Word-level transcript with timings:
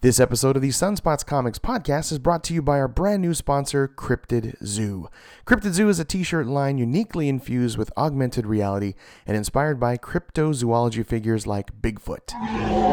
This 0.00 0.20
episode 0.20 0.54
of 0.54 0.62
the 0.62 0.68
Sunspots 0.68 1.26
Comics 1.26 1.58
podcast 1.58 2.12
is 2.12 2.20
brought 2.20 2.44
to 2.44 2.54
you 2.54 2.62
by 2.62 2.78
our 2.78 2.86
brand 2.86 3.20
new 3.20 3.34
sponsor, 3.34 3.88
Cryptid 3.88 4.54
Zoo. 4.64 5.08
Cryptid 5.44 5.72
Zoo 5.72 5.88
is 5.88 5.98
a 5.98 6.04
t 6.04 6.22
shirt 6.22 6.46
line 6.46 6.78
uniquely 6.78 7.28
infused 7.28 7.76
with 7.76 7.90
augmented 7.96 8.46
reality 8.46 8.94
and 9.26 9.36
inspired 9.36 9.80
by 9.80 9.96
cryptozoology 9.96 11.04
figures 11.04 11.48
like 11.48 11.82
Bigfoot. 11.82 12.32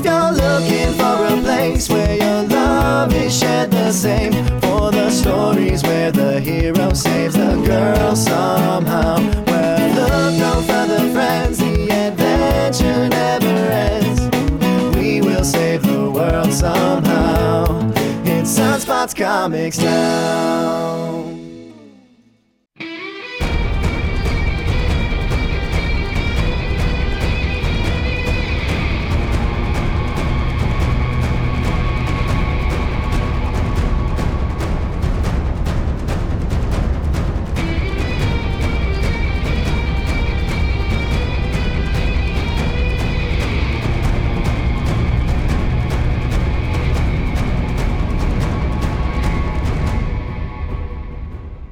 If 0.00 0.06
you're 0.06 0.32
looking 0.32 0.94
for 0.94 1.26
a 1.26 1.42
place 1.42 1.90
where 1.90 2.16
your 2.16 2.44
love 2.44 3.14
is 3.14 3.38
shared 3.38 3.70
the 3.70 3.92
same, 3.92 4.32
for 4.62 4.90
the 4.90 5.10
stories 5.10 5.82
where 5.82 6.10
the 6.10 6.40
hero 6.40 6.94
saves 6.94 7.34
the 7.34 7.62
girl 7.66 8.16
somehow, 8.16 9.20
where 9.44 9.94
look 9.94 10.38
no 10.38 10.62
further, 10.62 11.12
friends, 11.12 11.58
the 11.58 11.90
adventure 11.90 13.10
never 13.10 13.46
ends. 13.46 14.96
We 14.96 15.20
will 15.20 15.44
save 15.44 15.82
the 15.82 16.10
world 16.10 16.50
somehow. 16.50 17.92
It's 18.24 18.58
Sunspots 18.58 19.14
Comics 19.14 19.80
now. 19.80 21.29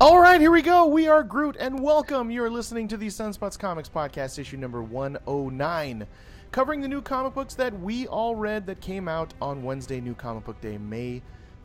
All 0.01 0.21
right, 0.21 0.41
here 0.41 0.53
we 0.53 0.63
go. 0.63 0.87
We 0.87 1.09
are 1.09 1.25
Groot, 1.25 1.57
and 1.59 1.83
welcome. 1.83 2.31
You 2.31 2.45
are 2.45 2.51
listening 2.51 2.87
to 2.87 2.97
the 2.97 3.09
Sunspots 3.09 3.59
Comics 3.59 3.89
Podcast, 3.89 4.39
issue 4.39 4.57
number 4.57 4.81
109, 4.81 6.07
covering 6.53 6.81
the 6.81 6.87
new 6.87 7.03
comic 7.03 7.35
books 7.35 7.55
that 7.55 7.77
we 7.81 8.07
all 8.07 8.37
read 8.37 8.65
that 8.67 8.81
came 8.81 9.09
out 9.09 9.35
on 9.43 9.65
Wednesday, 9.65 10.01
New 10.01 10.15
Comic 10.15 10.45
Book 10.45 10.61
Day, 10.61 10.79
May 10.79 11.21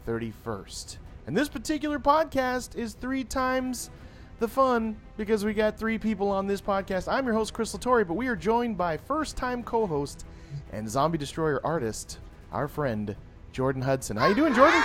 31st. 0.08 0.98
And 1.28 1.38
this 1.38 1.48
particular 1.48 2.00
podcast 2.00 2.75
is 2.75 2.95
three 2.95 3.23
times 3.23 3.92
the 4.40 4.47
fun 4.47 4.97
because 5.16 5.45
we 5.45 5.53
got 5.53 5.78
three 5.78 6.00
people 6.00 6.31
on 6.31 6.47
this 6.47 6.59
podcast. 6.59 7.08
I'm 7.08 7.25
your 7.25 7.36
host, 7.36 7.53
Chris 7.53 7.75
Latore, 7.75 8.08
but 8.08 8.16
we 8.16 8.25
are 8.25 8.36
joined 8.36 8.80
by 8.80 8.97
first 8.97 9.38
time 9.38 9.62
co 9.62 9.86
host 9.86 10.25
and 10.72 10.90
Zombie 10.90 11.20
Destroyer 11.20 11.62
artist, 11.64 12.18
our 12.52 12.68
friend, 12.68 13.16
Jordan 13.52 13.84
Hudson. 13.84 14.18
How 14.18 14.25
you 14.25 14.34
doing, 14.34 14.56
Jordan? 14.56 14.81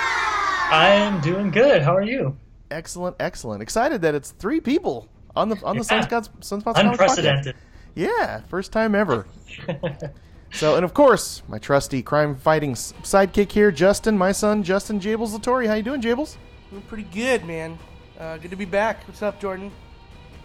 I 0.71 0.91
am 0.91 1.23
doing 1.23 1.51
good. 1.51 1.81
How 1.81 1.97
are 1.97 2.03
you? 2.03 2.37
Excellent, 2.71 3.17
excellent. 3.21 3.63
Excited 3.63 4.03
that 4.03 4.15
it's 4.15 4.31
three 4.33 4.61
people 4.61 5.09
on 5.35 5.49
the 5.49 5.57
on 5.65 5.77
the 5.79 5.85
Yeah. 5.91 6.03
Sunspots 6.03 6.29
Sunspots 6.41 6.75
Comics 6.75 6.79
Unprecedented. 7.01 7.55
podcast. 7.55 7.59
Yeah, 7.95 8.41
first 8.49 8.73
time 8.73 8.95
ever. 8.95 9.27
so, 10.53 10.77
and 10.77 10.85
of 10.85 10.95
course, 10.95 11.43
my 11.49 11.59
trusty 11.59 12.03
crime 12.03 12.37
fighting 12.37 12.75
sidekick 12.75 13.51
here, 13.53 13.71
Justin, 13.73 14.17
my 14.17 14.33
son, 14.33 14.63
Justin 14.63 15.01
Jables 15.01 15.37
Latori. 15.37 15.67
How 15.67 15.75
you 15.75 15.83
doing, 15.83 16.01
Jables? 16.03 16.37
Doing 16.71 16.83
pretty 16.83 17.05
good, 17.05 17.45
man. 17.45 17.79
Uh, 18.19 18.37
good 18.37 18.51
to 18.51 18.57
be 18.57 18.65
back. 18.65 19.07
What's 19.09 19.23
up, 19.23 19.41
Jordan? 19.41 19.73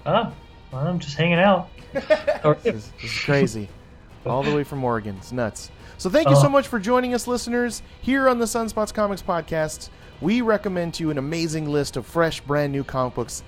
Oh, 0.05 0.31
well, 0.71 0.87
I'm 0.87 0.99
just 0.99 1.17
hanging 1.17 1.39
out. 1.39 1.69
How 2.41 2.51
are 2.51 2.57
you? 2.63 2.71
This, 2.71 2.91
this 3.01 3.11
is 3.11 3.19
crazy. 3.19 3.69
All 4.25 4.41
the 4.43 4.55
way 4.55 4.63
from 4.63 4.83
Oregon. 4.83 5.15
It's 5.17 5.31
nuts. 5.31 5.69
So 5.97 6.09
thank 6.09 6.29
you 6.29 6.35
so 6.35 6.47
Oh. 6.47 6.49
much 6.49 6.67
for 6.67 6.79
joining 6.79 7.13
us, 7.13 7.27
listeners, 7.27 7.81
here 8.01 8.27
on 8.29 8.39
the 8.39 8.45
Sunspots 8.45 8.93
Comics 8.93 9.21
Podcast. 9.21 9.89
We 10.23 10.39
recommend 10.39 10.93
to 10.93 11.03
you 11.03 11.11
an 11.11 11.17
amazing 11.17 11.69
list 11.69 11.97
of 11.97 12.05
fresh, 12.05 12.39
brand 12.39 12.71
new 12.71 12.85
comic 12.85 13.13
books 13.13 13.43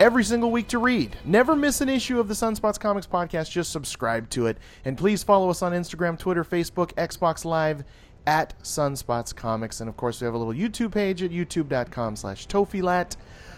every 0.00 0.24
single 0.24 0.50
week 0.50 0.68
to 0.68 0.78
read. 0.78 1.14
Never 1.26 1.54
miss 1.54 1.82
an 1.82 1.90
issue 1.90 2.18
of 2.18 2.28
the 2.28 2.34
Sunspots 2.34 2.80
Comics 2.80 3.06
Podcast. 3.06 3.50
Just 3.50 3.70
subscribe 3.70 4.30
to 4.30 4.46
it. 4.46 4.56
And 4.86 4.96
please 4.96 5.22
follow 5.22 5.50
us 5.50 5.60
on 5.60 5.72
Instagram, 5.72 6.18
Twitter, 6.18 6.42
Facebook, 6.42 6.94
Xbox 6.94 7.44
Live 7.44 7.84
at 8.26 8.58
Sunspots 8.62 9.36
Comics. 9.36 9.82
And 9.82 9.88
of 9.90 9.98
course, 9.98 10.18
we 10.18 10.24
have 10.24 10.32
a 10.32 10.38
little 10.38 10.54
YouTube 10.54 10.92
page 10.92 11.22
at 11.22 11.30
youtube.com 11.30 12.16
slash 12.16 12.48
Tofilat. 12.48 13.16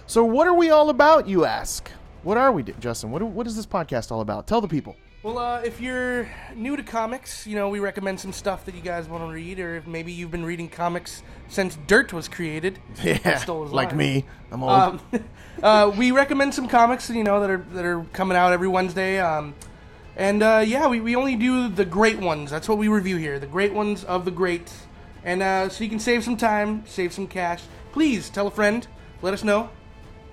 So 0.08 0.24
what 0.24 0.48
are 0.48 0.54
we 0.54 0.70
all 0.70 0.90
about, 0.90 1.28
you 1.28 1.44
ask? 1.44 1.88
What 2.24 2.36
are 2.36 2.50
we, 2.50 2.64
Justin? 2.64 3.12
What, 3.12 3.22
what 3.22 3.46
is 3.46 3.54
this 3.54 3.64
podcast 3.64 4.10
all 4.10 4.22
about? 4.22 4.48
Tell 4.48 4.60
the 4.60 4.66
people. 4.66 4.96
Well, 5.26 5.38
uh, 5.38 5.60
if 5.62 5.80
you're 5.80 6.30
new 6.54 6.76
to 6.76 6.84
comics, 6.84 7.48
you 7.48 7.56
know, 7.56 7.68
we 7.68 7.80
recommend 7.80 8.20
some 8.20 8.32
stuff 8.32 8.64
that 8.66 8.76
you 8.76 8.80
guys 8.80 9.08
want 9.08 9.24
to 9.24 9.34
read, 9.34 9.58
or 9.58 9.74
if 9.74 9.84
maybe 9.84 10.12
you've 10.12 10.30
been 10.30 10.44
reading 10.44 10.68
comics 10.68 11.24
since 11.48 11.76
Dirt 11.88 12.12
was 12.12 12.28
created. 12.28 12.78
Yeah, 13.02 13.44
like 13.48 13.88
line. 13.88 13.96
me. 13.96 14.24
I'm 14.52 14.62
old. 14.62 14.70
Um, 14.70 15.00
uh, 15.64 15.92
we 15.98 16.12
recommend 16.12 16.54
some 16.54 16.68
comics, 16.68 17.10
you 17.10 17.24
know, 17.24 17.40
that 17.40 17.50
are 17.50 17.64
that 17.72 17.84
are 17.84 18.04
coming 18.12 18.36
out 18.36 18.52
every 18.52 18.68
Wednesday. 18.68 19.18
Um, 19.18 19.56
and 20.14 20.44
uh, 20.44 20.62
yeah, 20.64 20.86
we, 20.86 21.00
we 21.00 21.16
only 21.16 21.34
do 21.34 21.70
the 21.70 21.84
great 21.84 22.20
ones. 22.20 22.52
That's 22.52 22.68
what 22.68 22.78
we 22.78 22.86
review 22.86 23.16
here, 23.16 23.40
the 23.40 23.48
great 23.48 23.72
ones 23.72 24.04
of 24.04 24.26
the 24.26 24.30
greats. 24.30 24.86
And 25.24 25.42
uh, 25.42 25.70
so 25.70 25.82
you 25.82 25.90
can 25.90 25.98
save 25.98 26.22
some 26.22 26.36
time, 26.36 26.84
save 26.86 27.12
some 27.12 27.26
cash. 27.26 27.64
Please 27.90 28.30
tell 28.30 28.46
a 28.46 28.52
friend. 28.52 28.86
Let 29.22 29.34
us 29.34 29.42
know. 29.42 29.70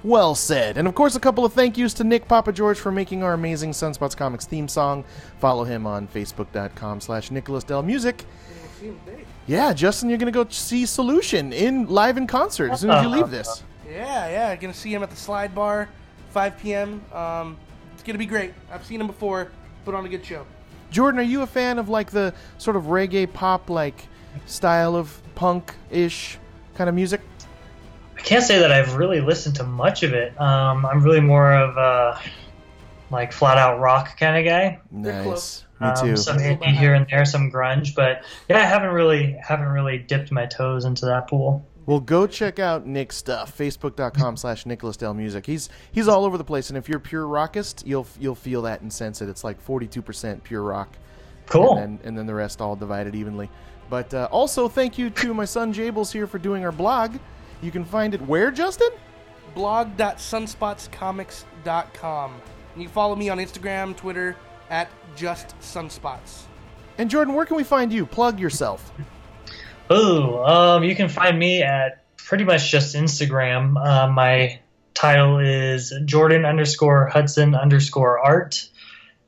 Well 0.03 0.35
said. 0.35 0.77
And 0.77 0.87
of 0.87 0.95
course, 0.95 1.15
a 1.15 1.19
couple 1.19 1.45
of 1.45 1.53
thank 1.53 1.77
yous 1.77 1.93
to 1.95 2.03
Nick 2.03 2.27
Papa 2.27 2.51
George 2.51 2.79
for 2.79 2.91
making 2.91 3.23
our 3.23 3.33
amazing 3.33 3.71
Sunspots 3.71 4.15
Comics 4.15 4.45
theme 4.45 4.67
song. 4.67 5.03
Follow 5.39 5.63
him 5.63 5.87
on 5.87 6.07
Facebook.com 6.07 7.01
slash 7.01 7.31
Nicholas 7.31 7.63
Del 7.63 7.83
Music. 7.83 8.25
Yeah, 9.47 9.73
Justin, 9.73 10.09
you're 10.09 10.17
going 10.17 10.31
to 10.31 10.43
go 10.43 10.49
see 10.49 10.85
Solution 10.85 11.53
in 11.53 11.87
live 11.87 12.17
in 12.17 12.27
concert 12.27 12.71
as 12.71 12.81
soon 12.81 12.91
as 12.91 13.03
you 13.03 13.09
leave 13.09 13.29
this. 13.29 13.63
Yeah, 13.93 14.29
yeah. 14.29 14.55
Gonna 14.55 14.73
see 14.73 14.93
him 14.93 15.03
at 15.03 15.09
the 15.09 15.15
Slide 15.15 15.53
Bar, 15.53 15.87
5 16.29 16.57
p.m. 16.57 17.01
Um, 17.13 17.57
it's 17.93 18.01
gonna 18.03 18.17
be 18.17 18.25
great. 18.25 18.53
I've 18.71 18.85
seen 18.85 18.99
him 18.99 19.07
before. 19.07 19.51
Put 19.85 19.93
on 19.93 20.05
a 20.05 20.09
good 20.09 20.25
show. 20.25 20.45
Jordan, 20.89 21.19
are 21.19 21.23
you 21.23 21.41
a 21.41 21.47
fan 21.47 21.77
of 21.77 21.89
like 21.89 22.11
the 22.11 22.33
sort 22.57 22.75
of 22.75 22.83
reggae 22.83 23.31
pop 23.31 23.69
like 23.69 24.07
style 24.45 24.95
of 24.95 25.21
punk 25.35 25.75
ish 25.91 26.37
kind 26.75 26.89
of 26.89 26.95
music? 26.95 27.21
I 28.17 28.21
can't 28.21 28.43
say 28.43 28.59
that 28.59 28.71
I've 28.71 28.95
really 28.95 29.21
listened 29.21 29.55
to 29.57 29.63
much 29.63 30.03
of 30.03 30.13
it. 30.13 30.39
Um, 30.39 30.85
I'm 30.85 31.03
really 31.03 31.19
more 31.21 31.53
of 31.53 31.77
a 31.77 32.19
like 33.11 33.31
flat 33.31 33.57
out 33.57 33.79
rock 33.79 34.17
kind 34.17 34.37
of 34.37 34.49
guy. 34.49 34.79
Nice. 34.91 35.23
close. 35.23 35.65
Me 35.79 35.87
Um, 35.87 35.95
too. 36.07 36.15
some 36.17 36.37
indie 36.37 36.75
here 36.77 36.93
and 36.93 37.05
there, 37.09 37.25
some 37.25 37.51
grunge, 37.51 37.93
but 37.95 38.23
yeah, 38.49 38.57
I 38.59 38.61
haven't 38.65 38.91
really 38.91 39.33
haven't 39.45 39.67
really 39.67 39.97
dipped 39.97 40.31
my 40.31 40.45
toes 40.45 40.85
into 40.85 41.05
that 41.07 41.27
pool. 41.27 41.67
Well, 41.85 41.99
go 41.99 42.25
check 42.27 42.59
out 42.59 42.85
Nick's 42.87 43.17
stuff. 43.17 43.57
Facebook.com 43.57 44.37
slash 44.37 44.65
Nicholas 44.65 44.95
Del 44.95 45.13
Music. 45.13 45.45
He's 45.45 45.69
he's 45.91 46.07
all 46.07 46.23
over 46.23 46.37
the 46.37 46.43
place, 46.45 46.69
and 46.69 46.77
if 46.77 46.87
you're 46.87 46.99
pure 46.99 47.25
rockist, 47.27 47.83
you'll 47.85 48.07
you'll 48.19 48.35
feel 48.35 48.61
that 48.61 48.79
and 48.81 48.93
sense 48.93 49.21
it. 49.21 49.27
It's 49.27 49.43
like 49.43 49.61
42% 49.65 50.43
pure 50.43 50.61
rock, 50.61 50.95
Cool. 51.47 51.75
and 51.77 51.99
then 51.99 52.07
and 52.07 52.17
then 52.17 52.25
the 52.25 52.33
rest 52.35 52.61
all 52.61 52.75
divided 52.77 53.15
evenly. 53.15 53.49
But 53.89 54.13
uh, 54.13 54.29
also, 54.31 54.69
thank 54.69 54.97
you 54.97 55.09
to 55.09 55.33
my 55.33 55.43
son 55.45 55.73
Jables 55.73 56.11
here 56.13 56.25
for 56.25 56.37
doing 56.39 56.63
our 56.63 56.71
blog. 56.71 57.17
You 57.61 57.71
can 57.71 57.85
find 57.85 58.13
it 58.13 58.21
where, 58.21 58.51
Justin? 58.51 58.89
blog.sunspotscomics.com. 59.53 62.31
And 62.31 62.81
you 62.81 62.87
can 62.87 62.93
follow 62.93 63.15
me 63.15 63.29
on 63.29 63.37
Instagram, 63.37 63.95
Twitter, 63.95 64.35
at 64.69 64.89
just 65.15 65.57
sunspots. 65.59 66.43
And 66.97 67.09
Jordan, 67.09 67.33
where 67.33 67.45
can 67.45 67.55
we 67.57 67.63
find 67.63 67.93
you? 67.93 68.05
Plug 68.05 68.39
yourself. 68.39 68.91
Ooh, 69.91 70.37
um, 70.43 70.83
you 70.83 70.95
can 70.95 71.09
find 71.09 71.37
me 71.37 71.61
at 71.61 72.03
pretty 72.17 72.45
much 72.45 72.71
just 72.71 72.95
Instagram. 72.95 73.77
Uh, 73.83 74.07
my 74.11 74.59
title 74.93 75.39
is 75.39 75.93
Jordan 76.05 76.45
underscore 76.45 77.07
Hudson 77.07 77.55
underscore 77.55 78.19
art, 78.19 78.69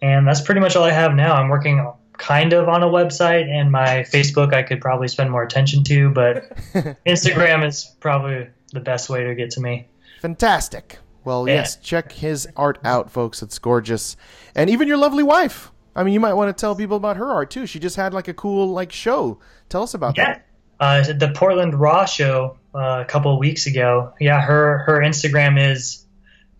and 0.01 0.28
that's 0.28 0.42
pretty 0.42 0.62
much 0.62 0.75
all 0.75 0.83
I 0.83 0.92
have 0.92 1.13
now. 1.13 1.36
I'm 1.36 1.50
working 1.50 1.92
kind 2.18 2.54
of 2.54 2.68
on 2.70 2.84
a 2.84 2.88
website, 2.88 3.48
and 3.50 3.72
my 3.72 4.06
Facebook 4.12 4.54
I 4.54 4.64
could 4.64 4.82
probably 4.82 5.08
spend 5.08 5.32
more 5.32 5.44
attention 5.44 5.84
to, 5.86 6.10
but 6.10 6.50
Instagram 7.06 7.66
is 7.66 7.86
probably 8.00 8.48
the 8.74 8.80
best 8.80 9.10
way 9.10 9.24
to 9.24 9.36
get 9.36 9.52
to 9.52 9.62
me. 9.62 9.88
Fantastic. 10.22 11.00
Well, 11.24 11.48
Yeah. 11.48 11.56
yes, 11.56 11.76
check 11.78 12.12
his 12.12 12.48
art 12.56 12.78
out, 12.84 13.12
folks. 13.12 13.42
It's 13.42 13.58
gorgeous, 13.60 14.16
and 14.56 14.70
even 14.70 14.88
your 14.88 14.98
lovely 14.98 15.24
wife. 15.24 15.72
I 15.96 16.04
mean, 16.04 16.14
you 16.14 16.20
might 16.20 16.34
want 16.34 16.56
to 16.56 16.60
tell 16.60 16.76
people 16.76 16.98
about 16.98 17.18
her 17.18 17.30
art 17.32 17.50
too. 17.52 17.66
She 17.66 17.80
just 17.80 17.96
had 17.96 18.14
like 18.14 18.28
a 18.28 18.34
cool 18.34 18.68
like 18.70 18.92
show. 18.92 19.40
Tell 19.70 19.82
us 19.84 19.94
about 19.94 20.18
Yeah. 20.18 20.26
that. 20.26 20.46
Uh, 20.78 21.14
the 21.14 21.32
Portland 21.34 21.74
Raw 21.74 22.04
show 22.06 22.58
uh, 22.76 23.02
a 23.02 23.06
couple 23.06 23.32
of 23.34 23.40
weeks 23.40 23.66
ago. 23.66 24.14
Yeah, 24.20 24.42
her 24.42 24.80
her 24.80 25.00
Instagram 25.00 25.58
is 25.72 26.06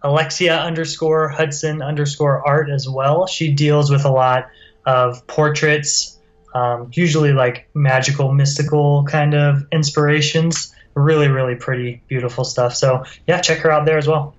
Alexia 0.02 0.58
underscore 0.58 1.28
Hudson 1.30 1.82
underscore 1.82 2.48
art 2.48 2.70
as 2.70 2.88
well. 2.88 3.28
She 3.28 3.52
deals 3.54 3.92
with 3.92 4.06
a 4.06 4.12
lot 4.12 4.48
of 4.86 5.26
portraits, 5.28 6.20
um, 6.54 6.90
usually 6.94 7.34
like 7.34 7.68
magical, 7.74 8.34
mystical 8.34 9.04
kind 9.06 9.34
of 9.34 9.64
inspirations. 9.72 10.74
Really, 10.94 11.28
really 11.28 11.56
pretty, 11.56 12.02
beautiful 12.08 12.46
stuff. 12.46 12.76
So 12.76 13.04
yeah, 13.28 13.42
check 13.42 13.60
her 13.60 13.72
out 13.72 13.86
there 13.86 13.98
as 13.98 14.08
well. 14.08 14.34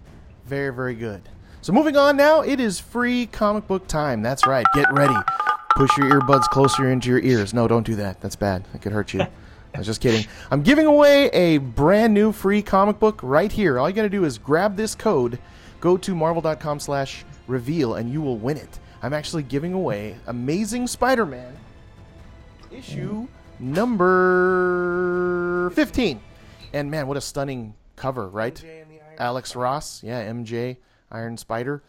Very, 0.46 0.72
very 0.72 0.94
good. 0.94 1.22
So 1.60 1.72
moving 1.72 1.96
on 1.96 2.16
now, 2.16 2.43
it 2.43 2.60
is 2.60 2.78
free 2.78 3.26
comic 3.26 3.66
book 3.66 3.88
time. 3.88 4.22
That's 4.22 4.46
right. 4.46 4.64
Get 4.72 4.90
ready. 4.93 5.16
Push 5.75 5.90
your 5.98 6.08
earbuds 6.10 6.44
closer 6.44 6.90
into 6.90 7.10
your 7.10 7.19
ears. 7.19 7.52
No, 7.52 7.69
don't 7.69 7.84
do 7.84 7.96
that. 7.96 8.20
That's 8.20 8.37
bad. 8.37 8.64
It 8.72 8.81
could 8.81 8.93
hurt 8.93 9.12
you. 9.12 9.20
I 9.76 9.78
was 9.78 9.87
just 9.87 10.00
kidding. 10.00 10.25
I'm 10.50 10.62
giving 10.62 10.87
away 10.87 11.26
a 11.26 11.58
brand 11.58 12.14
new 12.14 12.32
free 12.32 12.62
comic 12.62 12.98
book 12.98 13.20
right 13.22 13.52
here. 13.52 13.78
All 13.78 13.90
you 13.90 13.94
got 13.94 14.02
to 14.02 14.08
do 14.08 14.25
is 14.25 14.38
grab 14.38 14.76
this 14.76 14.94
code, 14.94 15.38
go 15.81 15.98
to 15.98 16.14
marvel.com 16.14 16.81
slash 16.81 17.26
reveal, 17.46 17.94
and 17.94 18.10
you 18.10 18.22
will 18.22 18.38
win 18.38 18.56
it. 18.56 18.78
I'm 19.02 19.12
actually 19.12 19.43
giving 19.43 19.72
away 19.72 20.16
Amazing 20.26 20.87
Spider-Man 20.87 21.56
issue 22.70 23.28
number 23.58 24.90
15. 25.70 26.20
And 26.72 26.90
man, 26.90 27.06
what 27.06 27.16
a 27.16 27.20
stunning 27.20 27.75
cover, 27.94 28.28
right? 28.28 28.64
Alex 29.19 29.56
Ross, 29.56 30.02
yeah, 30.02 30.26
MJ, 30.31 30.76
Iron 31.10 31.37
Spider. 31.37 31.82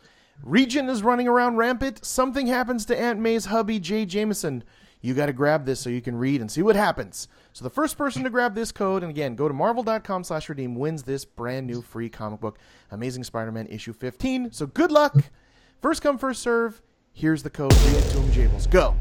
Regent 0.43 0.89
is 0.89 1.01
running 1.03 1.27
around 1.27 1.57
rampant. 1.57 2.05
Something 2.05 2.47
happens 2.47 2.85
to 2.85 2.97
Aunt 2.97 3.19
May's 3.19 3.45
hubby, 3.45 3.79
Jay 3.79 4.05
Jameson. 4.05 4.63
You 5.01 5.13
got 5.13 5.27
to 5.27 5.33
grab 5.33 5.65
this 5.65 5.79
so 5.79 5.89
you 5.89 6.01
can 6.01 6.15
read 6.15 6.41
and 6.41 6.49
see 6.51 6.61
what 6.61 6.75
happens. 6.75 7.27
So 7.53 7.63
the 7.63 7.69
first 7.69 7.97
person 7.97 8.23
to 8.23 8.29
grab 8.29 8.55
this 8.55 8.71
code, 8.71 9.03
and 9.03 9.09
again, 9.09 9.35
go 9.35 9.47
to 9.47 9.53
marvel.com 9.53 10.23
slash 10.23 10.49
redeem, 10.49 10.75
wins 10.75 11.03
this 11.03 11.25
brand 11.25 11.67
new 11.67 11.81
free 11.81 12.09
comic 12.09 12.39
book, 12.39 12.59
Amazing 12.91 13.23
Spider-Man 13.23 13.67
issue 13.67 13.93
15. 13.93 14.51
So 14.51 14.67
good 14.67 14.91
luck. 14.91 15.15
First 15.81 16.01
come, 16.01 16.17
first 16.17 16.41
serve. 16.41 16.81
Here's 17.17 17.41
the 17.41 17.49
code. 17.49 17.73
Read 17.73 17.95
it 17.95 18.11
to 18.11 18.19
him, 18.19 18.29
Jables. 18.29 18.69
Go. 18.69 18.95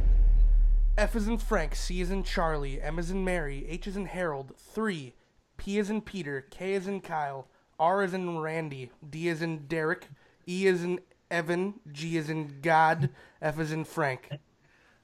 F 0.96 1.14
is 1.14 1.28
in 1.28 1.36
Frank, 1.36 1.74
C 1.74 2.00
is 2.00 2.10
in 2.10 2.22
Charlie, 2.22 2.80
M 2.80 2.98
is 2.98 3.10
in 3.10 3.22
Mary, 3.26 3.66
H 3.68 3.86
is 3.86 3.94
in 3.94 4.06
Harold, 4.06 4.54
3, 4.56 5.12
P 5.58 5.78
is 5.78 5.90
in 5.90 6.00
Peter, 6.00 6.46
K 6.50 6.72
is 6.72 6.86
in 6.86 7.02
Kyle, 7.02 7.46
R 7.78 8.02
is 8.02 8.14
in 8.14 8.38
Randy, 8.38 8.90
D 9.06 9.28
is 9.28 9.42
in 9.42 9.66
Derek, 9.66 10.08
E 10.48 10.66
is 10.66 10.82
in 10.82 11.00
Evan, 11.30 11.74
G 11.92 12.16
is 12.16 12.30
in 12.30 12.60
God, 12.62 13.10
F 13.42 13.60
is 13.60 13.70
in 13.70 13.84
Frank. 13.84 14.30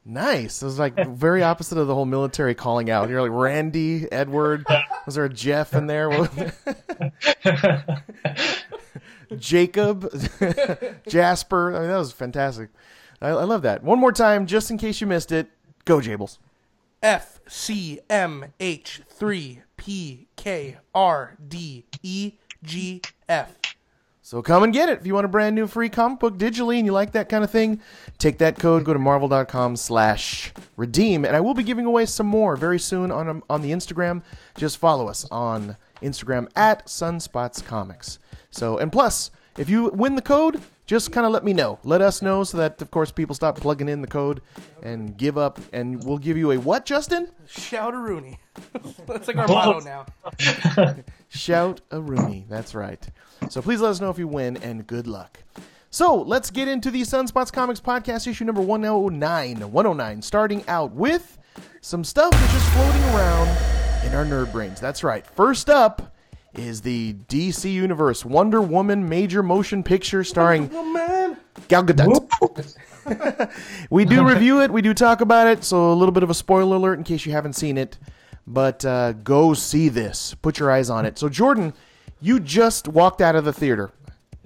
Nice. 0.06 0.62
It 0.62 0.64
was 0.64 0.78
like 0.78 1.06
very 1.06 1.42
opposite 1.42 1.76
of 1.76 1.88
the 1.88 1.94
whole 1.94 2.06
military 2.06 2.54
calling 2.54 2.88
out. 2.88 3.10
You're 3.10 3.20
like 3.20 3.30
Randy, 3.30 4.10
Edward. 4.10 4.64
Was 5.04 5.16
there 5.16 5.26
a 5.26 5.28
Jeff 5.28 5.74
in 5.74 5.86
there? 5.86 6.30
Jacob, 9.36 10.10
Jasper. 11.06 11.76
I 11.76 11.80
mean, 11.80 11.88
that 11.88 11.98
was 11.98 12.12
fantastic. 12.12 12.70
I, 13.22 13.28
I 13.28 13.44
love 13.44 13.62
that. 13.62 13.82
One 13.82 13.98
more 13.98 14.12
time, 14.12 14.46
just 14.46 14.70
in 14.70 14.78
case 14.78 15.00
you 15.00 15.06
missed 15.06 15.32
it. 15.32 15.48
Go, 15.84 15.98
Jables. 15.98 16.38
F 17.02 17.40
C 17.48 18.00
M 18.08 18.52
H 18.60 19.02
3 19.08 19.62
P 19.76 20.28
K 20.36 20.76
R 20.94 21.36
D 21.48 21.84
E 22.02 22.32
G 22.62 23.02
F. 23.28 23.56
So 24.24 24.40
come 24.40 24.62
and 24.62 24.72
get 24.72 24.88
it. 24.88 25.00
If 25.00 25.06
you 25.06 25.14
want 25.14 25.24
a 25.24 25.28
brand 25.28 25.56
new 25.56 25.66
free 25.66 25.88
comic 25.88 26.20
book 26.20 26.38
digitally 26.38 26.78
and 26.78 26.86
you 26.86 26.92
like 26.92 27.12
that 27.12 27.28
kind 27.28 27.42
of 27.42 27.50
thing, 27.50 27.80
take 28.18 28.38
that 28.38 28.58
code, 28.58 28.84
go 28.84 28.92
to 28.92 28.98
marvel.com 28.98 29.76
slash 29.76 30.52
redeem. 30.76 31.24
And 31.24 31.34
I 31.36 31.40
will 31.40 31.54
be 31.54 31.64
giving 31.64 31.86
away 31.86 32.06
some 32.06 32.28
more 32.28 32.56
very 32.56 32.78
soon 32.78 33.10
on, 33.10 33.28
um, 33.28 33.44
on 33.50 33.62
the 33.62 33.72
Instagram. 33.72 34.22
Just 34.56 34.78
follow 34.78 35.08
us 35.08 35.26
on 35.30 35.76
Instagram 36.00 36.48
at 36.54 36.86
Sunspots 36.86 37.64
Comics. 37.64 38.20
So, 38.50 38.78
and 38.78 38.92
plus, 38.92 39.32
if 39.58 39.68
you 39.68 39.88
win 39.88 40.14
the 40.14 40.22
code, 40.22 40.62
just 40.92 41.10
kind 41.10 41.24
of 41.24 41.32
let 41.32 41.42
me 41.42 41.54
know. 41.54 41.78
Let 41.84 42.02
us 42.02 42.20
know 42.20 42.44
so 42.44 42.58
that, 42.58 42.82
of 42.82 42.90
course, 42.90 43.10
people 43.10 43.34
stop 43.34 43.56
plugging 43.56 43.88
in 43.88 44.02
the 44.02 44.06
code 44.06 44.42
and 44.82 45.16
give 45.16 45.38
up. 45.38 45.58
And 45.72 46.04
we'll 46.04 46.18
give 46.18 46.36
you 46.36 46.50
a 46.50 46.58
what, 46.58 46.84
Justin? 46.84 47.30
Shout 47.46 47.94
a 47.94 47.96
Rooney. 47.96 48.38
That's 49.06 49.26
like 49.26 49.38
our 49.38 49.48
motto 49.48 49.80
now. 49.80 50.04
Shout 51.28 51.80
a 51.90 51.98
Rooney. 51.98 52.44
That's 52.46 52.74
right. 52.74 53.08
So 53.48 53.62
please 53.62 53.80
let 53.80 53.88
us 53.88 54.02
know 54.02 54.10
if 54.10 54.18
you 54.18 54.28
win, 54.28 54.58
and 54.58 54.86
good 54.86 55.06
luck. 55.06 55.42
So 55.88 56.14
let's 56.20 56.50
get 56.50 56.68
into 56.68 56.90
the 56.90 57.00
Sunspots 57.00 57.50
Comics 57.50 57.80
podcast 57.80 58.26
issue 58.26 58.44
number 58.44 58.60
109. 58.60 59.72
109, 59.72 60.20
starting 60.20 60.62
out 60.68 60.92
with 60.92 61.38
some 61.80 62.04
stuff 62.04 62.32
that's 62.32 62.52
just 62.52 62.68
floating 62.68 63.02
around 63.14 63.48
in 64.04 64.14
our 64.14 64.26
nerd 64.26 64.52
brains. 64.52 64.78
That's 64.78 65.02
right. 65.02 65.26
First 65.26 65.70
up 65.70 66.11
is 66.54 66.82
the 66.82 67.14
DC 67.28 67.72
Universe 67.72 68.24
Wonder 68.24 68.60
Woman 68.60 69.08
major 69.08 69.42
motion 69.42 69.82
picture 69.82 70.24
starring. 70.24 70.68
Gal 71.68 71.84
Gadot. 71.84 72.76
we 73.90 74.04
do 74.04 74.26
review 74.26 74.60
it. 74.60 74.70
We 74.70 74.82
do 74.82 74.94
talk 74.94 75.20
about 75.20 75.46
it. 75.46 75.64
So 75.64 75.92
a 75.92 75.94
little 75.94 76.12
bit 76.12 76.22
of 76.22 76.30
a 76.30 76.34
spoiler 76.34 76.76
alert 76.76 76.98
in 76.98 77.04
case 77.04 77.26
you 77.26 77.32
haven't 77.32 77.54
seen 77.54 77.78
it. 77.78 77.98
But 78.46 78.84
uh, 78.84 79.12
go 79.12 79.54
see 79.54 79.88
this. 79.88 80.34
Put 80.34 80.58
your 80.58 80.70
eyes 80.70 80.90
on 80.90 81.06
it. 81.06 81.18
So 81.18 81.28
Jordan, 81.28 81.74
you 82.20 82.40
just 82.40 82.88
walked 82.88 83.20
out 83.20 83.36
of 83.36 83.44
the 83.44 83.52
theater. 83.52 83.90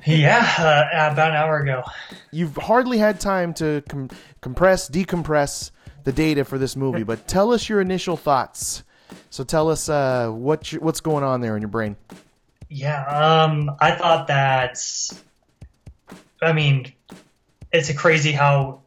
Yeah, 0.04 0.46
uh, 0.58 1.12
about 1.12 1.30
an 1.30 1.36
hour 1.36 1.58
ago. 1.58 1.82
You've 2.30 2.56
hardly 2.56 2.98
had 2.98 3.18
time 3.18 3.54
to 3.54 3.82
com- 3.88 4.10
compress, 4.40 4.88
decompress 4.88 5.70
the 6.04 6.12
data 6.12 6.44
for 6.44 6.58
this 6.58 6.76
movie. 6.76 7.02
But 7.02 7.26
tell 7.26 7.52
us 7.52 7.68
your 7.68 7.80
initial 7.80 8.16
thoughts. 8.16 8.84
So 9.30 9.44
tell 9.44 9.70
us 9.70 9.88
uh, 9.88 10.28
what 10.30 10.72
you, 10.72 10.80
what's 10.80 11.00
going 11.00 11.24
on 11.24 11.40
there 11.40 11.56
in 11.56 11.62
your 11.62 11.68
brain. 11.68 11.96
Yeah, 12.68 13.04
um, 13.04 13.76
I 13.80 13.92
thought 13.92 14.26
that. 14.28 14.78
I 16.42 16.52
mean, 16.52 16.92
it's 17.72 17.92
crazy 17.92 18.32
how 18.32 18.80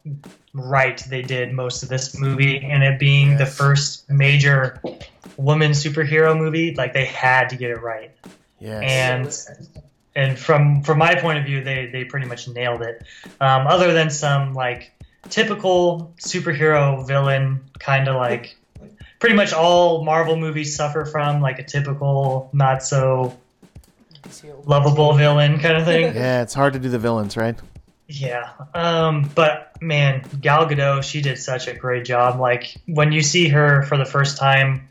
right 0.52 1.02
they 1.08 1.22
did 1.22 1.52
most 1.52 1.82
of 1.82 1.88
this 1.88 2.18
movie, 2.18 2.58
and 2.58 2.82
it 2.82 2.98
being 2.98 3.36
the 3.36 3.46
first 3.46 4.08
major 4.10 4.80
woman 5.36 5.72
superhero 5.72 6.36
movie, 6.36 6.74
like 6.74 6.92
they 6.92 7.06
had 7.06 7.48
to 7.50 7.56
get 7.56 7.70
it 7.70 7.80
right. 7.80 8.10
Yes. 8.58 8.82
and 9.56 9.70
and 10.14 10.38
from 10.38 10.82
from 10.82 10.98
my 10.98 11.14
point 11.14 11.38
of 11.38 11.44
view, 11.44 11.62
they 11.64 11.86
they 11.86 12.04
pretty 12.04 12.26
much 12.26 12.48
nailed 12.48 12.82
it. 12.82 13.02
Um, 13.40 13.66
other 13.66 13.92
than 13.92 14.10
some 14.10 14.54
like 14.54 14.92
typical 15.28 16.12
superhero 16.18 17.06
villain, 17.06 17.60
kind 17.78 18.08
of 18.08 18.16
like 18.16 18.56
pretty 19.20 19.36
much 19.36 19.52
all 19.52 20.02
Marvel 20.02 20.36
movies 20.36 20.74
suffer 20.74 21.04
from, 21.04 21.40
like 21.40 21.60
a 21.60 21.62
typical 21.62 22.50
not 22.52 22.82
so 22.82 23.38
lovable 24.64 25.14
villain 25.14 25.60
kind 25.60 25.76
of 25.76 25.84
thing. 25.84 26.02
yeah, 26.14 26.42
it's 26.42 26.54
hard 26.54 26.72
to 26.72 26.78
do 26.78 26.88
the 26.88 26.98
villains, 26.98 27.36
right? 27.36 27.56
Yeah. 28.08 28.50
Um, 28.74 29.30
but 29.34 29.80
man, 29.80 30.24
Gal 30.40 30.66
Gadot, 30.66 31.04
she 31.04 31.20
did 31.20 31.38
such 31.38 31.68
a 31.68 31.74
great 31.74 32.04
job. 32.04 32.40
Like 32.40 32.74
when 32.86 33.12
you 33.12 33.22
see 33.22 33.48
her 33.48 33.82
for 33.82 33.96
the 33.96 34.04
first 34.04 34.36
time 34.36 34.88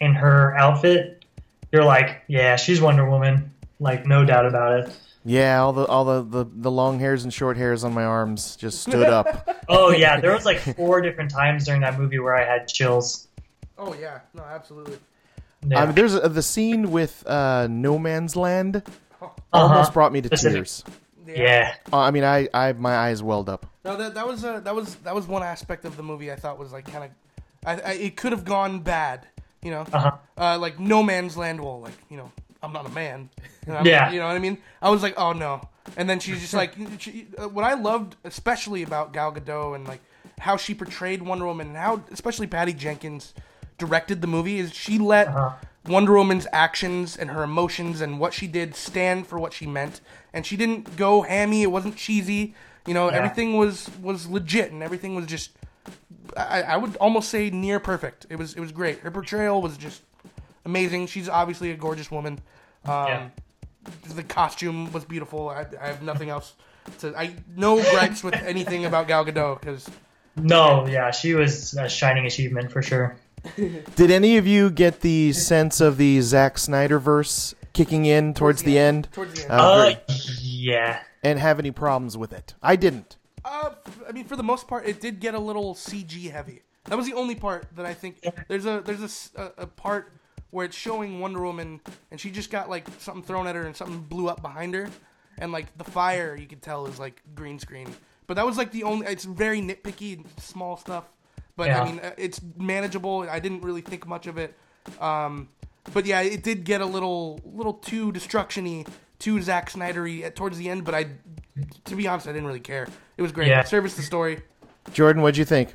in 0.00 0.14
her 0.14 0.56
outfit, 0.56 1.24
you're 1.70 1.84
like, 1.84 2.22
yeah, 2.28 2.56
she's 2.56 2.80
Wonder 2.80 3.08
Woman. 3.08 3.50
Like 3.78 4.06
no 4.06 4.24
doubt 4.24 4.46
about 4.46 4.80
it. 4.80 4.96
Yeah, 5.24 5.60
all 5.60 5.72
the 5.72 5.86
all 5.86 6.04
the, 6.04 6.22
the, 6.44 6.50
the 6.50 6.70
long 6.70 6.98
hairs 6.98 7.24
and 7.24 7.32
short 7.32 7.56
hairs 7.56 7.84
on 7.84 7.92
my 7.92 8.04
arms 8.04 8.56
just 8.56 8.80
stood 8.80 9.08
up. 9.08 9.48
Oh 9.68 9.90
yeah, 9.90 10.20
there 10.20 10.32
was 10.34 10.44
like 10.44 10.58
four 10.58 11.00
different 11.00 11.30
times 11.30 11.64
during 11.64 11.80
that 11.82 11.98
movie 11.98 12.18
where 12.18 12.34
I 12.34 12.44
had 12.44 12.66
chills. 12.66 13.28
Oh 13.78 13.94
yeah. 13.94 14.20
No, 14.34 14.42
absolutely. 14.42 14.98
Yeah. 15.66 15.82
I 15.82 15.86
mean, 15.86 15.94
there's 15.94 16.14
a, 16.14 16.28
the 16.28 16.42
scene 16.42 16.90
with 16.90 17.24
uh, 17.26 17.66
No 17.70 17.98
Man's 17.98 18.34
Land 18.36 18.82
Uh-huh. 19.20 19.28
almost 19.52 19.92
brought 19.92 20.12
me 20.12 20.20
to 20.20 20.28
Specific. 20.28 20.54
tears. 20.56 20.84
yeah. 21.26 21.74
Uh, 21.92 21.98
I 21.98 22.10
mean, 22.10 22.24
I, 22.24 22.48
I 22.52 22.72
my 22.72 22.96
eyes 22.96 23.22
welled 23.22 23.48
up. 23.48 23.66
No, 23.84 23.96
that 23.96 24.14
that 24.14 24.26
was 24.26 24.44
uh, 24.44 24.60
that 24.60 24.74
was 24.74 24.96
that 24.96 25.14
was 25.14 25.26
one 25.26 25.42
aspect 25.42 25.84
of 25.84 25.96
the 25.96 26.02
movie 26.02 26.30
I 26.32 26.36
thought 26.36 26.58
was 26.58 26.72
like 26.72 26.86
kind 26.90 27.04
of, 27.04 27.10
I, 27.64 27.90
I 27.90 27.92
it 27.94 28.16
could 28.16 28.32
have 28.32 28.44
gone 28.44 28.80
bad, 28.80 29.26
you 29.62 29.70
know, 29.70 29.86
Uh-huh. 29.92 30.16
uh, 30.36 30.58
like 30.58 30.78
No 30.80 31.02
Man's 31.02 31.36
Land. 31.36 31.60
wall, 31.60 31.80
like 31.80 31.94
you 32.10 32.16
know, 32.16 32.30
I'm 32.62 32.72
not 32.72 32.86
a 32.86 32.90
man. 32.90 33.30
I'm- 33.68 33.86
Yeah. 33.86 34.10
you 34.12 34.18
know 34.18 34.26
what 34.26 34.36
I 34.36 34.40
mean. 34.40 34.58
I 34.80 34.90
was 34.90 35.02
like, 35.02 35.14
oh 35.16 35.32
no, 35.32 35.60
and 35.96 36.08
then 36.10 36.18
she's 36.18 36.40
just 36.40 36.54
like, 36.54 36.74
she, 36.98 37.26
uh, 37.38 37.48
what 37.48 37.64
I 37.64 37.74
loved 37.74 38.16
especially 38.24 38.82
about 38.82 39.12
Gal 39.12 39.32
Gadot 39.32 39.76
and 39.76 39.86
like 39.86 40.00
how 40.40 40.56
she 40.56 40.74
portrayed 40.74 41.22
Wonder 41.22 41.46
Woman 41.46 41.68
and 41.68 41.76
how 41.76 42.02
especially 42.10 42.48
Patty 42.48 42.72
Jenkins 42.72 43.32
directed 43.86 44.20
the 44.20 44.26
movie 44.36 44.58
is 44.58 44.72
she 44.74 44.98
let 44.98 45.28
Uh-huh. 45.28 45.50
Wonder 45.86 46.12
Woman's 46.12 46.46
actions 46.52 47.16
and 47.16 47.28
her 47.30 47.42
emotions 47.42 48.00
and 48.00 48.20
what 48.20 48.32
she 48.32 48.46
did 48.46 48.76
stand 48.76 49.26
for 49.26 49.36
what 49.38 49.52
she 49.52 49.66
meant, 49.66 50.00
and 50.32 50.46
she 50.46 50.56
didn't 50.56 50.96
go 50.96 51.22
hammy. 51.22 51.62
It 51.62 51.72
wasn't 51.72 51.96
cheesy. 51.96 52.54
You 52.86 52.94
know, 52.94 53.10
Yeah. 53.10 53.16
everything 53.18 53.56
was 53.56 53.90
was 54.00 54.28
legit, 54.28 54.70
and 54.72 54.82
everything 54.82 55.14
was 55.16 55.26
just. 55.26 55.50
I, 56.36 56.62
I 56.74 56.76
would 56.76 56.94
almost 56.96 57.28
say 57.28 57.50
near 57.50 57.80
perfect. 57.80 58.26
It 58.30 58.36
was 58.36 58.54
it 58.54 58.60
was 58.60 58.70
great. 58.72 59.00
Her 59.00 59.10
portrayal 59.10 59.60
was 59.60 59.76
just 59.76 60.02
amazing. 60.64 61.08
She's 61.08 61.28
obviously 61.28 61.70
a 61.72 61.76
gorgeous 61.76 62.10
woman. 62.10 62.34
Um, 62.84 63.06
Yeah. 63.08 63.28
The 64.14 64.22
costume 64.22 64.92
was 64.92 65.04
beautiful. 65.04 65.48
I, 65.48 65.66
I 65.82 65.86
have 65.88 66.02
nothing 66.02 66.30
else 66.30 66.54
to. 67.00 67.06
I 67.18 67.34
no 67.56 67.82
gripes 67.90 68.22
with 68.22 68.34
anything 68.34 68.84
about 68.84 69.08
Gal 69.08 69.24
Gadot 69.24 69.58
because 69.60 69.90
No, 70.36 70.86
yeah, 70.86 71.10
she 71.10 71.34
was 71.34 71.74
a 71.74 71.88
shining 71.88 72.24
achievement 72.26 72.70
for 72.70 72.82
sure. 72.82 73.16
Did 73.96 74.10
any 74.10 74.36
of 74.36 74.46
you 74.46 74.70
get 74.70 75.00
the 75.00 75.32
sense 75.32 75.80
of 75.80 75.96
the 75.96 76.20
Zack 76.20 76.58
Snyder 76.58 76.98
verse 76.98 77.54
kicking 77.72 78.04
in 78.06 78.34
towards, 78.34 78.62
the 78.62 78.72
the 78.72 78.78
end. 78.78 79.06
end? 79.06 79.12
towards 79.12 79.34
the 79.34 79.42
end. 79.42 79.50
Uh, 79.52 79.54
Uh, 79.54 79.76
very- 79.82 79.96
Yeah. 80.40 81.02
and 81.22 81.38
have 81.38 81.58
any 81.58 81.70
problems 81.70 82.16
with 82.16 82.32
it. 82.32 82.54
I 82.62 82.76
didn't. 82.76 83.16
Uh, 83.44 83.70
f- 83.86 84.02
I 84.08 84.12
mean, 84.12 84.24
for 84.26 84.36
the 84.36 84.42
most 84.44 84.68
part, 84.68 84.86
it 84.86 85.00
did 85.00 85.18
get 85.20 85.34
a 85.34 85.38
little 85.38 85.74
CG 85.74 86.30
heavy. 86.30 86.62
That 86.84 86.96
was 86.96 87.06
the 87.06 87.14
only 87.14 87.34
part 87.34 87.66
that 87.76 87.86
I 87.86 87.94
think 87.94 88.24
there's 88.48 88.66
a 88.66 88.82
there's 88.84 89.00
a 89.00 89.04
s- 89.04 89.30
a, 89.36 89.50
a 89.58 89.66
part 89.66 90.12
where 90.50 90.66
it's 90.66 90.76
showing 90.76 91.18
Wonder 91.20 91.40
Woman 91.42 91.80
and 92.10 92.20
she 92.20 92.30
just 92.30 92.50
got 92.50 92.68
like 92.68 92.86
something 92.98 93.22
thrown 93.22 93.46
at 93.46 93.54
her 93.56 93.62
and 93.62 93.74
something 93.76 94.00
blew 94.00 94.28
up 94.28 94.42
behind 94.42 94.74
her, 94.74 94.88
and 95.38 95.50
like 95.52 95.76
the 95.78 95.84
fire 95.84 96.36
you 96.36 96.46
could 96.46 96.60
tell 96.62 96.86
is 96.86 96.98
like 97.00 97.22
green 97.34 97.58
screen. 97.58 97.88
But 98.26 98.34
that 98.34 98.46
was 98.46 98.56
like 98.56 98.70
the 98.70 98.82
only. 98.84 99.06
It's 99.06 99.24
very 99.24 99.60
nitpicky, 99.60 100.24
small 100.40 100.76
stuff. 100.76 101.04
But 101.56 101.68
Yeah. 101.68 101.82
I 101.82 101.84
mean, 101.84 102.00
uh, 102.00 102.12
it's 102.16 102.40
manageable. 102.56 103.26
I 103.30 103.38
didn't 103.38 103.62
really 103.62 103.82
think 103.82 104.06
much 104.06 104.26
of 104.26 104.38
it. 104.38 104.56
Um, 105.00 105.48
but 105.92 106.06
yeah, 106.06 106.20
it 106.20 106.42
did 106.42 106.64
get 106.64 106.80
a 106.80 106.86
little 106.86 107.40
little 107.44 107.74
too 107.74 108.12
destruction-y, 108.12 108.84
too 109.18 109.40
Zack 109.42 109.70
Snydery 109.70 110.22
at 110.22 110.36
towards 110.36 110.58
the 110.58 110.68
end. 110.68 110.84
But 110.84 110.94
I, 110.94 111.06
to 111.84 111.96
be 111.96 112.06
honest, 112.06 112.26
I 112.26 112.32
didn't 112.32 112.46
really 112.46 112.60
care. 112.60 112.88
It 113.16 113.22
was 113.22 113.32
great. 113.32 113.48
Yeah. 113.48 113.60
It 113.60 113.68
serviced 113.68 113.96
the 113.96 114.02
story. 114.02 114.42
Jordan, 114.92 115.22
what'd 115.22 115.36
you 115.36 115.44
think? 115.44 115.74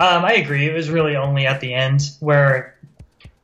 Um, 0.00 0.24
I 0.24 0.34
agree. 0.34 0.68
It 0.68 0.74
was 0.74 0.90
really 0.90 1.16
only 1.16 1.46
at 1.46 1.60
the 1.60 1.72
end 1.72 2.02
where 2.20 2.76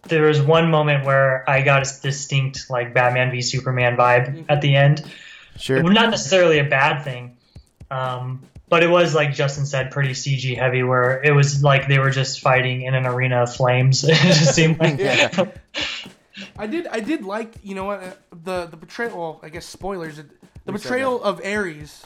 there 0.04 0.22
was 0.24 0.42
one 0.42 0.70
moment 0.70 1.04
where 1.04 1.48
I 1.48 1.62
got 1.62 1.86
a 1.86 2.02
distinct 2.02 2.68
like 2.68 2.92
Batman 2.92 3.30
v 3.30 3.40
Superman 3.40 3.96
vibe 3.96 4.44
at 4.48 4.60
the 4.60 4.74
end. 4.74 5.04
Sure. 5.56 5.82
Not 5.82 6.10
necessarily 6.10 6.58
a 6.58 6.64
bad 6.64 7.04
thing, 7.04 7.36
um, 7.90 8.42
but 8.70 8.82
it 8.82 8.88
was 8.88 9.14
like 9.14 9.34
Justin 9.34 9.66
said, 9.66 9.90
pretty 9.90 10.12
CG 10.12 10.56
heavy. 10.56 10.82
Where 10.82 11.22
it 11.22 11.32
was 11.32 11.62
like 11.62 11.88
they 11.88 11.98
were 11.98 12.10
just 12.10 12.40
fighting 12.40 12.82
in 12.82 12.94
an 12.94 13.04
arena 13.06 13.42
of 13.42 13.54
flames. 13.54 14.02
it 14.08 14.14
just 14.14 14.54
seemed 14.54 14.78
like 14.80 14.98
Yeah. 14.98 15.50
I 16.56 16.66
did. 16.66 16.86
I 16.86 17.00
did 17.00 17.24
like. 17.24 17.52
You 17.62 17.74
know 17.74 17.84
what? 17.84 18.02
uh, 18.02 18.12
The 18.44 18.66
the 18.66 18.76
betrayal. 18.78 19.18
Well, 19.18 19.40
I 19.42 19.48
guess 19.50 19.66
spoilers. 19.66 20.16
The 20.16 20.24
Who 20.66 20.72
betrayal 20.72 21.22
of 21.22 21.44
Ares. 21.44 22.02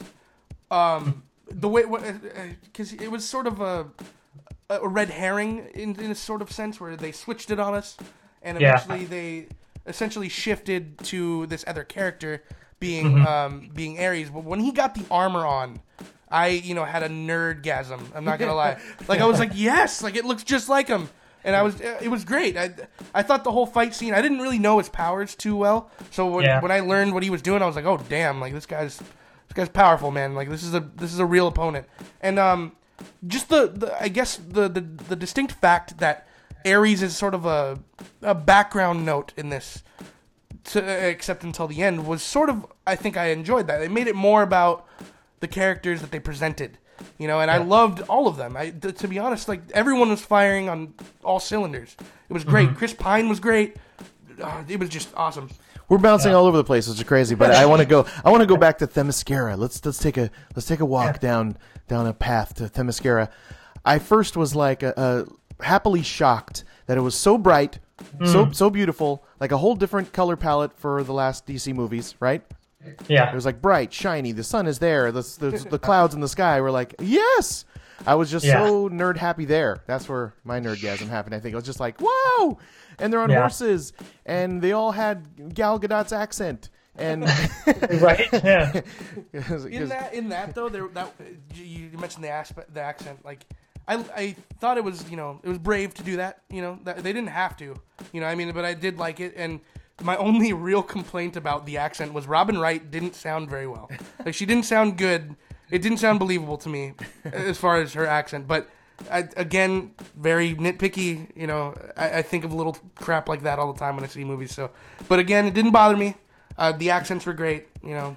Um, 0.71 1.23
the 1.49 1.69
way 1.69 1.83
because 2.63 2.91
it 2.93 3.09
was 3.11 3.23
sort 3.23 3.47
of 3.47 3.61
a 3.61 3.85
a 4.69 4.87
red 4.87 5.11
herring 5.11 5.67
in, 5.75 5.97
in 5.99 6.09
a 6.11 6.15
sort 6.15 6.41
of 6.41 6.51
sense 6.51 6.81
where 6.81 6.95
they 6.97 7.11
switched 7.11 7.51
it 7.51 7.59
on 7.59 7.75
us, 7.75 7.95
and 8.41 8.59
Yeah. 8.59 8.73
eventually 8.83 9.05
they 9.05 9.47
essentially 9.85 10.27
shifted 10.27 10.97
to 11.05 11.45
this 11.45 11.63
other 11.67 11.83
character 11.83 12.43
being 12.79 13.25
um, 13.25 13.69
being 13.73 13.99
Ares. 14.03 14.29
But 14.31 14.43
when 14.43 14.59
he 14.59 14.71
got 14.71 14.95
the 14.95 15.05
armor 15.11 15.45
on, 15.45 15.79
I 16.43 16.47
you 16.47 16.73
know 16.75 16.85
had 16.85 17.03
a 17.03 17.09
nerdgasm. 17.09 17.99
I'm 18.15 18.25
not 18.25 18.39
gonna 18.39 18.55
lie. 18.55 18.77
Like 19.07 19.21
I 19.21 19.25
was 19.25 19.39
like, 19.39 19.51
yes, 19.53 20.01
like 20.03 20.15
it 20.15 20.25
looks 20.25 20.43
just 20.43 20.69
like 20.69 20.87
him. 20.87 21.09
And 21.43 21.55
I 21.55 21.61
was, 21.61 21.79
it 21.79 22.09
was 22.09 22.25
great. 22.25 22.57
I, 22.57 22.71
I 23.13 23.21
thought 23.21 23.43
the 23.43 23.51
whole 23.51 23.67
fight 23.67 23.93
scene. 23.93 24.15
I 24.15 24.21
didn't 24.23 24.39
really 24.39 24.57
know 24.57 24.79
his 24.79 24.89
powers 24.89 25.35
too 25.35 25.55
well, 25.55 25.91
so 26.09 26.25
when, 26.27 26.43
Yeah. 26.43 26.59
when 26.59 26.71
I 26.71 26.79
learned 26.79 27.13
what 27.13 27.21
he 27.21 27.29
was 27.29 27.43
doing, 27.43 27.61
I 27.61 27.67
was 27.67 27.75
like, 27.75 27.85
oh 27.85 27.99
damn, 28.09 28.39
like 28.41 28.51
this 28.51 28.65
guy's, 28.65 28.97
this 28.97 29.53
guy's 29.53 29.69
powerful, 29.69 30.09
man. 30.09 30.33
Like 30.33 30.49
this 30.49 30.63
is 30.63 30.73
a, 30.73 30.79
this 30.79 31.13
is 31.13 31.19
a 31.19 31.25
real 31.25 31.45
opponent. 31.47 31.85
And 32.21 32.39
um, 32.39 32.71
just 33.27 33.49
the, 33.49 33.67
the 33.67 33.95
I 34.01 34.07
guess 34.07 34.37
the, 34.37 34.67
the 34.67 34.81
the 34.81 35.15
distinct 35.15 35.51
fact 35.53 35.99
that 35.99 36.25
Ares 36.65 37.03
is 37.03 37.15
sort 37.15 37.35
of 37.35 37.45
a 37.45 37.77
a 38.23 38.33
background 38.33 39.05
note 39.05 39.31
in 39.37 39.49
this, 39.49 39.83
to, 40.71 40.79
except 41.09 41.43
until 41.43 41.67
the 41.67 41.83
end, 41.83 42.07
was 42.07 42.23
sort 42.23 42.49
of 42.49 42.65
I 42.87 42.95
think 42.95 43.17
I 43.17 43.25
enjoyed 43.27 43.67
that. 43.67 43.83
It 43.83 43.91
made 43.91 44.07
it 44.07 44.15
more 44.15 44.41
about 44.41 44.87
the 45.39 45.47
characters 45.47 46.01
that 46.01 46.11
they 46.11 46.19
presented, 46.19 46.77
you 47.17 47.27
know, 47.27 47.39
and 47.41 47.51
I 47.51 47.57
loved 47.57 48.01
all 48.01 48.27
of 48.27 48.37
them. 48.37 48.55
I 48.57 48.69
t- 48.69 48.91
to 48.91 49.07
be 49.07 49.19
honest, 49.19 49.47
like 49.47 49.61
everyone 49.73 50.09
was 50.09 50.21
firing 50.21 50.69
on 50.69 50.93
all 51.23 51.39
cylinders. 51.39 51.95
It 52.29 52.33
was 52.33 52.43
great. 52.43 52.75
Chris 52.75 52.93
Pine 52.93 53.29
was 53.29 53.39
great. 53.39 53.77
Uh, 54.41 54.63
it 54.67 54.79
was 54.79 54.89
just 54.89 55.09
awesome. 55.15 55.49
We're 55.87 55.99
bouncing 55.99 56.33
all 56.33 56.45
over 56.47 56.57
the 56.57 56.63
place, 56.63 56.87
which 56.87 56.97
is 56.97 57.03
crazy. 57.03 57.35
But 57.35 57.51
I 57.51 57.65
want 57.67 57.81
to 57.81 57.85
go. 57.85 58.05
I 58.23 58.31
want 58.31 58.41
to 58.41 58.47
go 58.47 58.57
back 58.57 58.79
to 58.79 58.87
Themyscira. 58.87 59.57
Let's 59.57 59.85
let's 59.85 59.99
take 59.99 60.17
a 60.17 60.31
let's 60.55 60.67
take 60.67 60.79
a 60.79 60.85
walk 60.85 61.19
down 61.19 61.57
down 61.87 62.07
a 62.07 62.13
path 62.13 62.55
to 62.55 62.63
Themyscira. 62.63 63.29
I 63.83 63.99
first 63.99 64.35
was 64.35 64.55
like 64.55 64.81
uh 64.83 64.93
uh 64.97 65.25
happily 65.61 66.01
shocked 66.01 66.63
that 66.87 66.97
it 66.97 67.01
was 67.01 67.13
so 67.15 67.37
bright, 67.37 67.79
so 68.25 68.51
so 68.51 68.69
beautiful, 68.71 69.23
like 69.39 69.51
a 69.51 69.57
whole 69.57 69.75
different 69.75 70.11
color 70.11 70.35
palette 70.35 70.73
for 70.77 71.03
the 71.03 71.13
last 71.13 71.45
DC 71.45 71.73
movies, 71.73 72.15
right? 72.19 72.41
Yeah. 73.07 73.29
It 73.31 73.35
was 73.35 73.45
like 73.45 73.61
bright, 73.61 73.91
shiny. 73.93 74.31
The 74.31 74.43
sun 74.43 74.67
is 74.67 74.79
there. 74.79 75.11
The 75.11 75.21
the, 75.39 75.67
the 75.71 75.79
clouds 75.79 76.13
in 76.13 76.21
the 76.21 76.27
sky 76.27 76.61
were 76.61 76.71
like 76.71 76.95
yes. 76.99 77.65
I 78.05 78.15
was 78.15 78.29
just 78.29 78.45
Yeah. 78.45 78.65
so 78.65 78.89
nerd 78.89 79.17
happy 79.17 79.45
there. 79.45 79.81
That's 79.87 80.07
where 80.09 80.33
my 80.43 80.59
nerdgasm 80.59 81.07
happened. 81.07 81.33
I 81.33 81.39
think 81.39 81.53
I 81.53 81.57
was 81.57 81.65
just 81.65 81.79
like 81.79 81.99
whoa, 82.01 82.59
and 82.99 83.11
they're 83.11 83.21
on 83.21 83.29
Yeah. 83.29 83.39
horses, 83.41 83.93
and 84.25 84.61
they 84.61 84.73
all 84.73 84.91
had 84.91 85.53
Gal 85.53 85.79
Gadot's 85.79 86.11
accent, 86.11 86.69
and 86.97 87.23
right. 88.01 88.27
Yeah. 88.33 88.81
in 89.33 89.89
that 89.89 90.13
in 90.13 90.29
that 90.29 90.55
though 90.55 90.69
there 90.69 90.87
that 90.89 91.13
you 91.53 91.89
you 91.91 91.97
mentioned 91.97 92.23
the 92.23 92.29
aspect 92.29 92.73
the 92.73 92.81
accent 92.81 93.23
like 93.25 93.45
I, 93.87 94.03
I 94.15 94.35
thought 94.59 94.77
it 94.77 94.83
was 94.83 95.09
you 95.09 95.15
know 95.17 95.39
it 95.43 95.47
was 95.49 95.57
brave 95.59 95.93
to 95.95 96.03
do 96.03 96.17
that 96.17 96.41
you 96.49 96.61
know 96.61 96.79
that 96.83 96.97
they 97.03 97.13
didn't 97.13 97.29
have 97.29 97.55
to 97.57 97.75
you 98.11 98.19
know 98.21 98.27
I 98.27 98.35
mean 98.35 98.51
but 98.51 98.65
I 98.65 98.73
did 98.73 98.97
like 98.97 99.19
it 99.19 99.33
and 99.37 99.59
my 100.01 100.17
only 100.17 100.53
real 100.53 100.83
complaint 100.83 101.35
about 101.35 101.65
the 101.65 101.77
accent 101.77 102.13
was 102.13 102.27
Robin 102.27 102.57
Wright 102.57 102.89
didn't 102.91 103.15
sound 103.15 103.49
very 103.49 103.67
well. 103.67 103.89
Like 104.25 104.33
she 104.33 104.45
didn't 104.45 104.65
sound 104.65 104.97
good. 104.97 105.35
It 105.71 105.81
didn't 105.81 105.97
sound 105.99 106.19
believable 106.19 106.57
to 106.59 106.69
me 106.69 106.93
as 107.25 107.57
far 107.57 107.77
as 107.77 107.93
her 107.93 108.05
accent. 108.05 108.47
But 108.47 108.69
I, 109.11 109.27
again 109.35 109.93
very 110.15 110.55
nitpicky 110.55 111.27
you 111.35 111.47
know 111.47 111.75
I, 111.97 112.19
I 112.19 112.21
think 112.21 112.45
of 112.45 112.53
little 112.53 112.77
crap 112.95 113.27
like 113.27 113.43
that 113.43 113.59
all 113.59 113.73
the 113.73 113.79
time 113.79 113.95
when 113.95 114.05
I 114.05 114.07
see 114.07 114.23
movies 114.23 114.53
so. 114.53 114.71
But 115.07 115.19
again 115.19 115.45
it 115.45 115.53
didn't 115.53 115.71
bother 115.71 115.97
me. 115.97 116.15
Uh, 116.57 116.71
the 116.71 116.89
accents 116.91 117.25
were 117.25 117.33
great 117.33 117.67
you 117.83 117.93
know 117.93 118.15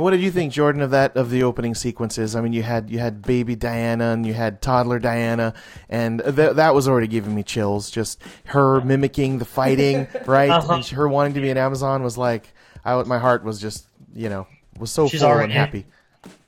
What 0.00 0.10
did 0.12 0.20
you 0.20 0.30
think, 0.30 0.52
Jordan, 0.52 0.82
of 0.82 0.90
that 0.90 1.16
of 1.16 1.30
the 1.30 1.42
opening 1.42 1.74
sequences? 1.74 2.34
I 2.34 2.40
mean, 2.40 2.52
you 2.52 2.62
had 2.62 2.90
you 2.90 2.98
had 2.98 3.22
baby 3.22 3.54
Diana 3.56 4.12
and 4.12 4.24
you 4.26 4.32
had 4.34 4.60
toddler 4.62 4.98
Diana, 4.98 5.54
and 5.88 6.20
th- 6.24 6.54
that 6.56 6.74
was 6.74 6.88
already 6.88 7.06
giving 7.06 7.34
me 7.34 7.42
chills. 7.42 7.90
Just 7.90 8.22
her 8.46 8.80
mimicking 8.80 9.38
the 9.38 9.44
fighting, 9.44 10.08
right? 10.26 10.50
Uh-huh. 10.50 10.74
And 10.74 10.86
her 10.86 11.08
wanting 11.08 11.34
to 11.34 11.40
be 11.40 11.50
an 11.50 11.56
Amazon 11.58 12.02
was 12.02 12.16
like, 12.18 12.52
I, 12.84 13.02
my 13.02 13.18
heart 13.18 13.44
was 13.44 13.60
just, 13.60 13.86
you 14.14 14.28
know, 14.28 14.46
was 14.78 14.90
so 14.90 15.06
She's 15.08 15.20
full 15.20 15.30
and 15.30 15.52
happy. 15.52 15.86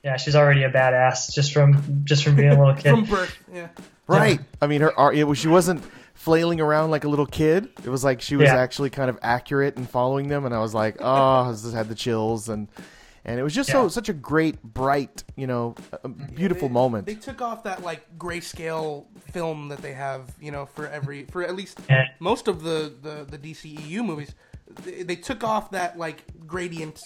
Yeah. 0.03 0.17
She's 0.17 0.35
already 0.35 0.63
a 0.63 0.69
badass 0.71 1.31
just 1.33 1.53
from 1.53 2.01
just 2.03 2.23
from 2.23 2.35
being 2.35 2.49
a 2.49 2.59
little 2.59 2.75
kid. 2.75 2.89
from 2.91 3.05
birth 3.05 3.37
yeah 3.53 3.69
Right. 4.07 4.39
I 4.61 4.67
mean, 4.67 4.81
her 4.81 4.97
ar- 4.99 5.13
it 5.13 5.25
was, 5.25 5.37
she 5.37 5.47
wasn't 5.47 5.81
flailing 6.13 6.59
around 6.59 6.91
like 6.91 7.03
a 7.05 7.07
little 7.09 7.25
kid. 7.25 7.69
It 7.83 7.89
was 7.89 8.03
like 8.03 8.21
she 8.21 8.35
was 8.35 8.47
Yeah. 8.47 8.57
actually 8.57 8.89
kind 8.89 9.09
of 9.09 9.17
accurate 9.21 9.77
in 9.77 9.85
following 9.85 10.27
them, 10.27 10.45
and 10.45 10.53
I 10.53 10.59
was 10.59 10.73
like, 10.73 10.97
oh, 10.99 11.05
I 11.05 11.51
just 11.51 11.73
had 11.73 11.87
the 11.89 11.95
chills, 11.95 12.49
and 12.49 12.67
and 13.25 13.39
it 13.39 13.43
was 13.43 13.53
just 13.53 13.69
so 13.69 13.87
such 13.87 14.09
a 14.09 14.13
great, 14.13 14.61
bright, 14.61 15.23
you 15.35 15.47
know, 15.47 15.75
uh, 16.03 16.07
beautiful 16.07 16.67
they, 16.67 16.73
moment. 16.73 17.05
They 17.05 17.15
took 17.15 17.41
off 17.41 17.63
that 17.63 17.81
like 17.81 18.17
grayscale 18.17 19.05
film 19.31 19.69
that 19.69 19.81
they 19.81 19.93
have, 19.93 20.33
you 20.41 20.51
know, 20.51 20.65
for 20.65 20.87
every 20.87 21.23
for 21.25 21.41
at 21.43 21.55
least 21.55 21.79
Yeah. 21.89 22.07
most 22.19 22.47
of 22.47 22.63
the 22.63 22.93
the 23.01 23.25
the 23.25 23.37
DCEU 23.37 24.03
movies. 24.03 24.35
They, 24.83 25.03
they 25.03 25.15
took 25.15 25.43
off 25.43 25.71
that 25.71 25.97
like 25.97 26.23
gradient 26.45 26.99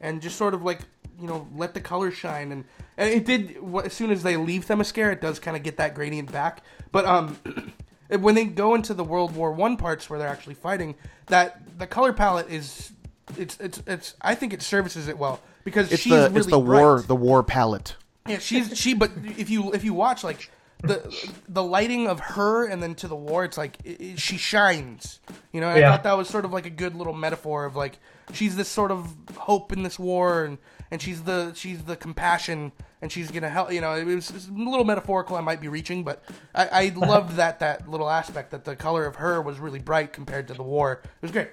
and 0.00 0.22
just 0.22 0.36
sort 0.36 0.54
of 0.54 0.62
like 0.62 0.80
you 1.20 1.26
know 1.26 1.48
let 1.56 1.74
the 1.74 1.80
colors 1.80 2.14
shine 2.14 2.52
and 2.52 2.64
and 2.96 3.10
it 3.10 3.24
did 3.24 3.56
as 3.84 3.92
soon 3.92 4.12
as 4.12 4.22
they 4.22 4.36
leave 4.36 4.66
Themyscira, 4.66 5.12
it 5.12 5.20
does 5.20 5.40
kind 5.40 5.56
of 5.56 5.64
get 5.64 5.76
that 5.78 5.94
gradient 5.94 6.30
back. 6.30 6.62
But 6.92 7.04
um. 7.04 7.36
When 8.20 8.34
they 8.34 8.44
go 8.44 8.74
into 8.74 8.92
the 8.92 9.02
World 9.02 9.34
War 9.34 9.50
One 9.50 9.78
parts 9.78 10.10
where 10.10 10.18
they're 10.18 10.28
actually 10.28 10.54
fighting, 10.54 10.94
that 11.28 11.78
the 11.78 11.86
color 11.86 12.12
palette 12.12 12.48
is, 12.50 12.92
it's 13.36 13.58
it's 13.58 13.82
it's. 13.86 14.14
I 14.20 14.34
think 14.34 14.52
it 14.52 14.60
services 14.60 15.08
it 15.08 15.16
well 15.16 15.40
because 15.64 15.90
It's 15.92 16.02
she's 16.02 16.12
the 16.12 16.18
really 16.28 16.36
it's 16.38 16.46
the 16.46 16.58
bright. 16.60 16.80
war 16.80 17.02
the 17.02 17.16
war 17.16 17.42
palette. 17.42 17.96
Yeah, 18.26 18.38
she's 18.38 18.76
she. 18.78 18.94
But 18.94 19.10
if 19.36 19.50
you 19.50 19.72
if 19.72 19.84
you 19.84 19.92
watch 19.94 20.22
like 20.24 20.50
the 20.82 21.14
the 21.48 21.62
lighting 21.62 22.06
of 22.08 22.20
her 22.20 22.66
and 22.66 22.82
then 22.82 22.94
to 22.96 23.08
the 23.08 23.16
war, 23.16 23.44
it's 23.44 23.56
like 23.58 23.78
it, 23.84 24.00
it- 24.00 24.18
she 24.20 24.36
shines. 24.36 25.20
You 25.52 25.60
know, 25.60 25.68
and 25.68 25.84
I 25.84 25.90
thought 25.90 26.02
that 26.04 26.16
was 26.16 26.28
sort 26.28 26.44
of 26.44 26.52
like 26.52 26.66
a 26.66 26.70
good 26.70 26.94
little 26.94 27.12
metaphor 27.12 27.64
of 27.64 27.76
like 27.76 27.98
she's 28.32 28.56
this 28.56 28.68
sort 28.68 28.90
of 28.90 29.14
hope 29.36 29.72
in 29.72 29.82
this 29.82 29.98
war, 29.98 30.44
and 30.44 30.58
and 30.90 31.00
she's 31.00 31.22
the 31.22 31.52
she's 31.54 31.82
the 31.84 31.96
compassion, 31.96 32.72
and 33.02 33.12
she's 33.12 33.30
gonna 33.30 33.48
help. 33.50 33.70
You 33.72 33.80
know, 33.80 33.94
it 33.94 34.04
was, 34.04 34.30
it's 34.30 34.48
a 34.48 34.52
little 34.52 34.84
metaphorical. 34.84 35.36
I 35.36 35.40
might 35.42 35.60
be 35.60 35.68
reaching, 35.68 36.02
but 36.02 36.24
I, 36.54 36.66
I 36.66 36.88
loved 36.96 37.36
that 37.36 37.60
that 37.60 37.88
little 37.88 38.10
aspect 38.10 38.50
that 38.50 38.64
the 38.64 38.74
color 38.74 39.06
of 39.06 39.16
her 39.16 39.40
was 39.42 39.58
really 39.60 39.78
bright 39.80 40.12
compared 40.12 40.48
to 40.48 40.54
the 40.54 40.62
war. 40.64 41.00
It 41.04 41.10
was 41.22 41.30
great. 41.30 41.48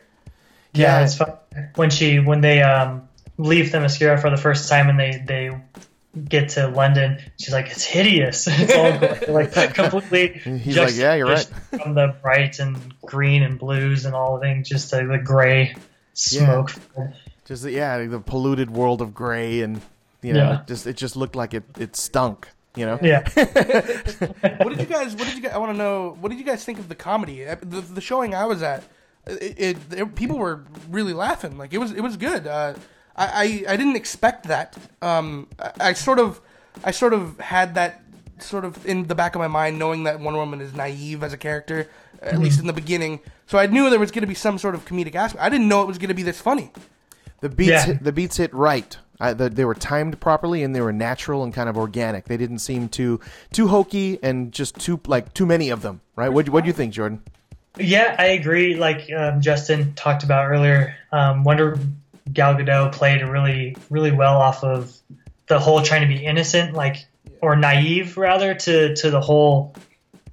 Yeah, 0.74 1.00
Yeah. 1.00 1.04
it's 1.04 1.18
fun. 1.18 1.34
When 1.76 1.90
she 1.90 2.20
when 2.20 2.42
they 2.42 2.62
um 2.64 3.08
leave 3.38 3.68
Themyscira 3.72 4.20
for 4.22 4.30
the 4.30 4.38
first 4.38 4.70
time 4.70 4.90
and 4.90 5.00
they 5.00 5.24
they 5.26 5.52
get 6.28 6.50
to 6.50 6.68
London, 6.68 7.20
she's 7.40 7.54
like, 7.54 7.68
"It's 7.72 7.84
hideous." 7.84 8.48
it's 8.50 8.74
all 9.28 9.34
like 9.34 9.54
completely. 9.76 10.28
He's 10.60 10.78
like, 10.78 10.96
"Yeah, 10.96 11.16
you're 11.16 11.28
right." 11.28 11.50
From 11.82 11.94
the 11.96 12.16
bright 12.22 12.60
and 12.60 12.78
green 13.06 13.44
and 13.44 13.58
blues 13.58 14.06
and 14.06 14.14
all 14.14 14.36
the 14.36 14.42
things, 14.42 14.68
just 14.70 14.90
to 14.90 15.06
the 15.08 15.18
gray 15.18 15.76
smoke. 16.14 16.72
Just 17.46 17.64
the- 17.64 17.72
yeah, 17.72 18.06
the 18.06 18.20
polluted 18.20 18.70
world 18.72 19.02
of 19.02 19.14
gray 19.14 19.62
and 19.62 19.82
you 20.22 20.34
know, 20.34 20.52
Yeah. 20.52 20.62
just 20.68 20.86
it 20.86 20.98
just 20.98 21.16
looked 21.16 21.36
like 21.36 21.54
it 21.54 21.64
it 21.80 21.96
stunk. 21.96 22.48
You 22.76 22.86
know. 22.86 23.00
Yeah, 23.02 23.28
what 23.36 24.70
did 24.70 24.80
you 24.80 24.86
guys? 24.86 25.14
What 25.16 25.26
did 25.28 25.36
you 25.36 25.42
guys? 25.42 25.52
I 25.54 25.58
want 25.58 25.74
to 25.74 25.78
know. 25.78 26.16
What 26.22 26.30
did 26.30 26.40
you 26.40 26.46
guys 26.46 26.64
think 26.64 26.80
of 26.80 26.88
the 26.88 26.96
comedy? 26.96 27.44
The, 27.44 27.82
the 27.82 28.00
showing 28.00 28.34
I 28.34 28.46
was 28.46 28.62
at, 28.64 28.84
it, 29.28 29.60
it, 29.60 29.78
it- 30.00 30.16
people 30.16 30.38
were 30.38 30.64
really 30.90 31.12
laughing. 31.14 31.58
Like 31.58 31.74
it 31.74 31.80
was 31.80 31.92
it 31.92 32.02
was 32.02 32.16
good. 32.18 32.48
Uh, 32.48 32.76
I, 33.16 33.64
I, 33.68 33.74
I 33.74 33.78
didn't 33.78 33.96
expect 33.96 34.48
that. 34.48 34.78
Um, 35.02 35.48
I, 35.60 35.72
I 35.80 35.94
sort 35.94 36.20
of 36.20 36.42
I 36.84 36.92
sort 36.92 37.14
of 37.14 37.40
had 37.40 37.76
that 37.76 38.02
sort 38.40 38.66
of 38.66 38.86
in 38.86 39.08
the 39.08 39.16
back 39.16 39.36
of 39.36 39.40
my 39.40 39.48
mind, 39.48 39.78
knowing 39.78 40.04
that 40.04 40.20
Wonder 40.20 40.40
Woman 40.40 40.62
is 40.62 40.74
naive 40.74 41.24
as 41.24 41.34
a 41.34 41.38
character, 41.38 41.88
at 42.22 42.40
least 42.40 42.60
in 42.60 42.68
the 42.68 42.74
beginning. 42.74 43.20
So 43.48 43.58
I 43.58 43.68
knew 43.68 43.90
there 43.90 44.00
was 44.00 44.12
going 44.12 44.22
to 44.22 44.28
be 44.28 44.34
some 44.36 44.58
sort 44.58 44.76
of 44.76 44.86
comedic 44.86 45.16
aspect. 45.16 45.44
I 45.44 45.50
didn't 45.50 45.68
know 45.68 45.82
it 45.82 45.88
was 45.88 45.98
going 45.98 46.10
to 46.10 46.16
be 46.16 46.24
this 46.24 46.40
funny. 46.40 46.72
The 47.42 47.50
beats 47.50 47.70
Yeah. 47.70 47.86
hit, 47.86 48.04
the 48.04 48.12
beats 48.12 48.38
hit 48.38 48.54
right. 48.54 48.98
I, 49.20 49.34
the, 49.34 49.50
they 49.50 49.66
were 49.66 49.76
timed 49.76 50.20
properly 50.20 50.64
and 50.64 50.74
they 50.74 50.82
were 50.82 50.94
natural 50.94 51.44
and 51.44 51.54
kind 51.54 51.70
of 51.70 51.78
organic. 51.78 52.26
They 52.26 52.38
didn't 52.38 52.60
seem 52.60 52.90
too 52.90 53.20
too 53.52 53.68
hokey 53.68 54.18
and 54.24 54.52
just 54.52 54.80
too 54.80 55.00
like 55.06 55.34
too 55.34 55.46
many 55.46 55.70
of 55.70 55.82
them. 55.84 56.02
Right? 56.16 56.30
What 56.30 56.50
what 56.50 56.64
do 56.64 56.68
you 56.68 56.74
think, 56.74 56.94
Jordan? 56.94 57.22
Yeah, 57.78 58.16
I 58.18 58.28
agree. 58.28 58.76
Like 58.76 59.12
um, 59.16 59.40
Justin 59.42 59.94
talked 59.94 60.24
about 60.24 60.48
earlier, 60.48 60.96
um, 61.12 61.44
Wonder 61.44 61.78
Gal 62.32 62.56
Gadot 62.56 62.92
played 62.92 63.22
really, 63.22 63.76
really 63.90 64.12
well 64.12 64.38
off 64.38 64.64
of 64.64 64.96
the 65.48 65.60
whole 65.60 65.82
trying 65.82 66.02
to 66.02 66.08
be 66.08 66.26
innocent, 66.26 66.74
like 66.74 67.06
or 67.42 67.56
naive 67.56 68.18
rather, 68.18 68.54
to 68.54 68.96
to 68.96 69.10
the 69.10 69.20
whole 69.22 69.76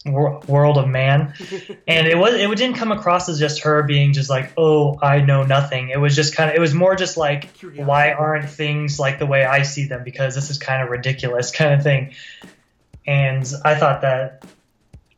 wor- 0.07 0.41
world 0.47 0.79
of 0.79 0.87
man. 0.89 1.33
and 1.89 2.07
it 2.07 2.17
was 2.19 2.35
it 2.35 2.49
didn't 2.57 2.77
come 2.77 2.93
across 2.93 3.29
as 3.29 3.39
just 3.39 3.63
her 3.63 3.83
being 3.83 4.13
just 4.13 4.31
like, 4.31 4.53
oh, 4.57 4.99
I 5.03 5.21
know 5.21 5.43
nothing. 5.45 5.89
It 5.91 5.99
was 6.01 6.15
just 6.15 6.37
kind 6.37 6.51
of 6.51 6.57
it 6.57 6.61
was 6.61 6.75
more 6.75 6.95
just 6.95 7.17
like, 7.17 7.53
Curiosity. 7.55 7.85
why 7.85 8.13
aren't 8.13 8.49
things 8.49 8.99
like 8.99 9.19
the 9.19 9.27
way 9.27 9.45
I 9.45 9.63
see 9.63 9.87
them? 9.87 10.05
Because 10.05 10.35
this 10.35 10.51
is 10.51 10.59
kind 10.59 10.83
of 10.83 10.91
ridiculous, 10.91 11.51
kind 11.57 11.75
of 11.75 11.83
thing. 11.83 12.15
And 13.07 13.51
I 13.65 13.75
thought 13.75 14.03
that 14.03 14.45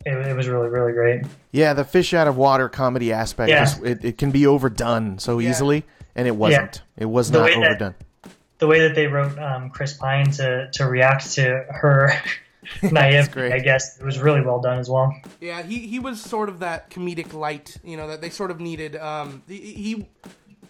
it, 0.07 0.13
it 0.13 0.37
was 0.37 0.49
really, 0.49 0.69
really 0.69 0.93
great. 0.93 1.25
Yeah, 1.53 1.75
the 1.75 1.85
fish 1.85 2.15
out 2.15 2.29
of 2.29 2.37
water 2.37 2.69
comedy 2.69 3.13
aspect. 3.13 3.51
Yeah. 3.51 3.65
Just, 3.65 3.83
it, 3.83 4.05
it 4.05 4.19
can 4.19 4.31
be 4.31 4.47
overdone 4.47 5.19
so 5.19 5.39
Yeah. 5.41 5.51
easily, 5.51 5.85
and 6.15 6.27
it 6.29 6.37
wasn't. 6.37 6.83
It 6.97 7.07
was 7.07 7.31
The 7.31 7.39
not 7.39 7.45
way 7.47 7.55
that- 7.55 7.67
overdone. 7.67 7.95
the 8.59 8.67
way 8.67 8.81
that 8.81 8.95
they 8.95 9.07
wrote 9.07 9.39
um, 9.39 9.71
Chris 9.71 9.95
Pine 9.95 10.31
to 10.33 10.71
to 10.73 10.87
react 10.87 11.33
to 11.33 11.65
her 11.71 12.13
naivety. 12.83 13.53
I 13.53 13.59
guess 13.59 13.99
it 13.99 14.05
was 14.05 14.19
really 14.19 14.43
well 14.43 14.61
done 14.61 14.79
as 14.79 14.89
well. 14.91 15.15
Yeah, 15.41 15.63
he, 15.63 15.79
he 15.87 15.99
was 15.99 16.21
sort 16.21 16.49
of 16.49 16.59
that 16.61 16.91
comedic 16.91 17.33
light, 17.33 17.77
you 17.83 17.97
know, 17.97 18.09
that 18.09 18.21
they 18.21 18.31
sort 18.31 18.51
of 18.51 18.61
needed. 18.61 18.97
Um, 18.97 19.43
he 19.49 19.57
he, 19.59 20.09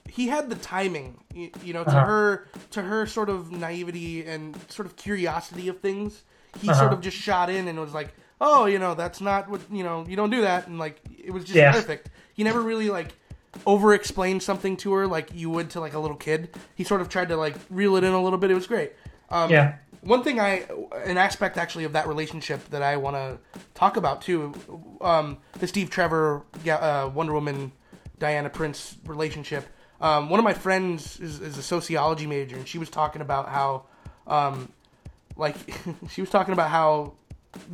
he 0.09 0.29
had 0.29 0.49
the 0.51 0.57
timing, 0.57 1.19
you, 1.35 1.51
you 1.65 1.73
know, 1.73 1.85
to 1.85 1.91
Uh-huh. 1.91 2.07
her 2.07 2.49
to 2.71 2.83
her 2.83 3.07
sort 3.07 3.29
of 3.29 3.51
naivety 3.51 4.25
and 4.25 4.57
sort 4.71 4.87
of 4.87 4.97
curiosity 4.97 5.69
of 5.69 5.81
things. 5.81 6.23
He 6.61 6.69
Uh-huh. 6.69 6.79
sort 6.81 6.93
of 6.93 7.01
just 7.01 7.17
shot 7.17 7.49
in 7.51 7.69
and 7.69 7.79
was 7.79 7.93
like, 7.95 8.15
"Oh, 8.41 8.67
you 8.67 8.79
know, 8.79 8.95
that's 8.95 9.21
not 9.21 9.49
what 9.51 9.61
you 9.71 9.83
know. 9.85 10.05
You 10.09 10.17
don't 10.17 10.31
do 10.31 10.43
that." 10.43 10.67
And 10.69 10.79
like, 10.79 11.01
it 11.17 11.33
was 11.33 11.45
just 11.45 11.57
Yeah. 11.57 11.73
perfect. 11.73 12.09
He 12.35 12.45
never 12.45 12.61
really 12.61 12.89
like 12.89 13.15
over 13.67 13.93
explained 13.95 14.43
something 14.43 14.77
to 14.79 14.93
her 14.93 15.07
like 15.07 15.31
you 15.35 15.51
would 15.51 15.71
to 15.71 15.81
like 15.81 15.95
a 15.95 15.99
little 15.99 16.17
kid. 16.17 16.51
He 16.75 16.85
sort 16.85 17.01
of 17.01 17.09
tried 17.09 17.29
to 17.29 17.37
like 17.37 17.57
reel 17.69 17.97
it 17.97 18.05
in 18.05 18.13
a 18.13 18.23
little 18.23 18.39
bit. 18.39 18.51
It 18.51 18.55
was 18.55 18.67
great. 18.67 18.93
Um, 19.29 19.51
Yeah. 19.51 19.75
one 20.03 20.23
thing 20.23 20.41
I, 20.41 20.65
an 21.05 21.19
aspect 21.19 21.57
actually 21.57 21.85
of 21.85 21.93
that 21.93 22.07
relationship 22.09 22.69
that 22.71 22.83
I 22.83 22.97
want 22.97 23.17
to 23.17 23.39
talk 23.75 23.97
about 23.97 24.23
too, 24.23 24.55
um, 25.01 25.39
the 25.59 25.67
Steve 25.67 25.91
Trevor, 25.91 26.43
uh, 26.69 27.11
Wonder 27.13 27.33
Woman, 27.33 27.73
Diana 28.19 28.51
Prince 28.51 28.97
relationship. 29.05 29.67
Um, 30.01 30.31
one 30.31 30.41
of 30.41 30.45
my 30.45 30.55
friends 30.55 31.21
is, 31.21 31.41
is 31.41 31.59
a 31.59 31.63
sociology 31.63 32.27
major, 32.27 32.57
and 32.57 32.67
she 32.67 32.79
was 32.79 32.89
talking 32.89 33.21
about 33.21 33.49
how, 33.51 33.85
um, 34.27 34.73
like, 35.37 35.57
she 36.11 36.23
was 36.23 36.31
talking 36.31 36.55
about 36.55 36.71
how, 36.71 37.13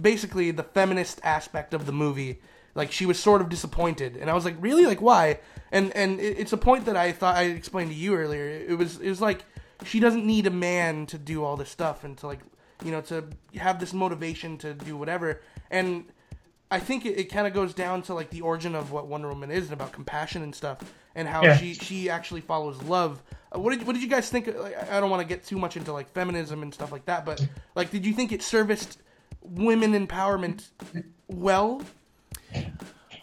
basically 0.00 0.50
the 0.50 0.62
feminist 0.64 1.21
aspect 1.23 1.73
of 1.75 1.87
the 1.87 1.92
movie, 1.92 2.40
like 2.76 2.92
she 2.92 3.06
was 3.06 3.18
sort 3.18 3.40
of 3.40 3.49
disappointed, 3.49 4.16
and 4.16 4.30
I 4.30 4.35
was 4.35 4.45
like, 4.45 4.56
really, 4.61 4.87
like 4.87 5.00
why? 5.02 5.40
And 5.73 5.92
and 5.97 6.21
it, 6.21 6.38
it's 6.38 6.52
a 6.52 6.56
point 6.56 6.85
that 6.85 6.97
I 6.97 7.11
thought 7.12 7.35
I 7.37 7.45
explained 7.45 7.90
to 7.90 7.97
you 7.97 8.14
earlier. 8.14 8.47
It 8.47 8.78
was 8.78 9.00
it 9.00 9.09
was 9.09 9.21
like 9.21 9.45
she 9.85 9.99
doesn't 10.00 10.25
need 10.25 10.47
a 10.47 10.50
man 10.50 11.06
to 11.06 11.18
do 11.18 11.42
all 11.45 11.56
this 11.56 11.71
stuff 11.71 12.04
and 12.04 12.16
to 12.18 12.26
like 12.28 12.40
you 12.85 12.92
know 12.92 13.00
to 13.00 13.25
have 13.56 13.80
this 13.80 13.92
motivation 13.92 14.56
to 14.59 14.73
do 14.75 14.97
whatever 14.97 15.40
and 15.71 16.04
i 16.71 16.78
think 16.78 17.04
it, 17.06 17.18
it 17.18 17.25
kind 17.25 17.46
of 17.46 17.53
goes 17.55 17.72
down 17.74 18.03
to 18.03 18.12
like 18.14 18.29
the 18.31 18.40
origin 18.42 18.74
of 18.74 18.90
what 18.92 19.07
wonder 19.07 19.29
woman 19.29 19.51
is 19.51 19.64
and 19.64 19.72
about 19.72 19.92
compassion 19.92 20.42
and 20.42 20.55
stuff 20.55 20.79
and 21.14 21.27
how 21.29 21.42
Yeah. 21.42 21.57
she 21.57 21.72
she 21.74 22.11
actually 22.11 22.42
follows 22.42 22.83
love 22.83 23.22
uh, 23.55 23.59
what 23.59 23.70
did, 23.72 23.87
what 23.87 23.94
did 23.94 24.03
you 24.03 24.09
guys 24.11 24.29
think 24.31 24.46
like, 24.46 24.77
i 24.90 24.96
I 24.96 25.01
don't 25.01 25.11
want 25.11 25.22
to 25.22 25.29
get 25.29 25.44
too 25.44 25.59
much 25.59 25.77
into 25.79 25.92
like 25.92 26.11
feminism 26.12 26.62
and 26.62 26.72
stuff 26.72 26.90
like 26.92 27.05
that 27.07 27.24
but 27.24 27.46
like 27.74 27.90
did 27.90 28.05
you 28.07 28.12
think 28.14 28.31
it 28.33 28.42
serviced 28.42 28.98
women 29.42 29.92
empowerment 30.07 30.68
well 31.29 31.83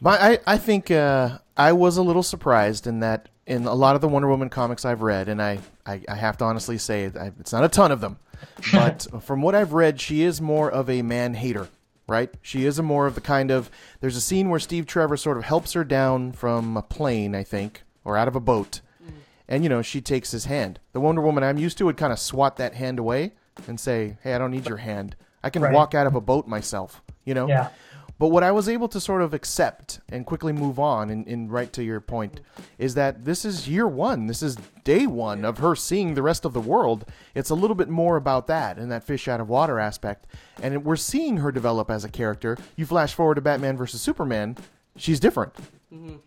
My, 0.02 0.32
I, 0.34 0.40
I 0.46 0.58
think 0.58 0.92
uh, 0.92 1.38
I 1.56 1.72
was 1.74 1.98
a 1.98 2.04
little 2.04 2.24
surprised 2.24 2.88
in 2.88 3.00
that 3.00 3.30
in 3.46 3.66
a 3.66 3.74
lot 3.74 3.96
of 3.96 4.02
the 4.02 4.08
Wonder 4.08 4.28
Woman 4.30 4.50
comics 4.50 4.86
I've 4.86 5.02
read, 5.02 5.28
and 5.28 5.42
I, 5.42 5.60
I, 5.86 6.02
I 6.08 6.16
have 6.16 6.38
to 6.38 6.46
honestly 6.46 6.78
say 6.78 7.06
I, 7.20 7.32
it's 7.40 7.52
not 7.54 7.64
a 7.64 7.70
ton 7.70 7.92
of 7.92 8.02
them, 8.02 8.18
but 8.74 9.06
from 9.22 9.42
what 9.42 9.56
I've 9.56 9.74
read, 9.74 10.00
she 10.02 10.24
is 10.24 10.42
more 10.42 10.70
of 10.72 10.90
a 10.90 11.02
man 11.02 11.34
hater, 11.36 11.68
right? 12.08 12.34
She 12.42 12.66
is 12.66 12.80
a 12.80 12.84
more 12.84 13.06
of 13.08 13.16
the 13.16 13.22
kind 13.22 13.52
of. 13.52 13.70
There's 14.02 14.16
a 14.18 14.22
scene 14.22 14.50
where 14.50 14.60
Steve 14.60 14.86
Trevor 14.86 15.18
sort 15.18 15.38
of 15.38 15.44
helps 15.46 15.74
her 15.74 15.84
down 15.84 16.32
from 16.34 16.76
a 16.78 16.82
plane, 16.82 17.36
I 17.36 17.44
think, 17.44 17.84
or 18.06 18.18
out 18.18 18.28
of 18.28 18.36
a 18.36 18.42
boat, 18.42 18.82
and 19.48 19.64
you 19.64 19.70
know 19.70 19.82
she 19.82 20.02
takes 20.02 20.32
his 20.32 20.46
hand. 20.46 20.80
The 20.94 21.00
Wonder 21.02 21.22
Woman 21.22 21.44
I'm 21.44 21.58
used 21.58 21.78
to 21.80 21.86
would 21.86 21.98
kind 21.98 22.12
of 22.14 22.20
swat 22.20 22.58
that 22.58 22.76
hand 22.76 22.98
away 23.00 23.34
and 23.68 23.80
say, 23.80 24.18
"Hey, 24.24 24.34
I 24.34 24.38
don't 24.38 24.52
need 24.52 24.68
your 24.68 24.78
hand. 24.78 25.16
I 25.44 25.50
can 25.50 25.62
Right. 25.62 25.74
walk 25.74 25.94
out 25.94 26.08
of 26.08 26.16
a 26.16 26.22
boat 26.22 26.46
myself." 26.48 27.02
You 27.26 27.34
know. 27.34 27.48
Yeah. 27.48 27.70
But 28.20 28.30
what 28.30 28.44
I 28.44 28.52
was 28.52 28.70
able 28.70 28.88
to 28.90 29.00
sort 29.00 29.22
of 29.22 29.34
accept 29.34 30.00
and 30.10 30.26
quickly 30.26 30.54
move 30.54 30.80
on, 30.80 31.10
and, 31.10 31.28
and 31.28 31.52
right 31.52 31.72
to 31.74 31.84
your 31.84 32.00
point, 32.00 32.42
is 32.78 32.96
that 32.96 33.26
this 33.26 33.44
is 33.44 33.68
year 33.68 33.88
one. 33.88 34.28
This 34.28 34.44
is 34.44 34.58
day 34.84 35.08
one 35.08 35.44
of 35.44 35.58
her 35.58 35.76
seeing 35.76 36.14
the 36.14 36.22
rest 36.22 36.46
of 36.46 36.54
the 36.54 36.62
world. 36.62 37.06
It's 37.34 37.50
a 37.50 37.56
little 37.56 37.76
bit 37.76 37.90
more 37.90 38.16
about 38.16 38.48
that 38.48 38.78
and 38.78 38.92
that 38.92 39.04
fish 39.04 39.28
out 39.28 39.42
of 39.42 39.50
water 39.50 39.80
aspect. 39.80 40.28
And 40.62 40.86
we're 40.86 40.96
seeing 40.96 41.38
her 41.38 41.52
develop 41.52 41.90
as 41.90 42.06
a 42.06 42.10
character. 42.10 42.58
You 42.76 42.86
flash 42.86 43.14
forward 43.14 43.36
to 43.36 43.42
Batman 43.42 43.78
versus 43.78 44.02
Superman, 44.02 44.58
she's 44.98 45.20
different. 45.20 45.54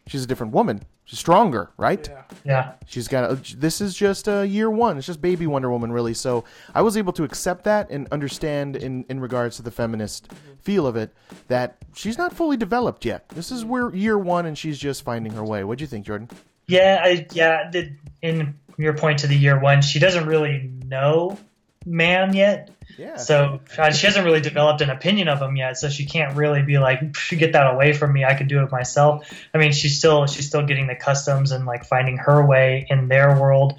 She's 0.07 0.23
a 0.23 0.27
different 0.27 0.53
woman. 0.53 0.83
She's 1.05 1.19
stronger, 1.19 1.71
right? 1.77 2.09
yeah 2.09 2.23
Yeah. 2.45 2.73
She's 2.87 3.09
got. 3.09 3.31
A, 3.31 3.57
this 3.57 3.81
is 3.81 3.95
just 3.95 4.29
a 4.29 4.47
year 4.47 4.71
one. 4.71 4.97
It's 4.97 5.07
just 5.07 5.21
baby 5.21 5.47
Wonder 5.47 5.71
Woman, 5.71 5.91
really. 5.93 6.15
So 6.15 6.45
I 6.75 6.83
was 6.83 6.97
able 6.97 7.13
to 7.15 7.25
accept 7.25 7.65
that 7.65 7.91
and 7.91 8.09
understand, 8.13 8.77
in 8.77 9.05
in 9.09 9.21
regards 9.21 9.57
to 9.57 9.63
the 9.63 9.71
feminist 9.71 10.33
feel 10.61 10.87
of 10.87 10.97
it, 10.97 11.13
that 11.49 11.79
she's 11.95 12.19
not 12.19 12.33
fully 12.33 12.57
developed 12.57 13.05
yet. 13.05 13.29
This 13.31 13.51
is 13.51 13.65
where 13.65 13.95
year 13.95 14.19
one, 14.19 14.47
and 14.47 14.57
she's 14.57 14.79
just 14.79 15.03
finding 15.03 15.33
her 15.33 15.45
way. 15.45 15.65
What 15.65 15.79
do 15.79 15.83
you 15.83 15.89
think, 15.89 16.07
Jordan? 16.07 16.29
Yeah, 16.67 17.01
I 17.03 17.27
yeah. 17.33 17.71
The, 17.71 17.93
in 18.23 18.55
your 18.77 18.95
point 18.95 19.21
to 19.21 19.27
the 19.27 19.37
year 19.37 19.59
one, 19.59 19.83
she 19.83 19.99
doesn't 19.99 20.27
really 20.27 20.71
know 20.87 21.39
man 21.87 22.35
yet, 22.35 22.71
Yeah. 22.99 23.17
so 23.17 23.61
she 23.93 24.07
hasn't 24.07 24.25
really 24.25 24.41
developed 24.41 24.81
an 24.81 24.91
opinion 24.91 25.29
of 25.29 25.41
him 25.41 25.57
yet. 25.57 25.79
So 25.79 25.89
she 25.89 26.05
can't 26.05 26.37
really 26.37 26.63
be 26.63 26.79
like, 26.79 27.01
get 27.31 27.53
that 27.53 27.73
away 27.73 27.93
from 27.93 28.13
me. 28.13 28.25
I 28.25 28.35
can 28.35 28.49
do 28.49 28.63
it 28.63 28.71
myself. 28.73 29.33
I 29.55 29.59
mean, 29.59 29.73
she's 29.73 29.97
still 29.99 30.27
she's 30.27 30.47
still 30.49 30.67
getting 30.67 30.87
the 30.89 30.97
customs 30.97 31.53
and 31.53 31.65
like 31.65 31.85
finding 31.85 32.17
her 32.19 32.45
way 32.45 32.87
in 32.91 33.09
their 33.09 33.41
world 33.41 33.75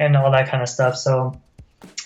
and 0.00 0.16
all 0.16 0.30
that 0.32 0.48
kind 0.48 0.62
of 0.62 0.68
stuff. 0.68 0.96
So, 0.96 1.40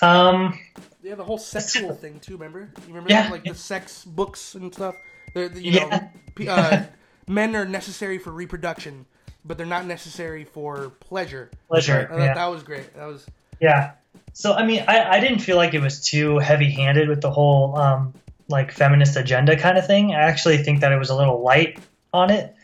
um, 0.03 0.59
yeah 1.03 1.15
the 1.17 1.25
whole 1.25 1.39
sexual 1.39 1.95
thing 1.95 2.21
too 2.21 2.35
remember 2.35 2.61
you 2.87 2.89
remember 2.89 3.11
Yeah. 3.11 3.29
like 3.31 3.43
the 3.45 3.55
sex 3.55 4.05
books 4.05 4.55
and 4.55 4.73
stuff 4.73 4.95
they're, 5.35 5.51
you 5.51 5.73
Yeah. 5.73 6.09
know 6.39 6.53
uh, 6.53 6.83
men 7.27 7.57
are 7.57 7.65
necessary 7.65 8.19
for 8.19 8.31
reproduction 8.31 9.07
but 9.45 9.57
they're 9.59 9.67
not 9.67 9.85
necessary 9.87 10.45
for 10.45 10.91
pleasure 11.01 11.51
pleasure. 11.69 12.09
Yeah. 12.17 12.35
that 12.35 12.47
was 12.47 12.63
great 12.63 12.95
that 12.95 13.07
was 13.07 13.27
Yeah. 13.61 13.93
So 14.33 14.53
I 14.53 14.65
mean, 14.65 14.85
I, 14.89 15.17
I 15.17 15.21
didn't 15.21 15.41
feel 15.41 15.57
like 15.57 15.75
it 15.75 15.81
was 15.81 16.01
too 16.01 16.39
heavy-handed 16.39 17.09
with 17.09 17.21
the 17.21 17.31
whole 17.31 17.77
um, 17.77 18.15
like 18.49 18.73
feminist 18.73 19.17
agenda 19.17 19.57
kind 19.57 19.79
of 19.79 19.87
thing. 19.87 20.15
I 20.15 20.21
actually 20.23 20.59
think 20.59 20.81
that 20.81 20.93
it 20.93 20.99
was 20.99 21.11
a 21.11 21.17
little 21.17 21.43
light 21.43 21.79
on 22.13 22.31
it, 22.31 22.55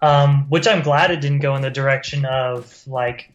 um, 0.00 0.48
which 0.48 0.66
I'm 0.66 0.82
glad 0.82 1.10
it 1.10 1.20
didn't 1.20 1.40
go 1.40 1.54
in 1.56 1.62
the 1.62 1.70
direction 1.70 2.24
of 2.24 2.86
like, 2.86 3.32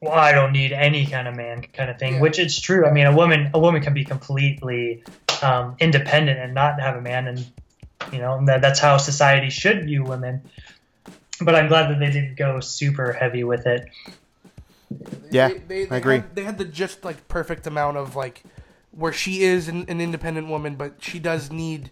well, 0.00 0.12
I 0.12 0.32
don't 0.32 0.52
need 0.52 0.72
any 0.72 1.06
kind 1.06 1.28
of 1.28 1.36
man 1.36 1.62
kind 1.62 1.90
of 1.90 1.98
thing. 1.98 2.14
Yeah. 2.14 2.20
Which 2.20 2.38
it's 2.38 2.60
true. 2.60 2.86
I 2.86 2.92
mean, 2.92 3.06
a 3.06 3.14
woman 3.14 3.50
a 3.54 3.58
woman 3.58 3.82
can 3.82 3.94
be 3.94 4.04
completely 4.04 5.04
um, 5.42 5.76
independent 5.78 6.38
and 6.38 6.54
not 6.54 6.80
have 6.80 6.96
a 6.96 7.00
man, 7.00 7.28
and 7.28 7.46
you 8.12 8.18
know 8.18 8.44
that 8.46 8.60
that's 8.60 8.80
how 8.80 8.96
society 8.96 9.50
should 9.50 9.84
view 9.84 10.04
women. 10.04 10.42
But 11.40 11.54
I'm 11.54 11.68
glad 11.68 11.90
that 11.90 11.98
they 11.98 12.10
didn't 12.10 12.36
go 12.36 12.60
super 12.60 13.12
heavy 13.12 13.42
with 13.42 13.66
it. 13.66 13.88
Yeah, 15.30 15.48
they, 15.48 15.84
they, 15.84 15.88
I 15.94 15.96
agree. 15.98 16.16
Had, 16.16 16.34
they 16.36 16.42
had 16.44 16.58
the 16.58 16.64
just 16.64 17.04
like 17.04 17.28
perfect 17.28 17.66
amount 17.66 17.96
of 17.96 18.16
like 18.16 18.42
where 18.90 19.12
she 19.12 19.42
is 19.42 19.68
an, 19.68 19.86
an 19.88 20.00
independent 20.00 20.48
woman, 20.48 20.74
but 20.76 21.02
she 21.02 21.18
does 21.18 21.50
need 21.50 21.90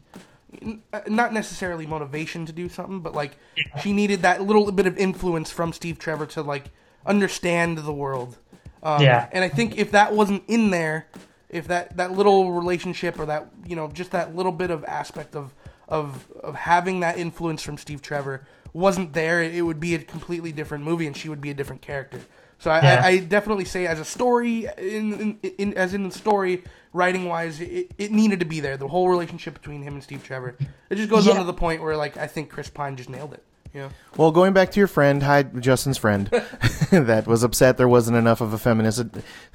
n- 0.61 0.83
uh, 0.93 1.01
not 1.07 1.33
necessarily 1.33 1.87
motivation 1.87 2.45
to 2.47 2.53
do 2.53 2.69
something, 2.69 3.01
but 3.01 3.15
like 3.15 3.37
she 3.83 3.93
needed 3.93 4.23
that 4.23 4.43
little 4.43 4.71
bit 4.73 4.87
of 4.87 4.97
influence 4.99 5.51
from 5.51 5.73
Steve 5.73 5.99
Trevor 5.99 6.27
to 6.27 6.43
like 6.43 6.71
understand 7.07 7.79
the 7.79 7.93
world. 7.93 8.37
Um, 8.83 9.03
Yeah. 9.03 9.29
and 9.33 9.43
I 9.45 9.49
think 9.49 9.79
if 9.79 9.91
that 9.93 10.15
wasn't 10.15 10.43
in 10.49 10.71
there, 10.71 11.07
if 11.49 11.67
that 11.69 11.97
that 11.97 12.13
little 12.13 12.53
relationship 12.53 13.19
or 13.19 13.27
that 13.27 13.49
you 13.67 13.77
know 13.77 13.89
just 13.89 14.11
that 14.13 14.35
little 14.37 14.53
bit 14.53 14.71
of 14.71 14.85
aspect 14.85 15.35
of 15.35 15.55
of 15.89 16.31
of 16.43 16.55
having 16.55 17.01
that 17.01 17.19
influence 17.19 17.63
from 17.63 17.77
Steve 17.77 18.01
Trevor 18.03 18.47
wasn't 18.73 19.13
there, 19.15 19.43
it 19.43 19.65
would 19.65 19.81
be 19.81 19.95
a 19.97 19.99
completely 19.99 20.53
different 20.53 20.85
movie, 20.85 21.07
and 21.07 21.17
she 21.17 21.29
would 21.29 21.41
be 21.41 21.51
a 21.51 21.55
different 21.55 21.83
character. 21.83 22.21
So 22.61 22.71
I, 22.71 22.83
Yeah. 22.83 23.03
I, 23.03 23.09
I 23.09 23.19
definitely 23.19 23.65
say 23.65 23.87
as 23.87 23.99
a 23.99 24.05
story, 24.05 24.67
in, 24.79 25.39
in, 25.43 25.51
in 25.59 25.75
as 25.75 25.95
in 25.95 26.05
the 26.05 26.11
story 26.13 26.63
writing 26.93 27.25
wise, 27.25 27.61
it, 27.61 27.91
it 27.99 28.13
needed 28.13 28.41
to 28.41 28.47
be 28.47 28.61
there. 28.61 28.77
The 28.77 28.89
whole 28.89 29.09
relationship 29.09 29.55
between 29.55 29.83
him 29.83 29.95
and 29.95 30.03
Steve 30.03 30.23
Trevor. 30.23 30.57
It 30.91 30.97
just 30.97 31.11
goes 31.11 31.27
on 31.27 31.37
to 31.37 31.45
the 31.45 31.55
point 31.55 31.83
where 31.83 31.97
like 31.97 32.17
I 32.17 32.27
think 32.27 32.51
Chris 32.51 32.71
Pine 32.71 32.97
just 32.97 33.11
nailed 33.11 33.35
it. 33.35 33.43
Know? 33.73 33.91
Well, 34.17 34.33
going 34.33 34.53
back 34.53 34.73
to 34.73 34.81
your 34.81 34.89
friend, 34.89 35.23
hi, 35.23 35.45
Justin's 35.45 35.97
friend, 35.97 36.27
that 36.91 37.27
was 37.27 37.43
upset 37.45 37.77
there 37.77 37.89
wasn't 37.89 38.17
enough 38.17 38.41
of 38.41 38.53
a 38.53 38.59
feminist, 38.59 39.05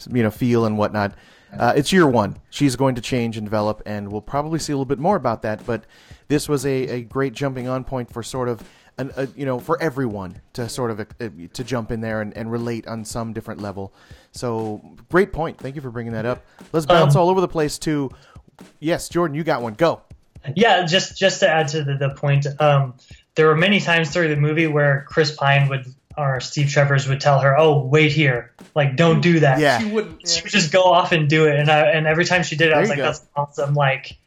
you 0.09 0.23
know, 0.23 0.31
feel 0.31 0.65
and 0.65 0.77
whatnot. 0.77 1.13
Uh, 1.57 1.73
it's 1.75 1.91
year 1.93 2.07
one. 2.07 2.37
She's 2.49 2.75
going 2.75 2.95
to 2.95 3.01
change 3.01 3.37
and 3.37 3.45
develop, 3.45 3.81
and 3.85 4.11
we'll 4.11 4.21
probably 4.21 4.59
see 4.59 4.73
a 4.73 4.75
little 4.75 4.85
bit 4.85 4.99
more 4.99 5.15
about 5.15 5.41
that. 5.43 5.65
But 5.65 5.85
this 6.27 6.49
was 6.49 6.65
a, 6.65 6.87
a 6.87 7.01
great 7.01 7.33
jumping 7.33 7.67
on 7.67 7.83
point 7.83 8.11
for 8.11 8.23
sort 8.23 8.49
of, 8.49 8.63
an, 8.97 9.11
a, 9.15 9.27
you 9.35 9.45
know, 9.45 9.59
for 9.59 9.81
everyone 9.81 10.41
to 10.53 10.69
sort 10.69 10.91
of 10.91 10.99
uh, 10.99 11.29
to 11.53 11.63
jump 11.63 11.91
in 11.91 12.01
there 12.01 12.21
and, 12.21 12.35
and 12.35 12.51
relate 12.51 12.87
on 12.87 13.05
some 13.05 13.33
different 13.33 13.61
level. 13.61 13.93
So 14.31 14.81
great 15.09 15.33
point. 15.33 15.57
Thank 15.57 15.75
you 15.75 15.81
for 15.81 15.91
bringing 15.91 16.13
that 16.13 16.25
up. 16.25 16.45
Let's 16.71 16.85
bounce 16.85 17.15
Um, 17.15 17.21
all 17.21 17.29
over 17.29 17.41
the 17.41 17.47
place 17.47 17.77
to, 17.79 18.11
yes, 18.79 19.09
Jordan, 19.09 19.35
you 19.35 19.43
got 19.43 19.61
one. 19.61 19.73
Go. 19.73 20.01
Yeah, 20.55 20.85
just 20.85 21.17
just 21.17 21.39
to 21.39 21.49
add 21.49 21.69
to 21.69 21.83
the, 21.83 21.95
the 21.95 22.09
point, 22.09 22.45
um, 22.59 22.93
there 23.35 23.47
were 23.47 23.55
many 23.55 23.79
times 23.79 24.11
through 24.11 24.29
the 24.29 24.35
movie 24.35 24.67
where 24.67 25.05
Chris 25.07 25.31
Pine 25.31 25.69
would 25.69 25.85
or 26.17 26.39
Steve 26.39 26.69
Travers 26.69 27.07
would 27.09 27.19
tell 27.19 27.39
her, 27.39 27.57
"Oh, 27.57 27.85
wait 27.85 28.11
here, 28.11 28.51
like 28.75 28.95
don't 28.95 29.21
do 29.21 29.39
that." 29.41 29.59
Yeah. 29.59 29.79
She 29.79 29.91
wouldn't. 29.91 30.27
She 30.27 30.43
would 30.43 30.51
just 30.51 30.71
go 30.71 30.83
off 30.83 31.11
and 31.11 31.27
do 31.27 31.47
it, 31.47 31.59
and 31.59 31.69
I, 31.69 31.87
and 31.87 32.07
every 32.07 32.25
time 32.25 32.43
she 32.43 32.55
did 32.55 32.69
it, 32.69 32.73
I 32.73 32.79
was 32.79 32.89
like, 32.89 32.97
go. 32.97 33.03
"That's 33.05 33.25
awesome!" 33.35 33.73
Like, 33.73 34.17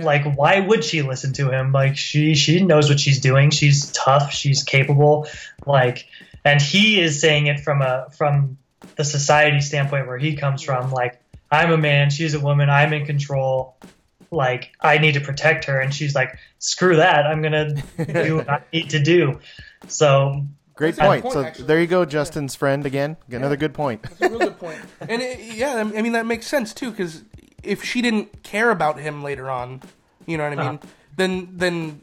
like 0.00 0.24
why 0.36 0.60
would 0.60 0.84
she 0.84 1.02
listen 1.02 1.32
to 1.34 1.50
him? 1.50 1.72
Like 1.72 1.96
she 1.96 2.34
she 2.34 2.62
knows 2.62 2.88
what 2.88 3.00
she's 3.00 3.20
doing. 3.20 3.50
She's 3.50 3.90
tough. 3.92 4.32
She's 4.32 4.62
capable. 4.62 5.26
Like, 5.66 6.06
and 6.44 6.60
he 6.60 7.00
is 7.00 7.20
saying 7.20 7.46
it 7.46 7.60
from 7.60 7.82
a 7.82 8.08
from 8.16 8.58
the 8.96 9.04
society 9.04 9.60
standpoint 9.60 10.06
where 10.06 10.18
he 10.18 10.36
comes 10.36 10.62
from. 10.62 10.90
Like, 10.90 11.20
I'm 11.50 11.70
a 11.72 11.78
man. 11.78 12.10
She's 12.10 12.34
a 12.34 12.40
woman. 12.40 12.70
I'm 12.70 12.92
in 12.92 13.06
control. 13.06 13.76
Like, 14.30 14.72
I 14.80 14.98
need 14.98 15.14
to 15.14 15.20
protect 15.20 15.64
her, 15.66 15.80
and 15.80 15.92
she's 15.94 16.14
like, 16.14 16.36
"Screw 16.58 16.96
that! 16.96 17.26
I'm 17.26 17.40
gonna 17.40 17.74
do 17.96 18.36
what 18.36 18.48
I 18.50 18.62
need 18.72 18.90
to 18.90 18.98
do." 19.02 19.40
So 19.86 20.44
Great 20.74 20.94
That's 20.94 20.98
a 20.98 21.02
good 21.02 21.08
point. 21.08 21.22
point, 21.22 21.32
So 21.34 21.42
actually. 21.44 21.64
there 21.66 21.80
you 21.80 21.86
go, 21.88 22.04
Justin's 22.04 22.54
friend 22.54 22.86
again. 22.86 23.16
Another 23.28 23.56
good 23.56 23.74
point. 23.74 24.02
That's 24.02 24.20
a 24.20 24.28
real 24.28 24.38
good 24.38 24.58
point. 24.60 24.78
And 25.00 25.20
it, 25.20 25.40
yeah, 25.56 25.74
I 25.76 26.02
mean 26.02 26.12
that 26.12 26.24
makes 26.26 26.46
sense 26.46 26.72
too 26.72 26.90
because 26.92 27.24
if 27.62 27.82
she 27.84 28.02
didn't 28.02 28.42
care 28.42 28.70
about 28.70 28.98
him 28.98 29.22
later 29.22 29.50
on, 29.50 29.80
you 30.26 30.36
know 30.36 30.44
what 30.48 30.52
I 30.58 30.62
mean, 30.62 30.74
Uh-huh. 30.76 30.86
then 31.16 31.48
then 31.52 32.00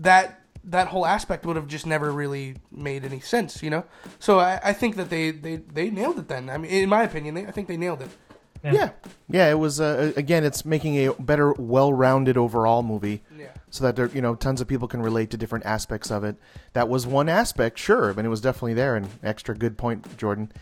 that 0.00 0.40
that 0.64 0.88
whole 0.88 1.06
aspect 1.06 1.46
would 1.46 1.56
have 1.56 1.66
just 1.66 1.86
never 1.86 2.12
really 2.12 2.54
made 2.70 3.04
any 3.04 3.20
sense, 3.20 3.62
you 3.62 3.70
know. 3.70 3.84
So 4.18 4.38
I, 4.40 4.60
I 4.62 4.72
think 4.72 4.96
that 4.96 5.08
they, 5.10 5.30
they 5.30 5.56
they 5.56 5.90
nailed 5.90 6.18
it. 6.18 6.28
Then 6.28 6.50
I 6.50 6.58
mean, 6.58 6.70
in 6.70 6.88
my 6.88 7.02
opinion, 7.02 7.34
they, 7.34 7.46
I 7.46 7.50
think 7.50 7.66
they 7.68 7.76
nailed 7.76 8.02
it. 8.02 8.10
Yeah, 8.62 8.90
yeah. 9.28 9.50
It 9.50 9.58
was 9.58 9.80
uh, 9.80 10.12
again. 10.16 10.44
It's 10.44 10.66
making 10.66 10.96
a 11.06 11.14
better, 11.14 11.52
well-rounded 11.54 12.36
overall 12.36 12.82
movie, 12.82 13.22
Yeah. 13.38 13.46
So 13.70 13.84
that 13.84 13.96
there, 13.96 14.06
you 14.08 14.20
know, 14.20 14.34
tons 14.34 14.60
of 14.60 14.68
people 14.68 14.88
can 14.88 15.00
relate 15.00 15.30
to 15.30 15.36
different 15.36 15.64
aspects 15.64 16.10
of 16.10 16.24
it. 16.24 16.36
That 16.72 16.88
was 16.88 17.06
one 17.06 17.28
aspect, 17.28 17.78
sure, 17.78 18.12
but 18.12 18.24
it 18.24 18.28
was 18.28 18.40
definitely 18.40 18.74
there. 18.74 18.96
An 18.96 19.08
extra 19.22 19.54
good 19.54 19.78
point, 19.78 20.16
Jordan. 20.18 20.52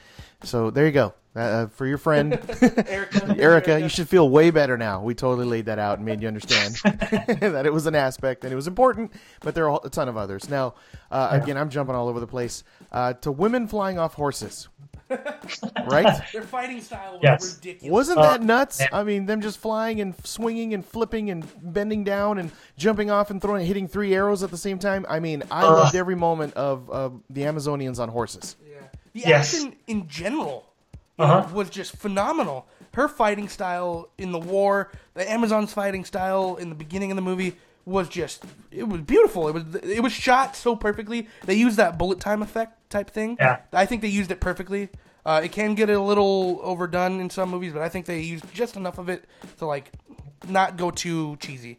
So 0.42 0.70
there 0.70 0.86
you 0.86 0.92
go. 0.92 1.14
Uh, 1.34 1.66
for 1.68 1.86
your 1.86 1.98
friend 1.98 2.32
Erica, 2.88 3.36
Erica, 3.38 3.80
you 3.80 3.88
should 3.88 4.08
feel 4.08 4.28
way 4.28 4.50
better 4.50 4.76
now. 4.76 5.02
We 5.02 5.14
totally 5.14 5.46
laid 5.46 5.66
that 5.66 5.78
out 5.78 5.98
and 5.98 6.04
made 6.04 6.20
you 6.20 6.26
understand 6.26 6.74
that 6.84 7.64
it 7.64 7.72
was 7.72 7.86
an 7.86 7.94
aspect 7.94 8.42
and 8.42 8.52
it 8.52 8.56
was 8.56 8.66
important, 8.66 9.12
but 9.40 9.54
there 9.54 9.70
are 9.70 9.80
a 9.84 9.88
ton 9.88 10.08
of 10.08 10.16
others. 10.16 10.48
Now, 10.48 10.74
uh, 11.12 11.28
again, 11.30 11.56
I'm 11.56 11.70
jumping 11.70 11.94
all 11.94 12.08
over 12.08 12.18
the 12.18 12.26
place 12.26 12.64
uh, 12.90 13.12
to 13.14 13.30
women 13.30 13.68
flying 13.68 13.98
off 14.00 14.14
horses, 14.14 14.68
right? 15.86 16.20
Their 16.32 16.42
fighting 16.42 16.80
style 16.80 17.14
was 17.14 17.20
Yes. 17.22 17.54
ridiculous. 17.56 17.90
Wasn't 17.92 18.18
Uh, 18.18 18.22
that 18.22 18.42
nuts? 18.42 18.80
yeah. 18.80 18.88
I 18.92 19.04
mean, 19.04 19.26
them 19.26 19.40
just 19.40 19.58
flying 19.58 20.00
and 20.00 20.14
swinging 20.24 20.74
and 20.74 20.84
flipping 20.84 21.30
and 21.30 21.46
bending 21.72 22.04
down 22.04 22.38
and 22.38 22.50
jumping 22.76 23.10
off 23.10 23.30
and 23.30 23.40
throwing, 23.40 23.66
hitting 23.66 23.88
three 23.88 24.14
arrows 24.14 24.42
at 24.42 24.50
the 24.50 24.58
same 24.58 24.78
time. 24.78 25.06
I 25.08 25.20
mean, 25.20 25.42
I 25.50 25.62
Uh. 25.64 25.72
loved 25.72 25.94
every 25.94 26.14
moment 26.16 26.54
of 26.54 26.90
uh, 26.90 27.10
the 27.30 27.42
Amazonians 27.42 27.98
on 27.98 28.08
horses. 28.10 28.56
Yeah. 28.66 28.76
The 29.14 29.20
Yes. 29.20 29.54
action 29.54 29.74
in 29.86 30.08
general 30.08 30.66
Uh-huh. 31.18 31.46
was 31.52 31.70
just 31.70 31.96
phenomenal. 31.96 32.66
Her 32.94 33.08
fighting 33.08 33.48
style 33.48 34.08
in 34.18 34.32
the 34.32 34.38
war, 34.38 34.90
the 35.14 35.28
Amazon's 35.30 35.72
fighting 35.72 36.04
style 36.04 36.56
in 36.56 36.68
the 36.68 36.74
beginning 36.74 37.10
of 37.12 37.16
the 37.16 37.22
movie 37.22 37.56
was 37.88 38.08
just 38.08 38.44
it 38.70 38.86
was 38.86 39.00
beautiful. 39.00 39.48
It 39.48 39.54
was 39.54 39.74
it 39.82 40.02
was 40.02 40.12
shot 40.12 40.54
so 40.54 40.76
perfectly. 40.76 41.28
They 41.44 41.54
used 41.54 41.76
that 41.78 41.98
bullet 41.98 42.20
time 42.20 42.42
effect 42.42 42.90
type 42.90 43.10
thing. 43.10 43.36
Yeah. 43.40 43.60
I 43.72 43.86
think 43.86 44.02
they 44.02 44.08
used 44.08 44.30
it 44.30 44.40
perfectly. 44.40 44.90
Uh, 45.24 45.40
it 45.44 45.52
can 45.52 45.74
get 45.74 45.90
a 45.90 46.00
little 46.00 46.60
overdone 46.62 47.20
in 47.20 47.28
some 47.28 47.50
movies, 47.50 47.72
but 47.72 47.82
I 47.82 47.88
think 47.88 48.06
they 48.06 48.20
used 48.20 48.44
just 48.54 48.76
enough 48.76 48.98
of 48.98 49.08
it 49.08 49.24
to 49.58 49.66
like 49.66 49.90
not 50.46 50.76
go 50.76 50.90
too 50.90 51.36
cheesy. 51.40 51.78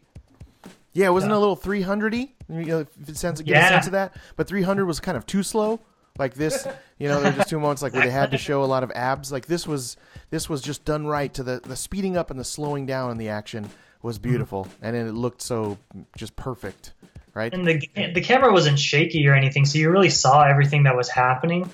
Yeah, 0.92 1.06
it 1.06 1.12
wasn't 1.12 1.32
a 1.32 1.38
little 1.38 1.56
300y. 1.56 2.30
You 2.48 2.64
know, 2.64 2.80
if 2.80 3.08
it 3.08 3.16
sense, 3.16 3.40
get 3.40 3.62
a 3.62 3.68
sense 3.68 3.86
of 3.86 3.92
that. 3.92 4.16
But 4.36 4.48
300 4.48 4.84
was 4.84 4.98
kind 4.98 5.16
of 5.16 5.24
too 5.24 5.42
slow. 5.42 5.80
Like 6.18 6.34
this, 6.34 6.66
you 6.98 7.08
know, 7.08 7.20
there 7.20 7.30
were 7.30 7.38
just 7.38 7.48
two 7.48 7.60
moments 7.60 7.80
like 7.80 7.92
where 7.92 8.02
they 8.02 8.10
had 8.10 8.32
to 8.32 8.38
show 8.38 8.62
a 8.62 8.66
lot 8.66 8.82
of 8.82 8.90
abs. 8.94 9.30
Like 9.30 9.46
this 9.46 9.66
was, 9.66 9.96
this 10.30 10.48
was 10.48 10.60
just 10.60 10.84
done 10.84 11.06
right. 11.06 11.32
To 11.34 11.42
the 11.42 11.60
the 11.64 11.76
speeding 11.76 12.16
up 12.16 12.30
and 12.30 12.38
the 12.38 12.44
slowing 12.44 12.84
down 12.86 13.12
in 13.12 13.18
the 13.18 13.28
action 13.28 13.70
was 14.02 14.18
beautiful, 14.18 14.66
and 14.82 14.96
it 14.96 15.12
looked 15.12 15.42
so 15.42 15.78
just 16.16 16.34
perfect, 16.36 16.92
right? 17.34 17.52
and 17.52 17.66
the 17.66 17.88
the 18.14 18.20
camera 18.20 18.52
wasn't 18.52 18.78
shaky 18.78 19.26
or 19.28 19.34
anything, 19.34 19.66
so 19.66 19.78
you 19.78 19.90
really 19.90 20.10
saw 20.10 20.42
everything 20.42 20.84
that 20.84 20.96
was 20.96 21.08
happening. 21.08 21.68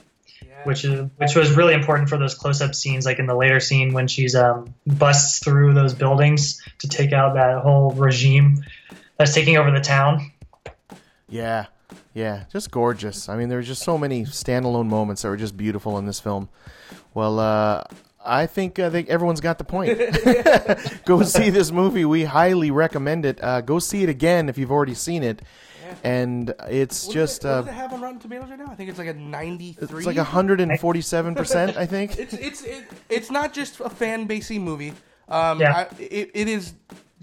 which 0.65 0.85
is 0.85 1.09
which 1.19 1.37
was 1.37 1.57
really 1.57 1.75
important 1.75 2.09
for 2.09 2.19
those 2.19 2.35
close-up 2.35 2.75
scenes 2.75 3.07
like 3.07 3.21
in 3.21 3.27
the 3.27 3.35
later 3.37 3.61
scene 3.61 3.93
when 3.93 4.09
she's 4.09 4.35
um 4.35 4.75
busts 4.87 5.39
through 5.45 5.73
those 5.75 5.95
buildings 5.95 6.61
to 6.79 6.89
take 6.89 7.13
out 7.13 7.35
that 7.35 7.63
whole 7.63 7.93
regime 7.93 8.65
that's 9.17 9.33
taking 9.33 9.57
over 9.57 9.71
the 9.71 9.81
town 9.81 10.33
Yeah, 11.29 11.67
yeah, 12.15 12.45
just 12.53 12.71
gorgeous. 12.71 13.29
I 13.29 13.37
mean, 13.37 13.49
there 13.49 13.59
were 13.59 13.63
just 13.63 13.83
so 13.83 13.99
many 13.99 14.25
standalone 14.25 14.87
moments 14.87 15.23
that 15.23 15.29
were 15.29 15.37
just 15.37 15.57
beautiful 15.57 15.99
in 15.99 16.07
this 16.07 16.21
film. 16.21 16.49
Well, 17.15 17.39
uh, 17.39 17.83
I 18.27 18.47
think 18.47 18.79
I 18.79 18.91
think 18.91 19.09
everyone's 19.09 19.41
got 19.41 19.59
the 19.59 19.65
point. 19.65 19.99
go 21.05 21.23
see 21.23 21.51
this 21.51 21.71
movie. 21.71 22.05
We 22.05 22.25
highly 22.25 22.71
recommend 22.71 23.25
it. 23.25 23.43
Uh, 23.43 23.61
go 23.61 23.79
see 23.79 24.03
it 24.03 24.09
again 24.09 24.49
if 24.49 24.59
you've 24.59 24.73
already 24.73 24.95
seen 24.95 25.23
it. 25.23 25.43
And 26.03 26.53
it's 26.69 27.07
What 27.07 27.15
just 27.15 27.43
does 27.43 27.45
it, 27.45 27.49
what 27.49 27.55
uh, 27.55 27.61
does 27.63 27.69
it 27.69 27.75
have 27.75 27.93
on 27.93 28.01
Rotten 28.01 28.19
Tomatoes 28.19 28.51
right 28.51 28.59
now? 28.59 28.67
I 28.69 28.75
think 28.75 28.91
it's 28.91 28.99
like 28.99 29.09
a 29.09 29.15
ninety-three. 29.15 29.99
it's 29.99 30.07
like 30.07 30.17
hundred 30.19 30.61
and 30.61 30.79
forty-seven 30.81 31.35
percent. 31.35 31.77
I 31.77 31.87
think. 31.87 32.19
it's 32.19 32.35
it's 32.35 32.63
it, 32.65 32.85
it's 33.09 33.31
not 33.31 33.53
just 33.53 33.81
a 33.81 33.89
fan 33.89 34.27
basey 34.27 34.61
movie. 34.61 34.93
Um, 35.29 35.61
Yeah. 35.61 35.87
I, 35.91 36.03
it, 36.03 36.31
it 36.35 36.49
is 36.49 36.75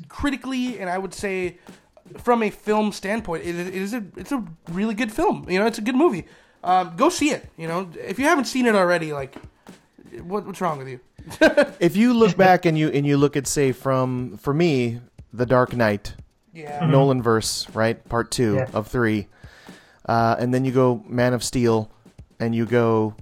critically, 0.07 0.79
and 0.79 0.89
I 0.89 0.97
would 0.97 1.13
say, 1.13 1.57
from 2.17 2.43
a 2.43 2.49
film 2.49 2.91
standpoint, 2.91 3.43
it, 3.45 3.55
it 3.55 3.75
is 3.75 3.93
a 3.93 4.03
it's 4.15 4.31
a 4.31 4.43
really 4.71 4.93
good 4.95 5.11
film. 5.11 5.45
You 5.49 5.59
know, 5.59 5.65
it's 5.65 5.77
a 5.77 5.81
good 5.83 5.95
movie. 5.95 6.25
Um, 6.63 6.95
go 6.95 7.09
see 7.09 7.31
it. 7.31 7.49
You 7.57 7.67
know, 7.67 7.89
if 7.99 8.17
you 8.17 8.25
haven't 8.25 8.45
seen 8.45 8.65
it 8.65 8.75
already, 8.75 9.11
like, 9.11 9.35
what, 10.21 10.45
what's 10.45 10.61
wrong 10.61 10.77
with 10.77 10.87
you? 10.87 10.99
If 11.79 11.95
you 11.95 12.13
look 12.13 12.35
back 12.37 12.65
and 12.65 12.77
you 12.77 12.89
and 12.89 13.05
you 13.05 13.17
look 13.17 13.35
at 13.37 13.47
say 13.47 13.71
from 13.71 14.37
for 14.37 14.53
me, 14.53 14.99
The 15.33 15.45
Dark 15.45 15.75
Knight, 15.75 16.15
Yeah. 16.53 16.85
Nolan 16.85 17.21
verse, 17.21 17.67
right? 17.73 18.03
Part 18.09 18.29
two 18.31 18.55
Yeah. 18.55 18.69
of 18.73 18.87
three. 18.87 19.27
Uh, 20.05 20.35
and 20.39 20.53
then 20.53 20.65
you 20.65 20.71
go 20.71 21.01
Man 21.07 21.33
of 21.33 21.43
Steel, 21.43 21.89
and 22.39 22.53
you 22.53 22.65
go, 22.65 23.15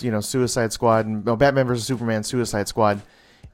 you 0.00 0.10
know, 0.10 0.20
Suicide 0.20 0.72
Squad, 0.72 1.06
and 1.06 1.24
no, 1.24 1.36
Batman 1.36 1.66
versus 1.66 1.86
Superman, 1.86 2.22
Suicide 2.22 2.68
Squad. 2.68 3.00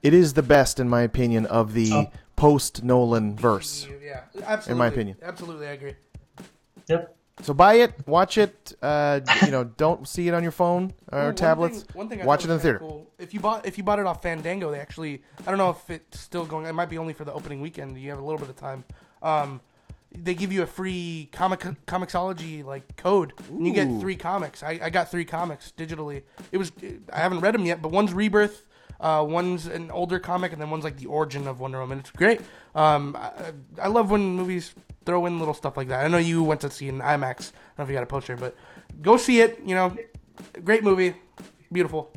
It 0.03 0.13
is 0.13 0.35
the 0.35 0.43
best, 0.43 0.81
in 0.81 0.89
my 0.89 1.03
opinion, 1.03 1.47
of 1.47 1.73
the 1.73 1.91
Oh. 1.93 2.11
post 2.37 2.83
Nolan 2.83 3.37
verse. 3.37 3.87
Yeah, 4.05 4.21
absolutely. 4.45 4.73
In 4.73 4.79
my 4.79 4.87
opinion. 4.89 5.17
absolutely, 5.23 5.67
I 5.69 5.73
agree. 5.73 5.95
yep 6.89 7.14
So 7.43 7.53
buy 7.53 7.75
it, 7.75 7.95
watch 8.07 8.39
it. 8.39 8.75
Uh, 8.81 9.21
you 9.45 9.51
know, 9.51 9.65
don't 9.77 10.07
see 10.07 10.29
it 10.29 10.35
on 10.35 10.43
your 10.43 10.53
phone 10.53 10.93
or 11.11 11.27
one 11.27 11.35
tablets. 11.35 11.83
thing- 11.83 11.97
one 11.97 12.09
thing 12.09 12.23
I 12.23 12.25
watch 12.25 12.45
it 12.45 12.51
in 12.51 12.57
the 12.57 12.61
theater. 12.63 12.79
Cool. 12.79 13.11
If 13.19 13.35
you 13.35 13.41
bought 13.41 13.67
if 13.67 13.77
you 13.77 13.85
bought 13.85 13.99
it 13.99 14.07
off 14.07 14.23
Fandango, 14.23 14.71
they 14.71 14.79
actually 14.81 15.23
I 15.47 15.51
don't 15.51 15.59
know 15.59 15.71
if 15.71 15.91
it's 15.91 16.21
still 16.21 16.45
going. 16.47 16.67
It 16.67 16.73
might 16.75 16.91
be 16.91 16.99
only 16.99 17.13
for 17.13 17.25
the 17.25 17.33
opening 17.33 17.61
weekend. 17.61 17.99
You 17.99 18.11
have 18.11 18.19
a 18.21 18.25
little 18.25 18.39
bit 18.39 18.49
of 18.51 18.57
time. 18.57 18.85
Um, 19.23 19.61
they 20.17 20.35
give 20.35 20.53
you 20.53 20.63
a 20.63 20.67
free 20.67 21.29
comic 21.33 21.61
comiXology 21.87 22.65
like 22.65 22.97
code, 22.97 23.33
and 23.49 23.67
you 23.67 23.73
get 23.73 23.89
three 24.01 24.15
comics. 24.17 24.63
I, 24.63 24.79
I 24.83 24.91
got 24.91 25.11
three 25.11 25.25
comics 25.25 25.73
digitally. 25.77 26.23
It 26.53 26.59
was 26.59 26.71
I 27.13 27.19
haven't 27.19 27.41
read 27.41 27.55
them 27.55 27.65
yet, 27.67 27.83
but 27.83 27.91
one's 27.91 28.13
Rebirth. 28.13 28.65
Uh, 29.01 29.25
one's 29.29 29.67
an 29.67 29.91
older 29.91 30.21
comic, 30.21 30.53
and 30.53 30.63
then 30.63 30.71
one's 30.71 30.85
like 30.85 30.97
the 30.99 31.07
origin 31.07 31.49
of 31.49 31.59
Wonder 31.59 31.81
Woman. 31.81 31.99
It's 31.99 32.11
great. 32.13 32.41
Um, 32.77 33.17
I, 33.19 33.33
I 33.83 33.89
love 33.89 34.11
when 34.11 34.37
movies 34.37 34.73
throw 35.05 35.27
in 35.27 35.39
little 35.39 35.55
stuff 35.55 35.77
like 35.77 35.89
that. 35.89 36.05
I 36.05 36.09
know 36.09 36.19
you 36.19 36.43
went 36.43 36.61
to 36.63 36.71
see 36.71 36.89
an 36.89 37.01
IMAX. 37.01 37.23
I 37.23 37.23
don't 37.23 37.79
know 37.79 37.85
if 37.85 37.89
you 37.89 37.95
got 37.95 38.03
a 38.03 38.07
poster, 38.07 38.37
but 38.37 38.57
go 39.03 39.17
see 39.17 39.41
it. 39.41 39.61
You 39.65 39.75
know, 39.75 39.97
great 40.65 40.85
movie, 40.85 41.15
beautiful. 41.73 42.13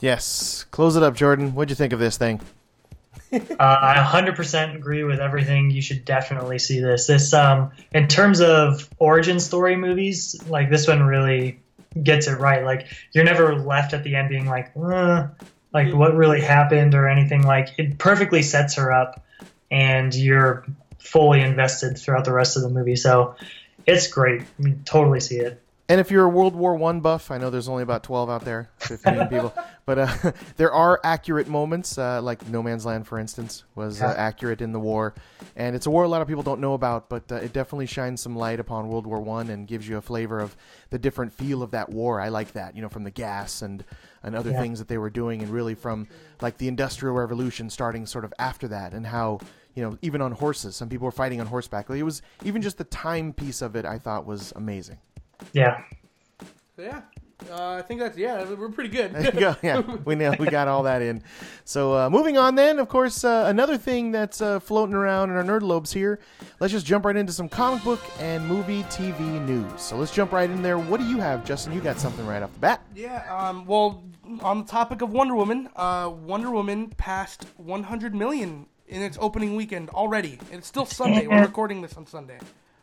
Yes. 0.00 0.64
Close 0.70 0.96
it 0.96 1.02
up, 1.02 1.14
Jordan. 1.14 1.54
What'd 1.54 1.70
you 1.70 1.76
think 1.76 1.92
of 1.92 1.98
this 1.98 2.16
thing? 2.16 2.40
uh, 3.32 3.38
I 3.58 3.96
100% 3.96 4.76
agree 4.76 5.02
with 5.04 5.20
everything. 5.20 5.70
You 5.70 5.82
should 5.82 6.04
definitely 6.04 6.58
see 6.58 6.80
this. 6.80 7.06
This, 7.06 7.32
um, 7.32 7.72
in 7.92 8.08
terms 8.08 8.40
of 8.40 8.88
origin 8.98 9.40
story 9.40 9.76
movies, 9.76 10.40
like 10.48 10.70
this 10.70 10.86
one 10.86 11.02
really 11.02 11.60
gets 12.02 12.28
it 12.28 12.38
right. 12.38 12.64
Like 12.64 12.86
you're 13.12 13.24
never 13.24 13.56
left 13.56 13.94
at 13.94 14.04
the 14.04 14.14
end 14.14 14.28
being 14.28 14.46
like, 14.46 14.72
uh, 14.76 15.28
like 15.72 15.92
what 15.92 16.14
really 16.14 16.40
happened 16.40 16.94
or 16.94 17.08
anything. 17.08 17.42
Like 17.42 17.70
it 17.78 17.98
perfectly 17.98 18.42
sets 18.42 18.76
her 18.76 18.92
up, 18.92 19.22
and 19.70 20.14
you're 20.14 20.64
fully 20.98 21.40
invested 21.40 21.98
throughout 21.98 22.24
the 22.24 22.32
rest 22.32 22.56
of 22.56 22.62
the 22.62 22.68
movie. 22.70 22.96
So 22.96 23.34
it's 23.86 24.08
great. 24.08 24.42
I 24.42 24.62
mean, 24.62 24.82
totally 24.84 25.20
see 25.20 25.36
it. 25.38 25.62
And 25.88 26.00
if 26.00 26.10
you're 26.10 26.24
a 26.24 26.28
World 26.28 26.56
War 26.56 26.74
One 26.74 26.98
buff, 26.98 27.30
I 27.30 27.38
know 27.38 27.48
there's 27.48 27.68
only 27.68 27.84
about 27.84 28.02
12 28.02 28.28
out 28.28 28.44
there, 28.44 28.70
15 28.78 29.26
people, 29.30 29.54
but 29.84 29.98
uh, 30.00 30.32
there 30.56 30.72
are 30.72 30.98
accurate 31.04 31.46
moments, 31.46 31.96
uh, 31.96 32.20
like 32.20 32.48
No 32.48 32.60
Man's 32.60 32.84
Land, 32.84 33.06
for 33.06 33.20
instance, 33.20 33.62
was 33.76 34.02
uh, 34.02 34.12
accurate 34.18 34.60
in 34.60 34.72
the 34.72 34.80
war, 34.80 35.14
and 35.54 35.76
it's 35.76 35.86
a 35.86 35.90
war 35.90 36.02
a 36.02 36.08
lot 36.08 36.22
of 36.22 36.26
people 36.26 36.42
don't 36.42 36.60
know 36.60 36.74
about, 36.74 37.08
but 37.08 37.30
uh, 37.30 37.36
it 37.36 37.52
definitely 37.52 37.86
shines 37.86 38.20
some 38.20 38.34
light 38.34 38.58
upon 38.58 38.88
World 38.88 39.06
War 39.06 39.20
One 39.20 39.48
and 39.48 39.68
gives 39.68 39.86
you 39.86 39.96
a 39.96 40.00
flavor 40.02 40.40
of 40.40 40.56
the 40.90 40.98
different 40.98 41.32
feel 41.32 41.62
of 41.62 41.70
that 41.70 41.88
war. 41.88 42.20
I 42.20 42.30
like 42.30 42.54
that, 42.54 42.74
you 42.74 42.82
know, 42.82 42.88
from 42.88 43.04
the 43.04 43.12
gas 43.12 43.62
and 43.62 43.84
and 44.24 44.34
other 44.34 44.50
Yeah. 44.50 44.60
things 44.60 44.80
that 44.80 44.88
they 44.88 44.98
were 44.98 45.10
doing, 45.10 45.40
and 45.40 45.50
really 45.52 45.76
from 45.76 46.08
like 46.42 46.58
the 46.58 46.66
Industrial 46.66 47.14
Revolution 47.14 47.70
starting 47.70 48.06
sort 48.06 48.24
of 48.24 48.34
after 48.40 48.66
that, 48.66 48.92
and 48.92 49.06
how. 49.06 49.38
You 49.76 49.82
know, 49.82 49.98
even 50.02 50.20
on 50.20 50.32
horses, 50.32 50.74
some 50.74 50.88
people 50.88 51.04
were 51.04 51.12
fighting 51.12 51.40
on 51.40 51.46
horseback. 51.46 51.88
Like, 51.88 52.00
it 52.00 52.02
was 52.02 52.22
even 52.44 52.62
just 52.62 52.78
the 52.78 52.84
time 52.84 53.32
piece 53.32 53.62
of 53.62 53.76
it. 53.76 53.84
I 53.84 53.98
thought 53.98 54.26
was 54.26 54.52
amazing. 54.56 54.98
Yeah. 55.52 55.82
So, 56.76 56.82
yeah. 56.82 57.02
Uh, 57.50 57.74
I 57.74 57.82
think 57.82 58.00
that's 58.00 58.16
yeah. 58.16 58.44
We're 58.44 58.70
pretty 58.70 58.88
good. 58.90 59.12
There 59.16 59.24
you 59.34 59.40
go. 59.40 59.56
Yeah, 59.62 59.80
we 60.04 60.14
know 60.14 60.34
we 60.38 60.46
got 60.46 60.68
all 60.68 60.82
that 60.84 61.02
in. 61.02 61.22
So 61.64 61.94
uh, 61.94 62.10
moving 62.10 62.38
on, 62.38 62.54
then 62.54 62.78
of 62.78 62.88
course 62.88 63.24
uh, 63.24 63.44
another 63.46 63.76
thing 63.76 64.10
that's 64.10 64.40
uh, 64.40 64.58
floating 64.58 64.94
around 64.94 65.30
in 65.30 65.36
our 65.36 65.44
nerd 65.44 65.62
lobes 65.62 65.92
here. 65.92 66.18
Let's 66.60 66.72
just 66.72 66.86
jump 66.86 67.04
right 67.04 67.16
into 67.16 67.32
some 67.32 67.48
comic 67.48 67.84
book 67.84 68.00
and 68.18 68.46
movie 68.46 68.82
TV 68.84 69.20
news. 69.46 69.80
So 69.80 69.96
let's 69.96 70.12
jump 70.12 70.32
right 70.32 70.48
in 70.48 70.62
there. 70.62 70.78
What 70.78 70.98
do 70.98 71.06
you 71.06 71.18
have, 71.18 71.44
Justin? 71.44 71.72
You 71.74 71.80
got 71.80 71.98
something 71.98 72.26
right 72.26 72.42
off 72.42 72.52
the 72.54 72.58
bat. 72.58 72.82
Yeah. 72.94 73.22
Um, 73.30 73.66
well, 73.66 74.02
on 74.40 74.62
the 74.62 74.66
topic 74.66 75.02
of 75.02 75.12
Wonder 75.12 75.34
Woman, 75.34 75.68
uh, 75.76 76.10
Wonder 76.12 76.50
Woman 76.50 76.88
passed 76.96 77.44
100 77.58 78.14
million 78.14 78.66
in 78.88 79.02
its 79.02 79.18
opening 79.20 79.56
weekend 79.56 79.90
already. 79.90 80.38
And 80.50 80.58
it's 80.58 80.66
still 80.68 80.86
Sunday. 80.86 81.26
We're 81.26 81.42
recording 81.42 81.82
this 81.82 81.96
on 81.96 82.06
Sunday. 82.06 82.38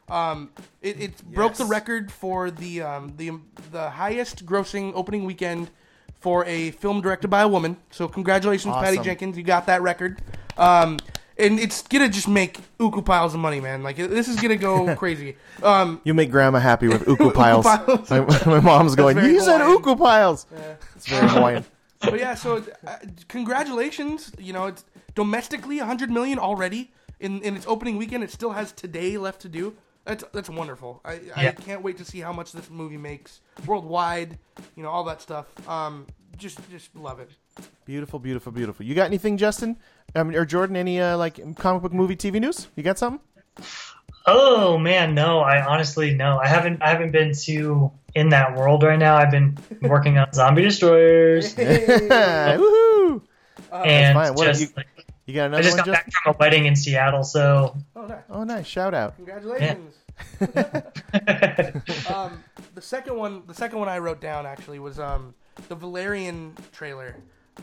Um, 0.09 0.49
it, 0.81 0.99
it 1.01 1.23
broke 1.31 1.53
the 1.55 1.65
record 1.65 2.11
for 2.11 2.51
the 2.51 2.81
um, 2.81 3.13
the 3.17 3.31
the 3.71 3.89
highest 3.89 4.45
grossing 4.45 4.91
opening 4.95 5.23
weekend 5.25 5.69
for 6.19 6.45
a 6.45 6.71
film 6.71 7.01
directed 7.01 7.29
by 7.29 7.41
a 7.41 7.47
woman. 7.47 7.77
So 7.91 8.07
congratulations, 8.07 8.75
Patty 8.75 8.97
Jenkins, 8.99 9.37
you 9.37 9.43
got 9.43 9.65
that 9.67 9.81
record. 9.81 10.21
Um, 10.57 10.99
and 11.37 11.59
it's 11.59 11.81
gonna 11.83 12.09
just 12.09 12.27
make 12.27 12.59
uku 12.79 13.01
piles 13.01 13.33
of 13.33 13.39
money, 13.39 13.59
man. 13.61 13.81
Like 13.81 13.95
this 13.95 14.27
is 14.27 14.35
gonna 14.39 14.57
go 14.57 14.93
crazy. 14.97 15.35
Um, 15.63 16.01
You 16.03 16.13
make 16.13 16.29
Grandma 16.29 16.59
happy 16.59 16.87
with 16.89 17.07
uku 17.07 17.31
piles. 17.31 17.65
piles. 17.65 18.09
my, 18.09 18.19
my 18.45 18.59
mom's 18.59 18.95
going. 19.01 19.15
very 19.15 19.31
You 19.31 19.41
said 19.41 19.61
uku 19.65 19.95
piles. 19.95 20.45
Yeah. 20.53 20.75
It's 20.95 21.07
very 21.07 21.27
Hawaiian. 21.29 21.65
but 22.01 22.19
yeah, 22.19 22.35
so 22.35 22.61
uh, 22.85 22.97
congratulations. 23.29 24.31
You 24.37 24.53
know, 24.53 24.67
it's 24.67 24.83
domestically 25.15 25.77
100 25.79 26.09
million 26.11 26.39
already 26.39 26.91
in 27.19 27.41
in 27.41 27.55
its 27.55 27.65
opening 27.67 27.97
weekend. 27.97 28.23
It 28.23 28.31
still 28.31 28.51
has 28.51 28.71
today 28.71 29.17
left 29.17 29.41
to 29.41 29.49
do. 29.49 29.75
That's 30.05 30.23
that's 30.33 30.49
wonderful. 30.49 31.01
I, 31.05 31.19
I 31.35 31.51
can't 31.51 31.81
wait 31.81 31.97
to 31.99 32.05
see 32.05 32.19
how 32.19 32.33
much 32.33 32.51
this 32.51 32.69
movie 32.69 32.97
makes 32.97 33.39
worldwide. 33.65 34.37
You 34.75 34.83
know, 34.83 34.89
all 34.89 35.05
that 35.05 35.21
stuff. 35.21 35.45
Um, 35.69 36.07
just 36.37 36.59
just 36.69 36.93
love 36.95 37.19
it. 37.19 37.29
Beautiful, 37.85 38.19
beautiful, 38.19 38.51
beautiful. 38.51 38.85
You 38.85 38.95
got 38.95 39.05
anything, 39.05 39.37
Justin? 39.37 39.77
Um, 40.15 40.31
or 40.35 40.45
Jordan? 40.45 40.75
Any 40.75 40.99
uh, 40.99 41.15
like 41.17 41.39
comic 41.57 41.81
book 41.83 41.93
movie 41.93 42.15
TV 42.17 42.41
news? 42.41 42.67
You 42.75 42.83
got 42.83 42.97
something? 42.97 43.21
Oh 44.25 44.77
man, 44.77 45.13
no. 45.15 45.39
I 45.39 45.63
honestly 45.65 46.13
no. 46.13 46.37
I 46.37 46.47
haven't. 46.47 46.81
I 46.81 46.89
haven't 46.89 47.11
been 47.11 47.33
too 47.33 47.91
in 48.15 48.29
that 48.29 48.55
world 48.57 48.83
right 48.83 48.99
now. 48.99 49.15
I've 49.15 49.31
been 49.31 49.57
working 49.81 50.17
on 50.17 50.31
zombie 50.33 50.63
destroyers 50.63 51.55
Woohoo! 51.55 53.21
and 53.71 54.15
fine. 54.15 54.33
What, 54.33 54.45
just 54.47 54.61
you- 54.61 54.67
like, 54.75 54.87
You 55.25 55.33
got 55.33 55.45
another 55.45 55.59
I 55.59 55.63
just 55.63 55.77
one, 55.77 55.85
got 55.85 55.93
Justin? 55.93 55.93
back 56.11 56.23
from 56.23 56.33
a 56.33 56.37
wedding 56.37 56.65
in 56.65 56.75
Seattle, 56.75 57.23
so 57.23 57.75
Oh, 57.95 58.05
nice. 58.05 58.23
Oh, 58.29 58.43
nice. 58.43 58.65
Shout 58.67 58.93
out. 58.93 59.15
Congratulations. 59.15 59.95
um, 62.13 62.43
the 62.75 62.81
second 62.81 63.15
one, 63.15 63.43
the 63.47 63.53
second 63.53 63.79
one 63.79 63.89
I 63.89 63.97
wrote 63.99 64.21
down 64.21 64.45
actually 64.45 64.79
was 64.79 64.99
um, 64.99 65.33
the 65.69 65.75
Valerian 65.75 66.55
trailer. 66.71 67.15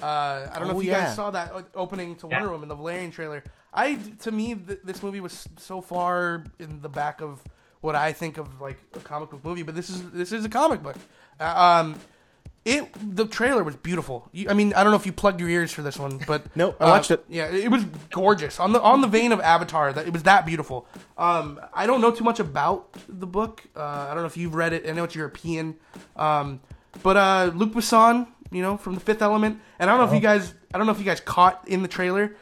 Uh, 0.02 0.46
I 0.52 0.58
don't 0.58 0.68
know 0.68 0.74
Oh, 0.74 0.78
if 0.80 0.84
you 0.86 0.90
yeah. 0.92 1.06
guys 1.06 1.16
saw 1.16 1.30
that 1.32 1.52
opening 1.74 2.16
to 2.16 2.26
Wonder 2.28 2.46
Yeah. 2.46 2.52
Woman, 2.52 2.68
the 2.68 2.74
Valerian 2.76 3.10
trailer. 3.10 3.42
I, 3.74 3.96
to 4.20 4.30
me, 4.32 4.54
th- 4.54 4.80
this 4.84 5.02
movie 5.02 5.20
was 5.20 5.48
so 5.58 5.80
far 5.80 6.44
in 6.58 6.80
the 6.80 6.88
back 6.88 7.20
of 7.20 7.42
what 7.80 7.94
I 7.94 8.12
think 8.12 8.38
of 8.38 8.60
like 8.60 8.78
a 8.94 9.00
comic 9.00 9.30
book 9.30 9.44
movie, 9.44 9.62
but 9.62 9.74
this 9.74 9.88
is 9.90 10.10
this 10.10 10.32
is 10.32 10.44
a 10.44 10.48
comic 10.48 10.82
book. 10.82 10.96
Uh, 11.38 11.80
um, 11.84 11.96
it 12.64 12.88
the 13.16 13.26
trailer 13.26 13.64
was 13.64 13.76
beautiful. 13.76 14.28
You, 14.32 14.50
I 14.50 14.52
mean, 14.54 14.74
I 14.74 14.82
don't 14.82 14.92
know 14.92 14.96
if 14.98 15.06
you 15.06 15.12
plugged 15.12 15.40
your 15.40 15.48
ears 15.48 15.72
for 15.72 15.82
this 15.82 15.98
one, 15.98 16.20
but 16.26 16.44
no, 16.56 16.74
I 16.78 16.84
uh, 16.84 16.88
watched 16.90 17.10
it. 17.10 17.24
Yeah, 17.28 17.50
it 17.50 17.70
was 17.70 17.84
gorgeous 18.10 18.60
on 18.60 18.72
the 18.72 18.80
on 18.82 19.00
the 19.00 19.08
vein 19.08 19.32
of 19.32 19.40
Avatar. 19.40 19.92
That 19.92 20.06
it 20.06 20.12
was 20.12 20.24
that 20.24 20.44
beautiful. 20.44 20.86
Um, 21.16 21.58
I 21.72 21.86
don't 21.86 22.00
know 22.00 22.10
too 22.10 22.24
much 22.24 22.38
about 22.38 22.94
the 23.08 23.26
book. 23.26 23.62
Uh, 23.74 23.80
I 23.82 24.08
don't 24.08 24.22
know 24.22 24.26
if 24.26 24.36
you've 24.36 24.54
read 24.54 24.72
it. 24.74 24.86
I 24.88 24.92
know 24.92 25.04
it's 25.04 25.14
European, 25.14 25.76
um, 26.16 26.60
but 27.02 27.16
uh, 27.16 27.50
Luc 27.54 27.72
Besson, 27.72 28.26
you 28.50 28.62
know, 28.62 28.76
from 28.76 28.94
The 28.94 29.00
Fifth 29.00 29.22
Element, 29.22 29.58
and 29.78 29.88
I 29.88 29.96
don't 29.96 30.06
know 30.06 30.08
if 30.12 30.14
you 30.14 30.20
guys, 30.26 30.52
I 30.74 30.78
don't 30.78 30.86
know 30.86 30.92
if 30.92 30.98
you 30.98 31.04
guys 31.04 31.20
caught 31.20 31.66
in 31.66 31.82
the 31.82 31.88
trailer 31.88 32.36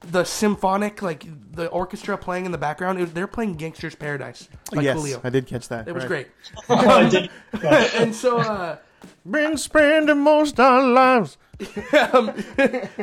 the 0.00 0.24
symphonic, 0.24 1.02
like 1.02 1.24
the 1.52 1.68
orchestra 1.68 2.18
playing 2.18 2.46
in 2.46 2.52
the 2.52 2.58
background. 2.58 2.98
It 2.98 3.02
was, 3.02 3.12
they're 3.12 3.26
playing 3.28 3.54
Gangster's 3.54 3.94
Paradise, 3.94 4.48
like 4.72 4.84
yes, 4.84 4.96
Coolio. 4.98 5.20
I 5.22 5.30
did 5.30 5.46
catch 5.46 5.68
that. 5.68 5.86
It 5.86 5.94
was 5.94 6.04
Right. 6.04 6.08
great. 6.08 6.28
I 6.68 7.08
did- 7.08 7.30
and 7.94 8.14
so. 8.14 8.38
Uh, 8.38 8.76
Been 9.30 9.56
spending 9.56 10.18
most 10.20 10.58
our 10.60 10.82
lives. 10.86 11.36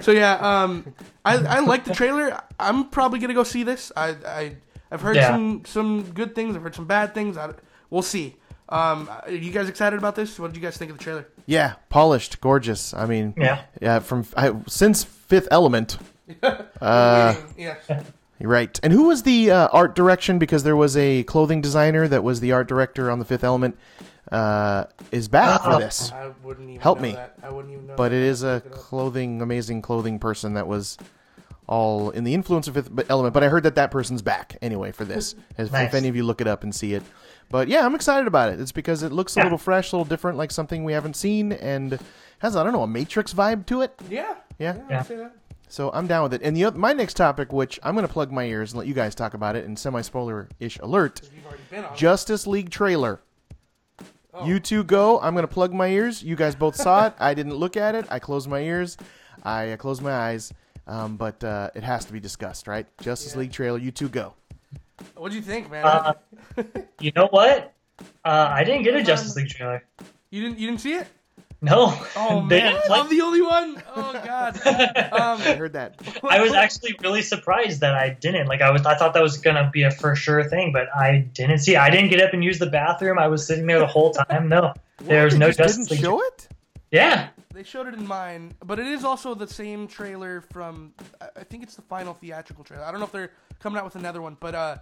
So 0.01 0.11
yeah, 0.11 0.35
um, 0.63 0.93
I 1.23 1.35
I 1.37 1.59
like 1.59 1.85
the 1.85 1.93
trailer. 1.93 2.39
I'm 2.59 2.89
probably 2.89 3.19
gonna 3.19 3.33
go 3.33 3.43
see 3.43 3.63
this. 3.63 3.91
I 3.95 4.15
I 4.25 4.55
I've 4.91 5.01
heard 5.01 5.15
Yeah. 5.15 5.27
some 5.31 5.63
some 5.65 6.03
good 6.11 6.35
things. 6.35 6.55
I've 6.55 6.63
heard 6.63 6.75
some 6.75 6.85
bad 6.87 7.13
things. 7.13 7.37
I, 7.37 7.51
we'll 7.89 8.01
see. 8.01 8.35
Um, 8.69 9.09
are 9.23 9.29
you 9.31 9.51
guys 9.51 9.69
excited 9.69 9.97
about 9.99 10.15
this? 10.15 10.39
What 10.39 10.47
did 10.53 10.55
you 10.59 10.61
guys 10.61 10.77
think 10.77 10.89
of 10.91 10.97
the 10.97 11.03
trailer? 11.03 11.27
Yeah, 11.45 11.73
polished, 11.89 12.41
gorgeous. 12.41 12.93
I 12.93 13.05
mean, 13.05 13.33
Yeah. 13.37 13.61
yeah. 13.81 13.99
From 13.99 14.25
I, 14.35 14.53
since 14.67 15.03
Fifth 15.03 15.47
Element, 15.51 15.97
Uh, 16.43 17.35
yeah. 17.57 17.75
you're 18.39 18.49
right. 18.49 18.79
And 18.81 18.91
who 18.91 19.03
was 19.07 19.21
the 19.23 19.51
uh, 19.51 19.67
art 19.71 19.95
direction? 19.95 20.39
Because 20.39 20.63
there 20.63 20.75
was 20.75 20.97
a 20.97 21.23
clothing 21.23 21.61
designer 21.61 22.07
that 22.07 22.23
was 22.23 22.39
the 22.39 22.51
art 22.53 22.67
director 22.67 23.11
on 23.11 23.19
the 23.19 23.25
Fifth 23.25 23.43
Element. 23.43 23.77
Uh, 24.31 24.85
is 25.11 25.27
back 25.27 25.61
for 25.61 25.73
Oh. 25.73 25.79
this, 25.79 26.11
I 26.11 26.31
wouldn't 26.43 26.67
even 26.69 26.81
Help 26.81 26.97
know 26.97 27.03
me. 27.03 27.11
That. 27.13 27.35
I 27.43 27.49
wouldn't 27.51 27.73
even 27.73 27.87
know. 27.87 27.95
but 27.95 28.09
that. 28.09 28.15
it 28.15 28.23
is 28.23 28.41
a 28.43 28.55
Look 28.55 28.65
it 28.65 28.71
up. 28.73 28.77
clothing, 28.79 29.41
amazing 29.41 29.81
clothing 29.83 30.17
person 30.17 30.55
that 30.55 30.65
was 30.67 30.97
all 31.67 32.09
in 32.09 32.23
the 32.23 32.33
influence 32.33 32.67
of 32.67 32.73
Fifth 32.73 33.09
Element. 33.09 33.33
But 33.33 33.43
I 33.43 33.49
heard 33.49 33.63
that 33.63 33.75
that 33.75 33.91
person's 33.91 34.21
back 34.23 34.57
anyway 34.61 34.91
for 34.91 35.05
this. 35.05 35.35
If, 35.57 35.71
Nice. 35.71 35.87
if 35.89 35.93
any 35.93 36.07
of 36.07 36.15
you 36.15 36.23
look 36.23 36.41
it 36.41 36.47
up 36.47 36.63
and 36.63 36.73
see 36.73 36.93
it. 36.95 37.03
But 37.49 37.67
yeah, 37.67 37.85
I'm 37.85 37.93
excited 37.95 38.25
about 38.27 38.51
it. 38.51 38.59
It's 38.59 38.71
because 38.71 39.03
it 39.03 39.11
looks 39.11 39.37
a 39.37 39.43
little 39.43 39.57
fresh, 39.59 39.91
a 39.91 39.95
little 39.95 40.05
different, 40.09 40.37
like 40.39 40.49
something 40.51 40.83
we 40.83 40.93
haven't 40.93 41.15
seen, 41.15 41.51
and 41.51 41.99
has 42.39 42.55
I 42.55 42.63
don't 42.63 42.73
know 42.73 42.81
a 42.83 42.87
Matrix 42.87 43.31
vibe 43.33 43.65
to 43.67 43.81
it. 43.81 43.93
Yeah. 44.09 44.33
Yeah. 44.57 44.77
Yeah. 44.89 44.99
I'd 45.01 45.05
say 45.05 45.15
that. 45.17 45.35
So 45.67 45.91
I'm 45.93 46.07
down 46.07 46.23
with 46.23 46.33
it. 46.33 46.41
And 46.43 46.57
the 46.57 46.65
oth- 46.65 46.75
my 46.75 46.93
next 46.93 47.13
topic, 47.15 47.53
which 47.53 47.79
I'm 47.83 47.93
going 47.95 48.05
to 48.07 48.11
plug 48.11 48.31
my 48.31 48.43
ears 48.45 48.71
and 48.71 48.79
let 48.79 48.87
you 48.87 48.93
guys 48.95 49.13
talk 49.15 49.33
about 49.35 49.55
it 49.55 49.65
in 49.65 49.75
semi 49.75 50.01
spoiler 50.01 50.47
ish 50.59 50.77
alert, 50.79 51.21
You've 51.35 51.45
already 51.45 51.63
been 51.69 51.85
on. 51.85 51.93
it. 51.93 51.97
Justice 51.97 52.47
League 52.47 52.69
trailer. 52.71 53.21
You 54.43 54.59
two 54.59 54.83
go. 54.83 55.19
I'm 55.19 55.33
going 55.33 55.47
to 55.47 55.53
plug 55.53 55.73
my 55.73 55.87
ears. 55.87 56.23
You 56.23 56.35
guys 56.35 56.55
both 56.55 56.75
saw 56.75 57.07
it. 57.07 57.13
I 57.19 57.33
didn't 57.33 57.55
look 57.55 57.77
at 57.77 57.95
it. 57.95 58.05
I 58.09 58.19
closed 58.19 58.49
my 58.49 58.59
ears. 58.59 58.97
I 59.43 59.71
uh, 59.71 59.77
closed 59.77 60.01
my 60.01 60.11
eyes. 60.11 60.51
Um, 60.87 61.17
but 61.17 61.43
uh, 61.43 61.71
it 61.73 61.83
has 61.83 62.05
to 62.05 62.13
be 62.13 62.19
discussed, 62.19 62.67
right? 62.67 62.85
Justice 62.99 63.35
League 63.35 63.51
trailer. 63.51 63.77
You 63.77 63.91
two 63.91 64.09
go. 64.09 64.33
What 65.15 65.31
do 65.31 65.37
you 65.37 65.41
think, 65.41 65.71
man? 65.71 65.85
Uh, 65.85 66.13
you 66.99 67.11
know 67.15 67.27
what? 67.31 67.73
Uh, 68.23 68.47
I 68.51 68.63
didn't 68.63 68.83
get 68.83 68.95
a 68.95 69.03
Justice 69.03 69.35
League 69.35 69.49
trailer. 69.49 69.83
you 70.29 70.41
didn't 70.41 70.59
you 70.59 70.67
didn't 70.67 70.81
see 70.81 70.93
it? 70.93 71.07
No. 71.65 71.97
Oh 72.15 72.45
They 72.47 72.59
man, 72.61 72.71
didn't 72.73 72.85
play- 72.85 72.99
I'm 72.99 73.09
the 73.09 73.21
only 73.21 73.41
one. 73.41 73.83
Oh 73.95 74.13
god. 74.23 74.59
I 74.65 75.09
Um, 75.33 75.39
heard 75.57 75.73
that. 75.73 75.99
I 76.23 76.41
was 76.41 76.53
actually 76.53 76.95
really 77.01 77.21
surprised 77.21 77.81
that 77.81 77.95
I 77.95 78.09
didn't. 78.09 78.47
Like 78.47 78.61
I 78.61 78.71
was, 78.71 78.85
I 78.85 78.95
thought 78.95 79.13
that 79.13 79.23
was 79.23 79.37
gonna 79.37 79.69
be 79.73 79.83
a 79.83 79.91
for 79.91 80.15
sure 80.15 80.43
thing, 80.43 80.71
but 80.71 80.87
I 80.95 81.19
didn't 81.33 81.59
see. 81.59 81.75
I 81.75 81.89
didn't 81.89 82.09
get 82.09 82.21
up 82.21 82.33
and 82.33 82.43
use 82.43 82.59
the 82.59 82.69
bathroom. 82.69 83.17
I 83.19 83.27
was 83.27 83.45
sitting 83.45 83.65
there 83.67 83.79
the 83.79 83.87
whole 83.87 84.11
time. 84.11 84.47
No, 84.49 84.73
there's 84.99 85.33
They 85.33 85.39
no 85.39 85.47
just 85.47 85.57
Justice 85.59 85.77
didn't 85.87 85.91
League. 85.91 86.01
show 86.01 86.21
it. 86.21 86.47
Yeah, 86.91 87.29
They 87.53 87.63
showed 87.63 87.87
it 87.87 87.93
in 87.95 88.07
mine, 88.07 88.53
but 88.63 88.79
it 88.79 88.87
is 88.87 89.03
also 89.03 89.33
the 89.35 89.47
same 89.47 89.87
trailer 89.87 90.41
from. 90.53 90.93
I 91.19 91.27
I 91.41 91.43
think 91.43 91.63
it's 91.63 91.75
the 91.75 91.81
final 91.81 92.13
theatrical 92.13 92.63
trailer. 92.63 92.85
I 92.85 92.91
don't 92.91 92.99
know 92.99 93.05
if 93.07 93.11
they're 93.11 93.31
coming 93.59 93.79
out 93.79 93.85
with 93.85 93.95
another 93.95 94.21
one, 94.21 94.37
but 94.39 94.53
uh, 94.55 94.77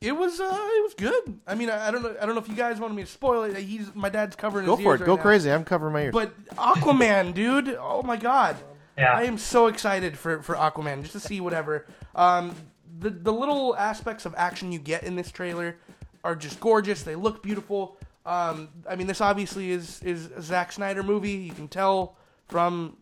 it 0.00 0.12
was 0.12 0.40
uh, 0.40 0.44
it 0.44 0.82
was 0.82 0.94
good. 0.94 1.40
I 1.46 1.54
mean, 1.54 1.70
I, 1.70 1.88
I 1.88 1.90
don't 1.90 2.02
know. 2.02 2.14
I 2.20 2.26
don't 2.26 2.34
know 2.34 2.40
if 2.40 2.48
you 2.48 2.54
guys 2.54 2.78
wanted 2.78 2.94
me 2.94 3.02
to 3.02 3.08
spoil 3.08 3.44
it. 3.44 3.56
He's 3.56 3.94
my 3.94 4.08
dad's 4.08 4.36
covering. 4.36 4.66
Go 4.66 4.76
his 4.76 4.84
for 4.84 4.92
ears 4.92 5.00
it. 5.00 5.04
right 5.04 5.06
Go 5.06 5.16
now. 5.16 5.22
crazy. 5.22 5.50
I'm 5.50 5.64
covering 5.64 5.92
my 5.92 6.02
ears. 6.02 6.12
But 6.12 6.46
Aquaman, 6.56 7.34
dude, 7.34 7.76
oh 7.80 8.02
my 8.02 8.16
god, 8.16 8.56
yeah. 8.98 9.12
I 9.12 9.22
am 9.24 9.38
so 9.38 9.66
excited 9.68 10.18
for 10.18 10.42
for 10.42 10.54
Aquaman 10.54 11.00
just 11.02 11.12
to 11.12 11.20
see 11.20 11.40
whatever. 11.40 11.86
Um, 12.14 12.54
the 12.98 13.10
the 13.10 13.32
little 13.32 13.74
aspects 13.76 14.26
of 14.26 14.34
action 14.36 14.72
you 14.72 14.78
get 14.78 15.04
in 15.04 15.16
this 15.16 15.30
trailer 15.30 15.76
are 16.24 16.36
just 16.36 16.60
gorgeous. 16.60 17.02
They 17.02 17.16
look 17.16 17.42
beautiful. 17.42 17.96
Um, 18.26 18.68
I 18.88 18.96
mean, 18.96 19.06
this 19.06 19.20
obviously 19.20 19.70
is 19.70 20.02
is 20.02 20.26
a 20.32 20.42
Zack 20.42 20.72
Snyder 20.72 21.02
movie. 21.02 21.32
You 21.32 21.52
can 21.52 21.68
tell 21.68 22.16
from 22.48 22.96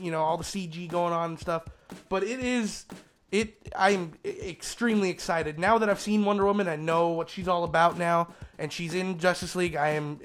you 0.00 0.10
know 0.10 0.20
all 0.22 0.36
the 0.36 0.44
CG 0.44 0.88
going 0.88 1.12
on 1.12 1.30
and 1.30 1.38
stuff, 1.40 1.64
but 2.08 2.24
it 2.24 2.40
is 2.40 2.84
it. 3.32 3.68
I'm 3.76 4.12
extremely 4.24 5.10
excited 5.10 5.58
now 5.58 5.78
that 5.78 5.88
I've 5.90 6.00
seen 6.00 6.24
Wonder 6.24 6.44
Woman. 6.44 6.68
I 6.68 6.76
know 6.76 7.08
what 7.08 7.28
she's 7.30 7.48
all 7.48 7.64
about 7.64 7.98
now, 7.98 8.28
and 8.58 8.72
she's 8.72 8.94
in 8.94 9.18
Justice 9.18 9.54
League. 9.56 9.76
I 9.76 9.90
am 9.90 10.20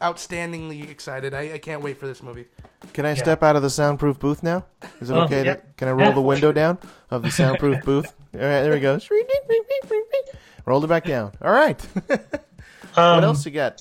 outstandingly 0.00 0.88
excited. 0.90 1.34
I, 1.34 1.54
I 1.54 1.58
can't 1.58 1.82
wait 1.82 1.98
for 1.98 2.06
this 2.06 2.22
movie. 2.22 2.46
Can 2.92 3.06
I 3.06 3.14
step 3.14 3.42
out 3.42 3.56
of 3.56 3.62
the 3.62 3.70
soundproof 3.70 4.18
booth 4.18 4.42
now? 4.42 4.64
Is 5.00 5.10
it 5.10 5.14
Oh, 5.14 5.22
okay? 5.22 5.44
yeah. 5.44 5.54
To, 5.56 5.62
can 5.76 5.88
I 5.88 5.92
roll 5.92 6.08
Yeah. 6.08 6.14
the 6.14 6.20
window 6.20 6.52
down 6.52 6.78
of 7.10 7.22
the 7.22 7.30
soundproof 7.30 7.80
booth? 7.84 8.12
All 8.34 8.40
right, 8.40 8.62
there 8.62 8.72
we 8.72 8.80
go. 8.80 8.98
Rolled 10.64 10.84
it 10.84 10.88
back 10.88 11.04
down. 11.04 11.32
All 11.42 11.52
right. 11.52 11.84
Um, 12.96 13.16
what 13.16 13.24
else 13.24 13.46
you 13.46 13.52
got? 13.52 13.80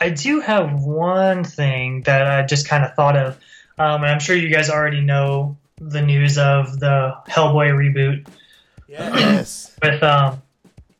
I 0.00 0.08
do 0.10 0.40
have 0.40 0.82
one 0.82 1.44
thing 1.44 2.00
that 2.02 2.26
I 2.26 2.44
just 2.44 2.66
kind 2.66 2.82
of 2.82 2.94
thought 2.94 3.14
of, 3.16 3.34
um, 3.78 4.02
and 4.02 4.06
I'm 4.06 4.18
sure 4.18 4.34
you 4.34 4.48
guys 4.48 4.68
already 4.68 5.00
know 5.00 5.58
the 5.90 6.02
news 6.02 6.38
of 6.38 6.78
the 6.78 7.16
Hellboy 7.28 7.72
reboot 7.72 8.26
Yes. 8.88 9.74
with 9.82 10.02
um, 10.02 10.42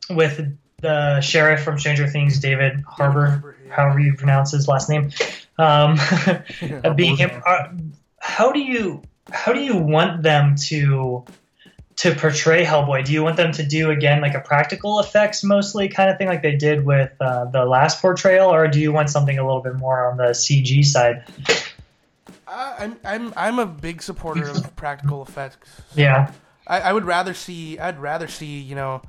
with 0.09 0.57
the 0.81 1.21
sheriff 1.21 1.63
from 1.63 1.79
Stranger 1.79 2.07
Things, 2.07 2.39
David 2.39 2.83
Harbour, 2.87 3.27
Harbour, 3.27 3.57
yeah. 3.65 3.73
however 3.73 3.99
you 3.99 4.15
pronounce 4.15 4.51
his 4.51 4.67
last 4.67 4.89
name, 4.89 5.11
um, 5.57 5.97
being 6.95 7.15
him. 7.15 7.31
Uh, 7.45 7.69
how 8.19 8.51
do 8.51 8.59
you 8.59 9.03
how 9.31 9.53
do 9.53 9.59
you 9.59 9.77
want 9.77 10.23
them 10.23 10.55
to 10.55 11.23
to 11.97 12.15
portray 12.15 12.65
Hellboy? 12.65 13.05
Do 13.05 13.13
you 13.13 13.23
want 13.23 13.37
them 13.37 13.51
to 13.53 13.63
do 13.63 13.91
again 13.91 14.21
like 14.21 14.33
a 14.33 14.39
practical 14.39 14.99
effects 14.99 15.43
mostly 15.43 15.87
kind 15.87 16.09
of 16.09 16.17
thing 16.17 16.27
like 16.27 16.41
they 16.41 16.55
did 16.55 16.85
with 16.85 17.11
uh, 17.21 17.45
the 17.45 17.65
last 17.65 18.01
portrayal, 18.01 18.49
or 18.49 18.67
do 18.67 18.79
you 18.79 18.91
want 18.91 19.09
something 19.09 19.37
a 19.37 19.45
little 19.45 19.61
bit 19.61 19.75
more 19.75 20.09
on 20.09 20.17
the 20.17 20.31
CG 20.31 20.83
side? 20.83 21.25
I- 22.53 22.75
I'm 22.83 22.97
I'm 23.03 23.33
I'm 23.35 23.59
a 23.59 23.65
big 23.65 24.01
supporter 24.01 24.49
of 24.49 24.75
practical 24.75 25.21
effects. 25.23 25.69
Yeah, 25.95 26.31
I, 26.67 26.79
I 26.81 26.93
would 26.93 27.05
rather 27.05 27.33
see 27.33 27.79
I'd 27.79 27.99
rather 27.99 28.27
see 28.27 28.59
you 28.59 28.75
know 28.75 29.01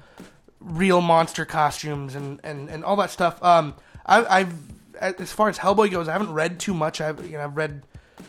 real 0.61 1.01
monster 1.03 1.45
costumes 1.45 2.15
and, 2.15 2.41
and, 2.43 2.71
and 2.71 2.85
all 2.85 2.97
that 2.97 3.11
stuff. 3.11 3.43
Um, 3.43 3.75
I, 4.07 4.41
I've 4.41 4.55
as 4.99 5.31
far 5.33 5.49
as 5.49 5.59
Hellboy 5.59 5.91
goes, 5.91 6.09
I 6.09 6.13
haven't 6.13 6.33
read 6.33 6.59
too 6.59 6.73
much. 6.75 7.01
I've 7.01 7.25
you 7.27 7.33
know 7.37 7.45
I've 7.45 7.57
read 7.57 7.83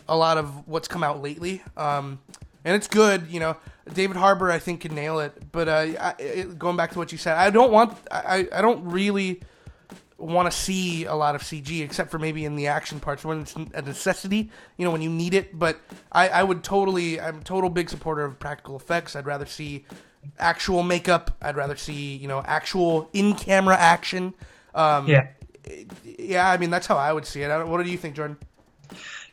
a 0.08 0.16
lot 0.16 0.36
of 0.36 0.66
what's 0.68 0.88
come 0.88 1.02
out 1.02 1.22
lately. 1.22 1.62
Um, 1.76 2.18
and 2.64 2.74
it's 2.74 2.88
good. 2.88 3.28
You 3.30 3.40
know, 3.40 3.56
David 3.92 4.16
Harbour 4.16 4.50
I 4.50 4.58
think 4.58 4.80
can 4.82 4.94
nail 4.94 5.20
it. 5.20 5.50
But 5.52 5.68
uh, 5.68 5.86
I, 6.00 6.14
it, 6.18 6.58
going 6.58 6.76
back 6.76 6.90
to 6.92 6.98
what 6.98 7.12
you 7.12 7.18
said, 7.18 7.36
I 7.36 7.50
don't 7.50 7.72
want 7.72 7.96
I, 8.10 8.46
I 8.52 8.60
don't 8.60 8.84
really 8.84 9.40
want 10.18 10.50
to 10.50 10.56
see 10.56 11.04
a 11.04 11.14
lot 11.14 11.34
of 11.34 11.42
CG, 11.42 11.82
except 11.82 12.10
for 12.10 12.18
maybe 12.18 12.44
in 12.44 12.56
the 12.56 12.66
action 12.66 13.00
parts 13.00 13.24
when 13.24 13.42
it's 13.42 13.54
a 13.54 13.82
necessity, 13.82 14.50
you 14.76 14.84
know, 14.84 14.90
when 14.90 15.02
you 15.02 15.10
need 15.10 15.34
it. 15.34 15.58
But 15.58 15.80
I, 16.10 16.28
I 16.28 16.42
would 16.42 16.64
totally, 16.64 17.20
I'm 17.20 17.38
a 17.38 17.42
total 17.44 17.68
big 17.68 17.90
supporter 17.90 18.24
of 18.24 18.38
practical 18.38 18.76
effects. 18.76 19.14
I'd 19.14 19.26
rather 19.26 19.46
see 19.46 19.84
actual 20.38 20.82
makeup. 20.82 21.36
I'd 21.42 21.56
rather 21.56 21.76
see, 21.76 22.16
you 22.16 22.28
know, 22.28 22.42
actual 22.46 23.10
in-camera 23.12 23.76
action. 23.76 24.34
Um, 24.74 25.06
yeah. 25.06 25.28
yeah. 26.04 26.50
I 26.50 26.56
mean, 26.56 26.70
that's 26.70 26.86
how 26.86 26.96
I 26.96 27.12
would 27.12 27.26
see 27.26 27.42
it. 27.42 27.50
I 27.50 27.58
don't, 27.58 27.68
what 27.68 27.84
do 27.84 27.90
you 27.90 27.98
think, 27.98 28.16
Jordan? 28.16 28.38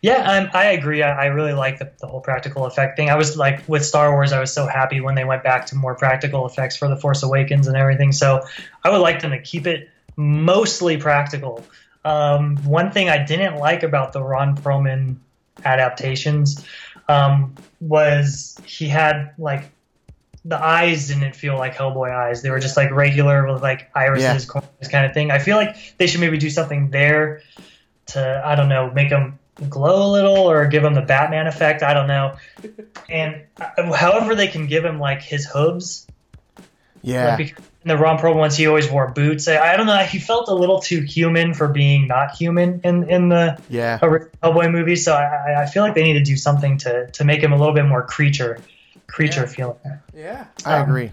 Yeah, 0.02 0.30
um, 0.30 0.50
I 0.54 0.65
agree. 0.65 1.02
I, 1.02 1.24
I 1.24 1.26
really 1.28 1.54
like 1.54 1.80
the, 1.80 1.89
the 2.02 2.08
whole 2.08 2.19
practical 2.19 2.65
effect 2.65 2.98
thing. 2.98 3.10
I 3.10 3.15
was 3.15 3.38
like 3.38 3.63
with 3.69 3.86
Star 3.86 4.12
Wars, 4.12 4.34
I 4.34 4.39
was 4.41 4.52
so 4.52 4.67
happy 4.67 5.00
when 5.00 5.15
they 5.15 5.24
went 5.24 5.43
back 5.43 5.65
to 5.67 5.78
more 5.78 5.96
practical 5.96 6.46
effects 6.46 6.76
for 6.76 6.89
the 6.89 6.98
Force 6.98 7.24
Awakens 7.24 7.67
and 7.67 7.78
everything. 7.78 8.12
So 8.12 8.41
I 8.84 8.89
would 8.89 8.98
like 8.98 9.22
them 9.22 9.32
to 9.32 9.39
keep 9.41 9.65
it 9.65 9.89
mostly 10.15 10.97
practical. 10.97 11.63
Um, 12.06 12.58
one 12.58 12.91
thing 12.91 13.10
I 13.10 13.23
didn't 13.23 13.56
like 13.56 13.84
about 13.84 14.13
the 14.13 14.21
Ron 14.21 14.58
Perlman 14.58 15.17
adaptations 15.63 16.65
um, 17.08 17.56
was 17.80 18.60
he 18.65 18.88
had 18.88 19.34
like 19.38 19.71
the 20.45 20.62
eyes 20.62 21.08
didn't 21.08 21.36
feel 21.36 21.58
like 21.58 21.76
Hellboy 21.76 22.12
eyes. 22.13 22.41
They 22.41 22.49
were 22.49 22.60
just 22.60 22.76
like 22.76 22.91
regular 22.91 23.52
with 23.52 23.62
like 23.62 23.89
irises, 23.95 24.45
corners 24.45 24.88
kind 24.91 25.06
of 25.06 25.13
thing. 25.13 25.32
I 25.32 25.39
feel 25.39 25.56
like 25.56 25.97
they 25.97 26.08
should 26.08 26.19
maybe 26.19 26.38
do 26.38 26.49
something 26.49 26.89
there 26.89 27.41
to 28.08 28.41
I 28.45 28.56
don't 28.56 28.69
know 28.69 28.91
make 28.91 29.10
them 29.10 29.39
glow 29.69 30.10
a 30.10 30.12
little 30.12 30.38
or 30.38 30.65
give 30.67 30.84
him 30.84 30.93
the 30.93 31.02
Batman 31.02 31.47
effect. 31.47 31.84
I 31.84 31.93
don't 31.93 32.08
know. 32.08 32.36
And 33.10 33.43
uh, 33.60 33.93
however 33.93 34.36
they 34.36 34.47
can 34.47 34.67
give 34.67 34.84
him 34.84 34.99
like 34.99 35.21
his 35.21 35.45
hooves. 35.45 36.08
Yeah. 37.04 37.36
Like, 37.36 37.58
in 37.84 37.89
the 37.89 37.98
Ron 37.98 38.18
Perlman 38.18 38.38
ones, 38.38 38.56
he 38.56 38.66
always 38.66 38.89
wore 38.89 39.12
boots. 39.12 39.48
I, 39.50 39.74
I 39.74 39.78
don't 39.78 39.86
know. 39.88 39.98
He 39.98 40.18
felt 40.18 40.48
a 40.48 40.54
little 40.54 40.80
too 40.80 41.02
human 41.02 41.54
for 41.54 41.68
being 41.68 42.08
not 42.08 42.32
human 42.36 42.80
in 42.84 43.10
in 43.10 43.30
the 43.30 43.60
Yeah. 43.70 44.00
original 44.02 44.32
Hellboy 44.42 44.72
movie. 44.72 44.96
So 44.96 45.13
I, 45.13 45.24
I- 45.26 45.63
I 45.63 45.66
feel 45.68 45.84
like 45.84 45.94
they 45.94 46.04
need 46.04 46.13
to 46.13 46.24
do 46.24 46.38
something 46.38 46.78
to 46.80 47.08
to 47.12 47.24
make 47.26 47.42
him 47.42 47.52
a 47.52 47.58
little 47.58 47.74
bit 47.74 47.86
more 47.86 48.02
creature 48.04 48.60
creature 49.08 49.42
Yeah. 49.42 49.46
feeling. 49.48 49.78
Yeah. 50.16 50.46
I 50.66 50.78
um, 50.78 50.89
agree. 50.89 51.12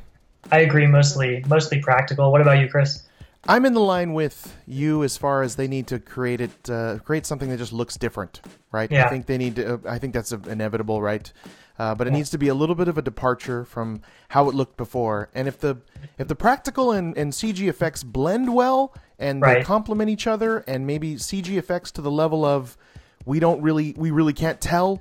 I 0.53 0.61
agree. 0.61 0.87
Mostly 0.87 1.44
mostly 1.48 1.81
practical. 1.81 2.31
What 2.31 2.40
about 2.40 2.59
you, 2.61 2.68
Chris? 2.68 3.03
I'm 3.48 3.64
in 3.64 3.72
the 3.72 3.81
line 3.81 4.12
with 4.12 4.55
you 4.66 5.03
as 5.03 5.16
far 5.16 5.42
as 5.42 5.57
they 5.57 5.66
need 5.66 5.87
to 5.88 5.98
create 5.98 6.42
it, 6.42 6.68
uh, 6.70 6.98
create 6.98 7.24
something 7.24 7.48
that 7.48 7.57
just 7.57 7.72
looks 7.72 7.96
different, 7.96 8.40
right? 8.70 8.90
Yeah. 8.92 9.07
I 9.07 9.09
think 9.09 9.24
they 9.26 9.38
need 9.38 9.57
to. 9.57 9.74
Uh, 9.74 9.79
I 9.88 9.98
think 9.98 10.12
that's 10.12 10.31
inevitable, 10.31 11.00
right? 11.03 11.33
Uh, 11.80 11.94
but 11.94 12.06
it 12.06 12.10
needs 12.10 12.28
to 12.28 12.36
be 12.36 12.48
a 12.48 12.54
little 12.54 12.74
bit 12.74 12.88
of 12.88 12.98
a 12.98 13.02
departure 13.02 13.64
from 13.64 14.02
how 14.28 14.50
it 14.50 14.54
looked 14.54 14.76
before. 14.76 15.30
And 15.34 15.48
if 15.48 15.58
the 15.58 15.78
if 16.18 16.28
the 16.28 16.34
practical 16.34 16.92
and, 16.92 17.16
and 17.16 17.32
CG 17.32 17.66
effects 17.66 18.02
blend 18.02 18.52
well 18.54 18.92
and 19.18 19.42
they 19.42 19.62
complement 19.64 20.10
each 20.10 20.26
other, 20.26 20.58
and 20.68 20.86
maybe 20.86 21.14
CG 21.14 21.56
effects 21.56 21.90
to 21.92 22.02
the 22.02 22.10
level 22.10 22.44
of 22.44 22.76
we 23.24 23.40
don't 23.40 23.62
really 23.62 23.94
we 23.96 24.10
really 24.10 24.34
can't 24.34 24.60
tell 24.60 25.00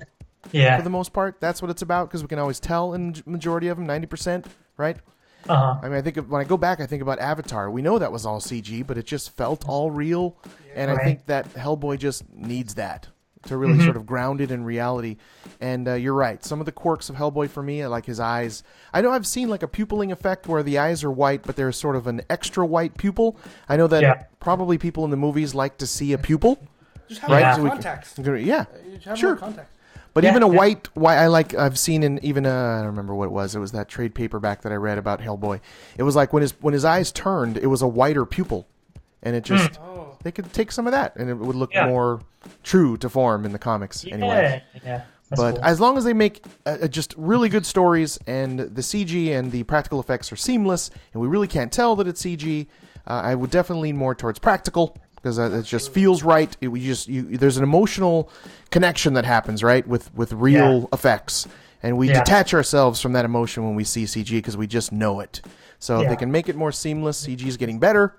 Yeah. 0.52 0.78
for 0.78 0.82
the 0.82 0.88
most 0.88 1.12
part. 1.12 1.38
That's 1.38 1.60
what 1.60 1.70
it's 1.70 1.82
about 1.82 2.08
because 2.08 2.22
we 2.22 2.28
can 2.28 2.38
always 2.38 2.58
tell 2.60 2.94
in 2.94 3.12
the 3.12 3.22
majority 3.26 3.68
of 3.68 3.76
them, 3.76 3.86
ninety 3.86 4.06
percent, 4.06 4.46
right? 4.78 4.96
Uh 5.50 5.56
huh. 5.56 5.80
I 5.82 5.88
mean, 5.90 5.98
I 5.98 6.00
think 6.00 6.16
when 6.30 6.40
I 6.40 6.44
go 6.44 6.56
back, 6.56 6.80
I 6.80 6.86
think 6.86 7.02
about 7.02 7.18
Avatar. 7.18 7.70
We 7.70 7.82
know 7.82 7.98
that 7.98 8.10
was 8.10 8.24
all 8.24 8.40
CG, 8.40 8.86
but 8.86 8.96
it 8.96 9.04
just 9.04 9.36
felt 9.36 9.68
all 9.68 9.90
real, 9.90 10.34
and 10.74 10.90
I 10.90 10.96
think 11.04 11.26
that 11.26 11.52
Hellboy 11.52 11.98
just 11.98 12.24
needs 12.32 12.76
that 12.76 13.08
to 13.44 13.56
really 13.56 13.80
sort 13.82 13.96
of 13.96 14.04
ground 14.06 14.40
it 14.40 14.50
in 14.50 14.64
reality. 14.64 15.16
And 15.60 15.88
uh, 15.88 15.94
you're 15.94 16.14
right. 16.14 16.44
Some 16.44 16.60
of 16.60 16.66
the 16.66 16.72
quirks 16.72 17.08
of 17.08 17.16
Hellboy 17.16 17.48
for 17.48 17.62
me, 17.62 17.82
I 17.82 17.86
like 17.86 18.04
his 18.06 18.20
eyes. 18.20 18.62
I 18.92 19.00
know 19.00 19.10
I've 19.10 19.26
seen 19.26 19.48
like 19.48 19.62
a 19.62 19.68
pupilling 19.68 20.12
effect 20.12 20.46
where 20.46 20.62
the 20.62 20.78
eyes 20.78 21.02
are 21.04 21.10
white, 21.10 21.42
but 21.44 21.56
there's 21.56 21.76
sort 21.78 21.96
of 21.96 22.06
an 22.06 22.20
extra 22.28 22.66
white 22.66 22.96
pupil. 22.96 23.36
I 23.68 23.76
know 23.76 23.86
that 23.86 24.02
Yeah. 24.02 24.22
probably 24.40 24.76
people 24.78 25.04
in 25.04 25.10
the 25.10 25.16
movies 25.16 25.54
like 25.54 25.78
to 25.78 25.86
see 25.86 26.12
a 26.12 26.18
pupil. 26.18 26.58
Just 27.08 27.22
have 27.22 27.30
Right, 27.30 27.44
more 27.44 27.54
so 27.54 27.62
we 27.62 27.68
can- 27.70 27.76
contacts. 27.82 28.14
Yeah, 28.18 28.64
have 29.04 29.18
Sure. 29.18 29.30
more 29.30 29.36
contacts. 29.38 29.70
but 30.12 30.22
Yeah, 30.24 30.30
even 30.30 30.42
a 30.42 30.48
yeah. 30.50 30.56
white, 30.58 30.88
white, 30.96 31.16
I 31.18 31.26
like. 31.28 31.54
I've 31.54 31.78
seen 31.78 32.02
in 32.02 32.18
even 32.24 32.44
uh, 32.46 32.50
I 32.50 32.78
don't 32.78 32.86
remember 32.88 33.14
what 33.14 33.24
it 33.24 33.32
was. 33.32 33.54
It 33.54 33.58
was 33.58 33.72
that 33.72 33.88
trade 33.88 34.14
paperback 34.14 34.62
that 34.62 34.72
I 34.72 34.76
read 34.76 34.98
about 34.98 35.20
Hellboy. 35.20 35.60
It 35.96 36.02
was 36.02 36.14
like 36.14 36.32
when 36.32 36.42
his 36.42 36.52
when 36.60 36.74
his 36.74 36.84
eyes 36.84 37.10
turned, 37.10 37.56
it 37.56 37.66
was 37.68 37.80
a 37.82 37.88
whiter 37.88 38.24
pupil, 38.26 38.66
and 39.22 39.34
it 39.34 39.44
just 39.44 39.78
Oh. 39.82 40.09
They 40.22 40.32
could 40.32 40.52
take 40.52 40.70
some 40.72 40.86
of 40.86 40.92
that, 40.92 41.16
and 41.16 41.28
it 41.30 41.34
would 41.34 41.56
look. 41.56 41.72
Yeah. 41.72 41.86
more 41.86 42.20
true 42.62 42.96
to 42.98 43.08
form 43.08 43.44
in 43.44 43.52
the 43.52 43.58
comics 43.58 44.04
anyway. 44.04 44.62
Yeah. 44.74 44.80
Yeah. 44.84 45.02
That's 45.28 45.40
But 45.42 45.54
cool. 45.56 45.64
as 45.64 45.78
long 45.78 45.96
as 45.98 46.04
they 46.04 46.12
make 46.14 46.44
uh, 46.66 46.78
uh, 46.82 46.88
just 46.88 47.14
really 47.16 47.48
good 47.48 47.64
stories 47.64 48.18
and 48.26 48.58
the 48.58 48.80
CG 48.82 49.28
and 49.38 49.52
the 49.52 49.62
practical 49.64 50.00
effects 50.00 50.32
are 50.32 50.36
seamless, 50.36 50.90
and 51.12 51.20
we 51.22 51.28
really 51.28 51.46
can't 51.48 51.70
tell 51.70 51.94
that 51.96 52.08
it's 52.08 52.22
CG, 52.22 52.66
uh, 53.06 53.10
I 53.24 53.34
would 53.34 53.50
definitely 53.50 53.88
lean 53.90 53.96
more 53.96 54.14
towards 54.14 54.38
practical 54.40 54.96
because 55.16 55.38
uh, 55.38 55.50
it 55.52 55.62
just 55.64 55.92
feels 55.92 56.22
right. 56.22 56.56
It, 56.60 56.68
we 56.68 56.80
just 56.84 57.06
you, 57.08 57.22
there's 57.36 57.58
an 57.58 57.62
emotional 57.62 58.30
connection 58.70 59.12
that 59.14 59.24
happens 59.24 59.62
right 59.62 59.86
with 59.86 60.12
with 60.14 60.32
real 60.32 60.80
Yeah. 60.80 60.86
effects, 60.92 61.46
and 61.82 61.96
we 61.96 62.08
Yeah. 62.08 62.18
detach 62.24 62.52
ourselves 62.54 63.00
from 63.00 63.12
that 63.12 63.24
emotion 63.24 63.64
when 63.64 63.74
we 63.76 63.84
see 63.84 64.04
CG 64.06 64.38
because 64.38 64.56
we 64.56 64.66
just 64.66 64.90
know 64.92 65.20
it. 65.20 65.40
So 65.78 66.00
if 66.00 66.08
they 66.08 66.16
can 66.16 66.30
make 66.32 66.48
it 66.48 66.56
more 66.56 66.72
seamless, 66.72 67.24
CG 67.26 67.46
is 67.46 67.56
getting 67.56 67.78
better. 67.78 68.16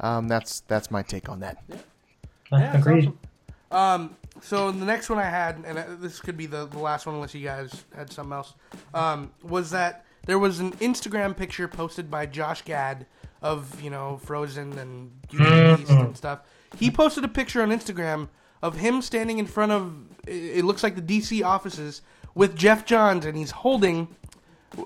Um, 0.00 0.28
that's 0.28 0.60
that's 0.60 0.90
my 0.90 1.02
take 1.02 1.28
on 1.28 1.40
that. 1.40 1.62
Yeah, 1.68 1.78
that's 2.50 2.76
Agreed. 2.78 3.12
awesome. 3.70 4.02
Um, 4.02 4.16
so 4.40 4.70
the 4.70 4.86
next 4.86 5.10
one 5.10 5.18
I 5.18 5.24
had, 5.28 5.62
and 5.66 5.78
uh, 5.78 5.84
this 5.98 6.20
could 6.20 6.36
be 6.36 6.46
the, 6.46 6.66
the 6.66 6.78
last 6.78 7.06
one 7.06 7.16
unless 7.16 7.34
you 7.34 7.44
guys 7.44 7.84
had 7.94 8.10
something 8.10 8.32
else, 8.32 8.54
um, 8.94 9.32
was 9.42 9.70
that 9.70 10.04
there 10.26 10.38
was 10.38 10.60
an 10.60 10.72
Instagram 10.74 11.36
picture 11.36 11.68
posted 11.68 12.10
by 12.10 12.24
Josh 12.26 12.62
Gad 12.62 13.06
of 13.42 13.80
you 13.82 13.90
know 13.90 14.18
Frozen 14.24 14.78
and 14.78 15.10
Beauty 15.28 15.76
Beast 15.76 15.90
and 15.90 16.16
stuff. 16.16 16.40
He 16.78 16.90
posted 16.90 17.24
a 17.24 17.28
picture 17.28 17.62
on 17.62 17.70
Instagram 17.70 18.28
of 18.62 18.76
him 18.76 19.02
standing 19.02 19.38
in 19.38 19.46
front 19.46 19.72
of 19.72 19.92
it 20.26 20.58
it 20.58 20.64
looks 20.64 20.82
like 20.82 20.94
the 20.94 21.02
DC 21.02 21.44
offices 21.44 22.02
with 22.34 22.54
Geoff 22.56 22.84
Johns, 22.84 23.24
and 23.26 23.36
he's 23.36 23.50
holding 23.50 24.08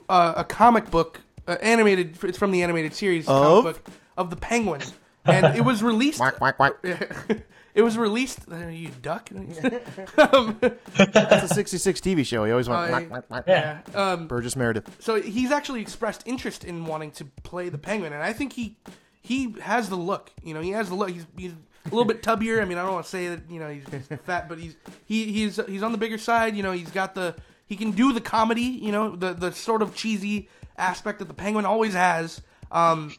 uh, 0.09 0.35
a 0.37 0.45
comic 0.45 0.91
book, 0.91 1.21
uh, 1.47 1.57
animated. 1.61 2.17
It's 2.25 2.39
from 2.39 2.51
the 2.51 2.63
animated 2.63 2.95
series 2.95 3.29
Of? 3.29 3.43
comic 3.65 3.85
book 3.85 3.95
of 4.17 4.31
the 4.31 4.37
Penguin, 4.37 4.81
and 5.25 5.57
it 5.57 5.65
was 5.65 5.83
released. 5.83 6.19
Quack, 6.19 6.37
quack, 6.37 6.57
quack. 6.57 6.75
it 7.75 7.83
was 7.83 7.97
released. 7.97 8.41
Uh, 8.51 8.67
you 8.69 8.91
duck. 9.03 9.31
um, 10.19 10.59
That's 10.97 11.51
a 11.51 11.55
66 11.55 12.01
TV 12.01 12.27
show. 12.27 12.45
He 12.45 12.51
always 12.51 12.69
went 12.69 12.83
Uh, 12.83 12.89
quack, 12.89 13.09
quack, 13.09 13.29
quack. 13.29 13.45
Yeah. 13.47 13.81
um, 13.95 14.27
Burgess 14.27 14.57
Meredith. 14.57 14.97
so 15.01 15.21
he's 15.21 15.51
actually 15.51 15.81
expressed 15.81 16.23
interest 16.27 16.65
in 16.65 16.85
wanting 16.87 17.11
to 17.13 17.25
play 17.43 17.69
the 17.69 17.79
Penguin, 17.79 18.13
and 18.13 18.23
I 18.23 18.33
think 18.33 18.53
he 18.53 18.77
he 19.21 19.55
has 19.61 19.89
the 19.89 19.97
look. 19.97 20.31
You 20.43 20.55
know, 20.55 20.61
he 20.61 20.71
has 20.71 20.89
the 20.89 20.95
look. 20.95 21.11
He's 21.11 21.27
he's 21.37 21.53
a 21.53 21.89
little 21.89 22.05
bit 22.05 22.23
tubbier. 22.23 22.61
I 22.61 22.65
mean, 22.65 22.79
I 22.79 22.83
don't 22.83 22.93
want 22.95 23.05
to 23.07 23.11
say 23.11 23.29
that 23.29 23.51
you 23.51 23.61
know 23.61 23.69
he's, 23.71 23.85
he's 23.91 24.19
fat, 24.21 24.49
but 24.49 24.59
he's 24.59 24.77
he 25.07 25.33
he's 25.33 25.61
he's 25.69 25.83
on 25.83 25.93
the 25.93 25.99
bigger 25.99 26.19
side. 26.19 26.57
You 26.57 26.63
know, 26.63 26.73
he's 26.73 26.91
got 26.91 27.15
the 27.15 27.35
he 27.67 27.77
can 27.77 27.93
do 27.93 28.13
the 28.13 28.21
comedy. 28.21 28.63
You 28.63 28.93
know, 28.93 29.15
the 29.17 29.33
the 29.33 29.53
sort 29.53 29.83
of 29.83 29.95
cheesy 29.95 30.49
aspect 30.77 31.19
that 31.21 31.29
the 31.29 31.35
Penguin 31.35 31.65
always 31.65 31.95
has. 31.95 32.41
Um, 32.71 33.15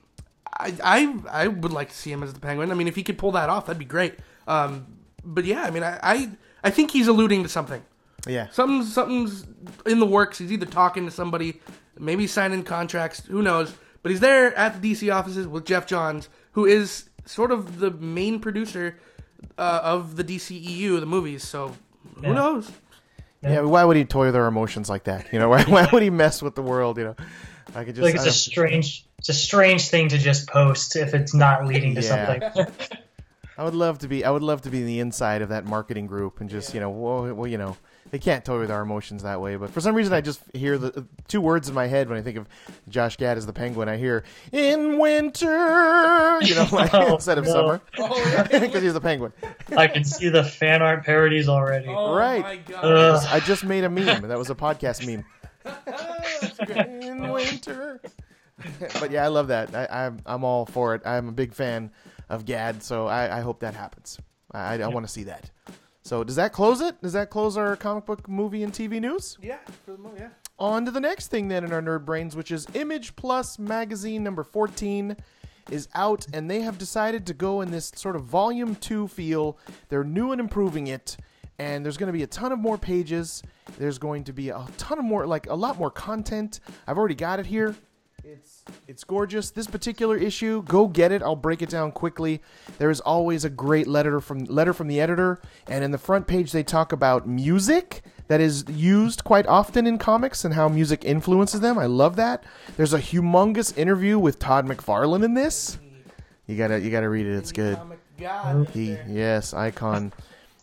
I 0.60 0.74
I 0.84 1.16
I 1.44 1.48
would 1.48 1.72
like 1.74 1.90
to 1.90 1.96
see 1.96 2.12
him 2.12 2.24
as 2.24 2.34
the 2.34 2.40
Penguin. 2.40 2.72
I 2.72 2.76
mean, 2.76 2.88
if 2.88 2.96
he 2.96 3.04
could 3.04 3.18
pull 3.18 3.32
that 3.34 3.50
off, 3.50 3.66
that'd 3.66 3.80
be 3.80 3.86
great. 3.86 4.16
Um, 4.48 4.86
but 5.24 5.46
yeah, 5.46 5.64
I 5.64 5.72
mean, 5.72 5.84
I 5.84 6.00
I, 6.04 6.30
I 6.64 6.70
think 6.70 6.92
he's 6.92 7.08
alluding 7.08 7.44
to 7.44 7.50
something. 7.50 7.82
Yeah. 8.28 8.48
Something's 8.52 8.94
something's 8.94 9.46
in 9.86 10.00
the 10.00 10.06
works. 10.06 10.38
He's 10.38 10.52
either 10.52 10.66
talking 10.66 11.06
to 11.06 11.12
somebody, 11.12 11.62
maybe 12.00 12.28
signing 12.28 12.64
contracts. 12.64 13.26
Who 13.26 13.42
knows? 13.42 13.74
But 14.02 14.12
he's 14.12 14.20
there 14.20 14.54
at 14.56 14.82
the 14.82 14.92
DC 14.94 15.14
offices 15.14 15.48
with 15.48 15.66
Geoff 15.66 15.86
Johns, 15.88 16.30
who 16.54 16.66
is 16.66 17.10
sort 17.26 17.52
of 17.52 17.80
the 17.80 17.92
main 17.92 18.40
producer 18.40 18.98
uh, 19.58 19.80
of 19.84 20.16
the 20.18 20.24
DCEU, 20.24 21.00
the 21.00 21.06
movies. 21.06 21.44
So 21.44 21.76
who 22.18 22.28
Yeah. 22.28 22.34
knows? 22.34 22.72
Yeah, 23.42 23.62
why 23.62 23.84
would 23.84 23.98
he 23.98 24.06
toy 24.06 24.28
with 24.28 24.36
our 24.38 24.48
emotions 24.48 24.90
like 24.90 25.04
that? 25.06 25.32
You 25.34 25.40
know, 25.40 25.50
why, 25.50 25.64
why 25.64 25.88
would 25.92 26.02
he 26.04 26.10
mess 26.10 26.42
with 26.42 26.56
the 26.56 26.62
world? 26.62 26.98
You 26.98 27.04
know, 27.06 27.16
I 27.76 27.84
could 27.84 27.96
just. 27.96 28.04
like 28.04 28.16
it's 28.16 28.24
I 28.24 28.28
a 28.28 28.30
don't- 28.30 28.34
strange, 28.34 29.06
it's 29.20 29.30
a 29.30 29.34
strange 29.34 29.90
thing 29.90 30.10
to 30.10 30.18
just 30.18 30.48
post 30.48 30.96
if 30.96 31.14
it's 31.14 31.34
not 31.34 31.66
leading 31.66 31.96
to 31.96 32.02
Yeah. 32.02 32.52
something. 32.54 32.68
I 33.58 33.64
would 33.64 33.76
love 33.76 34.00
to 34.00 34.08
be. 34.08 34.26
I 34.26 34.32
would 34.32 34.42
love 34.42 34.62
to 34.64 34.70
be 34.72 34.80
in 34.82 34.88
the 34.88 35.00
inside 35.00 35.42
of 35.44 35.50
that 35.50 35.66
marketing 35.66 36.08
group 36.08 36.42
and 36.42 36.50
just, 36.50 36.74
you 36.74 36.80
know, 36.80 36.90
well, 36.90 37.32
well, 37.36 37.46
you 37.48 37.60
know, 37.60 37.78
they 38.10 38.18
can't 38.18 38.44
toy 38.44 38.60
with 38.60 38.72
our 38.72 38.82
emotions 38.82 39.22
that 39.22 39.40
way. 39.42 39.58
But 39.58 39.70
for 39.70 39.80
some 39.80 39.94
reason, 39.94 40.12
I 40.12 40.22
just 40.22 40.42
hear 40.56 40.80
the 40.80 41.06
two 41.28 41.40
words 41.40 41.70
in 41.70 41.76
my 41.76 41.86
head 41.86 42.10
when 42.10 42.18
I 42.18 42.24
think 42.24 42.38
of 42.38 42.48
Josh 42.90 43.16
Gad 43.18 43.38
as 43.38 43.46
the 43.46 43.54
Penguin. 43.54 43.90
I 43.90 43.98
hear 43.98 44.24
"in 44.52 44.98
winter," 44.98 46.42
you 46.42 46.56
know, 46.56 46.68
like, 46.72 46.94
Oh, 46.96 47.14
instead 47.14 47.38
of 47.38 47.46
no. 47.46 47.52
summer, 47.52 47.82
Oh, 48.00 48.48
because 48.52 48.82
he's 48.82 48.94
the 48.94 49.02
Penguin. 49.02 49.32
I 49.78 49.86
can 49.88 50.04
see 50.04 50.30
the 50.30 50.44
fan 50.44 50.82
art 50.82 51.06
parodies 51.06 51.48
already. 51.48 51.88
Oh 51.90 52.16
Right. 52.16 52.42
my 52.42 52.56
god. 52.58 53.24
I 53.30 53.40
just 53.40 53.64
made 53.64 53.84
a 53.84 53.90
meme. 53.90 54.28
That 54.28 54.38
was 54.40 54.50
a 54.50 54.56
podcast 54.56 55.06
meme. 55.06 55.26
In 56.70 57.30
winter. 57.32 58.02
but 59.00 59.12
yeah, 59.12 59.26
I 59.26 59.28
love 59.28 59.48
that. 59.48 59.74
I, 59.76 60.06
I'm 60.06 60.20
I'm 60.26 60.44
all 60.44 60.66
for 60.66 60.96
it. 60.96 61.02
I'm 61.06 61.28
a 61.30 61.32
big 61.32 61.54
fan 61.54 61.92
of 62.30 62.46
Gad, 62.46 62.84
so 62.84 63.08
I, 63.08 63.40
I 63.40 63.42
hope 63.42 63.60
that 63.62 63.74
happens. 63.76 64.20
I, 64.52 64.82
I 64.82 64.88
want 64.88 65.06
to 65.06 65.12
see 65.12 65.24
that. 65.24 65.50
So 66.04 66.24
does 66.24 66.36
that 66.36 66.54
close 66.54 66.82
it? 66.82 67.02
Does 67.02 67.14
that 67.14 67.30
close 67.30 67.58
our 67.58 67.76
comic 67.76 68.06
book, 68.06 68.28
movie, 68.28 68.64
and 68.64 68.72
TV 68.74 69.00
news? 69.02 69.38
yeah, 69.42 69.58
for 69.86 69.94
the 69.94 69.98
mo- 69.98 70.14
yeah. 70.18 70.30
On 70.60 70.86
to 70.86 70.92
the 70.92 71.00
next 71.00 71.28
thing 71.28 71.48
then 71.48 71.64
in 71.64 71.74
our 71.74 71.82
nerd 71.82 72.06
brains, 72.06 72.36
which 72.36 72.52
is 72.52 72.68
Image 72.74 73.16
Plus 73.16 73.58
magazine 73.58 74.24
number 74.24 74.44
14 74.44 75.18
is 75.72 75.88
out, 75.96 76.28
and 76.34 76.50
they 76.52 76.62
have 76.62 76.78
decided 76.78 77.26
to 77.26 77.34
go 77.34 77.62
in 77.62 77.72
this 77.72 77.92
sort 77.96 78.16
of 78.16 78.24
volume 78.24 78.76
two 78.76 79.08
feel. 79.08 79.58
They're 79.90 80.04
new 80.04 80.32
and 80.32 80.40
improving 80.40 80.88
it, 80.88 81.18
and 81.64 81.86
there's 81.86 81.98
going 81.98 82.08
to 82.08 82.14
be 82.14 82.24
a 82.24 82.28
ton 82.28 82.52
of 82.52 82.60
more 82.60 82.78
pages. 82.78 83.42
There's 83.78 83.98
going 83.98 84.26
to 84.26 84.34
be 84.34 84.50
a 84.50 84.66
ton 84.78 85.00
of 85.00 85.06
more, 85.06 85.26
like 85.26 85.48
a 85.48 85.56
lot 85.56 85.80
more 85.80 85.90
content. 85.90 86.60
I've 86.88 86.98
already 86.98 87.16
got 87.16 87.40
it 87.40 87.46
here. 87.46 87.76
It's 88.24 88.64
it's 88.88 89.04
gorgeous. 89.04 89.52
This 89.52 89.68
particular 89.68 90.16
issue, 90.16 90.64
go 90.64 90.88
get 90.88 91.12
it. 91.12 91.22
I'll 91.22 91.36
break 91.36 91.62
it 91.62 91.70
down 91.70 91.92
quickly. 91.92 92.42
There 92.78 92.90
is 92.90 93.02
always 93.02 93.44
a 93.44 93.50
great 93.50 93.86
letter 93.86 94.22
from 94.22 94.46
letter 94.46 94.74
from 94.74 94.88
the 94.88 95.02
editor, 95.02 95.42
and 95.68 95.84
in 95.84 95.92
the 95.92 95.98
front 95.98 96.26
page 96.26 96.54
they 96.54 96.64
talk 96.64 96.94
about 96.94 97.28
music 97.28 98.02
that 98.28 98.40
is 98.40 98.64
used 98.70 99.26
quite 99.26 99.46
often 99.48 99.86
in 99.86 99.98
comics 99.98 100.46
and 100.46 100.54
how 100.54 100.70
music 100.70 101.04
influences 101.04 101.60
them. 101.60 101.78
I 101.78 101.86
love 101.86 102.16
that. 102.16 102.46
There's 102.78 102.94
a 102.94 103.00
humongous 103.00 103.78
interview 103.78 104.18
with 104.18 104.40
Todd 104.40 104.66
McFarlane 104.66 105.26
in 105.26 105.34
this. 105.34 105.78
You 106.48 106.56
gotta 106.56 106.80
you 106.80 106.92
gotta 106.92 107.10
read 107.10 107.26
it. 107.26 107.36
It's 107.36 107.52
good. 107.52 107.78
God. 108.18 108.70
He 108.70 108.98
yes, 109.08 109.54
icon. 109.54 110.14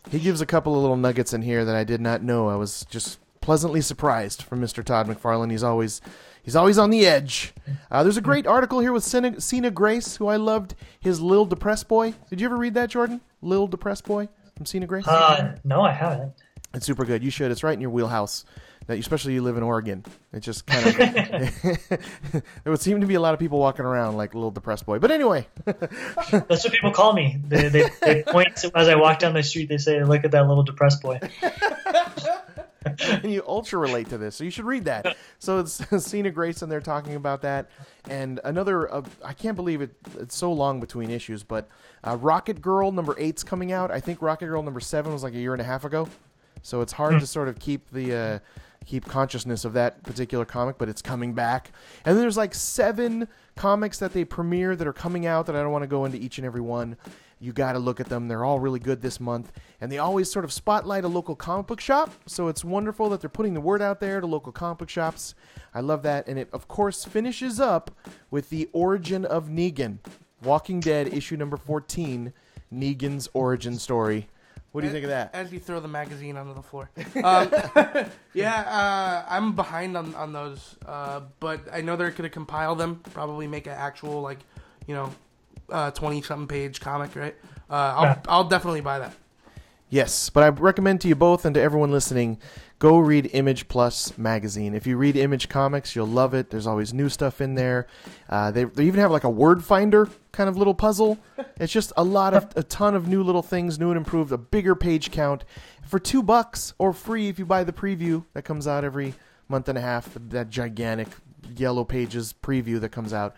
He 0.09 0.19
gives 0.19 0.41
a 0.41 0.45
couple 0.45 0.75
of 0.75 0.81
little 0.81 0.97
nuggets 0.97 1.33
in 1.33 1.41
here 1.41 1.63
that 1.63 1.75
I 1.75 1.83
did 1.83 2.01
not 2.01 2.23
know. 2.23 2.49
I 2.49 2.55
was 2.55 2.85
just 2.89 3.19
pleasantly 3.39 3.81
surprised 3.81 4.43
from 4.43 4.61
Mr. 4.61 4.83
Todd 4.83 5.07
McFarlane. 5.07 5.51
He's 5.51 5.63
always 5.63 6.01
he's 6.43 6.55
always 6.55 6.77
on 6.77 6.89
the 6.89 7.05
edge. 7.05 7.53
Uh, 7.89 8.03
there's 8.03 8.17
a 8.17 8.21
great 8.21 8.47
article 8.47 8.79
here 8.79 8.93
with 8.93 9.03
Sina, 9.03 9.39
Sina 9.39 9.71
Grace, 9.71 10.17
who 10.17 10.27
I 10.27 10.37
loved. 10.37 10.75
His 10.99 11.21
Lil 11.21 11.45
Depressed 11.45 11.87
Boy. 11.87 12.13
Did 12.29 12.41
you 12.41 12.47
ever 12.47 12.57
read 12.57 12.73
that, 12.73 12.89
Jordan? 12.89 13.21
Lil 13.41 13.67
Depressed 13.67 14.05
Boy 14.05 14.29
from 14.55 14.65
Sina 14.65 14.87
Grace. 14.87 15.07
Uh, 15.07 15.57
no, 15.63 15.81
I 15.81 15.91
haven't. 15.91 16.33
It's 16.73 16.85
super 16.85 17.05
good. 17.05 17.23
You 17.23 17.29
should. 17.31 17.51
It's 17.51 17.63
right 17.63 17.73
in 17.73 17.81
your 17.81 17.89
wheelhouse. 17.89 18.45
That 18.91 18.99
especially 18.99 19.35
you 19.35 19.41
live 19.41 19.55
in 19.55 19.63
Oregon. 19.63 20.03
It 20.33 20.41
just 20.41 20.65
kind 20.65 20.85
of 20.85 20.95
there 22.33 22.43
would 22.65 22.81
seem 22.81 22.99
to 22.99 23.07
be 23.07 23.13
a 23.13 23.21
lot 23.21 23.33
of 23.33 23.39
people 23.39 23.57
walking 23.57 23.85
around 23.85 24.17
like 24.17 24.33
a 24.33 24.37
little 24.37 24.51
depressed 24.51 24.85
boy. 24.85 24.99
But 24.99 25.11
anyway, 25.11 25.47
That's 25.65 26.65
what 26.65 26.73
people 26.73 26.91
call 26.91 27.13
me. 27.13 27.39
They, 27.47 27.69
they, 27.69 27.89
they 28.01 28.23
point 28.23 28.57
to, 28.57 28.71
as 28.75 28.89
I 28.89 28.95
walk 28.95 29.19
down 29.19 29.33
the 29.33 29.43
street. 29.43 29.69
They 29.69 29.77
say, 29.77 30.03
"Look 30.03 30.25
at 30.25 30.31
that 30.31 30.45
little 30.45 30.63
depressed 30.63 31.01
boy." 31.01 31.21
and 32.85 33.31
you 33.31 33.41
ultra 33.47 33.79
relate 33.79 34.09
to 34.09 34.17
this, 34.17 34.35
so 34.35 34.43
you 34.43 34.49
should 34.49 34.65
read 34.65 34.83
that. 34.83 35.15
So 35.39 35.59
it's 35.59 35.81
Sina 36.05 36.29
Grace, 36.29 36.61
and 36.61 36.69
they're 36.69 36.81
talking 36.81 37.15
about 37.15 37.43
that, 37.43 37.69
and 38.09 38.41
another. 38.43 38.93
Uh, 38.93 39.03
I 39.23 39.31
can't 39.31 39.55
believe 39.55 39.81
it. 39.81 39.91
It's 40.19 40.35
so 40.35 40.51
long 40.51 40.81
between 40.81 41.11
issues, 41.11 41.43
but 41.43 41.69
uh, 42.03 42.17
Rocket 42.17 42.61
Girl 42.61 42.91
number 42.91 43.15
eight's 43.17 43.41
coming 43.41 43.71
out. 43.71 43.89
I 43.89 44.01
think 44.01 44.21
Rocket 44.21 44.47
Girl 44.47 44.61
number 44.61 44.81
seven 44.81 45.13
was 45.13 45.23
like 45.23 45.33
a 45.33 45.39
year 45.39 45.53
and 45.53 45.61
a 45.61 45.65
half 45.65 45.85
ago, 45.85 46.09
so 46.61 46.81
it's 46.81 46.91
hard 46.91 47.21
to 47.21 47.25
sort 47.25 47.47
of 47.47 47.57
keep 47.57 47.89
the. 47.91 48.13
Uh, 48.13 48.39
keep 48.85 49.05
consciousness 49.05 49.63
of 49.63 49.73
that 49.73 50.03
particular 50.03 50.45
comic 50.45 50.77
but 50.77 50.89
it's 50.89 51.01
coming 51.01 51.33
back. 51.33 51.71
And 52.05 52.15
then 52.15 52.23
there's 52.23 52.37
like 52.37 52.53
seven 52.53 53.27
comics 53.55 53.99
that 53.99 54.13
they 54.13 54.25
premiere 54.25 54.75
that 54.75 54.87
are 54.87 54.93
coming 54.93 55.25
out 55.25 55.45
that 55.45 55.55
i 55.55 55.61
don't 55.61 55.71
want 55.71 55.83
to 55.83 55.87
go 55.87 56.05
into 56.05 56.17
each 56.17 56.37
and 56.37 56.45
every 56.45 56.61
one. 56.61 56.97
You 57.39 57.53
got 57.53 57.73
to 57.73 57.79
look 57.79 57.99
at 57.99 58.07
them. 58.07 58.27
They're 58.27 58.45
all 58.45 58.59
really 58.59 58.79
good 58.79 59.01
this 59.01 59.19
month. 59.19 59.51
And 59.79 59.91
they 59.91 59.97
always 59.97 60.31
sort 60.31 60.45
of 60.45 60.53
spotlight 60.53 61.03
a 61.03 61.07
local 61.07 61.35
comic 61.35 61.67
book 61.67 61.81
shop 61.81 62.11
so 62.27 62.47
it's 62.47 62.63
wonderful 62.63 63.09
that 63.09 63.21
they're 63.21 63.29
putting 63.29 63.53
the 63.53 63.61
word 63.61 63.81
out 63.81 63.99
there 63.99 64.21
to 64.21 64.27
local 64.27 64.51
comic 64.51 64.79
book 64.79 64.89
shops. 64.89 65.33
I 65.73 65.81
love 65.81 66.03
that. 66.03 66.27
And 66.27 66.37
it 66.37 66.49
of 66.53 66.67
course 66.67 67.03
finishes 67.03 67.59
up 67.59 67.91
with 68.29 68.49
the 68.49 68.69
origin 68.73 69.25
of 69.25 69.47
negan 69.47 69.99
walking 70.43 70.79
dead 70.79 71.13
issue 71.13 71.37
number 71.37 71.57
14 71.57 72.33
negan's 72.73 73.29
origin 73.33 73.77
story 73.77 74.27
what 74.71 74.81
do 74.81 74.87
you 74.87 74.93
think 74.93 75.03
of 75.03 75.09
that 75.09 75.31
As 75.33 75.51
you 75.51 75.59
throw 75.59 75.79
the 75.79 75.87
magazine 75.87 76.37
onto 76.37 76.53
the 76.53 76.61
floor. 76.61 76.89
Um, 77.23 77.51
yeah, 78.33 78.61
uh, 78.61 79.25
I'm 79.29 79.53
behind 79.53 79.97
on, 79.97 80.15
on 80.15 80.33
those, 80.33 80.77
uh, 80.85 81.21
but 81.39 81.61
I 81.71 81.81
know 81.81 81.95
they're 81.95 82.09
going 82.09 82.23
to 82.23 82.29
compile 82.29 82.75
them, 82.75 83.01
probably 83.13 83.47
make 83.47 83.67
an 83.67 83.73
actual, 83.73 84.21
like, 84.21 84.39
you 84.87 84.95
know, 84.95 85.91
20 85.91 86.21
something 86.21 86.47
page 86.47 86.79
comic, 86.79 87.15
right? 87.15 87.35
Uh, 87.69 87.73
I'll, 87.73 88.03
Yeah. 88.03 88.19
I'll 88.27 88.43
definitely 88.45 88.81
buy 88.81 88.99
that. 88.99 89.13
Yes, 89.89 90.29
but 90.29 90.43
I 90.43 90.49
recommend 90.49 91.01
to 91.01 91.09
you 91.09 91.15
both 91.15 91.43
and 91.43 91.53
to 91.55 91.61
everyone 91.61 91.91
listening, 91.91 92.37
go 92.81 92.97
read 92.97 93.29
Image 93.33 93.67
Plus 93.67 94.17
magazine. 94.17 94.73
If 94.73 94.87
you 94.87 94.97
read 94.97 95.15
Image 95.15 95.47
Comics, 95.49 95.95
you'll 95.95 96.07
love 96.07 96.33
it. 96.33 96.49
There's 96.49 96.65
always 96.65 96.95
new 96.95 97.09
stuff 97.09 97.39
in 97.39 97.53
there. 97.53 97.85
Uh, 98.27 98.49
they, 98.49 98.63
they 98.63 98.85
even 98.85 98.99
have 98.99 99.11
like 99.11 99.23
a 99.23 99.29
word 99.29 99.63
finder 99.63 100.09
kind 100.31 100.49
of 100.49 100.57
little 100.57 100.73
puzzle. 100.73 101.17
It's 101.57 101.71
just 101.71 101.93
a 101.95 102.03
lot 102.03 102.33
of 102.33 102.51
a 102.55 102.63
ton 102.63 102.95
of 102.95 103.07
new 103.07 103.21
little 103.21 103.43
things, 103.43 103.77
new 103.77 103.89
and 103.89 103.97
improved, 103.97 104.31
a 104.31 104.37
bigger 104.37 104.73
page 104.73 105.11
count 105.11 105.45
for 105.83 105.99
two 105.99 106.23
bucks 106.23 106.73
or 106.79 106.91
free 106.91 107.29
if 107.29 107.37
you 107.37 107.45
buy 107.45 107.63
the 107.63 107.71
preview 107.71 108.25
that 108.33 108.41
comes 108.45 108.65
out 108.65 108.83
every 108.83 109.13
month 109.47 109.69
and 109.69 109.77
a 109.77 109.81
half. 109.81 110.09
That 110.15 110.49
gigantic 110.49 111.09
yellow 111.55 111.83
pages 111.83 112.33
preview 112.33 112.79
that 112.79 112.89
comes 112.89 113.13
out. 113.13 113.35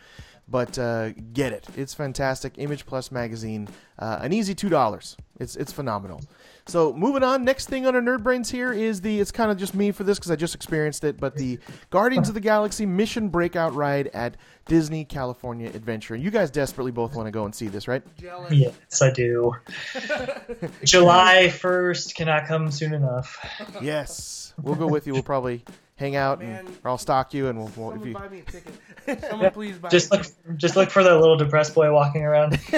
But 0.47 0.79
uh, 0.79 1.09
get 1.33 1.51
it; 1.51 1.67
it's 1.75 1.93
fantastic. 1.93 2.53
Image 2.57 2.85
Plus 2.85 3.11
magazine, 3.11 3.67
uh, 3.99 4.19
an 4.21 4.31
easy 4.31 4.55
two 4.55 4.69
dollars. 4.69 5.17
It's 5.37 5.57
it's 5.57 5.73
phenomenal. 5.73 6.21
So 6.65 6.93
moving 6.93 7.23
on, 7.23 7.43
next 7.43 7.67
thing 7.67 7.85
on 7.85 7.93
our 7.93 8.01
nerd 8.01 8.23
brains 8.23 8.49
here 8.49 8.71
is 8.71 9.01
the. 9.01 9.19
It's 9.19 9.31
kind 9.31 9.51
of 9.51 9.57
just 9.57 9.75
me 9.75 9.91
for 9.91 10.03
this 10.05 10.17
because 10.17 10.31
I 10.31 10.37
just 10.37 10.55
experienced 10.55 11.03
it, 11.03 11.19
but 11.19 11.35
the 11.35 11.59
Guardians 11.89 12.29
of 12.29 12.35
the 12.35 12.39
Galaxy 12.41 12.85
Mission 12.85 13.27
Breakout 13.27 13.73
ride 13.75 14.07
at 14.13 14.37
Disney 14.65 15.03
California 15.03 15.67
Adventure. 15.69 16.15
You 16.15 16.31
guys 16.31 16.49
desperately 16.49 16.91
both 16.93 17.15
want 17.15 17.27
to 17.27 17.31
go 17.31 17.43
and 17.43 17.53
see 17.53 17.67
this, 17.67 17.87
right? 17.89 18.01
Jealous. 18.17 18.53
Yes, 18.53 19.01
I 19.01 19.11
do. 19.11 19.53
July 20.85 21.49
first 21.49 22.15
cannot 22.15 22.47
come 22.47 22.71
soon 22.71 22.93
enough. 22.93 23.37
Yes, 23.81 24.53
we'll 24.61 24.75
go 24.75 24.87
with 24.87 25.05
you. 25.05 25.11
We'll 25.13 25.23
probably 25.23 25.65
hang 25.95 26.15
out 26.15 26.41
and 26.41 26.67
or 26.83 26.91
I'll 26.91 26.97
stalk 26.97 27.33
you 27.33 27.47
and 27.49 27.57
we'll. 27.59 27.71
we'll 27.75 28.01
if 28.01 28.05
you, 28.07 28.13
buy 28.13 28.29
me 28.29 28.39
a 28.39 28.51
ticket. 28.51 28.73
Someone 29.29 29.51
please 29.51 29.77
buy 29.77 29.89
Just 29.89 30.11
me 30.11 30.17
a 30.17 30.19
look, 30.19 30.27
ticket. 30.27 30.57
just 30.57 30.75
look 30.77 30.89
for 30.89 31.03
that 31.03 31.19
little 31.19 31.37
depressed 31.37 31.75
boy 31.75 31.91
walking 31.91 32.23
around. 32.23 32.57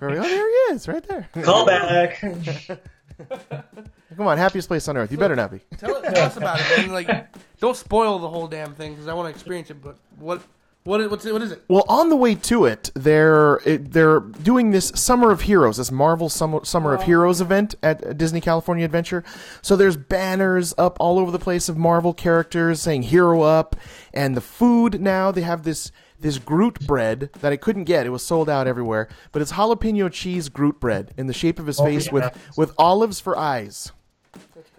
Very- 0.00 0.18
oh, 0.18 0.22
there 0.22 0.48
he 0.48 0.74
is, 0.74 0.88
right 0.88 1.02
there. 1.06 1.28
Call 1.42 1.64
back. 1.66 2.20
Come 4.16 4.26
on, 4.26 4.38
happiest 4.38 4.68
place 4.68 4.88
on 4.88 4.96
earth. 4.96 5.12
You 5.12 5.18
better 5.18 5.36
not 5.36 5.50
be. 5.50 5.60
Tell, 5.78 6.00
tell 6.02 6.26
us 6.26 6.36
about 6.36 6.58
it, 6.60 6.78
man. 6.78 6.90
Like, 6.90 7.28
don't 7.60 7.76
spoil 7.76 8.18
the 8.18 8.28
whole 8.28 8.48
damn 8.48 8.74
thing 8.74 8.92
because 8.92 9.06
I 9.08 9.14
want 9.14 9.26
to 9.26 9.30
experience 9.30 9.70
it. 9.70 9.82
But 9.82 9.96
what 10.18 10.42
What 10.84 11.00
is, 11.02 11.10
what's 11.10 11.26
it, 11.26 11.32
what 11.32 11.42
is 11.42 11.52
it? 11.52 11.62
Well, 11.68 11.84
on 11.88 12.08
the 12.08 12.16
way 12.16 12.34
to 12.34 12.64
it, 12.64 12.90
they're 12.94 13.60
it, 13.66 13.92
they're 13.92 14.20
doing 14.20 14.70
this 14.70 14.90
Summer 14.94 15.30
of 15.30 15.42
Heroes, 15.42 15.76
this 15.76 15.92
Marvel 15.92 16.30
Summer, 16.30 16.64
Summer 16.64 16.94
of 16.94 17.00
oh. 17.00 17.04
Heroes 17.04 17.42
event 17.42 17.74
at 17.82 18.16
Disney 18.16 18.40
California 18.40 18.84
Adventure. 18.86 19.22
So 19.60 19.76
there's 19.76 19.98
banners 19.98 20.72
up 20.78 20.96
all 20.98 21.18
over 21.18 21.30
the 21.30 21.38
place 21.38 21.68
of 21.68 21.76
Marvel 21.76 22.14
characters 22.14 22.80
saying 22.80 23.02
"Hero 23.02 23.42
Up," 23.42 23.76
and 24.14 24.34
the 24.34 24.40
food 24.40 25.00
now 25.00 25.30
they 25.30 25.42
have 25.42 25.64
this 25.64 25.92
this 26.20 26.38
Groot 26.38 26.86
bread 26.86 27.30
that 27.40 27.52
I 27.52 27.56
couldn't 27.56 27.84
get; 27.84 28.06
it 28.06 28.10
was 28.10 28.22
sold 28.22 28.48
out 28.48 28.66
everywhere. 28.66 29.08
But 29.32 29.42
it's 29.42 29.52
jalapeno 29.52 30.10
cheese 30.10 30.48
Groot 30.48 30.80
bread 30.80 31.12
in 31.16 31.26
the 31.26 31.32
shape 31.32 31.58
of 31.58 31.66
his 31.66 31.80
oh, 31.80 31.84
face 31.84 32.06
yeah. 32.06 32.12
with 32.12 32.54
with 32.56 32.72
olives 32.78 33.20
for 33.20 33.36
eyes. 33.36 33.92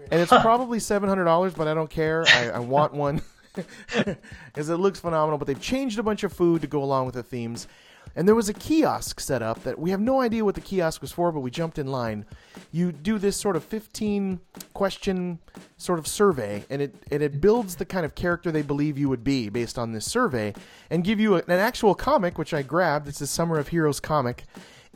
And 0.10 0.20
it's 0.22 0.32
probably 0.32 0.80
seven 0.80 1.10
hundred 1.10 1.26
dollars, 1.26 1.54
but 1.54 1.68
I 1.68 1.74
don't 1.74 1.90
care. 1.90 2.26
I, 2.28 2.50
I 2.50 2.60
want 2.60 2.94
one 2.94 3.22
because 3.56 4.70
it 4.70 4.78
looks 4.78 5.00
phenomenal. 5.00 5.38
But 5.38 5.48
they've 5.48 5.62
changed 5.62 6.00
a 6.00 6.04
bunch 6.04 6.24
of 6.24 6.34
food 6.34 6.62
to 6.62 6.68
go 6.68 6.84
along 6.84 7.06
with 7.06 7.16
the 7.16 7.24
themes. 7.24 7.68
And 8.16 8.28
there 8.28 8.36
was 8.36 8.50
a 8.50 8.54
kiosk 8.54 9.20
set 9.20 9.42
up 9.42 9.64
that 9.64 9.80
we 9.80 9.92
have 9.92 10.02
no 10.02 10.22
idea 10.22 10.44
what 10.44 10.56
the 10.56 10.62
kiosk 10.62 11.02
was 11.02 11.12
for, 11.12 11.32
but 11.32 11.40
we 11.40 11.52
jumped 11.52 11.80
in 11.80 11.88
line. 11.88 12.26
You 12.72 12.92
do 12.92 13.18
this 13.18 13.38
sort 13.38 13.56
of 13.56 13.64
15 13.64 14.40
question 14.74 15.40
sort 15.78 16.00
of 16.00 16.08
survey, 16.08 16.66
and 16.70 16.82
it 16.82 16.96
and 17.12 17.24
it 17.24 17.42
builds 17.42 17.76
the 17.76 17.86
kind 17.86 18.06
of 18.06 18.16
character 18.16 18.52
they 18.52 18.62
believe 18.62 18.98
you 18.98 19.10
would 19.10 19.24
be 19.24 19.50
based 19.50 19.78
on 19.80 19.92
this 19.92 20.06
survey, 20.06 20.54
and 20.90 21.04
give 21.04 21.20
you 21.20 21.36
a, 21.36 21.40
an 21.40 21.60
actual 21.60 21.96
comic, 21.96 22.38
which 22.38 22.54
I 22.54 22.62
grabbed. 22.62 23.08
It's 23.08 23.22
a 23.22 23.28
Summer 23.28 23.58
of 23.58 23.70
Heroes 23.70 24.00
comic, 24.00 24.44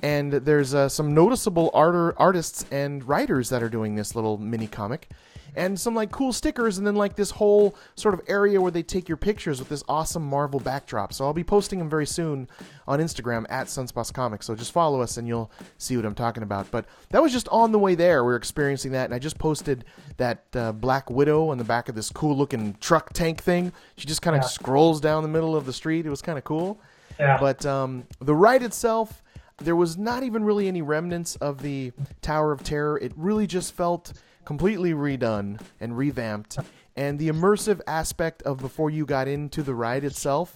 and 0.01 0.31
there's 0.33 0.73
uh, 0.73 0.89
some 0.89 1.13
noticeable 1.13 1.71
art- 1.73 2.15
artists 2.17 2.65
and 2.71 3.03
writers 3.07 3.49
that 3.49 3.63
are 3.63 3.69
doing 3.69 3.95
this 3.95 4.15
little 4.15 4.37
mini 4.37 4.67
comic. 4.67 5.09
And 5.57 5.79
some 5.79 5.95
like 5.95 6.11
cool 6.11 6.33
stickers 6.33 6.77
and 6.77 6.85
then 6.85 6.95
like 6.95 7.15
this 7.15 7.31
whole 7.31 7.77
sort 7.95 8.13
of 8.13 8.19
area 8.27 8.59
where 8.59 8.71
they 8.71 8.83
take 8.83 9.07
your 9.07 9.15
pictures 9.15 9.57
with 9.57 9.69
this 9.69 9.85
awesome 9.87 10.21
marvel 10.25 10.59
backdrop. 10.59 11.13
So 11.13 11.23
i'll 11.23 11.31
be 11.31 11.45
posting 11.45 11.79
them 11.79 11.89
very 11.89 12.05
soon 12.05 12.49
on 12.89 12.99
instagram 12.99 13.45
at 13.47 13.67
sunspots 13.67 14.11
comics. 14.13 14.45
So 14.47 14.53
just 14.53 14.73
follow 14.73 14.99
us 14.99 15.15
and 15.15 15.25
you'll 15.29 15.49
see 15.77 15.95
what 15.95 16.05
i'm 16.05 16.13
talking 16.13 16.43
about. 16.43 16.69
But 16.71 16.83
that 17.11 17.21
was 17.23 17.31
just 17.31 17.47
on 17.53 17.71
the 17.71 17.79
way 17.79 17.95
there. 17.95 18.25
We 18.25 18.33
are 18.33 18.35
experiencing 18.35 18.91
that 18.91 19.05
and 19.05 19.13
i 19.13 19.19
just 19.19 19.37
posted 19.39 19.85
that 20.17 20.43
uh, 20.55 20.73
black 20.73 21.09
widow 21.09 21.47
on 21.51 21.57
the 21.57 21.63
back 21.63 21.87
of 21.87 21.95
this 21.95 22.09
cool 22.09 22.35
looking 22.35 22.75
truck 22.81 23.13
tank 23.13 23.41
thing. 23.41 23.71
She 23.95 24.07
just 24.07 24.21
kind 24.21 24.35
of 24.35 24.41
Yeah. 24.41 24.49
scrolls 24.49 24.99
down 24.99 25.23
the 25.23 25.29
middle 25.29 25.55
of 25.55 25.65
the 25.65 25.71
street. 25.71 26.05
It 26.05 26.09
was 26.09 26.21
kind 26.21 26.37
of 26.37 26.43
cool. 26.43 26.81
Yeah. 27.17 27.37
but 27.39 27.65
um, 27.65 28.03
the 28.19 28.35
ride 28.35 28.61
itself, 28.61 29.23
there 29.57 29.75
was 29.75 29.97
not 29.97 30.23
even 30.23 30.43
really 30.43 30.67
any 30.67 30.81
remnants 30.81 31.35
of 31.37 31.61
the 31.61 31.91
Tower 32.21 32.51
of 32.51 32.63
Terror. 32.63 32.97
It 32.97 33.13
really 33.15 33.47
just 33.47 33.73
felt 33.73 34.13
completely 34.43 34.93
redone 34.93 35.59
and 35.79 35.97
revamped. 35.97 36.57
And 36.95 37.19
the 37.19 37.29
immersive 37.29 37.81
aspect 37.87 38.41
of 38.43 38.59
before 38.59 38.89
you 38.89 39.05
got 39.05 39.27
into 39.27 39.63
the 39.63 39.73
ride 39.73 40.03
itself 40.03 40.55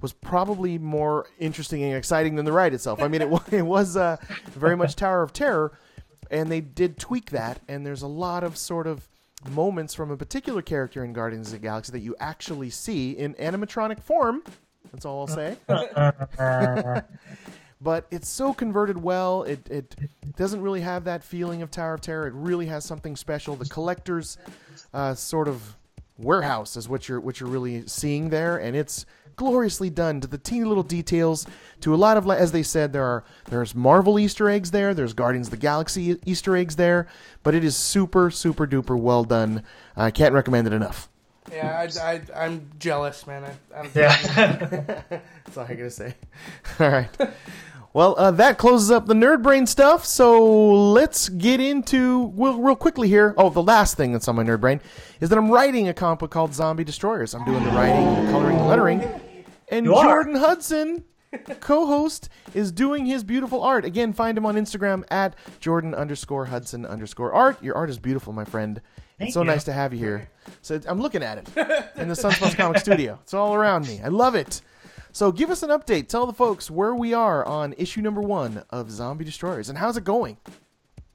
was 0.00 0.12
probably 0.12 0.78
more 0.78 1.26
interesting 1.38 1.82
and 1.82 1.96
exciting 1.96 2.34
than 2.34 2.44
the 2.44 2.52
ride 2.52 2.74
itself. 2.74 3.00
I 3.00 3.08
mean, 3.08 3.22
it, 3.22 3.30
wa- 3.30 3.42
it 3.50 3.62
was 3.62 3.96
uh, 3.96 4.16
very 4.50 4.76
much 4.76 4.96
Tower 4.96 5.22
of 5.22 5.32
Terror, 5.32 5.78
and 6.30 6.50
they 6.50 6.60
did 6.60 6.98
tweak 6.98 7.30
that. 7.30 7.60
And 7.68 7.86
there's 7.86 8.02
a 8.02 8.08
lot 8.08 8.44
of 8.44 8.56
sort 8.56 8.86
of 8.86 9.08
moments 9.50 9.94
from 9.94 10.10
a 10.10 10.16
particular 10.16 10.62
character 10.62 11.04
in 11.04 11.12
Guardians 11.12 11.48
of 11.48 11.52
the 11.52 11.58
Galaxy 11.58 11.92
that 11.92 12.00
you 12.00 12.14
actually 12.20 12.70
see 12.70 13.12
in 13.12 13.34
animatronic 13.34 14.00
form. 14.02 14.42
That's 14.92 15.04
all 15.04 15.20
I'll 15.20 15.26
say 15.26 15.56
but 17.82 18.06
it's 18.10 18.28
so 18.28 18.52
converted 18.52 19.02
well. 19.02 19.42
It 19.42 19.68
it 19.70 19.96
doesn't 20.36 20.60
really 20.60 20.80
have 20.80 21.04
that 21.04 21.24
feeling 21.24 21.62
of 21.62 21.70
Tower 21.70 21.94
of 21.94 22.00
Terror. 22.00 22.26
It 22.26 22.34
really 22.34 22.66
has 22.66 22.84
something 22.84 23.16
special. 23.16 23.56
The 23.56 23.66
collector's 23.66 24.38
uh, 24.94 25.14
sort 25.14 25.48
of 25.48 25.76
warehouse 26.18 26.76
is 26.76 26.88
what 26.88 27.08
you're 27.08 27.20
what 27.20 27.40
you're 27.40 27.48
really 27.48 27.86
seeing 27.86 28.30
there, 28.30 28.58
and 28.58 28.76
it's 28.76 29.06
gloriously 29.36 29.90
done 29.90 30.20
to 30.20 30.28
the 30.28 30.38
teeny 30.38 30.64
little 30.64 30.82
details. 30.82 31.46
To 31.80 31.94
a 31.94 31.96
lot 31.96 32.16
of, 32.16 32.30
as 32.30 32.52
they 32.52 32.62
said, 32.62 32.92
there 32.92 33.04
are 33.04 33.24
there's 33.46 33.74
Marvel 33.74 34.18
Easter 34.18 34.48
eggs 34.48 34.70
there. 34.70 34.94
There's 34.94 35.14
Guardians 35.14 35.48
of 35.48 35.52
the 35.52 35.56
Galaxy 35.56 36.18
Easter 36.24 36.56
eggs 36.56 36.76
there, 36.76 37.08
but 37.42 37.54
it 37.54 37.64
is 37.64 37.76
super 37.76 38.30
super 38.30 38.66
duper 38.66 38.98
well 38.98 39.24
done. 39.24 39.62
I 39.96 40.10
can't 40.10 40.34
recommend 40.34 40.66
it 40.66 40.72
enough. 40.72 41.08
Yeah, 41.50 41.86
I, 42.00 42.12
I, 42.12 42.44
I'm 42.44 42.70
jealous, 42.78 43.26
man. 43.26 43.44
I, 43.44 43.80
I'm, 43.80 43.90
yeah. 43.94 45.02
That's 45.10 45.56
all 45.56 45.64
I 45.68 45.74
gotta 45.74 45.90
say. 45.90 46.14
All 46.80 46.88
right. 46.88 47.08
Well, 47.94 48.14
uh, 48.16 48.30
that 48.32 48.56
closes 48.56 48.90
up 48.90 49.06
the 49.06 49.14
nerd 49.14 49.42
brain 49.42 49.66
stuff. 49.66 50.06
So 50.06 50.90
let's 50.92 51.28
get 51.28 51.60
into 51.60 52.24
well, 52.34 52.58
real 52.58 52.76
quickly 52.76 53.08
here. 53.08 53.34
Oh, 53.36 53.50
the 53.50 53.62
last 53.62 53.96
thing 53.96 54.12
that's 54.12 54.28
on 54.28 54.36
my 54.36 54.44
nerd 54.44 54.60
brain 54.60 54.80
is 55.20 55.28
that 55.28 55.38
I'm 55.38 55.50
writing 55.50 55.88
a 55.88 55.94
comic 55.94 56.20
book 56.20 56.30
called 56.30 56.54
Zombie 56.54 56.84
Destroyers. 56.84 57.34
I'm 57.34 57.44
doing 57.44 57.62
the 57.62 57.70
writing, 57.70 58.24
the 58.24 58.32
coloring, 58.32 58.56
the 58.56 58.64
lettering, 58.64 59.02
and 59.68 59.84
You 59.84 59.94
are. 59.94 60.04
Jordan 60.04 60.36
Hudson, 60.36 61.04
co-host, 61.60 62.30
is 62.54 62.72
doing 62.72 63.04
his 63.04 63.22
beautiful 63.24 63.62
art. 63.62 63.84
Again, 63.84 64.14
find 64.14 64.38
him 64.38 64.46
on 64.46 64.56
Instagram 64.56 65.04
at 65.10 65.34
Jordan 65.60 65.94
underscore 65.94 66.46
Hudson 66.46 66.86
underscore 66.86 67.32
art. 67.32 67.62
Your 67.62 67.76
art 67.76 67.90
is 67.90 67.98
beautiful, 67.98 68.32
my 68.32 68.46
friend. 68.46 68.80
Thank 69.18 69.28
it's 69.28 69.34
so 69.34 69.42
you. 69.42 69.46
nice 69.46 69.64
to 69.64 69.72
have 69.74 69.92
you 69.92 69.98
here. 69.98 70.30
So 70.62 70.80
I'm 70.88 71.00
looking 71.00 71.22
at 71.22 71.38
it 71.38 71.48
in 71.96 72.08
the 72.08 72.14
Sunspots 72.14 72.56
Comic 72.56 72.78
Studio. 72.78 73.18
It's 73.22 73.34
all 73.34 73.54
around 73.54 73.86
me. 73.86 74.00
I 74.02 74.08
love 74.08 74.34
it. 74.34 74.62
So 75.12 75.30
give 75.30 75.50
us 75.50 75.62
an 75.62 75.68
update. 75.70 76.08
Tell 76.08 76.26
the 76.26 76.32
folks 76.32 76.70
where 76.70 76.94
we 76.94 77.12
are 77.12 77.44
on 77.44 77.74
issue 77.76 78.00
number 78.00 78.22
one 78.22 78.64
of 78.70 78.90
Zombie 78.90 79.26
Destroyers 79.26 79.68
and 79.68 79.76
how's 79.76 79.96
it 79.96 80.04
going. 80.04 80.38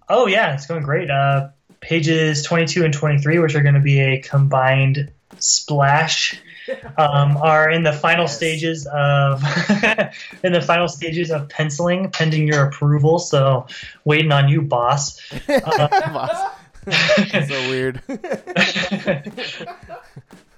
Oh 0.08 0.28
yeah, 0.28 0.54
it's 0.54 0.68
going 0.68 0.84
great. 0.84 1.10
Uh, 1.10 1.50
pages 1.80 2.44
22 2.44 2.86
and 2.86 2.94
23, 2.94 3.40
which 3.40 3.56
are 3.56 3.62
going 3.62 3.76
to 3.76 3.82
be 3.82 4.00
a 4.00 4.22
combined 4.22 5.12
splash, 5.40 6.40
um, 6.98 7.38
are 7.38 7.70
in 7.70 7.84
the 7.84 7.92
final 7.92 8.28
stages 8.28 8.88
of 8.94 9.42
in 10.44 10.54
the 10.54 10.62
final 10.62 10.88
stages 10.88 11.32
of 11.32 11.50
penciling, 11.50 12.12
pending 12.12 12.48
your 12.48 12.66
approval. 12.66 13.20
So 13.20 13.66
waiting 14.06 14.32
on 14.32 14.48
you, 14.48 14.62
boss. 14.62 15.20
Boss. 15.48 16.54
so 16.88 17.70
weird. 17.70 18.02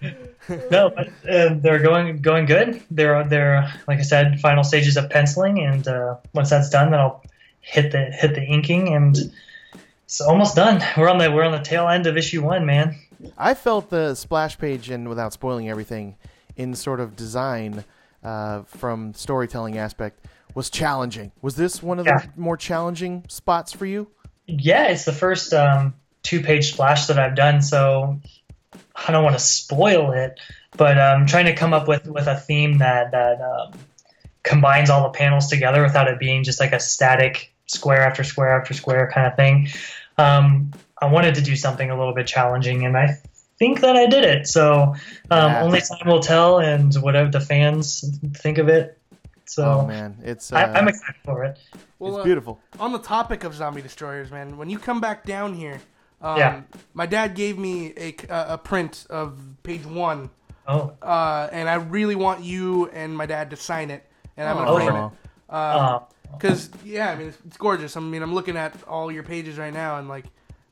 no, 0.71 0.89
but 0.89 1.07
uh, 1.29 1.55
they're 1.55 1.79
going 1.79 2.21
going 2.21 2.45
good. 2.45 2.81
They're 2.91 3.23
they're 3.27 3.73
like 3.87 3.99
I 3.99 4.03
said, 4.03 4.39
final 4.39 4.63
stages 4.63 4.97
of 4.97 5.09
penciling, 5.09 5.59
and 5.59 5.87
uh, 5.87 6.15
once 6.33 6.49
that's 6.49 6.69
done, 6.69 6.91
then 6.91 6.99
I'll 6.99 7.23
hit 7.61 7.91
the 7.91 8.05
hit 8.05 8.35
the 8.35 8.41
inking, 8.43 8.93
and 8.95 9.17
it's 10.05 10.21
almost 10.21 10.55
done. 10.55 10.81
We're 10.97 11.09
on 11.09 11.17
the 11.17 11.31
we're 11.31 11.43
on 11.43 11.51
the 11.51 11.59
tail 11.63 11.87
end 11.87 12.07
of 12.07 12.17
issue 12.17 12.41
one, 12.43 12.65
man. 12.65 12.95
I 13.37 13.53
felt 13.53 13.89
the 13.89 14.15
splash 14.15 14.57
page, 14.57 14.89
and 14.89 15.09
without 15.09 15.33
spoiling 15.33 15.69
everything, 15.69 16.15
in 16.55 16.73
sort 16.75 16.99
of 17.01 17.15
design 17.17 17.83
uh, 18.23 18.61
from 18.63 19.13
storytelling 19.13 19.77
aspect, 19.77 20.25
was 20.55 20.69
challenging. 20.69 21.31
Was 21.41 21.55
this 21.55 21.83
one 21.83 21.99
of 21.99 22.05
Yeah. 22.05 22.19
the 22.19 22.29
more 22.41 22.55
challenging 22.57 23.25
spots 23.27 23.73
for 23.73 23.85
you? 23.85 24.07
Yeah, 24.47 24.85
it's 24.87 25.03
the 25.05 25.11
first 25.13 25.53
um, 25.53 25.93
two 26.23 26.41
page 26.41 26.71
splash 26.71 27.07
that 27.07 27.19
I've 27.19 27.35
done, 27.35 27.61
so 27.61 28.19
I 29.07 29.11
don't 29.11 29.23
want 29.23 29.37
to 29.37 29.43
spoil 29.43 30.11
it, 30.11 30.39
but 30.77 30.97
I'm 30.97 31.25
trying 31.25 31.45
to 31.45 31.55
come 31.55 31.73
up 31.73 31.87
with, 31.87 32.05
with 32.07 32.27
a 32.27 32.35
theme 32.35 32.79
that 32.79 33.11
that 33.11 33.41
um, 33.41 33.73
combines 34.43 34.89
all 34.89 35.03
the 35.03 35.17
panels 35.17 35.47
together 35.47 35.83
without 35.83 36.07
it 36.07 36.19
being 36.19 36.43
just 36.43 36.59
like 36.59 36.73
a 36.73 36.79
static 36.79 37.53
square 37.67 38.01
after 38.01 38.23
square 38.23 38.59
after 38.59 38.73
square 38.73 39.09
kind 39.13 39.27
of 39.27 39.35
thing. 39.35 39.67
Um, 40.17 40.71
I 41.01 41.05
wanted 41.07 41.35
to 41.35 41.41
do 41.41 41.55
something 41.55 41.89
a 41.89 41.97
little 41.97 42.13
bit 42.13 42.27
challenging, 42.27 42.85
and 42.85 42.97
I 42.97 43.17
think 43.57 43.81
that 43.81 43.95
I 43.95 44.07
did 44.07 44.23
it. 44.23 44.47
So 44.47 44.95
um, 45.31 45.51
Yeah. 45.51 45.63
only 45.63 45.81
time 45.81 46.07
will 46.07 46.21
tell, 46.21 46.59
and 46.59 46.93
whatever 46.95 47.29
the 47.29 47.41
fans 47.41 48.19
think 48.37 48.57
of 48.57 48.69
it. 48.69 48.97
So 49.45 49.81
oh 49.81 49.87
man, 49.87 50.17
it's 50.23 50.51
uh, 50.53 50.57
I, 50.57 50.79
I'm 50.79 50.87
excited 50.87 51.21
for 51.25 51.43
it. 51.43 51.57
well, 51.97 52.17
it's 52.17 52.21
uh, 52.21 52.23
beautiful. 52.23 52.61
on 52.79 52.91
the 52.91 52.99
topic 52.99 53.43
of 53.43 53.55
zombie 53.55 53.81
destroyers, 53.81 54.29
man, 54.29 54.57
when 54.57 54.69
you 54.69 54.77
come 54.77 55.01
back 55.01 55.25
down 55.25 55.55
here, 55.55 55.81
um, 56.21 56.37
Yeah. 56.37 56.61
my 56.93 57.05
dad 57.05 57.35
gave 57.35 57.57
me 57.57 57.93
a, 57.97 58.15
a, 58.29 58.53
a 58.53 58.57
print 58.57 59.05
of 59.09 59.39
page 59.63 59.85
one, 59.85 60.29
Oh, 60.67 60.93
uh, 61.01 61.49
and 61.51 61.67
I 61.67 61.75
really 61.75 62.15
want 62.15 62.43
you 62.43 62.89
and 62.89 63.17
my 63.17 63.25
dad 63.25 63.49
to 63.51 63.55
sign 63.55 63.89
it, 63.89 64.05
and 64.37 64.47
I'm 64.47 64.55
gonna 64.57 64.71
Aw. 64.71 64.75
frame 64.75 64.95
it. 64.95 65.11
uh, 65.49 65.99
Because 66.33 66.69
yeah, 66.85 67.09
I 67.11 67.15
mean 67.15 67.27
it's, 67.29 67.37
it's 67.47 67.57
gorgeous. 67.57 67.97
I 67.97 68.01
mean 68.01 68.21
I'm 68.21 68.33
looking 68.35 68.55
at 68.57 68.75
all 68.87 69.11
your 69.11 69.23
pages 69.23 69.57
right 69.57 69.73
now, 69.73 69.97
and 69.97 70.07
like 70.07 70.25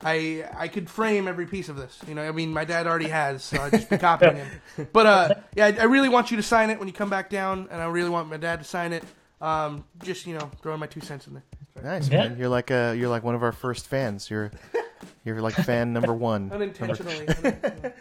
I 0.04 0.46
I 0.56 0.68
could 0.68 0.88
frame 0.90 1.28
every 1.28 1.48
piece 1.48 1.68
of 1.70 1.76
this. 1.78 1.98
You 2.08 2.14
know, 2.14 2.22
I 2.28 2.32
mean 2.32 2.54
my 2.54 2.64
dad 2.66 2.86
already 2.86 3.08
has, 3.10 3.44
so 3.44 3.60
I 3.60 3.72
just 3.72 3.90
be 3.90 3.98
copying 3.98 4.36
him. 4.36 4.48
But 4.94 5.06
uh, 5.08 5.34
yeah, 5.56 5.66
I, 5.66 5.78
I 5.82 5.84
really 5.86 6.10
want 6.10 6.30
you 6.30 6.38
to 6.38 6.44
sign 6.44 6.70
it 6.70 6.78
when 6.78 6.88
you 6.88 6.94
come 6.94 7.10
back 7.10 7.30
down, 7.32 7.68
and 7.72 7.82
I 7.82 7.86
really 7.86 8.10
want 8.12 8.30
my 8.30 8.38
dad 8.38 8.60
to 8.60 8.66
sign 8.66 8.94
it. 8.94 9.04
Um, 9.42 9.84
just 10.04 10.28
you 10.28 10.38
know, 10.38 10.52
throwing 10.62 10.80
my 10.80 10.88
two 10.88 11.02
cents 11.02 11.26
in 11.28 11.34
there. 11.34 11.44
Nice 11.84 12.10
Yeah. 12.10 12.28
man. 12.28 12.38
You're 12.38 12.50
like 12.50 12.70
uh 12.70 12.94
you're 12.96 13.10
like 13.10 13.24
one 13.24 13.34
of 13.34 13.42
our 13.42 13.52
first 13.52 13.88
fans. 13.88 14.30
You're 14.30 14.52
you're 15.28 15.42
like 15.42 15.54
fan 15.56 15.94
number 15.94 16.14
one. 16.14 16.52
Unintentionally. 16.54 17.28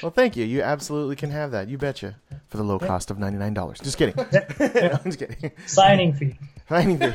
Well, 0.00 0.12
thank 0.12 0.36
you. 0.36 0.44
You 0.44 0.62
absolutely 0.62 1.16
can 1.16 1.30
have 1.32 1.50
that. 1.50 1.68
You 1.68 1.76
betcha. 1.76 2.14
For 2.50 2.56
the 2.56 2.62
low 2.62 2.78
cost 2.78 3.10
of 3.10 3.18
ninety 3.18 3.36
nine 3.36 3.52
dollars. 3.52 3.80
Just 3.80 3.98
kidding. 3.98 4.14
no, 4.16 4.40
I'm 4.60 5.02
just 5.02 5.18
kidding. 5.18 5.50
signing 5.66 6.12
fee. 6.12 6.38
Anything. 6.70 7.14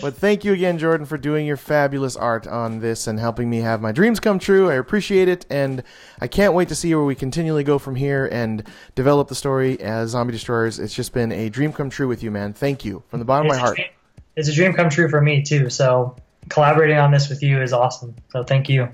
But 0.00 0.16
thank 0.16 0.44
you 0.46 0.54
again, 0.54 0.78
Jordan, 0.78 1.04
for 1.04 1.18
doing 1.18 1.44
your 1.44 1.58
fabulous 1.58 2.16
art 2.16 2.46
on 2.46 2.78
this 2.80 3.06
and 3.06 3.20
helping 3.20 3.50
me 3.50 3.58
have 3.58 3.82
my 3.82 3.92
dreams 3.92 4.18
come 4.18 4.38
true. 4.38 4.70
I 4.70 4.74
appreciate 4.76 5.28
it, 5.28 5.44
and 5.50 5.82
I 6.22 6.26
can't 6.26 6.54
wait 6.54 6.68
to 6.70 6.74
see 6.74 6.94
where 6.94 7.04
we 7.04 7.14
continually 7.14 7.64
go 7.64 7.78
from 7.78 7.96
here 7.96 8.30
and 8.32 8.66
develop 8.94 9.28
the 9.28 9.34
story 9.34 9.78
as 9.82 10.10
Zombie 10.10 10.32
Destroyers. 10.32 10.78
It's 10.78 10.94
just 10.94 11.12
been 11.12 11.30
a 11.32 11.50
dream 11.50 11.74
come 11.74 11.90
true 11.90 12.08
with 12.08 12.22
you, 12.22 12.30
man. 12.30 12.54
Thank 12.54 12.82
you 12.86 13.02
from 13.08 13.18
the 13.18 13.26
bottom 13.26 13.46
of 13.48 13.52
my 13.56 13.58
heart. 13.58 13.76
dream- 13.76 13.88
It's 14.36 14.48
a 14.48 14.54
dream 14.54 14.72
come 14.72 14.88
true 14.88 15.10
for 15.10 15.20
me 15.20 15.42
too. 15.42 15.68
So 15.68 16.16
collaborating 16.48 16.98
on 16.98 17.10
this 17.10 17.28
with 17.28 17.42
you 17.42 17.60
is 17.62 17.72
awesome. 17.72 18.14
So 18.30 18.44
thank 18.44 18.68
you. 18.68 18.88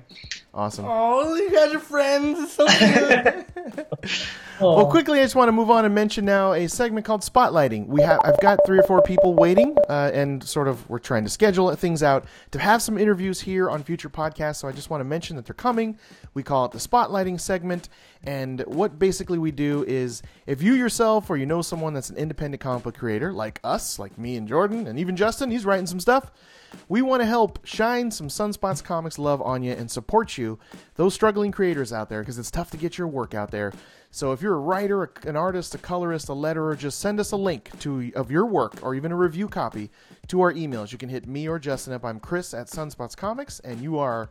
Awesome. 0.55 0.87
Oh, 0.89 1.35
you 1.35 1.51
guys 1.51 1.75
are 1.75 1.79
friends. 1.81 2.39
It's 2.41 2.53
so 2.53 2.67
cute. 2.67 4.29
Well, 4.61 4.87
quickly, 4.87 5.21
I 5.21 5.23
just 5.23 5.37
want 5.37 5.49
to 5.49 5.53
move 5.53 5.71
on 5.71 5.85
and 5.85 5.95
mention 5.95 6.25
now 6.25 6.53
a 6.53 6.67
segment 6.69 7.07
called 7.07 7.21
Spotlighting. 7.21 7.87
We 7.87 8.03
have 8.03 8.21
I've 8.25 8.41
got 8.41 8.59
three 8.67 8.81
or 8.81 8.83
four 8.83 9.01
people 9.03 9.35
waiting, 9.35 9.77
uh, 9.89 10.11
and 10.13 10.43
sort 10.43 10.67
of 10.67 10.89
we're 10.91 10.99
trying 10.99 11.23
to 11.23 11.31
schedule 11.31 11.73
things 11.77 12.03
out 12.03 12.25
to 12.51 12.59
have 12.59 12.83
some 12.83 12.99
interviews 12.99 13.41
here 13.41 13.71
on 13.71 13.85
future 13.85 14.09
podcasts. 14.09 14.57
So 14.57 14.67
I 14.67 14.73
just 14.73 14.91
want 14.91 15.01
to 15.01 15.05
mention 15.05 15.37
that 15.37 15.47
they're 15.47 15.55
coming. 15.55 15.97
We 16.35 16.43
call 16.43 16.65
it 16.65 16.73
the 16.73 16.79
Spotlighting 16.79 17.41
segment, 17.41 17.89
and 18.25 18.61
what 18.67 18.99
basically 18.99 19.39
we 19.39 19.53
do 19.53 19.85
is 19.87 20.23
if 20.47 20.61
you 20.61 20.75
yourself 20.75 21.31
or 21.31 21.37
you 21.37 21.47
know 21.47 21.63
someone 21.63 21.95
that's 21.95 22.11
an 22.11 22.17
independent 22.17 22.61
comic 22.61 22.83
book 22.83 22.97
creator 22.97 23.33
like 23.33 23.61
us, 23.63 23.99
like 24.01 24.19
me 24.19 24.37
and 24.37 24.49
Jordan, 24.49 24.89
and 24.89 24.99
even 24.99 25.15
Justin, 25.15 25.53
he's 25.53 25.65
writing 25.65 25.87
some 25.87 26.01
stuff. 26.01 26.33
We 26.89 27.01
want 27.01 27.23
to 27.23 27.27
help 27.27 27.65
shine 27.65 28.11
some 28.11 28.29
Sunspots 28.29 28.83
Comics 28.83 29.19
love 29.19 29.41
on 29.41 29.63
you 29.63 29.73
and 29.73 29.91
support 29.91 30.37
you, 30.37 30.59
those 30.97 31.15
struggling 31.15 31.53
creators 31.53 31.93
out 31.93 32.09
there, 32.09 32.21
because 32.21 32.39
it's 32.39 32.51
tough 32.51 32.71
to 32.73 32.77
get 32.77 32.99
your 32.99 33.07
work 33.09 33.35
out 33.35 33.51
there. 33.51 33.73
So 34.11 34.33
if 34.33 34.41
you're 34.41 34.55
a 34.55 34.61
writer, 34.61 35.13
an 35.27 35.37
artist, 35.37 35.75
a 35.75 35.79
colorist, 35.79 36.29
a 36.29 36.33
letterer, 36.33 36.77
just 36.77 36.99
send 36.99 37.21
us 37.21 37.33
a 37.33 37.37
link 37.37 37.71
to 37.81 38.11
of 38.15 38.31
your 38.31 38.47
work 38.47 38.83
or 38.83 38.95
even 38.95 39.13
a 39.13 39.17
review 39.17 39.49
copy 39.49 39.91
to 40.29 40.41
our 40.41 40.53
emails. 40.53 40.93
You 40.93 40.99
can 40.99 41.11
hit 41.11 41.27
me 41.27 41.47
or 41.47 41.59
Justin 41.59 41.93
up. 41.93 42.05
I'm 42.05 42.19
Chris 42.19 42.55
at 42.55 42.69
Sunspots 42.69 43.17
Comics, 43.17 43.61
and 43.61 43.81
you 43.81 43.99
are. 43.99 44.31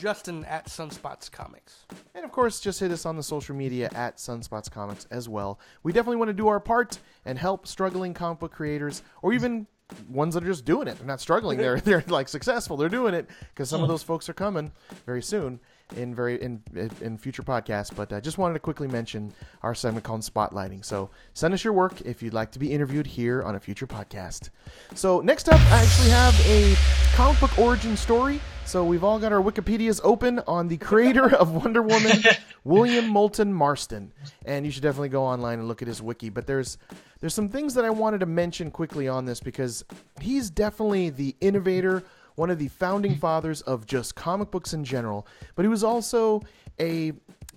Justin 0.00 0.44
at 0.46 0.66
Sunspots 0.66 1.30
Comics. 1.30 1.86
And 2.14 2.24
of 2.24 2.32
course, 2.32 2.60
just 2.60 2.80
hit 2.80 2.90
us 2.90 3.06
on 3.06 3.16
the 3.16 3.22
social 3.22 3.54
media 3.54 3.88
at 3.94 4.16
Sunspots 4.16 4.70
Comics 4.70 5.06
as 5.10 5.28
well. 5.28 5.60
We 5.82 5.92
definitely 5.92 6.16
want 6.16 6.28
to 6.28 6.34
do 6.34 6.48
our 6.48 6.60
part 6.60 6.98
and 7.24 7.38
help 7.38 7.66
struggling 7.66 8.12
comic 8.14 8.40
book 8.40 8.52
creators, 8.52 9.02
or 9.22 9.32
even 9.32 9.66
ones 10.08 10.34
that 10.34 10.42
are 10.42 10.48
just 10.48 10.64
doing 10.64 10.88
it. 10.88 10.98
They're 10.98 11.06
not 11.06 11.20
struggling; 11.20 11.58
they're 11.58 11.80
they're 11.80 12.04
like 12.08 12.28
successful. 12.28 12.76
They're 12.76 12.88
doing 12.88 13.14
it 13.14 13.28
because 13.54 13.68
some 13.68 13.82
of 13.82 13.88
those 13.88 14.02
folks 14.02 14.28
are 14.28 14.34
coming 14.34 14.72
very 15.04 15.22
soon 15.22 15.60
in 15.94 16.14
very 16.14 16.40
in 16.42 16.62
in 17.00 17.16
future 17.18 17.42
podcasts. 17.42 17.94
But 17.94 18.12
I 18.12 18.20
just 18.20 18.38
wanted 18.38 18.54
to 18.54 18.60
quickly 18.60 18.88
mention 18.88 19.32
our 19.62 19.74
segment 19.74 20.04
called 20.04 20.22
Spotlighting. 20.22 20.84
So 20.84 21.10
send 21.34 21.54
us 21.54 21.62
your 21.62 21.72
work 21.72 22.00
if 22.00 22.22
you'd 22.22 22.34
like 22.34 22.50
to 22.52 22.58
be 22.58 22.72
interviewed 22.72 23.06
here 23.06 23.42
on 23.42 23.54
a 23.54 23.60
future 23.60 23.86
podcast. 23.86 24.50
So 24.94 25.20
next 25.20 25.48
up, 25.48 25.60
I 25.70 25.82
actually 25.82 26.10
have 26.10 26.40
a 26.46 26.74
comic 27.14 27.40
book 27.40 27.58
origin 27.58 27.96
story. 27.96 28.40
So 28.66 28.84
we've 28.84 29.04
all 29.04 29.20
got 29.20 29.32
our 29.32 29.40
Wikipedias 29.40 30.00
open 30.02 30.40
on 30.48 30.66
the 30.66 30.76
creator 30.76 31.32
of 31.36 31.52
Wonder 31.52 31.82
Woman, 31.82 32.24
William 32.64 33.06
Moulton 33.06 33.52
Marston, 33.52 34.12
and 34.44 34.66
you 34.66 34.72
should 34.72 34.82
definitely 34.82 35.10
go 35.10 35.22
online 35.22 35.60
and 35.60 35.68
look 35.68 35.82
at 35.82 35.88
his 35.88 36.02
wiki. 36.02 36.30
But 36.30 36.48
there's 36.48 36.76
there's 37.20 37.32
some 37.32 37.48
things 37.48 37.74
that 37.74 37.84
I 37.84 37.90
wanted 37.90 38.20
to 38.20 38.26
mention 38.26 38.72
quickly 38.72 39.06
on 39.06 39.24
this 39.24 39.38
because 39.38 39.84
he's 40.20 40.50
definitely 40.50 41.10
the 41.10 41.36
innovator, 41.40 42.02
one 42.36 42.50
of 42.50 42.58
the 42.58 42.68
founding 42.68 43.12
mm-hmm. 43.12 43.20
fathers 43.20 43.60
of 43.62 43.86
just 43.86 44.14
comic 44.14 44.50
books 44.50 44.72
in 44.72 44.84
general. 44.84 45.26
But 45.54 45.64
he 45.64 45.68
was 45.68 45.84
also 45.84 46.42
a 46.80 47.12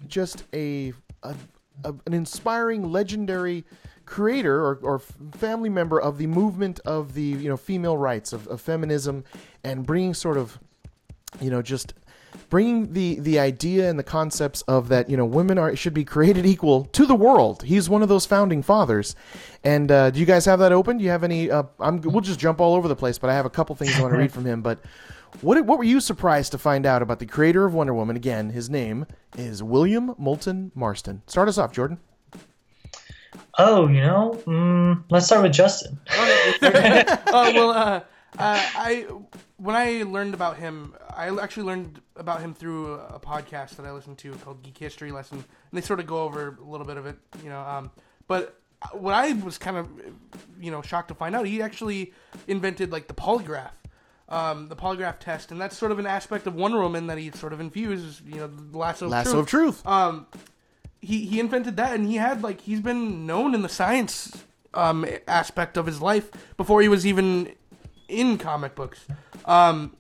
just 0.08 0.46
a, 0.54 0.94
a, 1.24 1.36
a 1.84 1.94
an 2.06 2.14
inspiring, 2.14 2.92
legendary 2.92 3.66
creator 4.06 4.66
or, 4.66 4.80
or 4.82 5.00
family 5.34 5.70
member 5.70 6.02
of 6.02 6.18
the 6.18 6.26
movement 6.26 6.80
of 6.80 7.14
the 7.14 7.22
you 7.22 7.48
know 7.48 7.58
female 7.58 7.96
rights 7.96 8.34
of, 8.34 8.48
of 8.48 8.60
feminism 8.60 9.24
and 9.64 9.86
bringing 9.86 10.16
sort 10.16 10.36
of 10.36 10.60
you 11.40 11.52
know 11.52 11.62
just 11.62 11.94
bringing 12.50 12.94
the 12.94 13.20
the 13.20 13.40
idea 13.40 13.90
and 13.90 13.98
the 13.98 14.04
concepts 14.04 14.62
of 14.64 14.90
that 14.90 15.10
you 15.10 15.18
know 15.18 15.26
women 15.26 15.58
are 15.58 15.76
should 15.76 15.94
be 15.94 16.04
created 16.04 16.46
equal 16.46 16.86
to 16.86 17.06
the 17.06 17.16
world. 17.16 17.64
He's 17.64 17.90
one 17.90 18.02
of 18.02 18.10
those 18.10 18.26
founding 18.26 18.64
fathers. 18.64 19.16
And 19.64 19.92
uh, 19.92 20.10
do 20.12 20.20
you 20.20 20.26
guys 20.26 20.46
have 20.46 20.60
that 20.60 20.72
open? 20.72 20.98
Do 20.98 21.04
you 21.04 21.10
have 21.10 21.24
any 21.24 21.52
uh, 21.52 21.64
I'm, 21.80 22.02
we'll 22.02 22.22
just 22.22 22.40
jump 22.40 22.60
all 22.60 22.76
over 22.76 22.88
the 22.88 22.96
place 22.96 23.18
but 23.18 23.30
i 23.30 23.34
have 23.34 23.46
a 23.46 23.50
couple 23.50 23.76
things 23.76 23.96
i 23.98 24.02
want 24.02 24.14
to 24.14 24.18
read 24.18 24.32
from 24.38 24.46
him. 24.46 24.62
But 24.62 24.80
what, 25.42 25.64
what 25.66 25.78
were 25.78 25.84
you 25.84 26.00
surprised 26.00 26.52
to 26.54 26.58
find 26.58 26.86
out 26.86 27.02
about 27.02 27.20
the 27.20 27.26
creator 27.26 27.66
of 27.66 27.74
wonder 27.74 27.94
woman? 27.94 28.16
Again 28.16 28.50
his 28.50 28.70
name 28.70 29.06
is 29.38 29.62
william 29.62 30.16
moulton 30.18 30.72
marston. 30.76 31.22
Start 31.28 31.48
us 31.48 31.58
off 31.58 31.72
jordan. 31.72 32.00
Oh, 33.58 33.88
you 33.88 34.02
know, 34.02 34.42
mm, 34.48 35.04
let's 35.10 35.26
start 35.26 35.44
with 35.44 35.52
Justin. 35.54 36.00
Oh 37.32 37.54
well, 37.54 37.70
uh, 37.72 38.02
uh, 38.38 38.62
I 38.76 39.06
when 39.60 39.76
I 39.76 40.04
learned 40.04 40.34
about 40.34 40.58
him, 40.58 40.96
I 41.10 41.30
actually 41.38 41.64
learned 41.64 42.02
about 42.16 42.42
him 42.42 42.54
through 42.54 42.94
a 42.94 43.20
podcast 43.20 43.76
that 43.76 43.86
I 43.86 43.92
listened 43.92 44.18
to 44.20 44.32
called 44.36 44.64
Geek 44.64 44.78
History 44.78 45.12
Lesson, 45.12 45.38
and 45.38 45.46
they 45.74 45.82
sort 45.82 46.00
of 46.00 46.08
go 46.08 46.24
over 46.24 46.58
a 46.62 46.64
little 46.64 46.88
bit 46.88 46.98
of 46.98 47.06
it, 47.06 47.18
you 47.44 47.50
know. 47.50 47.60
Um, 47.60 47.92
but 48.28 48.60
what 48.94 49.14
I 49.14 49.34
was 49.34 49.58
kind 49.58 49.76
of, 49.78 49.90
you 50.60 50.72
know, 50.72 50.82
shocked 50.82 51.10
to 51.10 51.14
find 51.14 51.36
out, 51.36 51.46
he 51.46 51.62
actually 51.62 52.14
invented 52.48 52.92
like 52.92 53.08
the 53.08 53.14
polygraph, 53.14 53.72
um, 54.30 54.70
the 54.70 54.76
polygraph 54.78 55.20
test, 55.20 55.52
and 55.52 55.60
that's 55.60 55.78
sort 55.78 55.92
of 55.92 56.00
an 56.00 56.06
aspect 56.06 56.48
of 56.48 56.56
Wonder 56.56 56.80
Woman 56.80 57.08
that 57.08 57.18
he 57.18 57.30
sort 57.32 57.52
of 57.52 57.60
infused, 57.60 58.26
you 58.26 58.38
know, 58.38 58.48
the 58.48 58.78
lasso 58.78 59.06
of 59.06 59.12
lasso 59.12 59.32
truth 59.32 59.42
of 59.42 59.48
truth 59.48 59.88
um, 59.88 60.28
he 61.02 61.26
he 61.26 61.40
invented 61.40 61.76
that, 61.78 61.94
and 61.94 62.08
he 62.08 62.16
had 62.16 62.42
like 62.42 62.62
he's 62.62 62.80
been 62.80 63.26
known 63.26 63.54
in 63.54 63.62
the 63.62 63.70
science 63.70 64.46
um 64.76 65.04
aspect 65.28 65.78
of 65.78 65.88
his 65.88 66.00
life 66.00 66.30
before 66.56 66.80
he 66.80 66.88
was 66.88 67.04
even 67.04 67.52
in 68.10 68.38
comic 68.38 68.76
books. 68.76 69.06
Um, 69.46 69.96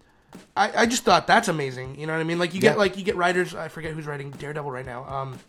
I 0.55 0.81
I 0.81 0.85
just 0.85 1.03
thought 1.03 1.27
that's 1.27 1.47
amazing. 1.47 1.99
You 1.99 2.07
know 2.07 2.13
what 2.13 2.19
I 2.19 2.23
mean? 2.23 2.39
Like 2.39 2.53
you 2.53 2.61
get 2.61 2.73
Yeah. 2.73 2.79
like 2.79 2.97
you 2.97 3.03
get 3.03 3.15
writers. 3.15 3.55
I 3.55 3.67
forget 3.67 3.93
who's 3.93 4.05
writing 4.05 4.31
Daredevil 4.31 4.71
right 4.71 4.85
now. 4.85 5.05
Um, 5.05 5.39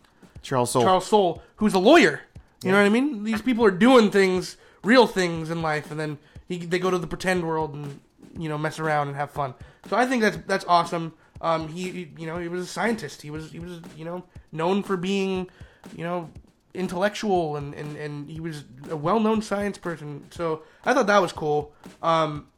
charles 0.42 0.70
soule 0.70 0.82
Charles 0.82 1.06
Soule, 1.06 1.42
who's 1.56 1.74
a 1.74 1.78
lawyer. 1.78 2.22
You 2.62 2.70
know 2.72 2.78
what 2.78 2.86
I 2.86 2.90
mean? 2.90 3.24
These 3.24 3.40
people 3.42 3.64
are 3.64 3.70
doing 3.70 4.10
things, 4.10 4.56
real 4.84 5.06
things 5.06 5.50
in 5.50 5.62
life, 5.62 5.90
and 5.90 5.98
then 5.98 6.18
he, 6.46 6.58
they 6.58 6.78
go 6.78 6.90
to 6.90 6.98
the 6.98 7.06
pretend 7.06 7.46
world 7.46 7.74
and 7.74 8.00
you 8.38 8.48
know 8.48 8.58
mess 8.58 8.78
around 8.78 9.08
and 9.08 9.16
have 9.16 9.30
fun. 9.30 9.54
So 9.88 9.96
I 9.96 10.06
think 10.06 10.22
that's 10.22 10.36
that's 10.46 10.64
awesome. 10.68 11.14
Um, 11.40 11.68
he, 11.68 11.90
he 11.90 12.10
you 12.18 12.26
know 12.26 12.38
he 12.38 12.48
was 12.48 12.62
a 12.62 12.66
scientist. 12.66 13.22
He 13.22 13.30
was 13.30 13.50
he 13.50 13.58
was 13.60 13.80
you 13.96 14.04
know 14.04 14.24
known 14.52 14.82
for 14.82 14.96
being 14.98 15.48
you 15.96 16.04
know 16.04 16.28
intellectual 16.74 17.56
and 17.56 17.74
and, 17.74 17.96
and 17.96 18.28
he 18.30 18.40
was 18.40 18.64
a 18.88 18.96
well 18.96 19.20
known 19.20 19.42
science 19.42 19.78
person. 19.78 20.24
So 20.30 20.62
I 20.84 20.94
thought 20.94 21.06
that 21.06 21.20
was 21.20 21.32
cool. 21.32 21.72
Um, 22.02 22.48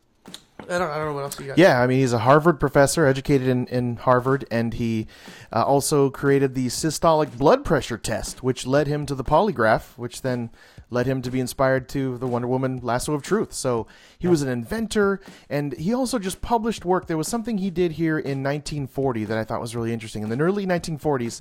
I 0.68 0.78
don't 0.78 0.90
I 0.90 0.96
don't 0.96 1.06
know 1.06 1.14
what 1.14 1.24
else 1.24 1.40
you 1.40 1.46
got. 1.46 1.58
Yeah, 1.58 1.80
I 1.80 1.86
mean, 1.86 1.98
he's 1.98 2.12
a 2.12 2.20
Harvard 2.20 2.60
professor, 2.60 3.06
educated 3.06 3.48
in, 3.48 3.66
in 3.66 3.96
Harvard, 3.96 4.46
and 4.50 4.74
he 4.74 5.06
uh, 5.52 5.64
also 5.64 6.10
created 6.10 6.54
the 6.54 6.66
systolic 6.66 7.36
blood 7.36 7.64
pressure 7.64 7.98
test, 7.98 8.42
which 8.42 8.66
led 8.66 8.86
him 8.86 9.06
to 9.06 9.14
the 9.14 9.24
polygraph, 9.24 9.96
which 9.96 10.22
then 10.22 10.50
led 10.90 11.06
him 11.06 11.22
to 11.22 11.30
be 11.30 11.40
inspired 11.40 11.88
to 11.88 12.18
the 12.18 12.26
Wonder 12.26 12.46
Woman 12.46 12.80
Lasso 12.82 13.14
of 13.14 13.22
Truth. 13.22 13.52
So 13.54 13.86
he 14.18 14.28
was 14.28 14.42
an 14.42 14.48
inventor, 14.48 15.20
and 15.48 15.72
he 15.74 15.94
also 15.94 16.18
just 16.18 16.42
published 16.42 16.84
work. 16.84 17.06
There 17.06 17.16
was 17.16 17.28
something 17.28 17.58
he 17.58 17.70
did 17.70 17.92
here 17.92 18.18
in 18.18 18.42
1940 18.42 19.24
that 19.24 19.38
I 19.38 19.44
thought 19.44 19.60
was 19.60 19.74
really 19.74 19.92
interesting. 19.92 20.22
In 20.22 20.28
the 20.28 20.38
early 20.38 20.66
1940s, 20.66 21.40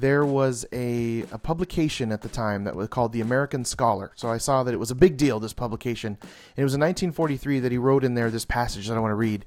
there 0.00 0.24
was 0.24 0.64
a, 0.72 1.22
a 1.32 1.38
publication 1.38 2.12
at 2.12 2.22
the 2.22 2.28
time 2.28 2.64
that 2.64 2.76
was 2.76 2.88
called 2.88 3.12
the 3.12 3.20
American 3.20 3.64
Scholar. 3.64 4.12
So 4.14 4.28
I 4.28 4.38
saw 4.38 4.62
that 4.62 4.74
it 4.74 4.78
was 4.78 4.90
a 4.90 4.94
big 4.94 5.16
deal, 5.16 5.40
this 5.40 5.52
publication. 5.52 6.16
And 6.22 6.58
it 6.58 6.64
was 6.64 6.74
in 6.74 6.80
1943 6.80 7.60
that 7.60 7.72
he 7.72 7.78
wrote 7.78 8.04
in 8.04 8.14
there 8.14 8.30
this 8.30 8.44
passage 8.44 8.88
that 8.88 8.96
I 8.96 9.00
want 9.00 9.12
to 9.12 9.16
read. 9.16 9.44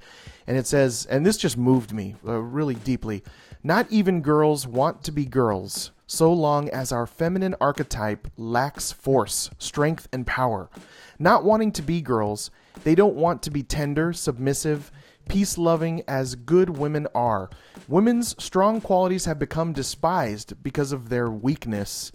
And 0.47 0.57
it 0.57 0.67
says, 0.67 1.07
and 1.09 1.25
this 1.25 1.37
just 1.37 1.57
moved 1.57 1.93
me 1.93 2.15
uh, 2.27 2.33
really 2.33 2.75
deeply 2.75 3.23
Not 3.63 3.87
even 3.89 4.21
girls 4.21 4.67
want 4.67 5.03
to 5.03 5.11
be 5.11 5.25
girls, 5.25 5.91
so 6.07 6.33
long 6.33 6.69
as 6.69 6.91
our 6.91 7.07
feminine 7.07 7.55
archetype 7.61 8.27
lacks 8.35 8.91
force, 8.91 9.49
strength, 9.57 10.07
and 10.11 10.27
power. 10.27 10.69
Not 11.19 11.43
wanting 11.43 11.71
to 11.73 11.81
be 11.81 12.01
girls, 12.01 12.51
they 12.83 12.95
don't 12.95 13.15
want 13.15 13.43
to 13.43 13.51
be 13.51 13.63
tender, 13.63 14.11
submissive, 14.11 14.91
peace 15.32 15.57
loving 15.57 16.03
as 16.09 16.36
good 16.36 16.69
women 16.77 17.07
are. 17.15 17.49
Women's 17.88 18.36
strong 18.43 18.82
qualities 18.82 19.23
have 19.23 19.39
become 19.39 19.71
despised 19.71 20.61
because 20.61 20.91
of 20.91 21.07
their 21.07 21.29
weakness. 21.29 22.11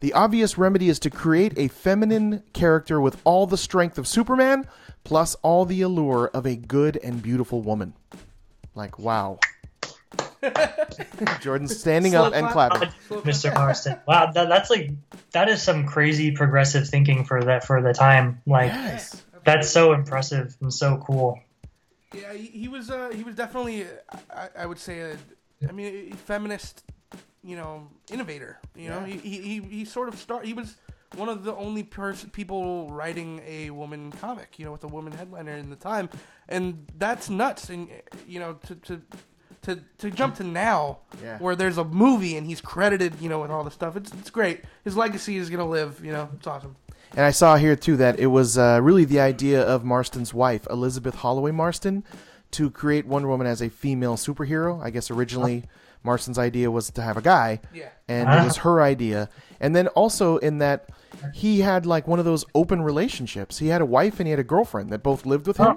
The 0.00 0.12
obvious 0.12 0.58
remedy 0.58 0.90
is 0.90 0.98
to 1.00 1.08
create 1.10 1.54
a 1.56 1.68
feminine 1.68 2.42
character 2.52 3.00
with 3.00 3.22
all 3.24 3.46
the 3.46 3.56
strength 3.56 3.96
of 3.96 4.06
Superman, 4.06 4.66
plus 5.02 5.34
all 5.36 5.64
the 5.64 5.80
allure 5.80 6.30
of 6.34 6.44
a 6.44 6.56
good 6.56 6.98
and 7.02 7.22
beautiful 7.22 7.62
woman. 7.62 7.94
Like, 8.74 8.98
wow. 8.98 9.38
Jordan's 11.40 11.74
standing 11.74 12.14
up 12.14 12.34
and 12.34 12.48
clapping. 12.48 12.90
Mr. 13.08 13.52
Marston. 13.54 13.98
Wow, 14.06 14.30
that, 14.32 14.50
that's 14.50 14.68
like 14.68 14.90
that 15.32 15.48
is 15.48 15.62
some 15.62 15.86
crazy 15.86 16.32
progressive 16.32 16.86
thinking 16.86 17.24
for 17.24 17.42
that 17.44 17.64
for 17.66 17.80
the 17.80 17.94
time. 17.94 18.42
Like 18.46 18.72
Yes. 18.72 19.24
that's 19.44 19.70
so 19.70 19.94
impressive 19.94 20.54
and 20.60 20.72
so 20.72 20.98
cool. 20.98 21.40
Yeah, 22.14 22.32
he, 22.32 22.46
he 22.46 22.68
was. 22.68 22.90
Uh, 22.90 23.10
he 23.14 23.22
was 23.22 23.34
definitely. 23.34 23.86
I, 24.30 24.48
I 24.60 24.66
would 24.66 24.78
say 24.78 25.00
a. 25.00 25.16
I 25.68 25.72
mean, 25.72 26.12
a 26.12 26.16
feminist. 26.16 26.84
You 27.42 27.56
know, 27.56 27.88
innovator. 28.10 28.58
You 28.76 28.90
know, 28.90 29.00
he, 29.00 29.16
he 29.18 29.40
he 29.40 29.60
he 29.60 29.84
sort 29.84 30.08
of 30.08 30.16
start. 30.18 30.44
He 30.44 30.54
was 30.54 30.76
one 31.16 31.28
of 31.28 31.44
the 31.44 31.54
only 31.54 31.82
pers- 31.82 32.26
people 32.32 32.90
writing 32.90 33.40
a 33.46 33.70
woman 33.70 34.12
comic, 34.12 34.58
you 34.58 34.64
know, 34.66 34.72
with 34.72 34.84
a 34.84 34.88
woman 34.88 35.12
headliner 35.12 35.52
in 35.56 35.70
the 35.70 35.76
time, 35.76 36.10
and 36.48 36.86
that's 36.98 37.30
nuts. 37.30 37.70
And 37.70 37.88
you 38.26 38.40
know, 38.40 38.54
to 38.66 38.74
to 38.74 39.02
to, 39.62 39.80
to 39.98 40.10
jump 40.10 40.34
to 40.36 40.44
now, 40.44 40.98
Yeah. 41.22 41.38
where 41.38 41.56
there's 41.56 41.78
a 41.78 41.84
movie 41.84 42.36
and 42.36 42.46
he's 42.46 42.60
credited, 42.60 43.14
you 43.20 43.28
know, 43.28 43.40
with 43.40 43.50
all 43.50 43.64
the 43.64 43.70
stuff. 43.70 43.96
It's 43.96 44.12
it's 44.14 44.30
great. 44.30 44.62
His 44.84 44.96
legacy 44.96 45.36
is 45.36 45.48
gonna 45.48 45.68
live. 45.68 46.04
You 46.04 46.12
know, 46.12 46.28
it's 46.36 46.46
awesome. 46.46 46.76
And 47.16 47.20
I 47.24 47.30
saw 47.30 47.56
here 47.56 47.74
too 47.76 47.96
that 47.96 48.18
it 48.18 48.26
was 48.26 48.56
uh, 48.58 48.80
really 48.82 49.04
the 49.04 49.20
idea 49.20 49.62
of 49.62 49.84
Marston's 49.84 50.32
wife, 50.34 50.66
Elizabeth 50.70 51.16
Holloway 51.16 51.50
Marston, 51.50 52.04
to 52.52 52.70
create 52.70 53.06
Wonder 53.06 53.28
Woman 53.28 53.46
as 53.46 53.60
a 53.60 53.68
female 53.70 54.16
superhero. 54.16 54.82
I 54.82 54.90
guess 54.90 55.10
originally 55.10 55.64
Marston's 56.04 56.38
idea 56.38 56.70
was 56.70 56.90
to 56.90 57.02
have 57.02 57.16
a 57.16 57.22
guy, 57.22 57.60
Yeah. 57.74 57.88
and 58.08 58.28
it 58.28 58.44
was 58.44 58.58
her 58.58 58.80
idea. 58.80 59.28
And 59.60 59.74
then 59.74 59.88
also 59.88 60.36
in 60.38 60.58
that 60.58 60.88
he 61.34 61.60
had 61.60 61.84
like 61.86 62.06
one 62.06 62.18
of 62.18 62.24
those 62.24 62.44
open 62.54 62.82
relationships. 62.82 63.58
He 63.58 63.68
had 63.68 63.80
a 63.80 63.86
wife 63.86 64.20
and 64.20 64.26
he 64.26 64.30
had 64.30 64.38
a 64.38 64.44
girlfriend 64.44 64.90
that 64.90 65.02
both 65.02 65.26
lived 65.26 65.46
with 65.46 65.56
him. 65.56 65.66
Huh. 65.66 65.76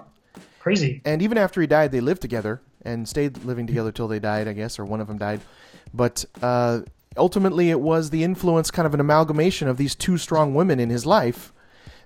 Crazy. 0.59 1.01
And 1.05 1.21
even 1.23 1.37
after 1.39 1.59
he 1.59 1.65
died, 1.67 1.91
they 1.91 2.01
lived 2.01 2.21
together 2.21 2.61
and 2.83 3.07
stayed 3.09 3.43
living 3.43 3.65
together 3.65 3.91
till 3.91 4.07
they 4.07 4.19
died, 4.19 4.47
I 4.47 4.53
guess, 4.53 4.77
or 4.77 4.85
one 4.85 5.01
of 5.01 5.07
them 5.07 5.17
died. 5.17 5.41
But 5.93 6.23
uh, 6.41 6.81
ultimately, 7.17 7.69
it 7.69 7.79
was 7.79 8.09
the 8.09 8.23
influence, 8.23 8.71
kind 8.71 8.85
of 8.85 8.93
an 8.93 8.99
amalgamation 8.99 9.67
of 9.67 9.77
these 9.77 9.95
two 9.95 10.17
strong 10.17 10.53
women 10.53 10.79
in 10.79 10.89
his 10.89 11.05
life, 11.05 11.53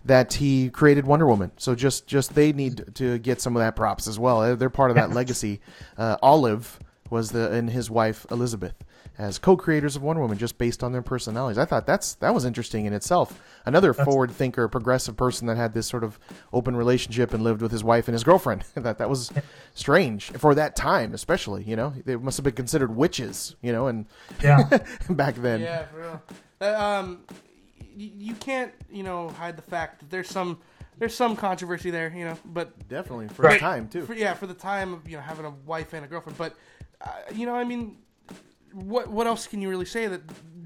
that 0.04 0.34
he 0.34 0.70
created 0.70 1.06
Wonder 1.06 1.26
Woman. 1.26 1.52
So 1.58 1.74
just, 1.74 2.06
just 2.06 2.36
they 2.36 2.54
need 2.54 2.96
to 2.96 3.18
get 3.18 3.42
some 3.42 3.56
of 3.56 3.62
that 3.62 3.76
props 3.76 4.08
as 4.08 4.20
well. 4.20 4.56
They're 4.56 4.70
part 4.70 4.92
of 4.92 4.96
that 4.96 5.12
legacy. 5.14 5.62
Uh, 5.98 6.18
Olive 6.22 6.80
was 7.10 7.32
the 7.32 7.52
and 7.52 7.70
his 7.70 7.90
wife 7.90 8.26
Elizabeth 8.32 8.74
as 9.18 9.38
co-creators 9.38 9.96
of 9.96 10.02
Wonder 10.04 10.22
Woman, 10.22 10.38
just 10.38 10.58
based 10.58 10.84
on 10.84 10.92
their 10.92 11.02
personalities. 11.02 11.58
I 11.58 11.66
thought 11.66 11.86
that's 11.88 12.16
that 12.16 12.34
was 12.34 12.44
interesting 12.46 12.86
in 12.86 12.94
itself. 12.94 13.42
Another 13.66 13.94
forward 13.94 14.32
thinker, 14.32 14.68
progressive 14.68 15.16
person 15.16 15.48
that 15.48 15.58
had 15.58 15.74
this 15.74 15.88
sort 15.88 16.04
of 16.04 16.20
open 16.52 16.76
relationship 16.76 17.34
and 17.34 17.44
lived 17.44 17.62
with 17.62 17.72
his 17.72 17.84
wife 17.84 18.08
and 18.08 18.14
his 18.14 18.24
girlfriend. 18.24 18.64
that 18.76 18.98
that 18.98 19.10
was 19.10 19.32
strange 19.74 20.32
for 20.32 20.54
that 20.56 20.76
time, 20.76 21.14
especially. 21.14 21.64
You 21.64 21.76
know, 21.76 21.94
they 22.06 22.16
must 22.16 22.38
have 22.38 22.44
been 22.44 22.54
considered 22.54 22.96
witches. 22.96 23.56
You 23.62 23.72
know, 23.72 23.88
and 23.88 24.06
Yeah. 24.44 24.64
back 25.10 25.36
then. 25.36 25.62
Yeah, 25.62 25.86
for 25.86 25.98
real. 25.98 26.22
Uh, 26.62 26.74
um, 26.82 27.24
you 27.98 28.34
can't, 28.36 28.74
you 28.90 29.04
know, 29.04 29.30
hide 29.30 29.56
the 29.56 29.62
fact 29.62 30.00
that 30.00 30.10
there's 30.10 30.30
some 30.30 30.60
there's 30.98 31.16
some 31.16 31.36
controversy 31.36 31.90
there, 31.92 32.12
you 32.16 32.24
know, 32.26 32.38
but 32.46 32.88
Definitely 32.88 33.28
for 33.30 33.42
Right. 33.44 33.54
the 33.54 33.60
time 33.60 33.88
too. 33.90 34.06
for, 34.06 34.14
yeah, 34.14 34.34
for 34.34 34.48
the 34.48 34.54
time 34.54 34.94
of 34.94 35.08
you 35.10 35.16
know 35.18 35.22
having 35.22 35.46
a 35.46 35.50
wife 35.50 35.94
and 35.94 36.04
a 36.06 36.08
girlfriend, 36.08 36.38
but 36.38 36.54
uh, 37.02 37.10
you 37.34 37.46
know, 37.46 37.54
I 37.56 37.64
mean, 37.66 37.98
what 38.76 39.08
what 39.10 39.26
else 39.28 39.48
can 39.48 39.62
you 39.62 39.70
really 39.70 39.86
say 39.86 40.08
that 40.08 40.22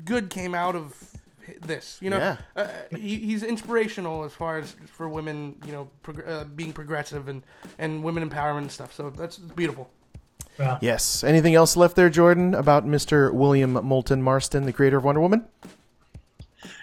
good 0.05 0.29
came 0.29 0.53
out 0.55 0.75
of 0.75 0.95
this? 1.61 1.97
You 2.01 2.09
know, 2.09 2.17
Yeah. 2.17 2.37
uh, 2.55 2.67
he, 2.91 3.15
he's 3.17 3.43
inspirational 3.43 4.23
as 4.23 4.33
far 4.33 4.57
as 4.57 4.75
for 4.87 5.07
women, 5.07 5.55
you 5.65 5.71
know, 5.71 5.89
prog- 6.03 6.27
uh, 6.27 6.43
being 6.55 6.73
progressive 6.73 7.27
and 7.27 7.43
and 7.77 8.03
women 8.03 8.27
empowerment 8.27 8.59
and 8.59 8.71
stuff. 8.71 8.93
So 8.93 9.09
that's 9.09 9.37
beautiful. 9.37 9.89
yeah. 10.59 10.77
Yes. 10.81 11.23
Anything 11.23 11.55
else 11.55 11.77
left 11.77 11.95
there, 11.95 12.09
Jordan, 12.09 12.53
about 12.53 12.85
Mr. 12.85 13.31
William 13.33 13.73
Moulton 13.73 14.21
Marston, 14.21 14.65
the 14.65 14.73
creator 14.73 14.97
of 14.97 15.03
Wonder 15.03 15.21
Woman? 15.21 15.45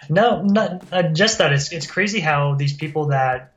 No, 0.09 0.41
not 0.41 0.83
uh, 0.91 1.03
just 1.03 1.37
that. 1.39 1.51
It's 1.53 1.71
it's 1.71 1.85
crazy 1.85 2.19
how 2.19 2.55
these 2.55 2.73
people 2.73 3.07
that 3.07 3.53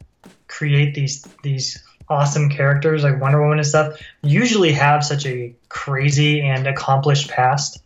create 0.48 0.94
these 0.94 1.22
these 1.42 1.82
awesome 2.10 2.50
characters 2.50 3.04
like 3.04 3.20
Wonder 3.20 3.40
Woman 3.40 3.58
and 3.58 3.66
stuff 3.66 3.98
usually 4.22 4.72
have 4.72 5.04
such 5.04 5.24
a 5.26 5.54
crazy 5.68 6.42
and 6.42 6.66
accomplished 6.66 7.30
past. 7.30 7.82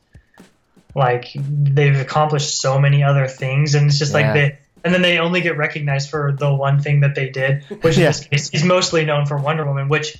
Like 0.94 1.26
they've 1.34 1.98
accomplished 2.00 2.60
so 2.60 2.78
many 2.80 3.02
other 3.04 3.28
things, 3.28 3.74
and 3.74 3.86
it's 3.86 3.98
just 3.98 4.12
Yeah. 4.12 4.18
like 4.20 4.32
they. 4.34 4.58
And 4.84 4.92
then 4.92 5.00
they 5.02 5.18
only 5.18 5.40
get 5.40 5.56
recognized 5.56 6.10
for 6.10 6.32
the 6.32 6.52
one 6.52 6.80
thing 6.80 7.00
that 7.00 7.14
they 7.14 7.30
did, 7.30 7.62
which 7.82 7.96
Yeah. 7.96 8.06
in 8.06 8.10
this 8.10 8.20
case, 8.26 8.50
he's 8.50 8.64
mostly 8.64 9.04
known 9.06 9.24
for 9.26 9.38
Wonder 9.38 9.64
Woman, 9.64 9.88
which, 9.88 10.18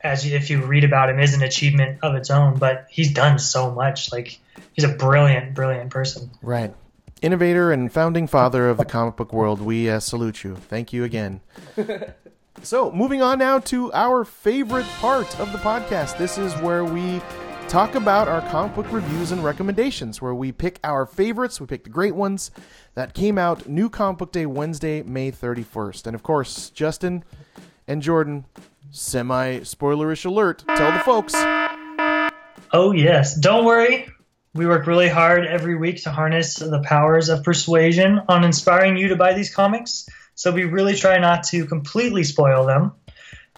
as 0.00 0.26
you, 0.26 0.34
if 0.36 0.50
you 0.50 0.60
read 0.64 0.82
about 0.82 1.08
him, 1.08 1.20
is 1.20 1.34
an 1.34 1.42
achievement 1.42 1.98
of 2.02 2.14
its 2.16 2.28
own. 2.30 2.56
But 2.56 2.86
he's 2.90 3.12
done 3.12 3.38
so 3.38 3.70
much. 3.70 4.10
Like 4.12 4.38
he's 4.72 4.84
a 4.84 4.88
brilliant, 4.88 5.54
brilliant 5.54 5.90
person. 5.90 6.30
Right. 6.42 6.74
Innovator 7.22 7.70
and 7.70 7.92
founding 7.92 8.26
father 8.26 8.68
of 8.68 8.76
the 8.76 8.84
comic 8.84 9.14
book 9.14 9.32
world, 9.32 9.60
we 9.60 9.88
uh, 9.88 10.00
salute 10.00 10.42
you. 10.42 10.56
Thank 10.56 10.92
you 10.92 11.04
again. 11.04 11.40
so, 12.60 12.92
moving 12.92 13.22
on 13.22 13.38
now 13.38 13.58
to 13.60 13.92
our 13.92 14.24
favorite 14.24 14.86
part 15.00 15.40
of 15.40 15.50
the 15.52 15.58
podcast. 15.58 16.18
This 16.18 16.38
is 16.38 16.52
where 16.56 16.84
we 16.84 17.20
talk 17.68 17.94
about 17.94 18.28
our 18.28 18.40
comic 18.50 18.74
book 18.76 18.92
reviews 18.92 19.32
and 19.32 19.42
recommendations, 19.42 20.20
where 20.20 20.34
we 20.34 20.52
pick 20.52 20.78
our 20.84 21.06
favorites, 21.06 21.60
we 21.60 21.66
pick 21.66 21.84
the 21.84 21.90
great 21.90 22.14
ones 22.14 22.50
that 22.94 23.14
came 23.14 23.38
out 23.38 23.68
new 23.68 23.88
comic 23.88 24.18
book 24.18 24.32
day 24.32 24.46
Wednesday, 24.46 25.02
May 25.02 25.32
31st. 25.32 26.06
And 26.06 26.14
of 26.14 26.22
course, 26.22 26.70
Justin 26.70 27.24
and 27.88 28.02
Jordan, 28.02 28.44
semi 28.90 29.60
spoilerish 29.60 30.24
alert, 30.24 30.62
tell 30.76 30.92
the 30.92 30.98
folks. 31.00 31.34
Oh, 32.72 32.92
yes. 32.92 33.34
Don't 33.34 33.64
worry. 33.64 34.06
We 34.54 34.66
work 34.66 34.86
really 34.86 35.08
hard 35.08 35.46
every 35.46 35.76
week 35.76 36.02
to 36.02 36.12
harness 36.12 36.56
the 36.56 36.82
powers 36.84 37.28
of 37.30 37.42
persuasion 37.42 38.20
on 38.28 38.44
inspiring 38.44 38.98
you 38.98 39.08
to 39.08 39.16
buy 39.16 39.32
these 39.32 39.52
comics. 39.52 40.06
So 40.34 40.50
we 40.52 40.64
really 40.64 40.96
try 40.96 41.18
not 41.18 41.44
to 41.44 41.66
completely 41.66 42.24
spoil 42.24 42.64
them. 42.66 42.92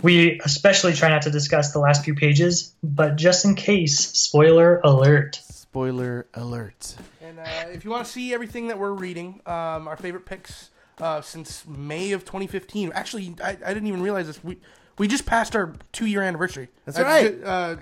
We 0.03 0.41
especially 0.45 0.93
try 0.93 1.09
not 1.09 1.23
to 1.23 1.31
discuss 1.31 1.73
the 1.73 1.79
last 1.79 2.05
few 2.05 2.15
pages, 2.15 2.75
but 2.83 3.17
just 3.17 3.45
in 3.45 3.55
case, 3.55 3.99
spoiler 3.99 4.81
alert. 4.83 5.37
Spoiler 5.37 6.27
alert. 6.35 6.97
And 7.23 7.39
uh, 7.39 7.45
if 7.73 7.85
you 7.85 7.91
want 7.91 8.05
to 8.05 8.11
see 8.11 8.35
everything 8.35 8.69
that 8.69 8.79
we're 8.79 8.93
reading, 8.93 9.41
um, 9.47 9.87
our 9.87 9.97
favorite 9.97 10.27
picks 10.27 10.71
uh, 11.01 11.21
since 11.21 11.67
May 11.67 12.13
of 12.13 12.25
2015. 12.25 12.93
Actually, 12.95 13.35
I, 13.43 13.51
I 13.51 13.75
didn't 13.75 13.87
even 13.87 14.03
realize 14.03 14.27
this. 14.27 14.43
We 14.43 14.59
we 14.99 15.09
just 15.09 15.27
passed 15.27 15.57
our 15.57 15.75
two 15.93 16.07
year 16.07 16.23
anniversary. 16.23 16.69
That's 16.85 16.99
right. 16.99 17.43
Uh, 17.43 17.77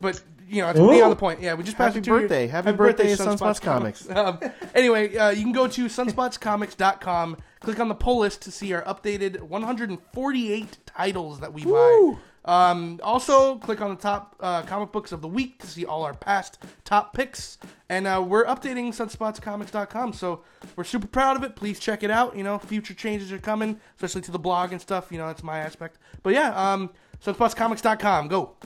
but 0.00 0.20
you 0.48 0.62
know, 0.62 0.72
Ooh. 0.76 1.02
on 1.02 1.10
the 1.10 1.16
point. 1.16 1.40
Yeah, 1.40 1.54
we 1.54 1.62
just 1.64 1.76
passed 1.76 1.94
Happy 1.94 1.98
our 2.10 2.16
two-year- 2.16 2.28
birthday. 2.28 2.46
Happy 2.46 2.72
birthday, 2.72 3.14
Sunspots 3.14 3.60
Comics. 3.60 4.08
um, 4.10 4.40
anyway, 4.74 5.14
uh, 5.16 5.30
you 5.30 5.42
can 5.42 5.52
go 5.52 5.66
to 5.68 5.86
sunspotscomics.com, 5.86 7.36
click 7.60 7.80
on 7.80 7.88
the 7.88 7.94
pull 7.94 8.18
list 8.18 8.42
to 8.42 8.50
see 8.50 8.72
our 8.72 8.82
updated 8.82 9.40
148 9.42 10.78
titles 10.86 11.40
that 11.40 11.52
we 11.52 11.64
buy. 11.64 12.14
Um, 12.44 12.98
also, 13.02 13.56
click 13.56 13.82
on 13.82 13.90
the 13.90 13.96
top 14.00 14.34
uh, 14.40 14.62
comic 14.62 14.90
books 14.90 15.12
of 15.12 15.20
the 15.20 15.28
week 15.28 15.58
to 15.58 15.66
see 15.66 15.84
all 15.84 16.02
our 16.04 16.14
past 16.14 16.58
top 16.84 17.12
picks. 17.12 17.58
And 17.90 18.06
uh, 18.06 18.24
we're 18.26 18.46
updating 18.46 18.88
sunspotscomics.com, 18.88 20.14
so 20.14 20.42
we're 20.74 20.84
super 20.84 21.06
proud 21.08 21.36
of 21.36 21.42
it. 21.42 21.56
Please 21.56 21.78
check 21.78 22.02
it 22.02 22.10
out. 22.10 22.36
You 22.36 22.44
know, 22.44 22.58
future 22.58 22.94
changes 22.94 23.32
are 23.32 23.38
coming, 23.38 23.78
especially 23.96 24.22
to 24.22 24.30
the 24.30 24.38
blog 24.38 24.72
and 24.72 24.80
stuff. 24.80 25.08
You 25.12 25.18
know, 25.18 25.26
that's 25.26 25.42
my 25.42 25.58
aspect. 25.58 25.98
But 26.22 26.32
yeah, 26.32 26.54
um, 26.72 26.90
sunspotscomics.com. 27.22 28.28
Go. 28.28 28.56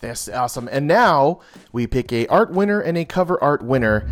That's 0.00 0.28
awesome. 0.28 0.68
And 0.72 0.86
now 0.86 1.40
we 1.72 1.86
pick 1.86 2.12
a 2.12 2.26
art 2.28 2.50
winner 2.50 2.80
and 2.80 2.96
a 2.96 3.04
cover 3.04 3.42
art 3.42 3.62
winner. 3.62 4.08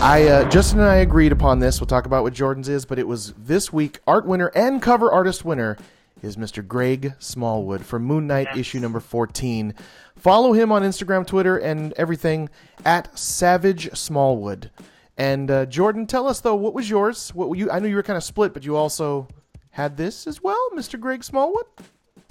I 0.00 0.28
uh, 0.28 0.50
Justin 0.50 0.80
and 0.80 0.88
I 0.88 0.96
agreed 0.96 1.32
upon 1.32 1.60
this. 1.60 1.80
We'll 1.80 1.86
talk 1.86 2.04
about 2.04 2.22
what 2.22 2.34
Jordan's 2.34 2.68
is, 2.68 2.84
but 2.84 2.98
it 2.98 3.08
was 3.08 3.32
this 3.32 3.72
week 3.72 4.00
art 4.06 4.26
winner 4.26 4.50
and 4.54 4.82
cover 4.82 5.10
artist 5.10 5.44
winner 5.44 5.78
is 6.22 6.36
Mr. 6.36 6.66
Greg 6.66 7.14
Smallwood 7.18 7.84
from 7.84 8.04
Moon 8.04 8.26
Knight 8.26 8.56
issue 8.56 8.80
number 8.80 9.00
14. 9.00 9.74
Follow 10.16 10.52
him 10.52 10.72
on 10.72 10.82
Instagram, 10.82 11.26
Twitter, 11.26 11.56
and 11.56 11.92
everything 11.94 12.48
at 12.84 13.18
Savage 13.18 13.94
Smallwood. 13.96 14.70
And 15.16 15.50
uh, 15.50 15.66
Jordan, 15.66 16.06
tell 16.06 16.28
us 16.28 16.40
though, 16.40 16.54
what 16.54 16.74
was 16.74 16.90
yours? 16.90 17.34
What 17.34 17.56
you? 17.56 17.70
I 17.70 17.78
know 17.78 17.88
you 17.88 17.96
were 17.96 18.02
kind 18.02 18.16
of 18.16 18.24
split, 18.24 18.52
but 18.52 18.64
you 18.64 18.76
also 18.76 19.28
had 19.70 19.96
this 19.96 20.26
as 20.26 20.42
well, 20.42 20.70
Mr. 20.74 21.00
Greg 21.00 21.24
Smallwood. 21.24 21.66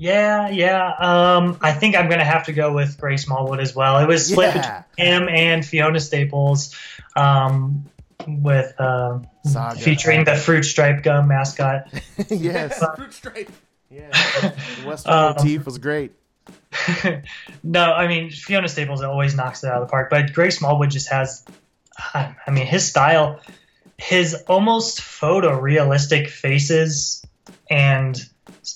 Yeah, 0.04 0.50
yeah. 0.50 0.92
Um, 1.00 1.58
I 1.62 1.72
think 1.72 1.96
I'm 1.96 2.10
gonna 2.10 2.26
have 2.26 2.46
to 2.48 2.52
go 2.54 2.74
with 2.74 3.00
Greg 3.00 3.20
Smallwood 3.20 3.62
as 3.62 3.74
well. 3.74 4.00
It 4.00 4.08
was 4.08 4.28
split 4.28 4.54
Yeah. 4.54 4.84
between 4.98 5.08
him 5.14 5.30
and 5.30 5.66
Fiona 5.66 6.02
Staples, 6.02 6.76
um, 7.16 7.86
with 8.28 8.74
uh, 8.80 9.20
Saga. 9.46 9.80
featuring 9.80 10.26
the 10.26 10.36
fruit 10.36 10.64
stripe 10.64 11.04
gum 11.04 11.30
mascot. 11.30 11.88
yes. 12.30 12.84
Fruit 12.98 13.14
stripe. 13.14 13.52
Yeah. 13.90 14.10
The 14.82 14.88
Western 14.88 15.14
Um, 15.14 15.36
motif 15.38 15.66
was 15.66 15.78
great. 15.78 16.12
no, 17.64 17.94
I 17.94 18.08
mean 18.10 18.30
Fiona 18.30 18.68
Staples 18.68 19.02
always 19.04 19.36
knocks 19.36 19.64
it 19.64 19.68
out 19.70 19.82
of 19.82 19.88
the 19.88 19.92
park, 19.92 20.10
but 20.10 20.34
Greg 20.34 20.52
Smallwood 20.52 20.92
just 20.92 21.10
has. 21.10 21.46
I 22.14 22.36
I 22.46 22.52
mean, 22.52 22.66
his 22.66 22.86
style, 22.86 23.40
his 23.98 24.34
almost 24.50 25.00
photorealistic 25.00 26.28
faces, 26.30 27.24
and 27.70 28.22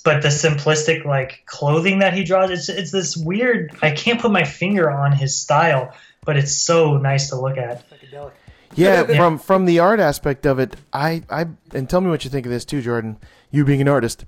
but 0.04 0.22
the 0.22 0.28
simplistic 0.30 1.06
like 1.06 1.44
clothing 1.46 2.00
that 2.00 2.14
he 2.14 2.24
draws. 2.24 2.50
It's 2.50 2.70
it's 2.70 2.92
this 2.92 3.16
weird. 3.16 3.76
I 3.82 3.92
can't 3.92 4.20
put 4.20 4.32
my 4.32 4.44
finger 4.44 4.90
on 4.90 5.12
his 5.12 5.36
style, 5.36 5.94
but 6.26 6.38
it's 6.38 6.56
so 6.56 6.98
nice 6.98 7.30
to 7.30 7.40
look 7.40 7.58
at. 7.58 7.84
Yeah, 8.76 9.04
from 9.06 9.38
from 9.38 9.66
the 9.66 9.80
art 9.80 10.00
aspect 10.00 10.46
of 10.46 10.60
it, 10.60 10.76
I 10.92 11.24
I 11.30 11.48
and 11.74 11.90
tell 11.90 12.02
me 12.02 12.10
what 12.10 12.24
you 12.24 12.30
think 12.30 12.46
of 12.46 12.52
this 12.52 12.66
too, 12.66 12.82
Jordan. 12.82 13.18
You 13.50 13.64
being 13.64 13.82
an 13.82 13.88
artist, 13.88 14.26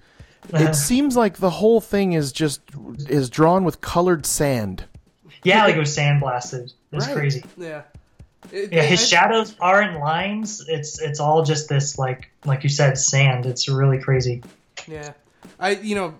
it 0.48 0.56
uh-huh. 0.56 0.74
seems 0.74 1.18
like 1.18 1.38
the 1.38 1.50
whole 1.50 1.82
thing 1.82 2.14
is 2.14 2.32
just 2.32 2.62
is 3.08 3.30
drawn 3.30 3.64
with 3.64 3.82
colored 3.82 4.26
sand. 4.26 4.86
Yeah, 5.44 5.66
like 5.66 5.76
it 5.76 5.80
was 5.80 5.96
sandblasted. 5.96 6.74
It's 6.92 7.06
Right. 7.08 7.16
crazy. 7.16 7.44
Yeah. 7.58 7.82
It- 8.52 8.72
Yeah, 8.72 8.84
his 8.84 9.02
I- 9.02 9.06
shadows 9.06 9.56
aren't 9.60 10.00
lines. 10.00 10.64
It's 10.68 11.00
it's 11.02 11.20
all 11.20 11.44
just 11.44 11.70
this 11.70 11.98
like 11.98 12.32
like 12.46 12.64
you 12.64 12.70
said, 12.70 12.98
sand. 12.98 13.46
It's 13.46 13.68
really 13.70 14.00
crazy. 14.00 14.42
Yeah, 14.88 15.12
I 15.60 15.72
you 15.72 15.96
know, 15.96 16.16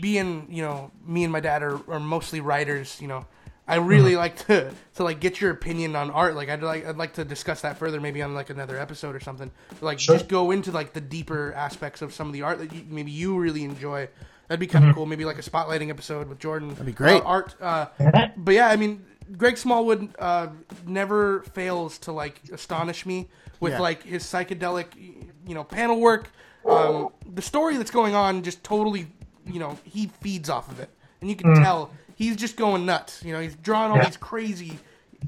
being 0.00 0.46
you 0.50 0.62
know, 0.62 0.90
me 1.06 1.24
and 1.24 1.32
my 1.32 1.40
dad 1.40 1.62
are, 1.62 1.78
are 1.90 2.00
mostly 2.00 2.40
writers. 2.40 2.98
You 3.00 3.08
know, 3.08 3.26
I 3.68 3.76
really 3.76 4.12
Mm-hmm. 4.12 4.18
like 4.18 4.36
to 4.46 4.72
to 4.94 5.04
like 5.04 5.20
get 5.20 5.40
your 5.40 5.50
opinion 5.50 5.96
on 5.96 6.10
art. 6.10 6.34
Like 6.34 6.48
I'd 6.48 6.62
like 6.62 6.86
I'd 6.86 6.96
like 6.96 7.14
to 7.14 7.24
discuss 7.24 7.60
that 7.62 7.78
further, 7.78 8.00
maybe 8.00 8.22
on 8.22 8.34
like 8.34 8.50
another 8.50 8.78
episode 8.78 9.14
or 9.14 9.20
something. 9.20 9.50
Like 9.80 9.98
Sure. 10.00 10.16
just 10.16 10.28
go 10.28 10.50
into 10.50 10.70
like 10.72 10.92
the 10.92 11.00
deeper 11.00 11.52
aspects 11.54 12.02
of 12.02 12.12
some 12.12 12.26
of 12.26 12.32
the 12.32 12.42
art 12.42 12.58
that 12.58 12.72
you, 12.72 12.84
maybe 12.88 13.10
you 13.10 13.38
really 13.38 13.64
enjoy. 13.64 14.08
That'd 14.48 14.60
be 14.60 14.68
kind 14.68 14.84
of 14.88 14.94
cool. 14.94 15.06
Maybe 15.06 15.24
like 15.24 15.38
a 15.38 15.42
spotlighting 15.42 15.90
episode 15.90 16.28
with 16.28 16.38
Jordan. 16.38 16.68
That'd 16.70 16.86
be 16.86 16.92
great. 16.92 17.20
art. 17.24 17.56
Uh, 17.60 17.86
but 18.36 18.54
yeah, 18.54 18.68
I 18.68 18.76
mean, 18.76 19.04
Greg 19.36 19.56
Smallwood 19.58 20.14
uh, 20.20 20.48
never 20.86 21.42
fails 21.52 21.98
to 21.98 22.12
like 22.12 22.40
astonish 22.52 23.04
me 23.04 23.28
with 23.58 23.72
Yeah. 23.72 23.80
like 23.80 24.04
his 24.04 24.22
psychedelic, 24.22 24.86
you 24.94 25.54
know, 25.54 25.64
panel 25.64 25.98
work. 25.98 26.30
Um, 26.68 27.08
the 27.34 27.42
story 27.42 27.76
that's 27.76 27.90
going 27.90 28.14
on 28.14 28.42
just 28.42 28.62
totally, 28.64 29.06
you 29.46 29.58
know, 29.60 29.78
he 29.84 30.06
feeds 30.20 30.48
off 30.50 30.70
of 30.70 30.80
it, 30.80 30.90
and 31.20 31.30
you 31.30 31.36
can 31.36 31.54
tell 31.54 31.90
he's 32.14 32.36
just 32.36 32.56
going 32.56 32.86
nuts. 32.86 33.22
You 33.24 33.32
know, 33.32 33.40
he's 33.40 33.54
drawing 33.56 33.90
all 33.92 33.98
Yeah. 33.98 34.06
these 34.06 34.16
crazy, 34.16 34.78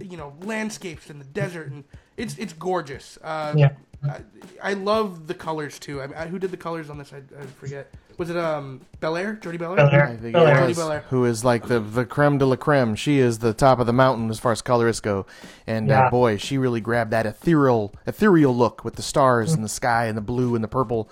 you 0.00 0.16
know, 0.16 0.34
landscapes 0.42 1.10
in 1.10 1.18
the 1.18 1.24
desert, 1.24 1.70
and 1.70 1.84
it's 2.16 2.36
it's 2.38 2.52
gorgeous. 2.52 3.18
Uh, 3.22 3.54
Yeah. 3.56 3.70
I, 4.04 4.20
I 4.62 4.72
love 4.74 5.26
the 5.26 5.34
colors 5.34 5.78
too. 5.78 6.00
I, 6.00 6.22
I, 6.22 6.26
who 6.28 6.38
did 6.38 6.52
the 6.52 6.56
colors 6.56 6.88
on 6.88 6.98
this? 6.98 7.12
I, 7.12 7.18
I 7.40 7.46
forget. 7.46 7.92
Was 8.18 8.30
it 8.30 8.36
um 8.36 8.80
Bellaire? 9.00 9.34
Jordie 9.40 9.58
Bellaire? 9.58 9.76
Bellaire. 9.76 10.08
I 10.08 10.16
think 10.16 10.34
Bellaire. 10.34 10.56
it 10.56 10.58
Jordie 10.60 10.74
Bellaire. 10.74 11.00
who 11.08 11.24
is 11.24 11.44
like 11.44 11.68
the 11.68 11.78
the 11.80 12.04
creme 12.04 12.36
de 12.38 12.44
la 12.46 12.56
creme. 12.56 12.96
She 12.96 13.18
is 13.20 13.38
the 13.38 13.54
top 13.54 13.78
of 13.78 13.86
the 13.86 13.92
mountain 13.92 14.28
as 14.28 14.40
far 14.40 14.50
as 14.52 14.60
colorists 14.60 15.00
go, 15.00 15.24
and 15.66 15.88
uh, 15.90 15.94
Yeah. 15.94 16.10
boy, 16.10 16.36
she 16.36 16.58
really 16.58 16.80
grabbed 16.80 17.12
that 17.12 17.26
ethereal 17.26 17.94
ethereal 18.06 18.54
look 18.56 18.84
with 18.84 18.96
the 18.96 19.02
stars 19.02 19.52
and 19.52 19.62
the 19.64 19.68
sky 19.68 20.06
and 20.06 20.16
the 20.18 20.22
blue 20.22 20.54
and 20.56 20.64
the 20.64 20.68
purple. 20.68 21.08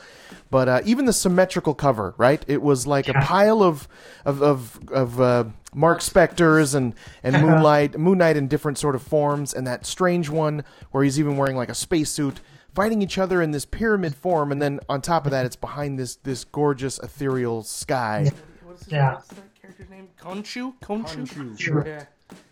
But 0.50 0.68
uh, 0.68 0.80
even 0.84 1.04
the 1.06 1.12
symmetrical 1.12 1.74
cover, 1.74 2.14
right? 2.18 2.44
It 2.48 2.60
was 2.60 2.86
like 2.86 3.08
a 3.08 3.14
pile 3.14 3.62
of 3.62 3.86
of 4.24 4.42
of, 4.42 4.80
of 4.90 5.20
uh, 5.20 5.44
Marc 5.74 6.00
Spectors 6.02 6.74
and 6.74 6.92
and 7.22 7.40
Moonlight, 7.40 7.96
Moon 7.98 8.18
Knight 8.18 8.36
in 8.36 8.48
different 8.48 8.78
sort 8.78 8.96
of 8.96 9.02
forms, 9.02 9.54
and 9.54 9.64
that 9.66 9.86
strange 9.86 10.28
one 10.28 10.64
where 10.90 11.04
he's 11.04 11.20
even 11.20 11.36
wearing 11.36 11.56
like 11.56 11.68
a 11.68 11.74
spacesuit. 11.74 12.40
Fighting 12.76 13.00
each 13.02 13.16
other 13.18 13.40
in 13.42 13.50
this 13.52 13.64
pyramid 13.64 14.14
form, 14.14 14.52
and 14.52 14.60
then 14.62 14.78
on 14.88 15.00
top 15.00 15.24
of 15.24 15.32
that, 15.32 15.46
it's 15.46 15.56
behind 15.56 15.98
this 15.98 16.16
this 16.16 16.44
gorgeous 16.44 16.98
ethereal 16.98 17.62
sky. 17.62 18.30
What's, 18.64 18.84
his, 18.84 18.92
Yeah. 18.92 19.14
what's 19.14 19.28
that 19.28 19.54
character's 19.60 19.88
name? 19.90 20.08
Khonshu? 20.20 20.74
Konshu? 20.82 21.26
Khonshu. 21.26 21.86
Yeah. 21.86 22.04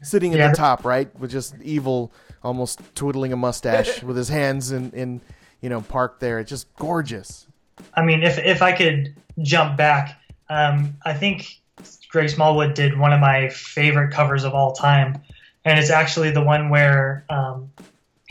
sitting 0.02 0.32
at 0.32 0.38
Yeah. 0.38 0.48
the 0.48 0.56
top, 0.56 0.84
right, 0.84 1.08
with 1.18 1.30
just 1.30 1.54
evil, 1.60 2.12
almost 2.42 2.80
twiddling 2.94 3.32
a 3.32 3.36
mustache 3.36 4.02
with 4.04 4.16
his 4.16 4.28
hands 4.30 4.70
in, 4.72 4.90
in 4.92 5.20
you 5.60 5.68
know, 5.68 5.80
parked 5.82 6.20
there. 6.20 6.38
It's 6.38 6.48
just 6.48 6.74
gorgeous. 6.76 7.46
I 7.94 8.02
mean, 8.02 8.22
if 8.22 8.38
if 8.38 8.62
I 8.62 8.72
could 8.72 9.14
jump 9.42 9.76
back, 9.76 10.18
um, 10.48 10.96
I 11.04 11.12
think 11.12 11.60
Greg 12.08 12.30
Smallwood 12.30 12.74
did 12.74 12.96
one 12.98 13.12
of 13.12 13.20
my 13.20 13.48
favorite 13.50 14.12
covers 14.12 14.44
of 14.44 14.54
all 14.54 14.72
time, 14.72 15.20
and 15.66 15.78
it's 15.78 15.90
actually 15.90 16.30
the 16.30 16.42
one 16.42 16.70
where 16.70 17.24
um, 17.28 17.70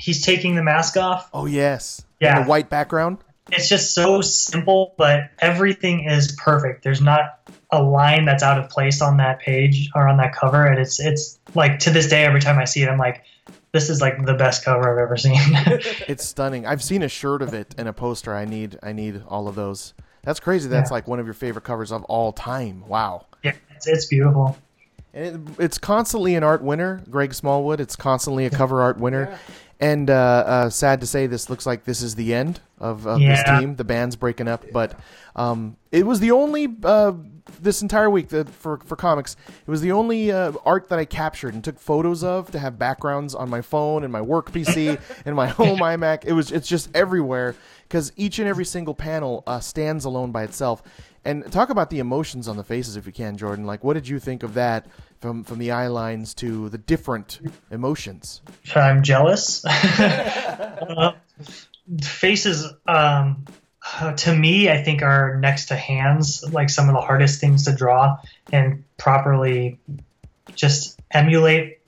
he's 0.04 0.22
taking 0.22 0.56
the 0.56 0.64
mask 0.64 0.98
off. 0.98 1.30
Oh 1.34 1.46
yes, 1.46 2.04
Yeah. 2.20 2.38
And 2.38 2.46
the 2.46 2.50
white 2.50 2.70
background. 2.70 3.18
It's 3.52 3.68
just 3.70 3.94
so 3.94 4.22
simple, 4.22 4.96
but 4.98 5.30
everything 5.40 6.06
is 6.06 6.32
perfect. 6.42 6.84
There's 6.84 7.02
not 7.02 7.40
a 7.72 7.82
line 7.84 8.24
that's 8.26 8.42
out 8.42 8.58
of 8.58 8.70
place 8.70 9.02
on 9.02 9.18
that 9.18 9.40
page 9.40 9.90
or 9.96 10.08
on 10.08 10.18
that 10.18 10.34
cover, 10.34 10.66
and 10.66 10.80
it's 10.80 11.00
it's 11.00 11.40
like 11.54 11.80
to 11.80 11.90
this 11.92 12.08
day, 12.08 12.24
every 12.26 12.40
time 12.42 12.58
I 12.58 12.66
see 12.66 12.84
it, 12.84 12.90
I'm 12.90 12.98
like, 12.98 13.24
this 13.74 13.90
is 13.90 14.00
like 14.02 14.26
the 14.26 14.34
best 14.34 14.64
cover 14.64 14.92
I've 14.92 14.98
ever 15.04 15.18
seen. 15.18 15.40
It's 16.08 16.26
stunning. 16.26 16.66
I've 16.66 16.82
seen 16.84 17.02
a 17.04 17.10
shirt 17.10 17.42
of 17.42 17.54
it 17.54 17.76
and 17.78 17.88
a 17.88 17.94
poster. 17.94 18.34
I 18.34 18.46
need 18.46 18.80
I 18.82 18.94
need 18.94 19.22
all 19.28 19.48
of 19.48 19.56
those. 19.56 19.94
That's 20.24 20.40
crazy. 20.40 20.70
That's 20.70 20.90
Yeah. 20.90 20.96
like 20.96 21.08
one 21.08 21.20
of 21.20 21.26
your 21.26 21.34
favorite 21.34 21.64
covers 21.66 21.92
of 21.92 22.04
all 22.06 22.32
time. 22.32 22.86
Wow. 22.88 23.26
yeah, 23.44 23.54
it's, 23.76 23.88
it's 23.88 24.06
beautiful. 24.06 24.58
And 25.14 25.50
it, 25.50 25.64
it's 25.66 25.78
constantly 25.78 26.36
an 26.36 26.44
art 26.44 26.64
winner, 26.64 27.04
Greg 27.10 27.34
Smallwood. 27.34 27.80
It's 27.82 27.96
constantly 27.98 28.46
a 28.46 28.50
cover 28.50 28.82
art 28.82 28.98
winner. 28.98 29.38
And 29.80 30.10
uh, 30.10 30.14
uh, 30.14 30.70
sad 30.70 31.02
to 31.02 31.08
say, 31.08 31.28
this 31.28 31.50
looks 31.50 31.66
like 31.66 31.84
this 31.84 32.02
is 32.02 32.16
the 32.16 32.34
end 32.34 32.62
of, 32.80 33.06
of 33.06 33.20
this 33.20 33.44
team. 33.44 33.76
The 33.76 33.84
band's 33.84 34.16
breaking 34.16 34.48
up, 34.48 34.64
but 34.72 34.98
um, 35.36 35.78
it 35.92 36.06
was 36.06 36.20
the 36.20 36.32
only 36.32 36.68
uh, 36.84 37.14
this 37.62 37.82
entire 37.82 38.10
week 38.10 38.30
that 38.30 38.50
for 38.50 38.78
for 38.78 38.96
comics. 38.96 39.36
It 39.48 39.70
was 39.70 39.82
the 39.82 39.92
only 39.92 40.32
uh, 40.32 40.54
art 40.66 40.90
that 40.90 41.00
I 41.00 41.06
captured 41.06 41.54
and 41.54 41.64
took 41.64 41.80
photos 41.80 42.24
of 42.24 42.52
to 42.52 42.60
have 42.60 42.80
backgrounds 42.80 43.36
on 43.36 43.50
my 43.50 43.62
phone 43.62 44.04
and 44.04 44.14
my 44.14 44.22
work 44.22 44.52
PC 44.52 45.00
and 45.26 45.36
my 45.36 45.48
home 45.48 45.80
iMac. 45.80 46.26
It 46.26 46.34
was 46.34 46.52
it's 46.52 46.68
just 46.68 46.90
everywhere 46.96 47.56
because 47.84 48.12
each 48.16 48.40
and 48.40 48.48
every 48.48 48.66
single 48.66 48.94
panel 48.94 49.44
uh, 49.48 49.60
stands 49.60 50.06
alone 50.06 50.32
by 50.32 50.44
itself. 50.44 50.82
And 51.26 51.50
talk 51.52 51.70
about 51.70 51.90
the 51.90 52.00
emotions 52.00 52.48
on 52.48 52.58
the 52.58 52.64
faces, 52.64 52.98
if 52.98 53.06
you 53.06 53.14
can, 53.14 53.38
Jordan. 53.38 53.66
Like, 53.66 53.84
what 53.84 53.94
did 53.94 54.08
you 54.08 54.20
think 54.20 54.44
of 54.44 54.56
that, 54.56 54.88
from 55.22 55.44
from 55.44 55.60
the 55.60 55.72
eye 55.72 55.88
lines 55.88 56.34
to 56.36 56.70
the 56.70 56.78
different 56.78 57.40
emotions? 57.72 58.42
I'm 58.76 59.04
jealous. 59.04 59.64
uh, 60.00 61.14
faces, 62.02 62.66
um, 62.88 63.46
to 64.18 64.36
me, 64.36 64.70
I 64.70 64.84
think 64.84 65.02
are 65.02 65.38
next 65.40 65.68
to 65.68 65.76
hands, 65.76 66.44
like 66.52 66.70
some 66.70 66.90
of 66.90 66.96
the 66.96 67.02
hardest 67.02 67.40
things 67.40 67.66
to 67.66 67.76
draw 67.76 68.18
and 68.52 68.84
properly 68.98 69.80
just 70.56 71.00
emulate. 71.12 71.80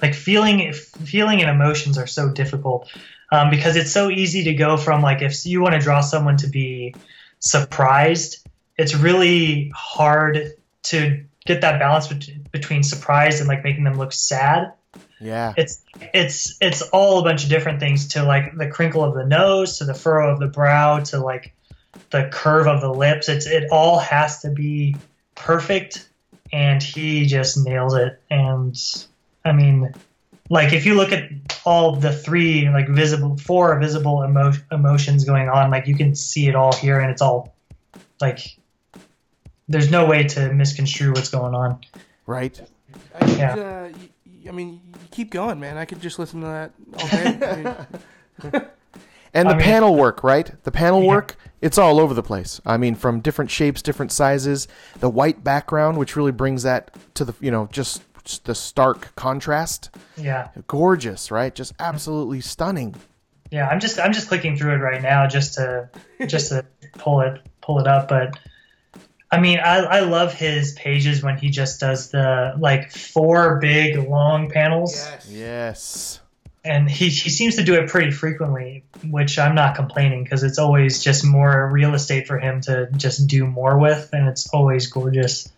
Like 0.00 0.14
feeling, 0.14 0.72
feeling 0.72 1.40
and 1.42 1.50
emotions 1.50 1.98
are 1.98 2.06
so 2.06 2.30
difficult 2.30 2.88
um, 3.32 3.50
because 3.50 3.76
it's 3.76 3.92
so 3.92 4.10
easy 4.10 4.44
to 4.44 4.54
go 4.54 4.76
from 4.76 5.02
like 5.02 5.22
if 5.22 5.44
you 5.44 5.60
want 5.60 5.74
to 5.74 5.80
draw 5.80 6.00
someone 6.00 6.36
to 6.38 6.48
be 6.48 6.94
surprised, 7.38 8.39
it's 8.80 8.94
really 8.94 9.70
hard 9.74 10.54
to 10.84 11.24
get 11.44 11.60
that 11.60 11.78
balance 11.78 12.08
bet- 12.08 12.50
between 12.50 12.82
surprise 12.82 13.40
and 13.40 13.48
like 13.48 13.62
making 13.62 13.84
them 13.84 13.98
look 13.98 14.12
sad. 14.12 14.72
Yeah, 15.20 15.52
it's 15.56 15.84
it's 16.14 16.56
it's 16.60 16.82
all 16.82 17.20
a 17.20 17.22
bunch 17.22 17.44
of 17.44 17.50
different 17.50 17.78
things 17.78 18.08
to 18.08 18.24
like 18.24 18.56
the 18.56 18.68
crinkle 18.68 19.04
of 19.04 19.14
the 19.14 19.26
nose 19.26 19.78
to 19.78 19.84
the 19.84 19.94
furrow 19.94 20.32
of 20.32 20.40
the 20.40 20.48
brow 20.48 21.00
to 21.00 21.18
like 21.18 21.54
the 22.10 22.28
curve 22.32 22.66
of 22.66 22.80
the 22.80 22.92
lips. 22.92 23.28
It's 23.28 23.46
it 23.46 23.68
all 23.70 23.98
has 23.98 24.40
to 24.40 24.50
be 24.50 24.96
perfect 25.34 26.08
and 26.52 26.82
he 26.82 27.26
just 27.26 27.58
nails 27.64 27.94
it. 27.94 28.20
And 28.30 28.76
i 29.42 29.52
mean 29.52 29.94
like 30.50 30.74
if 30.74 30.84
you 30.84 30.94
look 30.94 31.12
at 31.12 31.30
all 31.64 31.96
the 31.96 32.12
three 32.12 32.68
like 32.68 32.88
visible 32.88 33.38
four 33.38 33.78
visible 33.78 34.22
emo- 34.22 34.52
emotions 34.70 35.24
going 35.24 35.48
on 35.48 35.70
like 35.70 35.86
you 35.86 35.94
can 35.94 36.14
see 36.14 36.46
it 36.48 36.54
all 36.54 36.74
here 36.74 36.98
and 36.98 37.10
it's 37.10 37.22
all 37.22 37.54
like 38.20 38.58
there's 39.70 39.90
no 39.90 40.04
way 40.04 40.24
to 40.24 40.52
misconstrue 40.52 41.12
what's 41.12 41.30
going 41.30 41.54
on 41.54 41.78
right. 42.26 42.60
I, 43.14 43.18
could, 43.20 43.38
Yeah. 43.38 43.54
uh, 43.54 43.88
y- 43.96 44.08
y- 44.26 44.48
I 44.48 44.52
mean, 44.52 44.80
keep 45.10 45.30
going, 45.30 45.58
man. 45.60 45.76
I 45.78 45.84
could 45.84 46.00
just 46.00 46.18
listen 46.18 46.40
to 46.42 46.46
that 46.46 46.72
all 46.98 48.50
day. 48.50 48.60
And 49.32 49.48
the 49.48 49.52
I 49.54 49.56
mean- 49.58 49.64
panel 49.64 49.94
work, 49.94 50.24
right? 50.24 50.50
The 50.64 50.72
panel 50.72 51.02
Yeah. 51.02 51.08
work, 51.08 51.36
it's 51.60 51.78
all 51.78 52.00
over 52.00 52.14
the 52.14 52.22
place. 52.22 52.60
I 52.66 52.76
mean, 52.76 52.96
from 52.96 53.20
different 53.20 53.48
shapes, 53.52 53.80
different 53.80 54.10
sizes, 54.10 54.66
the 54.98 55.08
white 55.08 55.44
background, 55.44 55.98
which 55.98 56.16
really 56.16 56.32
brings 56.32 56.64
that 56.64 56.90
to 57.14 57.24
the, 57.24 57.34
you 57.40 57.52
know, 57.52 57.68
just, 57.70 58.02
just 58.24 58.44
the 58.46 58.56
stark 58.56 59.14
contrast. 59.14 59.90
yeah 60.16 60.48
Gorgeous, 60.66 61.30
right? 61.30 61.54
Just 61.54 61.74
absolutely 61.78 62.40
stunning. 62.40 62.96
Yeah, 63.52 63.68
I'm 63.68 63.78
just 63.78 64.00
I'm 64.00 64.12
just 64.12 64.26
clicking 64.28 64.56
through 64.56 64.74
it 64.74 64.78
right 64.78 65.00
now 65.02 65.26
just 65.28 65.54
to 65.54 65.88
just 66.26 66.48
to 66.50 66.64
pull 66.98 67.20
it 67.20 67.40
pull 67.62 67.78
it 67.78 67.86
up. 67.86 68.08
But 68.08 68.36
I 69.32 69.38
mean, 69.40 69.58
I 69.60 69.76
I 69.78 70.00
love 70.00 70.32
his 70.34 70.72
pages 70.72 71.22
when 71.22 71.36
he 71.38 71.50
just 71.50 71.78
does 71.80 72.10
the 72.10 72.54
like 72.58 72.90
four 72.90 73.58
big 73.60 73.96
long 74.08 74.50
panels, 74.50 74.94
yes. 74.94 75.28
Yes. 75.30 76.20
and 76.64 76.90
he 76.90 77.08
he 77.08 77.30
seems 77.30 77.54
to 77.56 77.62
do 77.62 77.74
it 77.74 77.88
pretty 77.88 78.10
frequently, 78.10 78.82
which 79.08 79.38
I'm 79.38 79.54
not 79.54 79.76
complaining 79.76 80.24
because 80.24 80.42
it's 80.42 80.58
always 80.58 81.02
just 81.02 81.24
more 81.24 81.68
real 81.70 81.94
estate 81.94 82.26
for 82.26 82.38
him 82.38 82.60
to 82.62 82.88
just 82.96 83.26
do 83.28 83.46
more 83.46 83.78
with, 83.78 84.10
and 84.12 84.28
it's 84.28 84.48
always 84.52 84.86
gorgeous. 84.88 85.50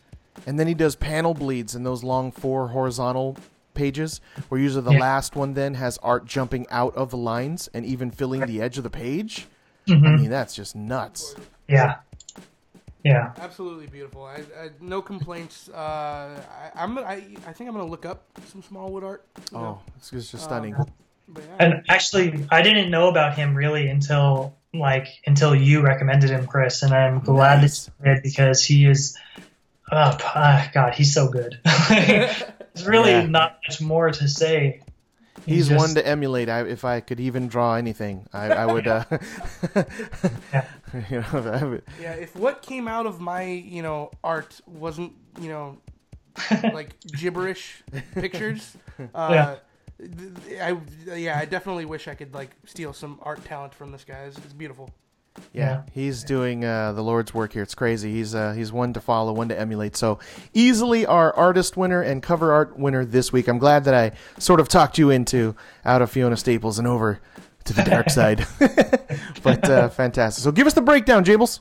And 0.47 0.59
then 0.59 0.66
he 0.66 0.75
does 0.75 0.95
panel 0.97 1.35
bleeds 1.35 1.75
in 1.75 1.83
those 1.83 2.03
long 2.05 2.31
four 2.31 2.68
horizontal 2.68 3.37
pages, 3.75 4.20
where 4.51 4.61
usually 4.61 4.83
the 4.85 4.93
Yeah. 4.93 4.99
last 5.01 5.35
one 5.35 5.55
then 5.55 5.75
has 5.75 5.99
art 6.03 6.27
jumping 6.27 6.66
out 6.70 6.95
of 6.95 7.11
the 7.11 7.16
lines 7.16 7.70
and 7.73 7.87
even 7.87 8.11
filling 8.11 8.43
the 8.45 8.61
edge 8.61 8.77
of 8.77 8.85
the 8.85 8.91
page. 8.91 9.47
Mhm. 9.89 10.07
I 10.07 10.16
mean, 10.16 10.31
that's 10.31 10.55
just 10.55 10.77
nuts. 10.77 11.35
Yeah, 11.68 11.97
yeah. 13.05 13.32
Absolutely 13.38 13.86
beautiful. 13.86 14.24
I, 14.24 14.36
I 14.61 14.70
no 14.80 15.03
complaints. 15.03 15.68
Uh, 15.68 15.76
I, 15.76 16.70
I'm 16.74 16.98
I, 16.98 17.22
I 17.46 17.53
think 17.53 17.68
I'm 17.68 17.72
gonna 17.76 17.86
look 17.86 18.07
up 18.07 18.24
some 18.50 18.62
Smallwood 18.62 19.05
art. 19.05 19.26
Oh, 19.53 19.59
know. 19.61 19.80
it's 19.96 20.12
it's 20.12 20.30
just 20.30 20.44
stunning. 20.44 20.74
But 21.28 21.44
yeah. 21.44 21.57
And 21.59 21.84
actually, 21.88 22.46
I 22.50 22.62
didn't 22.62 22.90
know 22.90 23.09
about 23.09 23.34
him 23.36 23.55
really 23.55 23.88
until 23.88 24.55
like 24.74 25.07
until 25.26 25.55
you 25.55 25.80
recommended 25.82 26.30
him, 26.30 26.46
Chris, 26.46 26.82
and 26.82 26.92
I'm 26.94 27.20
glad 27.20 27.61
Nice. 27.61 27.86
that 27.86 27.92
you 28.09 28.14
did 28.14 28.22
because 28.22 28.64
he 28.64 28.86
is. 28.86 29.16
Oh 29.90 30.16
p- 30.18 30.24
ah, 30.34 30.70
God, 30.72 30.94
he's 30.94 31.12
so 31.12 31.28
good. 31.28 31.59
There's 31.88 32.86
really 32.86 33.11
Yeah. 33.11 33.26
not 33.26 33.59
much 33.68 33.80
more 33.80 34.11
to 34.11 34.28
say. 34.28 34.80
He's, 35.44 35.68
just- 35.68 35.78
one 35.78 35.94
to 35.96 36.07
emulate. 36.07 36.48
I, 36.48 36.61
if 36.62 36.84
I 36.84 37.00
could 37.00 37.18
even 37.20 37.48
draw 37.48 37.74
anything, 37.74 38.26
I, 38.32 38.50
I 38.53 38.66
would. 38.66 38.86
Uh, 38.86 39.05
Yeah. 40.53 40.64
you 41.11 41.20
know, 41.20 41.26
I 41.53 41.64
would- 41.64 41.82
Yeah, 42.01 42.12
if 42.12 42.34
what 42.36 42.62
came 42.62 42.88
out 42.88 43.07
of 43.07 43.20
my, 43.20 43.43
you 43.45 43.82
know, 43.82 44.11
art 44.22 44.61
wasn't, 44.66 45.12
you 45.40 45.49
know, 45.49 45.78
like 46.72 46.99
gibberish 47.18 47.82
pictures, 48.14 48.76
uh, 49.14 49.57
th- 49.99 50.61
I 50.61 50.78
yeah, 51.14 51.38
I 51.38 51.45
definitely 51.45 51.84
wish 51.84 52.09
I 52.09 52.14
could 52.14 52.34
like 52.34 52.51
steal 52.66 52.93
some 52.93 53.18
art 53.22 53.45
talent 53.45 53.74
from 53.74 53.93
this 53.93 54.05
guy. 54.05 54.24
It's, 54.24 54.38
it's 54.38 54.53
beautiful. 54.55 54.90
yeah, 55.53 55.62
Yeah. 55.62 55.82
he's 55.93 56.24
doing 56.24 56.64
uh, 56.64 56.93
the 56.93 57.03
Lord's 57.03 57.34
work 57.34 57.53
here. 57.53 57.62
It's 57.62 57.74
crazy. 57.74 58.12
He's 58.12 58.34
uh, 58.34 58.53
he's 58.53 58.72
one 58.72 58.93
to 58.95 59.01
follow, 59.01 59.32
one 59.32 59.49
to 59.51 59.59
emulate. 59.59 59.95
So 59.97 60.18
easily 60.55 61.05
our 61.07 61.34
artist 61.36 61.76
winner 61.76 62.01
and 62.03 62.22
cover 62.22 62.53
art 62.53 62.78
winner 62.78 63.05
this 63.05 63.30
week. 63.32 63.47
I'm 63.49 63.59
glad 63.59 63.84
that 63.84 63.95
I 63.95 64.12
sort 64.38 64.59
of 64.61 64.68
talked 64.68 64.97
you 64.99 65.11
into 65.11 65.55
out 65.84 66.01
of 66.03 66.11
Fiona 66.11 66.36
Staples 66.38 66.78
and 66.78 66.88
over 66.88 67.20
to 67.64 67.72
the 67.72 67.82
dark 67.82 68.10
side. 68.18 68.46
but 69.42 69.68
uh, 69.68 69.88
fantastic. 69.88 70.42
So 70.42 70.52
give 70.52 70.66
us 70.66 70.74
the 70.74 70.82
breakdown, 70.82 71.24
Jables. 71.24 71.60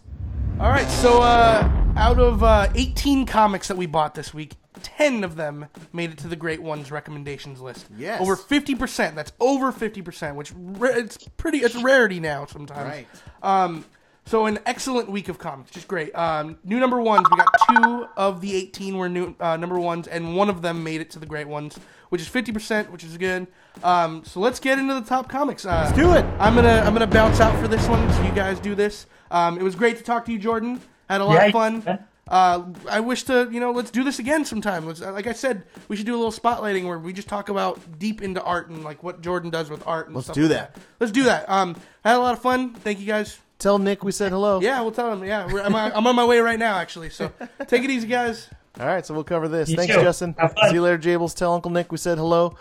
All 0.60 0.70
right, 0.70 0.88
so 0.88 1.22
uh, 1.22 1.68
out 1.96 2.20
of 2.20 2.44
uh, 2.44 2.68
18 2.76 3.26
comics 3.26 3.68
that 3.68 3.78
we 3.78 3.88
bought 3.88 4.14
this 4.14 4.32
week, 4.32 4.54
10 4.84 5.24
of 5.24 5.36
them 5.36 5.66
made 5.92 6.12
it 6.12 6.18
to 6.20 6.28
the 6.28 6.36
Great 6.36 6.62
Ones 6.62 6.92
recommendations 6.92 7.60
list. 7.62 7.88
Yes. 7.98 8.22
Over 8.22 8.36
50%. 8.36 9.16
That's 9.16 9.32
over 9.40 9.72
50%, 9.72 10.36
which 10.36 10.54
ra- 10.56 10.90
it's 10.94 11.18
pretty 11.38 11.60
it's 11.60 11.76
a 11.76 11.82
rarity 11.82 12.20
now 12.20 12.46
sometimes. 12.46 12.90
Right. 12.90 13.08
Um 13.42 13.86
so 14.26 14.46
an 14.46 14.60
excellent 14.66 15.10
week 15.10 15.30
of 15.30 15.40
comics, 15.40 15.72
just 15.72 15.88
great. 15.88 16.16
Um, 16.16 16.58
new 16.64 16.80
number 16.80 17.02
ones, 17.02 17.26
we 17.32 17.38
got 17.38 17.48
two 17.70 18.08
of 18.16 18.40
the 18.40 18.56
18 18.56 18.96
were 18.96 19.10
new 19.10 19.36
uh, 19.40 19.58
number 19.58 19.80
ones, 19.80 20.08
and 20.08 20.36
one 20.36 20.48
of 20.50 20.62
them 20.62 20.84
made 20.84 21.02
it 21.02 21.10
to 21.12 21.20
the 21.20 21.26
great 21.26 21.48
ones, 21.48 21.78
which 22.12 22.22
is 22.22 22.30
50%, 22.30 22.90
which 22.92 23.04
is 23.04 23.18
good. 23.18 23.48
Um, 23.84 24.24
so 24.26 24.40
let's 24.40 24.60
get 24.60 24.78
into 24.78 24.94
the 24.94 25.02
top 25.02 25.28
comics. 25.30 25.66
Uh, 25.66 25.84
let's 25.86 25.98
do 25.98 26.14
it. 26.14 26.24
I'm 26.40 26.54
gonna 26.56 26.84
I'm 26.86 26.94
gonna 26.94 27.08
bounce 27.08 27.40
out 27.40 27.60
for 27.60 27.68
this 27.68 27.88
one, 27.88 28.12
so 28.14 28.22
you 28.24 28.32
guys 28.34 28.60
do 28.60 28.76
this. 28.76 29.06
Um, 29.32 29.58
it 29.58 29.64
was 29.64 29.76
great 29.76 29.98
to 29.98 30.04
talk 30.04 30.26
to 30.26 30.32
you, 30.32 30.38
Jordan. 30.40 30.82
Had 31.10 31.22
a 31.22 31.26
lot 31.26 31.34
Yeah, 31.36 31.46
of 31.46 31.52
fun. 31.52 31.84
yeah. 31.88 31.98
Uh, 32.28 32.66
I 32.90 33.00
wish 33.02 33.24
to, 33.24 33.50
you 33.52 33.60
know, 33.60 33.72
let's 33.72 33.92
do 33.92 34.04
this 34.06 34.20
again 34.20 34.46
sometime. 34.46 34.86
Let's, 34.86 35.02
like 35.02 35.28
I 35.28 35.34
said, 35.34 35.64
we 35.90 35.98
should 35.98 36.06
do 36.06 36.14
a 36.16 36.20
little 36.22 36.32
spotlighting 36.32 36.86
where 36.86 36.98
we 36.98 37.12
just 37.12 37.28
talk 37.28 37.50
about 37.50 37.80
deep 38.00 38.22
into 38.22 38.42
art 38.44 38.70
and 38.70 38.84
like 38.86 39.04
what 39.04 39.22
Jordan 39.22 39.50
does 39.50 39.70
with 39.70 39.86
art. 39.86 40.08
And 40.08 40.16
Let's 40.16 40.28
stuff 40.28 40.36
do 40.36 40.44
like 40.44 40.52
that. 40.52 40.78
Let's 41.00 41.12
do 41.12 41.24
that. 41.24 41.50
Um, 41.50 41.76
I 42.06 42.10
had 42.12 42.18
a 42.18 42.20
lot 42.22 42.34
of 42.34 42.42
fun. 42.42 42.74
Thank 42.74 43.00
you 43.00 43.06
guys. 43.06 43.38
Tell 43.60 43.80
Nick 43.80 44.04
we 44.04 44.12
said 44.14 44.32
hello. 44.32 44.62
Yeah, 44.62 44.80
we'll 44.82 44.92
tell 44.92 45.12
him. 45.12 45.24
Yeah, 45.26 45.52
we're, 45.52 45.62
I'm, 45.62 45.76
I'm 45.76 46.08
on 46.08 46.16
my 46.16 46.26
way 46.26 46.40
right 46.40 46.58
now, 46.60 46.78
actually. 46.78 47.10
So 47.10 47.32
take 47.68 47.84
it 47.84 47.90
easy, 47.90 48.08
guys. 48.08 48.50
All 48.80 48.88
right, 48.88 49.06
so 49.06 49.14
we'll 49.14 49.26
cover 49.26 49.50
this. 49.50 49.70
You 49.70 49.76
Thanks, 49.76 49.94
too. 49.94 50.02
Justin. 50.02 50.34
See 50.70 50.76
you 50.76 50.82
later, 50.82 50.98
Jables. 50.98 51.36
Tell 51.36 51.54
Uncle 51.54 51.72
Nick 51.72 51.92
we 51.92 51.98
said 51.98 52.18
hello. 52.18 52.56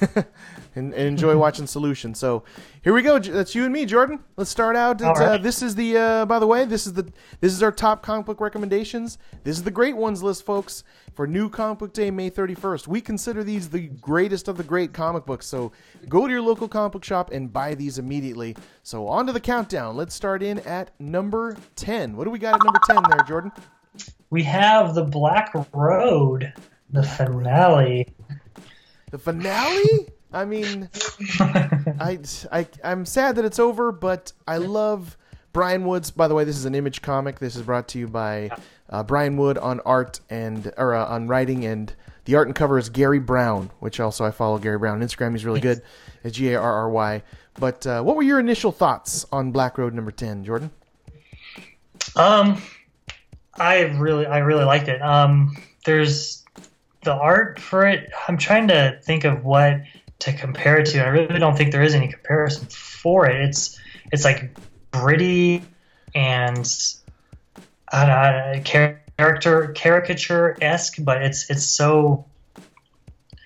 and, 0.74 0.94
and 0.94 0.94
enjoy 0.94 1.36
watching 1.38 1.66
Solution. 1.66 2.14
So 2.14 2.44
here 2.82 2.94
we 2.94 3.02
go. 3.02 3.18
That's 3.18 3.54
you 3.54 3.64
and 3.64 3.72
me, 3.72 3.84
Jordan. 3.84 4.20
Let's 4.36 4.50
start 4.50 4.76
out. 4.76 5.02
At, 5.02 5.08
All 5.08 5.14
right. 5.14 5.28
uh, 5.32 5.38
this 5.38 5.62
is 5.62 5.74
the. 5.74 5.96
Uh, 5.98 6.26
by 6.26 6.38
the 6.38 6.46
way, 6.46 6.64
this 6.64 6.86
is 6.86 6.94
the. 6.94 7.12
This 7.40 7.52
is 7.52 7.62
our 7.62 7.70
top 7.70 8.02
comic 8.02 8.24
book 8.24 8.40
recommendations. 8.40 9.18
This 9.44 9.56
is 9.56 9.62
the 9.62 9.70
great 9.70 9.96
ones 9.96 10.22
list, 10.22 10.44
folks. 10.44 10.84
For 11.14 11.26
New 11.26 11.50
Comic 11.50 11.78
Book 11.78 11.92
Day, 11.92 12.10
May 12.10 12.30
31st. 12.30 12.88
We 12.88 13.02
consider 13.02 13.44
these 13.44 13.68
the 13.68 13.88
greatest 13.88 14.48
of 14.48 14.56
the 14.56 14.64
great 14.64 14.94
comic 14.94 15.26
books. 15.26 15.46
So 15.46 15.70
go 16.08 16.26
to 16.26 16.32
your 16.32 16.40
local 16.40 16.66
comic 16.66 16.92
book 16.92 17.04
shop 17.04 17.30
and 17.30 17.52
buy 17.52 17.74
these 17.74 17.98
immediately. 17.98 18.56
So 18.82 19.06
on 19.06 19.26
to 19.26 19.32
the 19.32 19.40
countdown. 19.40 19.94
Let's 19.94 20.14
start 20.14 20.42
in 20.42 20.60
at 20.60 20.90
number 20.98 21.58
10. 21.76 22.16
What 22.16 22.24
do 22.24 22.30
we 22.30 22.38
got 22.38 22.54
at 22.54 22.64
number 22.64 22.80
10 22.86 23.02
there, 23.10 23.24
Jordan? 23.28 23.52
We 24.32 24.42
have 24.44 24.94
the 24.94 25.04
Black 25.04 25.52
Road, 25.74 26.54
the 26.88 27.02
finale. 27.02 28.14
The 29.10 29.18
finale? 29.18 30.08
I 30.32 30.46
mean, 30.46 30.88
I, 31.38 32.18
I, 32.50 32.66
I'm 32.82 33.04
sad 33.04 33.36
that 33.36 33.44
it's 33.44 33.58
over, 33.58 33.92
but 33.92 34.32
I 34.48 34.56
love 34.56 35.18
Brian 35.52 35.84
Wood's. 35.84 36.10
By 36.10 36.28
the 36.28 36.34
way, 36.34 36.44
this 36.44 36.56
is 36.56 36.64
an 36.64 36.74
image 36.74 37.02
comic. 37.02 37.40
This 37.40 37.56
is 37.56 37.62
brought 37.62 37.88
to 37.88 37.98
you 37.98 38.08
by 38.08 38.48
uh, 38.88 39.02
Brian 39.02 39.36
Wood 39.36 39.58
on 39.58 39.80
art 39.80 40.20
and 40.30 40.72
or 40.78 40.94
uh, 40.94 41.04
on 41.04 41.28
writing, 41.28 41.66
and 41.66 41.94
the 42.24 42.36
art 42.36 42.48
and 42.48 42.56
cover 42.56 42.78
is 42.78 42.88
Garry 42.88 43.18
Brown, 43.18 43.70
which 43.80 44.00
also 44.00 44.24
I 44.24 44.30
follow 44.30 44.56
Garry 44.56 44.78
Brown 44.78 45.02
on 45.02 45.06
Instagram. 45.06 45.32
He's 45.32 45.44
really 45.44 45.60
good. 45.60 45.82
G 46.30 46.54
A 46.54 46.58
R 46.58 46.72
R 46.72 46.88
Y. 46.88 47.22
But 47.60 47.86
uh, 47.86 48.02
what 48.02 48.16
were 48.16 48.22
your 48.22 48.40
initial 48.40 48.72
thoughts 48.72 49.26
on 49.30 49.52
Black 49.52 49.76
Road 49.76 49.92
number 49.92 50.10
ten, 50.10 50.42
Jordan? 50.42 50.70
Um, 52.16 52.62
I 53.58 53.82
really, 53.82 54.26
I 54.26 54.38
really 54.38 54.64
liked 54.64 54.88
it. 54.88 55.00
Um, 55.02 55.56
there's 55.84 56.44
the 57.04 57.12
art 57.12 57.58
for 57.58 57.86
it. 57.86 58.10
I'm 58.28 58.38
trying 58.38 58.68
to 58.68 58.98
think 59.02 59.24
of 59.24 59.44
what 59.44 59.82
to 60.20 60.32
compare 60.32 60.78
it 60.78 60.86
to. 60.86 61.04
I 61.04 61.08
really 61.08 61.38
don't 61.38 61.56
think 61.56 61.72
there 61.72 61.82
is 61.82 61.94
any 61.94 62.08
comparison 62.08 62.66
for 62.68 63.28
it. 63.28 63.40
It's, 63.42 63.78
it's 64.12 64.24
like 64.24 64.56
gritty 64.92 65.62
and 66.14 66.68
I 67.90 68.06
don't 68.06 68.56
know, 68.56 68.92
character 69.16 69.68
caricature 69.74 70.56
esque, 70.60 70.96
but 70.98 71.22
it's 71.22 71.50
it's 71.50 71.64
so 71.64 72.26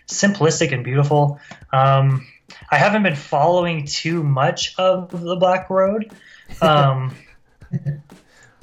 simplistic 0.08 0.72
and 0.72 0.84
beautiful. 0.84 1.40
Um, 1.72 2.26
I 2.70 2.76
haven't 2.76 3.02
been 3.02 3.16
following 3.16 3.86
too 3.86 4.22
much 4.22 4.74
of 4.78 5.10
the 5.10 5.36
Black 5.36 5.68
Road. 5.68 6.12
Um, 6.60 7.14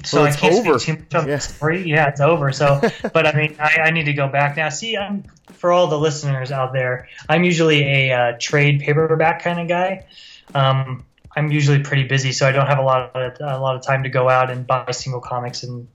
so 0.04 0.18
Well, 0.18 0.26
I 0.26 0.28
it's 0.30 0.36
can't 0.38 0.54
over. 0.66 0.78
speak 0.78 1.08
too 1.10 1.16
much 1.18 1.22
of 1.24 1.28
Yeah. 1.28 1.36
the 1.36 1.40
story. 1.40 1.82
Yeah, 1.88 2.08
it's 2.08 2.20
over. 2.20 2.52
So, 2.52 2.80
but 3.12 3.26
I 3.26 3.32
mean, 3.32 3.56
I, 3.58 3.80
I 3.86 3.90
need 3.90 4.04
to 4.04 4.12
go 4.12 4.28
back 4.28 4.56
now. 4.56 4.68
See, 4.68 4.96
I'm, 4.96 5.24
for 5.52 5.72
all 5.72 5.86
the 5.86 5.98
listeners 5.98 6.52
out 6.52 6.72
there, 6.72 7.08
I'm 7.28 7.44
usually 7.44 7.82
a 7.82 8.12
uh, 8.12 8.32
trade 8.38 8.80
paperback 8.80 9.42
kind 9.42 9.60
of 9.60 9.68
guy. 9.68 10.06
Um, 10.54 11.04
I'm 11.36 11.50
usually 11.50 11.80
pretty 11.82 12.04
busy, 12.04 12.32
so 12.32 12.46
I 12.48 12.52
don't 12.52 12.66
have 12.68 12.78
a 12.78 12.82
lot 12.82 13.14
of 13.16 13.32
a 13.40 13.58
lot 13.58 13.74
of 13.74 13.82
time 13.82 14.04
to 14.04 14.08
go 14.08 14.28
out 14.28 14.50
and 14.50 14.64
buy 14.66 14.88
single 14.92 15.20
comics 15.20 15.64
and 15.64 15.88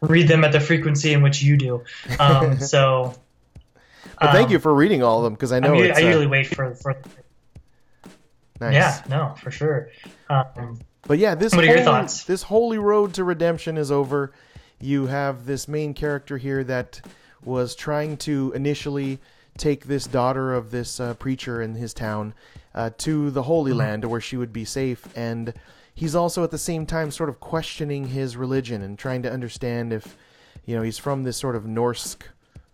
read 0.00 0.26
them 0.26 0.42
at 0.42 0.50
the 0.52 0.58
frequency 0.58 1.12
in 1.12 1.22
which 1.22 1.42
you 1.42 1.56
do. 1.56 1.84
Um, 2.18 2.58
so, 2.74 3.14
But 4.18 4.32
thank 4.32 4.46
um, 4.46 4.52
you 4.52 4.58
for 4.58 4.74
reading 4.74 5.02
all 5.04 5.18
of 5.18 5.24
them 5.24 5.34
because 5.34 5.52
I 5.52 5.60
know 5.60 5.68
I'm, 5.68 5.74
u- 5.76 5.84
it's 5.84 5.98
I 5.98 6.02
uh, 6.02 6.06
usually 6.06 6.26
wait 6.26 6.48
for 6.48 6.74
for. 6.74 6.96
nice. 8.60 8.72
Yeah, 8.74 9.02
no, 9.08 9.34
for 9.38 9.50
sure. 9.52 9.90
Um, 10.28 10.80
But 11.06 11.18
yeah, 11.18 11.34
this 11.34 11.52
What 11.54 11.64
are 11.64 11.66
your 11.66 11.76
holy, 11.76 11.84
thoughts? 11.84 12.24
this 12.24 12.42
holy 12.42 12.78
road 12.78 13.14
to 13.14 13.24
redemption 13.24 13.76
is 13.76 13.90
over. 13.90 14.32
You 14.80 15.06
have 15.06 15.46
this 15.46 15.66
main 15.68 15.94
character 15.94 16.38
here 16.38 16.62
that 16.64 17.00
was 17.44 17.74
trying 17.74 18.16
to 18.18 18.52
initially 18.54 19.18
take 19.56 19.86
this 19.86 20.06
daughter 20.06 20.54
of 20.54 20.70
this 20.70 21.00
uh, 21.00 21.14
preacher 21.14 21.60
in 21.60 21.74
his 21.74 21.92
town 21.92 22.34
uh, 22.74 22.90
to 22.98 23.30
the 23.30 23.42
Holy 23.42 23.72
Land, 23.72 24.04
where 24.04 24.20
she 24.20 24.36
would 24.36 24.52
be 24.52 24.64
safe, 24.64 25.06
and 25.16 25.52
he's 25.94 26.14
also 26.14 26.44
at 26.44 26.50
the 26.50 26.58
same 26.58 26.86
time 26.86 27.10
sort 27.10 27.28
of 27.28 27.40
questioning 27.40 28.08
his 28.08 28.36
religion 28.36 28.80
and 28.82 28.98
trying 28.98 29.22
to 29.22 29.32
understand 29.32 29.92
if 29.92 30.16
you 30.64 30.76
know 30.76 30.82
he's 30.82 30.98
from 30.98 31.24
this 31.24 31.36
sort 31.36 31.56
of 31.56 31.66
Norse 31.66 32.16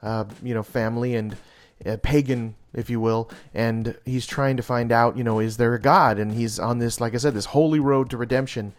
uh, 0.02 0.24
you 0.42 0.52
know 0.54 0.62
family 0.62 1.14
and 1.14 1.36
uh, 1.84 1.96
pagan 2.02 2.54
if 2.72 2.88
you 2.90 3.00
will 3.00 3.30
and 3.54 3.96
he's 4.04 4.26
trying 4.26 4.56
to 4.56 4.62
find 4.62 4.90
out 4.92 5.16
you 5.16 5.24
know 5.24 5.38
is 5.40 5.56
there 5.56 5.74
a 5.74 5.80
god? 5.80 6.18
And 6.18 6.32
he's 6.32 6.58
on 6.58 6.78
this 6.78 7.00
like 7.00 7.14
i 7.14 7.18
said 7.18 7.34
this 7.34 7.46
holy 7.46 7.80
road 7.80 8.10
to 8.10 8.16
redemption. 8.16 8.72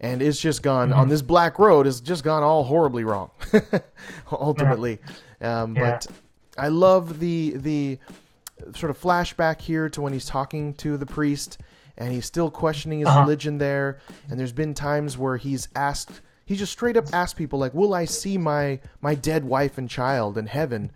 And 0.00 0.20
it's 0.20 0.40
just 0.40 0.62
gone 0.62 0.92
on 0.92 1.08
this 1.08 1.22
black 1.22 1.58
road 1.58 1.86
has 1.86 2.00
just 2.00 2.24
gone 2.24 2.42
all 2.42 2.64
horribly 2.64 3.04
wrong 3.04 3.30
ultimately. 4.32 4.98
Um, 5.40 5.74
Yeah. 5.76 5.90
but 5.92 6.06
i 6.56 6.68
love 6.68 7.18
the 7.18 7.54
the 7.56 7.98
sort 8.76 8.90
of 8.90 9.00
flashback 9.00 9.60
here 9.60 9.88
to 9.88 10.00
when 10.00 10.12
he's 10.12 10.26
talking 10.26 10.74
to 10.74 10.96
the 10.96 11.06
priest 11.06 11.58
and 11.96 12.12
he's 12.12 12.26
still 12.26 12.50
questioning 12.50 13.00
his 13.00 13.08
Uh-huh. 13.08 13.20
religion 13.20 13.58
there. 13.58 13.98
And 14.30 14.38
there's 14.38 14.52
been 14.52 14.74
times 14.74 15.16
where 15.18 15.36
he's 15.36 15.68
asked 15.74 16.20
he 16.46 16.56
just 16.56 16.72
straight 16.72 16.96
up 16.96 17.06
asked 17.12 17.36
people 17.36 17.58
like 17.58 17.72
will 17.74 17.94
i 17.94 18.04
see 18.04 18.36
my 18.38 18.78
my 19.00 19.14
dead 19.14 19.44
wife 19.44 19.78
and 19.78 19.88
child 19.88 20.36
in 20.36 20.46
heaven 20.46 20.90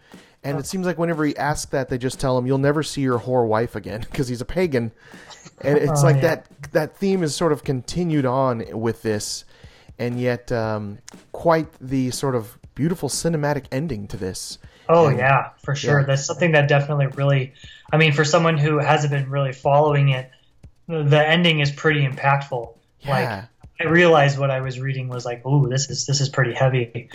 and 0.49 0.59
it 0.59 0.67
seems 0.67 0.87
like 0.87 0.99
whenever 0.99 1.25
he 1.25 1.37
asks 1.37 1.71
that 1.71 1.89
they 1.89 1.99
just 1.99 2.19
tell 2.21 2.37
him 2.39 2.47
you'll 2.47 2.59
never 2.59 2.83
see 2.83 3.01
your 3.03 3.19
whore 3.19 3.47
wife 3.47 3.75
again 3.77 4.01
because 4.11 4.29
he's 4.29 4.41
a 4.41 4.45
pagan 4.45 4.93
and 5.61 5.79
it's 5.79 6.03
Oh, 6.03 6.07
like 6.07 6.17
yeah. 6.17 6.23
that 6.23 6.47
that 6.73 6.97
theme 6.97 7.23
is 7.23 7.35
sort 7.35 7.53
of 7.53 7.65
continued 7.65 8.27
on 8.27 8.65
with 8.73 9.03
this 9.03 9.45
and 9.99 10.21
yet 10.21 10.51
um, 10.53 10.99
quite 11.33 11.67
the 11.81 12.11
sort 12.11 12.35
of 12.35 12.59
beautiful 12.75 13.09
cinematic 13.09 13.65
ending 13.73 14.07
to 14.09 14.17
this 14.17 14.59
Oh 14.91 15.09
And- 15.09 15.19
yeah, 15.19 15.51
for 15.63 15.75
sure. 15.75 16.01
yeah. 16.01 16.07
That's 16.07 16.25
something 16.25 16.53
that 16.53 16.67
definitely 16.67 17.09
really. 17.09 17.53
I 17.93 17.99
mean, 17.99 18.13
for 18.13 18.25
someone 18.25 18.57
who 18.57 18.79
hasn't 18.79 19.13
been 19.13 19.29
really 19.29 19.53
following 19.53 20.09
it, 20.09 20.31
the 20.87 21.23
ending 21.29 21.61
is 21.61 21.71
pretty 21.71 22.07
impactful. 22.07 22.75
yeah 23.01 23.45
Like 23.81 23.87
I 23.87 23.91
realized 23.91 24.39
what 24.39 24.51
I 24.51 24.61
was 24.63 24.81
reading 24.81 25.09
was 25.09 25.27
like, 25.27 25.45
ooh, 25.45 25.69
this 25.69 25.91
is 25.91 26.07
this 26.07 26.23
is 26.23 26.31
pretty 26.31 26.55
heavy. 26.55 27.11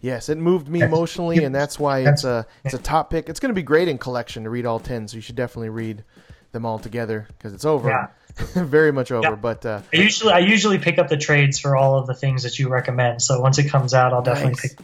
Yes, 0.00 0.28
it 0.28 0.38
moved 0.38 0.68
me 0.68 0.80
emotionally, 0.82 1.44
and 1.44 1.54
that's 1.54 1.78
why 1.78 2.00
it's 2.00 2.24
a 2.24 2.46
it's 2.64 2.74
a 2.74 2.78
top 2.78 3.10
pick. 3.10 3.28
It's 3.28 3.40
going 3.40 3.50
to 3.50 3.54
be 3.54 3.62
great 3.62 3.88
in 3.88 3.98
collection 3.98 4.44
to 4.44 4.50
read 4.50 4.66
all 4.66 4.80
ten, 4.80 5.08
so 5.08 5.16
you 5.16 5.20
should 5.22 5.36
definitely 5.36 5.70
read 5.70 6.04
them 6.52 6.64
all 6.64 6.78
together 6.78 7.26
because 7.36 7.52
it's 7.52 7.64
over, 7.64 7.88
Yeah. 7.88 8.06
very 8.64 8.92
much 8.92 9.10
over. 9.10 9.28
Yeah. 9.28 9.34
But 9.34 9.64
uh, 9.66 9.80
I 9.92 9.96
usually 9.96 10.32
I 10.32 10.38
usually 10.38 10.78
pick 10.78 10.98
up 10.98 11.08
the 11.08 11.16
trades 11.16 11.58
for 11.58 11.76
all 11.76 11.98
of 11.98 12.06
the 12.06 12.14
things 12.14 12.42
that 12.44 12.58
you 12.58 12.68
recommend. 12.68 13.22
So 13.22 13.40
once 13.40 13.58
it 13.58 13.68
comes 13.70 13.94
out, 13.94 14.12
I'll 14.12 14.22
definitely 14.22 14.52
Nice. 14.52 14.74
pick. 14.74 14.78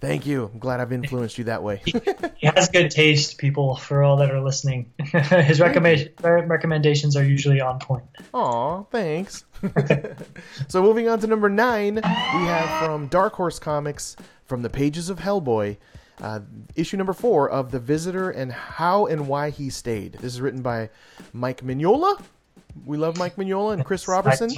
Thank 0.00 0.26
you. 0.26 0.50
I'm 0.52 0.58
glad 0.58 0.80
I've 0.80 0.92
influenced 0.92 1.38
you 1.38 1.44
that 1.44 1.62
way. 1.62 1.80
He 1.84 2.46
has 2.46 2.68
good 2.68 2.90
taste, 2.90 3.38
people, 3.38 3.76
for 3.76 4.02
all 4.02 4.16
that 4.18 4.30
are 4.30 4.40
listening. 4.40 4.92
His 4.98 5.60
recommend- 5.60 6.10
recommendations 6.22 7.16
are 7.16 7.24
usually 7.24 7.60
on 7.60 7.78
point. 7.78 8.04
Aw, 8.34 8.82
thanks. 8.84 9.44
so 10.68 10.82
moving 10.82 11.08
on 11.08 11.20
to 11.20 11.26
number 11.26 11.48
nine, 11.48 11.94
we 11.94 12.00
have 12.02 12.86
from 12.86 13.06
Dark 13.06 13.34
Horse 13.34 13.58
Comics, 13.58 14.16
from 14.44 14.62
the 14.62 14.70
pages 14.70 15.08
of 15.08 15.20
Hellboy, 15.20 15.78
uh, 16.20 16.40
issue 16.74 16.96
number 16.96 17.12
four 17.12 17.48
of 17.48 17.70
The 17.70 17.80
Visitor 17.80 18.30
and 18.30 18.52
How 18.52 19.06
and 19.06 19.26
Why 19.26 19.50
He 19.50 19.70
Stayed. 19.70 20.14
This 20.14 20.34
is 20.34 20.40
written 20.40 20.62
by 20.62 20.90
Mike 21.32 21.62
Mignola. 21.62 22.20
We 22.84 22.96
love 22.96 23.18
Mike 23.18 23.36
Mignola 23.36 23.74
and 23.74 23.84
Chris 23.84 24.08
Roberson. 24.08 24.50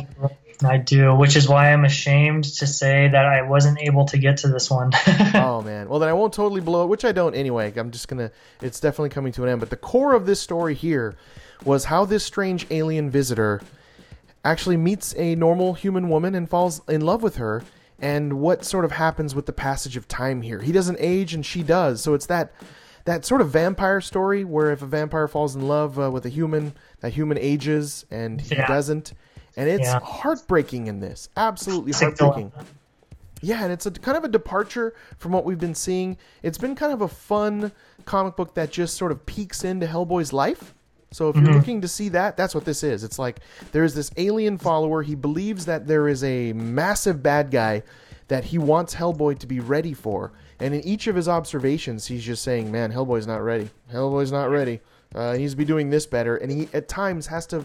I 0.64 0.78
do, 0.78 1.14
which 1.14 1.36
is 1.36 1.48
why 1.48 1.72
I'm 1.72 1.84
ashamed 1.84 2.44
to 2.44 2.66
say 2.66 3.08
that 3.08 3.24
I 3.26 3.42
wasn't 3.42 3.78
able 3.80 4.06
to 4.06 4.18
get 4.18 4.38
to 4.38 4.48
this 4.48 4.70
one. 4.70 4.90
oh 5.34 5.62
man. 5.62 5.88
Well 5.88 5.98
then 5.98 6.08
I 6.08 6.14
won't 6.14 6.32
totally 6.32 6.60
blow 6.60 6.84
it, 6.84 6.86
which 6.88 7.04
I 7.04 7.12
don't 7.12 7.34
anyway. 7.34 7.72
I'm 7.76 7.90
just 7.90 8.08
gonna 8.08 8.30
it's 8.62 8.80
definitely 8.80 9.10
coming 9.10 9.32
to 9.32 9.42
an 9.42 9.50
end. 9.50 9.60
But 9.60 9.70
the 9.70 9.76
core 9.76 10.14
of 10.14 10.26
this 10.26 10.40
story 10.40 10.74
here 10.74 11.14
was 11.64 11.84
how 11.84 12.04
this 12.04 12.24
strange 12.24 12.66
alien 12.70 13.10
visitor 13.10 13.60
actually 14.44 14.76
meets 14.76 15.14
a 15.16 15.34
normal 15.34 15.74
human 15.74 16.08
woman 16.08 16.34
and 16.34 16.48
falls 16.48 16.80
in 16.88 17.00
love 17.00 17.22
with 17.22 17.36
her 17.36 17.62
and 17.98 18.34
what 18.34 18.64
sort 18.64 18.84
of 18.84 18.92
happens 18.92 19.34
with 19.34 19.46
the 19.46 19.52
passage 19.52 19.96
of 19.96 20.06
time 20.06 20.42
here. 20.42 20.60
He 20.60 20.72
doesn't 20.72 20.98
age 21.00 21.34
and 21.34 21.44
she 21.44 21.62
does. 21.62 22.02
So 22.02 22.14
it's 22.14 22.26
that 22.26 22.52
that 23.06 23.24
sort 23.24 23.40
of 23.40 23.50
vampire 23.50 24.00
story 24.00 24.44
where 24.44 24.70
if 24.70 24.82
a 24.82 24.86
vampire 24.86 25.26
falls 25.26 25.56
in 25.56 25.66
love 25.66 25.98
uh, 25.98 26.10
with 26.10 26.26
a 26.26 26.28
human, 26.28 26.74
that 27.00 27.12
human 27.14 27.38
ages 27.38 28.04
and 28.10 28.40
he 28.40 28.54
Yeah. 28.54 28.66
doesn't. 28.66 29.14
And 29.56 29.68
it's 29.70 29.86
Yeah. 29.88 30.00
heartbreaking 30.00 30.86
in 30.86 31.00
this. 31.00 31.28
Absolutely 31.36 31.92
heartbreaking. 31.92 32.52
Yeah, 33.42 33.62
and 33.64 33.72
it's 33.72 33.86
a 33.86 33.90
kind 33.90 34.16
of 34.16 34.24
a 34.24 34.28
departure 34.28 34.94
from 35.18 35.32
what 35.32 35.44
we've 35.44 35.58
been 35.58 35.74
seeing. 35.74 36.16
It's 36.42 36.58
been 36.58 36.74
kind 36.74 36.92
of 36.92 37.00
a 37.00 37.08
fun 37.08 37.72
comic 38.04 38.34
book 38.36 38.54
that 38.54 38.70
just 38.70 38.96
sort 38.96 39.12
of 39.12 39.24
peeks 39.26 39.62
into 39.64 39.86
Hellboy's 39.86 40.32
life. 40.32 40.74
So 41.12 41.28
if 41.30 41.36
you're 41.36 41.52
looking 41.54 41.80
to 41.82 41.88
see 41.88 42.08
that, 42.10 42.36
that's 42.36 42.54
what 42.54 42.64
this 42.64 42.82
is. 42.82 43.04
It's 43.04 43.18
like 43.18 43.40
there's 43.72 43.94
this 43.94 44.10
alien 44.16 44.58
follower. 44.58 45.02
He 45.02 45.14
believes 45.14 45.64
that 45.66 45.86
there 45.86 46.08
is 46.08 46.24
a 46.24 46.52
massive 46.54 47.22
bad 47.22 47.50
guy 47.50 47.82
that 48.28 48.44
he 48.46 48.58
wants 48.58 48.94
Hellboy 48.96 49.38
to 49.38 49.46
be 49.46 49.60
ready 49.60 49.94
for. 49.94 50.32
And 50.58 50.74
in 50.74 50.80
each 50.86 51.06
of 51.06 51.16
his 51.16 51.28
observations, 51.28 52.06
he's 52.06 52.24
just 52.24 52.42
saying, 52.42 52.70
"Man, 52.70 52.90
Hellboy's 52.92 53.26
not 53.26 53.42
ready. 53.42 53.70
Hellboy's 53.92 54.32
not 54.32 54.50
ready. 54.50 54.80
Uh, 55.14 55.32
he 55.32 55.40
needs 55.40 55.52
to 55.52 55.56
be 55.56 55.64
doing 55.64 55.90
this 55.90 56.06
better." 56.06 56.36
And 56.36 56.50
he 56.50 56.68
at 56.72 56.88
times 56.88 57.26
has 57.26 57.46
to 57.48 57.64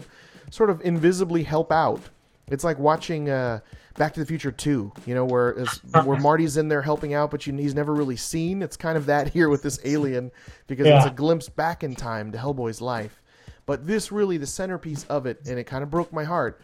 sort 0.50 0.70
of 0.70 0.80
invisibly 0.82 1.42
help 1.42 1.72
out. 1.72 2.00
It's 2.48 2.64
like 2.64 2.78
watching 2.78 3.30
uh, 3.30 3.60
Back 3.96 4.14
to 4.14 4.20
the 4.20 4.26
Future 4.26 4.52
2, 4.52 4.92
you 5.06 5.14
know, 5.14 5.24
where 5.24 5.64
where 6.04 6.18
Marty's 6.18 6.56
in 6.56 6.68
there 6.68 6.82
helping 6.82 7.14
out, 7.14 7.30
but 7.30 7.46
you, 7.46 7.54
he's 7.54 7.74
never 7.74 7.94
really 7.94 8.16
seen. 8.16 8.62
It's 8.62 8.76
kind 8.76 8.96
of 8.96 9.06
that 9.06 9.28
here 9.32 9.48
with 9.48 9.62
this 9.62 9.80
alien 9.84 10.30
because 10.66 10.86
it's 10.86 11.06
a 11.06 11.10
glimpse 11.10 11.48
back 11.48 11.84
in 11.84 11.94
time 11.94 12.32
to 12.32 12.38
Hellboy's 12.38 12.80
life. 12.80 13.22
But 13.64 13.86
this 13.86 14.10
really, 14.10 14.38
the 14.38 14.46
centerpiece 14.46 15.04
of 15.04 15.24
it, 15.26 15.40
and 15.46 15.58
it 15.58 15.64
kind 15.64 15.82
of 15.82 15.90
broke 15.90 16.12
my 16.12 16.24
heart, 16.24 16.60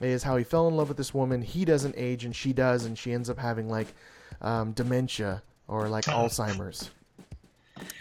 is 0.00 0.22
how 0.22 0.36
he 0.36 0.44
fell 0.44 0.68
in 0.68 0.76
love 0.76 0.88
with 0.88 0.96
this 0.96 1.12
woman. 1.12 1.42
He 1.42 1.64
doesn't 1.64 1.94
age, 1.96 2.24
and 2.24 2.34
she 2.34 2.52
does, 2.52 2.84
and 2.84 2.96
she 2.96 3.12
ends 3.12 3.28
up 3.28 3.38
having 3.38 3.68
like 3.68 3.88
um, 4.40 4.72
dementia 4.72 5.42
or 5.68 5.88
like 5.88 6.04
Alzheimer's. 6.04 6.90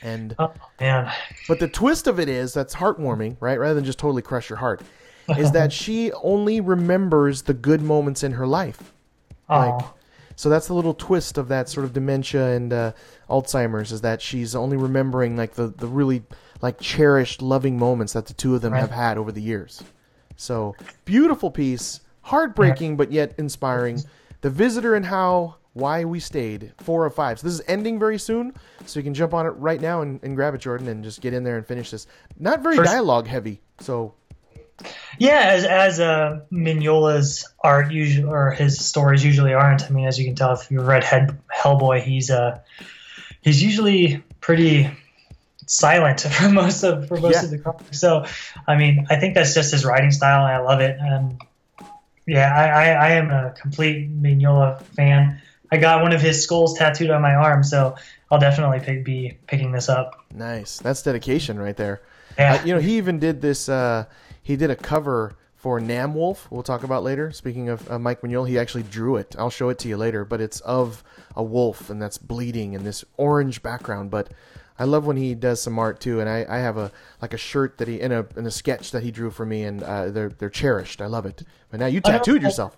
And 0.02 0.36
oh, 0.40 0.54
man. 0.80 1.12
but 1.48 1.60
the 1.60 1.68
twist 1.68 2.08
of 2.08 2.20
it 2.20 2.30
is 2.30 2.54
that's 2.54 2.76
heartwarming, 2.76 3.36
right? 3.40 3.60
Rather 3.60 3.74
than 3.74 3.84
just 3.84 4.00
totally 4.00 4.22
crush 4.22 4.50
your 4.50 4.58
heart, 4.58 4.82
is 5.38 5.52
that 5.52 5.74
she 5.82 6.12
only 6.14 6.62
remembers 6.62 7.42
the 7.42 7.54
good 7.54 7.82
moments 7.82 8.24
in 8.24 8.34
her 8.34 8.48
life. 8.48 8.94
Like, 9.50 9.74
Oh, 9.84 9.94
so 10.38 10.50
that's 10.50 10.68
the 10.68 10.74
little 10.74 10.94
twist 10.94 11.38
of 11.38 11.48
that 11.50 11.70
sort 11.70 11.86
of 11.86 11.94
dementia 11.94 12.56
and 12.56 12.72
uh, 12.74 12.92
Alzheimer's 13.30 13.92
is 13.92 14.02
that 14.02 14.22
she's 14.22 14.56
only 14.56 14.76
remembering 14.78 15.36
like 15.38 15.54
the, 15.54 15.68
the 15.68 15.88
really 15.88 16.24
like 16.62 16.80
cherished, 16.80 17.42
loving 17.42 17.78
moments 17.78 18.14
that 18.14 18.26
the 18.28 18.34
two 18.34 18.56
of 18.56 18.62
them 18.62 18.74
Right. 18.74 18.80
have 18.82 18.92
had 18.92 19.18
over 19.18 19.32
the 19.32 19.42
years. 19.42 19.82
So 20.38 20.76
beautiful 21.06 21.52
piece, 21.52 22.02
heartbreaking 22.22 22.98
but 22.98 23.12
yet 23.12 23.34
inspiring. 23.38 24.02
The 24.42 24.50
Visitor 24.50 24.94
and 24.96 25.06
How 25.06 25.56
Why 25.76 26.06
We 26.06 26.20
Stayed, 26.22 26.72
four 26.78 27.06
of 27.06 27.14
five. 27.14 27.38
So 27.40 27.48
this 27.48 27.54
is 27.54 27.62
ending 27.68 28.00
very 28.00 28.18
soon, 28.18 28.54
so 28.86 28.98
you 28.98 29.04
can 29.04 29.14
jump 29.14 29.34
on 29.34 29.46
it 29.46 29.50
right 29.50 29.80
now 29.82 30.02
and, 30.02 30.22
and 30.24 30.34
grab 30.36 30.56
it, 30.56 30.60
Jordan, 30.62 30.88
and 30.88 31.04
just 31.04 31.20
get 31.20 31.34
in 31.34 31.44
there 31.44 31.58
and 31.58 31.68
finish 31.68 31.92
this. 31.92 32.08
Not 32.40 32.62
very 32.62 32.78
First- 32.78 32.92
dialogue 32.92 33.28
heavy, 33.28 33.60
so 33.82 34.14
yeah. 35.20 35.42
As 35.52 35.66
as 35.66 36.00
uh, 36.00 36.40
Mignola's 36.52 37.48
art 37.64 37.92
usually 37.92 38.26
or 38.28 38.52
his 38.52 38.80
stories 38.84 39.24
usually 39.24 39.54
aren't. 39.54 39.84
I 39.84 39.90
mean, 39.90 40.08
as 40.08 40.18
you 40.18 40.26
can 40.26 40.36
tell 40.36 40.54
if 40.54 40.72
you've 40.72 40.88
read 40.88 41.04
Head, 41.04 41.38
Hellboy, 41.54 42.02
he's 42.04 42.30
uh 42.32 42.60
he's 43.42 43.62
usually 43.62 44.24
pretty 44.40 44.90
silent 45.68 46.22
for 46.32 46.48
most 46.50 46.84
of 46.84 47.08
for 47.10 47.18
most 47.18 47.34
Yeah. 47.34 47.44
of 47.44 47.52
the 47.52 47.58
comics. 47.60 48.00
So, 48.00 48.26
I 48.68 48.78
mean, 48.78 49.08
I 49.10 49.18
think 49.18 49.34
that's 49.36 49.54
just 49.54 49.72
his 49.74 49.84
writing 49.84 50.12
style, 50.12 50.46
and 50.46 50.56
I 50.56 50.60
love 50.60 50.80
it. 50.80 50.98
And 51.02 51.42
yeah, 52.28 52.54
I, 52.54 52.68
I, 52.68 52.88
I 52.92 53.10
am 53.12 53.30
a 53.30 53.54
complete 53.60 54.10
Mignola 54.12 54.82
fan. 54.82 55.42
I 55.72 55.78
got 55.78 56.02
one 56.02 56.14
of 56.14 56.22
his 56.22 56.42
skulls 56.44 56.78
tattooed 56.78 57.10
on 57.10 57.22
my 57.22 57.36
arm, 57.36 57.64
so 57.64 57.96
I'll 58.32 58.40
definitely 58.40 58.80
pick, 58.80 59.04
be 59.04 59.38
picking 59.48 59.72
this 59.72 59.90
up. 59.90 60.26
nice. 60.32 60.80
That's 60.80 61.02
dedication 61.02 61.58
right 61.60 61.76
there. 61.78 62.02
Yeah. 62.38 62.56
Uh, 62.56 62.66
you 62.66 62.74
know, 62.74 62.80
he 62.80 62.98
even 62.98 63.20
did 63.20 63.42
this. 63.42 63.70
Uh, 63.70 64.06
he 64.42 64.56
did 64.56 64.70
a 64.70 64.76
cover 64.76 65.36
for 65.56 65.80
Namwolf. 65.80 66.52
We'll 66.52 66.64
talk 66.64 66.84
about 66.84 67.04
later. 67.04 67.32
Speaking 67.32 67.70
of 67.70 67.90
uh, 67.90 67.98
Mike 67.98 68.22
Mignola, 68.22 68.48
he 68.48 68.60
actually 68.60 68.84
drew 68.84 69.16
it. 69.16 69.36
I'll 69.40 69.50
show 69.50 69.70
it 69.70 69.80
to 69.80 69.88
you 69.88 69.98
later. 69.98 70.26
But 70.26 70.42
it's 70.42 70.60
of 70.62 71.04
a 71.36 71.44
wolf, 71.44 71.90
and 71.90 72.02
that's 72.02 72.18
bleeding, 72.18 72.74
in 72.74 72.84
this 72.84 73.04
orange 73.18 73.64
background. 73.64 74.12
But 74.12 74.30
I 74.78 74.84
love 74.84 75.06
when 75.06 75.18
he 75.18 75.34
does 75.34 75.62
some 75.62 75.80
art 75.80 76.00
too. 76.00 76.20
And 76.20 76.30
I, 76.30 76.46
I 76.48 76.58
have 76.60 76.78
a 76.78 76.92
like 77.22 77.34
a 77.34 77.38
shirt 77.38 77.78
that 77.80 77.88
he 77.88 78.00
in 78.02 78.12
a 78.12 78.28
in 78.36 78.46
a 78.46 78.52
sketch 78.52 78.92
that 78.92 79.02
he 79.02 79.12
drew 79.12 79.32
for 79.32 79.46
me, 79.46 79.64
and 79.64 79.82
uh, 79.82 80.12
they're 80.12 80.30
they're 80.30 80.50
cherished. 80.50 81.02
I 81.02 81.08
love 81.08 81.26
it. 81.26 81.44
But 81.72 81.80
now 81.80 81.88
you 81.88 82.02
tattooed 82.02 82.42
yourself. 82.42 82.76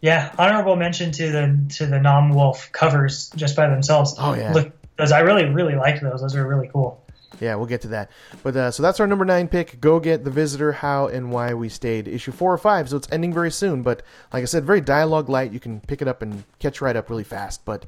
Yeah, 0.00 0.32
honorable 0.38 0.76
mention 0.76 1.10
to 1.12 1.30
the 1.30 1.74
to 1.76 1.86
the 1.86 1.96
Namwolf 1.96 2.70
covers 2.72 3.30
just 3.30 3.56
by 3.56 3.68
themselves. 3.68 4.14
Oh, 4.18 4.34
yeah. 4.34 4.52
Look, 4.52 4.72
those 4.96 5.12
I 5.12 5.20
really 5.20 5.46
really 5.46 5.74
liked 5.74 6.02
those. 6.02 6.20
Those 6.20 6.36
are 6.36 6.46
really 6.46 6.68
cool. 6.68 7.04
Yeah, 7.40 7.54
we'll 7.54 7.66
get 7.66 7.82
to 7.82 7.88
that. 7.88 8.10
But 8.42 8.56
uh, 8.56 8.70
so 8.70 8.82
that's 8.82 9.00
our 9.00 9.06
number 9.06 9.24
nine 9.24 9.48
pick. 9.48 9.80
Go 9.80 10.00
get 10.00 10.24
the 10.24 10.30
visitor, 10.30 10.72
how 10.72 11.06
and 11.06 11.30
why 11.30 11.54
we 11.54 11.68
stayed. 11.68 12.08
Issue 12.08 12.32
four 12.32 12.52
or 12.52 12.58
five, 12.58 12.88
so 12.88 12.96
it's 12.96 13.08
ending 13.12 13.32
very 13.32 13.50
soon. 13.50 13.82
But 13.82 14.02
like 14.32 14.42
I 14.42 14.46
said, 14.46 14.64
very 14.64 14.80
dialogue 14.80 15.28
light. 15.28 15.52
You 15.52 15.60
can 15.60 15.80
pick 15.80 16.02
it 16.02 16.08
up 16.08 16.22
and 16.22 16.44
catch 16.58 16.80
right 16.80 16.96
up 16.96 17.10
really 17.10 17.24
fast. 17.24 17.64
But 17.64 17.86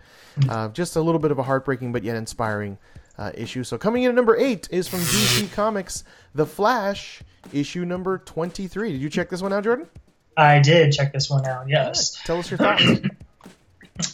uh, 0.48 0.68
just 0.68 0.96
a 0.96 1.00
little 1.00 1.18
bit 1.18 1.30
of 1.30 1.38
a 1.38 1.42
heartbreaking 1.42 1.92
but 1.92 2.04
yet 2.04 2.16
inspiring 2.16 2.78
uh, 3.18 3.32
issue. 3.34 3.64
So 3.64 3.78
coming 3.78 4.04
in 4.04 4.11
at 4.11 4.14
number 4.14 4.36
eight 4.36 4.68
is 4.70 4.88
from 4.88 5.00
DC 5.00 5.52
Comics, 5.52 6.04
The 6.34 6.46
Flash, 6.46 7.22
issue 7.52 7.84
number 7.84 8.18
twenty-three. 8.18 8.92
Did 8.92 9.00
you 9.00 9.11
check 9.11 9.30
this 9.30 9.42
one 9.42 9.52
out, 9.52 9.64
Jordan? 9.64 9.88
I 10.37 10.59
did 10.61 10.93
check 10.93 11.12
this 11.12 11.28
one 11.28 11.47
out. 11.47 11.68
Yes. 11.68 12.18
Tell 12.24 12.39
us 12.39 12.51
your 12.51 12.59
thoughts. 12.59 12.85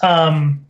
Um. 0.02 0.66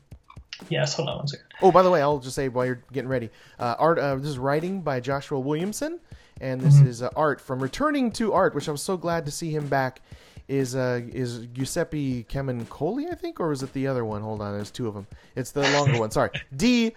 Yes. 0.69 0.95
Hold 0.95 1.09
on 1.09 1.17
one 1.19 1.29
second. 1.29 1.47
Oh, 1.63 1.73
by 1.73 1.83
the 1.83 1.91
way, 1.91 2.03
I'll 2.03 2.19
just 2.19 2.37
say 2.37 2.49
while 2.49 2.67
you're 2.67 2.83
getting 2.93 3.09
ready, 3.09 3.31
uh, 3.59 3.77
art. 3.79 3.99
Uh, 3.99 4.17
this 4.17 4.27
is 4.27 4.39
writing 4.39 4.83
by 4.83 5.01
Joshua 5.01 5.41
Williamson, 5.41 6.01
and 6.43 6.61
this 6.61 6.79
is 6.81 7.01
uh, 7.01 7.09
art 7.17 7.41
from 7.41 7.61
returning 7.63 8.11
to 8.13 8.35
art, 8.35 8.55
which 8.55 8.69
I'm 8.69 8.77
so 8.77 8.99
glad 8.99 9.25
to 9.25 9.31
see 9.33 9.51
him 9.51 9.69
back. 9.69 10.03
Is 10.49 10.77
uh, 10.77 11.01
is 11.13 11.47
Giuseppe 11.55 12.25
Camuncoli, 12.25 13.11
I 13.11 13.15
think, 13.15 13.41
or 13.41 13.49
was 13.49 13.63
it 13.63 13.73
the 13.73 13.87
other 13.87 14.05
one? 14.05 14.21
Hold 14.21 14.43
on, 14.43 14.53
there's 14.53 14.71
two 14.71 14.87
of 14.87 14.93
them. 14.93 15.07
It's 15.35 15.53
the 15.53 15.63
longer 15.71 15.99
one. 15.99 16.11
Sorry, 16.11 16.31
D. 16.57 16.93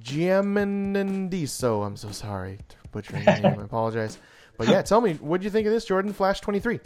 Giamendiso. 0.00 1.86
I'm 1.86 1.96
so 1.96 2.10
sorry 2.10 2.58
butchering 2.92 3.24
the 3.24 3.38
name. 3.40 3.60
I 3.60 3.64
apologize. 3.64 4.18
But 4.56 4.68
yeah, 4.68 4.82
tell 4.82 5.00
me, 5.00 5.14
what 5.14 5.40
do 5.40 5.44
you 5.44 5.50
think 5.50 5.66
of 5.66 5.72
this, 5.72 5.84
Jordan? 5.84 6.12
Flash 6.12 6.40
23. 6.40 6.78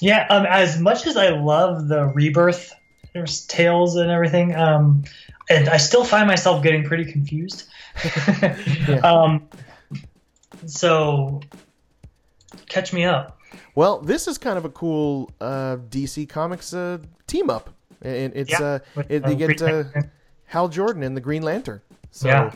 Yeah. 0.00 0.26
Um. 0.28 0.46
As 0.46 0.78
much 0.78 1.06
as 1.06 1.16
I 1.16 1.30
love 1.30 1.88
the 1.88 2.06
rebirth 2.06 2.72
there's 3.12 3.46
tales 3.46 3.96
and 3.96 4.10
everything, 4.10 4.54
um, 4.54 5.04
and 5.48 5.68
I 5.68 5.78
still 5.78 6.04
find 6.04 6.26
myself 6.26 6.62
getting 6.62 6.84
pretty 6.84 7.10
confused. 7.10 7.68
Um. 9.02 9.48
So, 10.66 11.40
catch 12.68 12.92
me 12.92 13.04
up. 13.04 13.38
Well, 13.74 14.00
this 14.00 14.26
is 14.26 14.38
kind 14.38 14.58
of 14.58 14.64
a 14.64 14.70
cool 14.70 15.30
uh, 15.40 15.76
DC 15.76 16.28
Comics 16.28 16.74
uh, 16.74 16.98
team 17.26 17.48
up. 17.48 17.70
And 18.02 18.32
it's 18.34 18.50
Yeah, 18.50 18.80
uh, 18.96 19.02
it, 19.08 19.20
they 19.20 19.34
get 19.34 19.62
uh, 19.62 19.84
Hal 20.46 20.68
Jordan 20.68 21.02
and 21.02 21.16
the 21.16 21.20
Green 21.20 21.42
Lantern. 21.42 21.80
So 22.10 22.28
Yeah. 22.28 22.52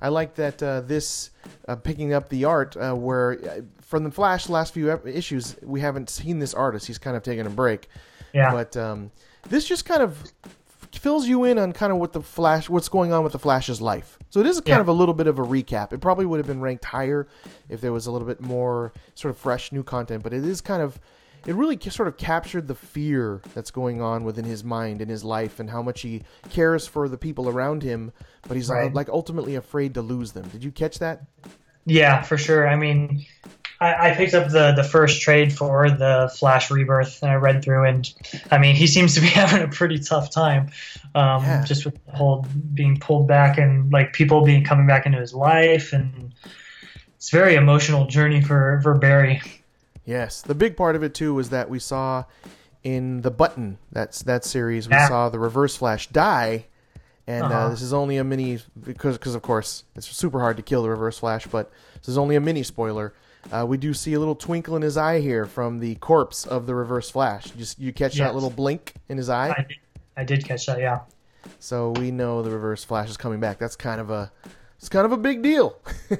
I 0.00 0.08
like 0.08 0.34
that 0.36 0.62
uh, 0.62 0.80
this 0.80 1.30
uh, 1.68 1.76
picking 1.76 2.12
up 2.12 2.28
the 2.28 2.44
art 2.44 2.76
uh, 2.76 2.94
where 2.94 3.32
uh, 3.32 3.60
from 3.90 4.04
the 4.04 4.10
Flash 4.12 4.48
last 4.48 4.72
few 4.72 4.88
issues 5.04 5.56
we 5.62 5.80
haven't 5.80 6.08
seen 6.08 6.38
this 6.38 6.54
artist. 6.54 6.86
He's 6.86 6.96
kind 6.98 7.16
of 7.16 7.24
taking 7.24 7.44
a 7.44 7.50
break. 7.50 7.88
Yeah. 8.32 8.52
But 8.52 8.76
um, 8.76 9.10
this 9.48 9.66
just 9.66 9.84
kind 9.84 10.00
of 10.00 10.32
fills 10.92 11.26
you 11.26 11.42
in 11.42 11.58
on 11.58 11.72
kind 11.72 11.90
of 11.92 11.98
what 11.98 12.12
the 12.12 12.20
Flash, 12.22 12.68
what's 12.70 12.88
going 12.88 13.12
on 13.12 13.24
with 13.24 13.32
the 13.32 13.38
Flash's 13.40 13.80
life. 13.80 14.16
So 14.30 14.38
it 14.38 14.46
is 14.46 14.58
kind 14.58 14.68
Yeah. 14.68 14.80
of 14.80 14.86
a 14.88 14.92
little 14.92 15.12
bit 15.14 15.26
of 15.26 15.40
a 15.40 15.42
recap. 15.42 15.92
It 15.92 16.00
probably 16.00 16.24
would 16.24 16.38
have 16.38 16.46
been 16.46 16.60
ranked 16.60 16.84
higher 16.84 17.26
if 17.68 17.80
there 17.80 17.92
was 17.92 18.06
a 18.06 18.12
little 18.12 18.28
bit 18.28 18.40
more 18.40 18.92
sort 19.16 19.30
of 19.34 19.38
fresh 19.38 19.72
new 19.72 19.82
content. 19.82 20.22
But 20.22 20.32
it 20.32 20.44
is 20.44 20.60
kind 20.60 20.82
of 20.82 21.00
it 21.46 21.54
really 21.56 21.76
sort 21.90 22.06
of 22.06 22.16
captured 22.16 22.68
the 22.68 22.74
fear 22.76 23.40
that's 23.54 23.72
going 23.72 24.00
on 24.00 24.22
within 24.22 24.44
his 24.44 24.62
mind 24.62 25.00
and 25.00 25.10
his 25.10 25.24
life, 25.24 25.58
and 25.58 25.70
how 25.70 25.80
much 25.82 26.02
he 26.02 26.22
cares 26.50 26.86
for 26.86 27.08
the 27.08 27.16
people 27.18 27.48
around 27.48 27.82
him, 27.82 28.12
but 28.46 28.56
he's 28.58 28.70
uh, 28.70 28.74
Right. 28.74 28.94
like 28.94 29.08
ultimately 29.08 29.54
afraid 29.56 29.94
to 29.94 30.02
lose 30.02 30.30
them. 30.32 30.46
Did 30.50 30.62
you 30.62 30.70
catch 30.70 30.98
that? 31.00 31.22
Yeah, 31.86 32.20
for 32.20 32.36
sure. 32.36 32.68
I 32.68 32.76
mean, 32.76 33.24
I, 33.80 34.10
I 34.10 34.14
picked 34.14 34.34
up 34.34 34.50
the 34.50 34.72
the 34.72 34.84
first 34.84 35.22
trade 35.22 35.52
for 35.52 35.88
the 35.90 36.30
Flash 36.36 36.70
Rebirth, 36.70 37.22
and 37.22 37.30
I 37.30 37.36
read 37.36 37.62
through, 37.64 37.84
and 37.86 38.12
I 38.50 38.58
mean, 38.58 38.74
he 38.76 38.86
seems 38.86 39.14
to 39.14 39.20
be 39.20 39.26
having 39.42 39.62
a 39.62 39.68
pretty 39.68 39.98
tough 39.98 40.30
time, 40.30 40.70
um, 41.14 41.42
Yeah. 41.42 41.64
just 41.64 41.84
with 41.84 41.94
the 42.06 42.12
whole 42.12 42.46
being 42.74 42.98
pulled 42.98 43.26
back 43.26 43.56
and 43.58 43.90
like 43.92 44.12
people 44.12 44.44
being 44.44 44.64
coming 44.64 44.86
back 44.86 45.06
into 45.06 45.18
his 45.18 45.32
life, 45.32 45.92
and 45.94 46.34
it's 47.16 47.32
a 47.32 47.36
very 47.36 47.54
emotional 47.54 48.06
journey 48.06 48.42
for 48.42 48.80
for 48.82 48.94
Barry. 48.94 49.40
Yes, 50.04 50.42
the 50.42 50.54
big 50.54 50.76
part 50.76 50.96
of 50.96 51.02
it 51.02 51.14
too 51.14 51.32
was 51.34 51.50
that 51.50 51.70
we 51.70 51.78
saw 51.78 52.24
in 52.82 53.20
the 53.22 53.30
button 53.30 53.78
that's 53.92 54.22
that 54.22 54.44
series 54.44 54.88
we 54.88 54.94
Yeah. 54.94 55.08
saw 55.08 55.28
the 55.28 55.38
Reverse 55.38 55.76
Flash 55.76 56.06
die, 56.08 56.66
and 57.26 57.44
uh 57.44 57.46
Uh-huh. 57.46 57.68
this 57.70 57.80
is 57.82 57.92
only 57.94 58.18
a 58.18 58.24
mini 58.24 58.58
because 58.84 59.16
because 59.16 59.34
of 59.34 59.40
course 59.42 59.84
it's 59.96 60.06
super 60.06 60.40
hard 60.40 60.56
to 60.58 60.62
kill 60.62 60.82
the 60.82 60.90
Reverse 60.90 61.18
Flash, 61.18 61.46
but 61.46 61.70
this 62.00 62.08
is 62.08 62.18
only 62.18 62.36
a 62.36 62.40
mini 62.40 62.62
spoiler. 62.62 63.14
Uh, 63.50 63.64
we 63.66 63.76
do 63.76 63.92
see 63.94 64.14
a 64.14 64.18
little 64.18 64.34
twinkle 64.34 64.76
in 64.76 64.82
his 64.82 64.96
eye 64.96 65.20
here 65.20 65.46
from 65.46 65.78
the 65.78 65.94
corpse 65.96 66.46
of 66.46 66.66
the 66.66 66.74
Reverse 66.74 67.10
Flash. 67.10 67.46
You 67.46 67.56
just 67.56 67.78
you 67.78 67.92
catch 67.92 68.14
that 68.16 68.34
little 68.34 68.50
blink 68.50 68.94
in 69.08 69.16
his 69.16 69.28
eye, 69.28 69.54
I 69.56 69.62
did, 69.62 69.76
I 70.16 70.24
did 70.24 70.44
catch 70.44 70.66
that. 70.66 70.78
Yeah. 70.78 71.00
so 71.58 71.90
we 71.92 72.10
know 72.10 72.42
the 72.42 72.50
Reverse 72.50 72.84
Flash 72.84 73.08
is 73.10 73.16
coming 73.16 73.40
back. 73.40 73.58
That's 73.58 73.76
kind 73.76 74.00
of 74.00 74.10
a 74.10 74.30
it's 74.78 74.88
kind 74.88 75.04
of 75.04 75.12
a 75.12 75.16
big 75.16 75.42
deal. 75.42 75.76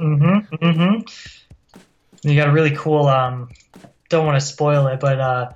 Mm-hmm. 0.00 0.54
Mm-hmm. 0.64 2.28
You 2.28 2.36
got 2.36 2.48
a 2.48 2.52
really 2.52 2.74
cool. 2.74 3.06
Um, 3.06 3.50
don't 4.08 4.26
want 4.26 4.40
to 4.40 4.46
spoil 4.46 4.86
it, 4.88 4.98
but 5.00 5.20
uh, 5.20 5.50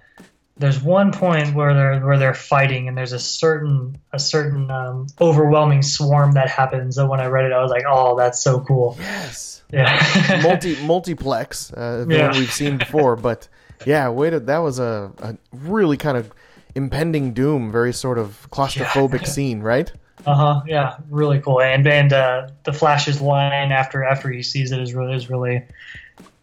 there's 0.56 0.81
one 0.81 1.12
point 1.12 1.55
where 1.55 1.74
they're 1.74 2.01
where 2.06 2.18
they're 2.18 2.35
fighting, 2.35 2.86
and 2.89 2.97
there's 2.97 3.12
a 3.12 3.18
certain 3.18 3.98
a 4.12 4.18
certain 4.18 4.70
um, 4.70 5.06
overwhelming 5.20 5.82
swarm 5.82 6.32
that 6.32 6.48
happens. 6.48 6.97
And 6.98 7.09
when 7.09 7.20
I 7.20 7.26
read 7.26 7.44
it, 7.47 7.52
I 7.52 7.60
was 7.62 7.70
like, 7.70 7.85
"Oh, 7.89 8.16
that's 8.16 8.40
so 8.40 8.60
cool!" 8.60 8.97
yes. 9.01 9.62
Yeah. 9.72 10.40
multi 10.44 10.76
multiplex, 10.85 11.72
uh, 11.72 12.05
the 12.06 12.14
Yeah. 12.14 12.28
one 12.28 12.39
we've 12.39 12.52
seen 12.52 12.78
before. 12.78 13.16
But 13.16 13.48
yeah, 13.85 14.09
wait, 14.10 14.32
a- 14.32 14.40
that 14.40 14.59
was 14.59 14.78
a, 14.78 15.10
a 15.18 15.36
really 15.52 15.97
kind 15.97 16.16
of 16.16 16.31
impending 16.76 17.32
doom, 17.32 17.72
very 17.72 17.93
sort 17.93 18.18
of 18.18 18.48
claustrophobic 18.52 19.26
scene, 19.35 19.60
right? 19.60 19.90
Uh 20.24 20.35
huh. 20.35 20.60
Yeah. 20.66 20.97
Really 21.10 21.40
cool. 21.40 21.60
And 21.60 21.85
and 21.89 22.12
uh, 22.12 22.48
the 22.62 22.72
Flash's 22.72 23.20
line 23.20 23.72
after 23.72 24.05
after 24.05 24.31
he 24.31 24.43
sees 24.44 24.70
it 24.70 24.78
is 24.81 24.94
really 24.94 25.14
is 25.16 25.28
really 25.28 25.56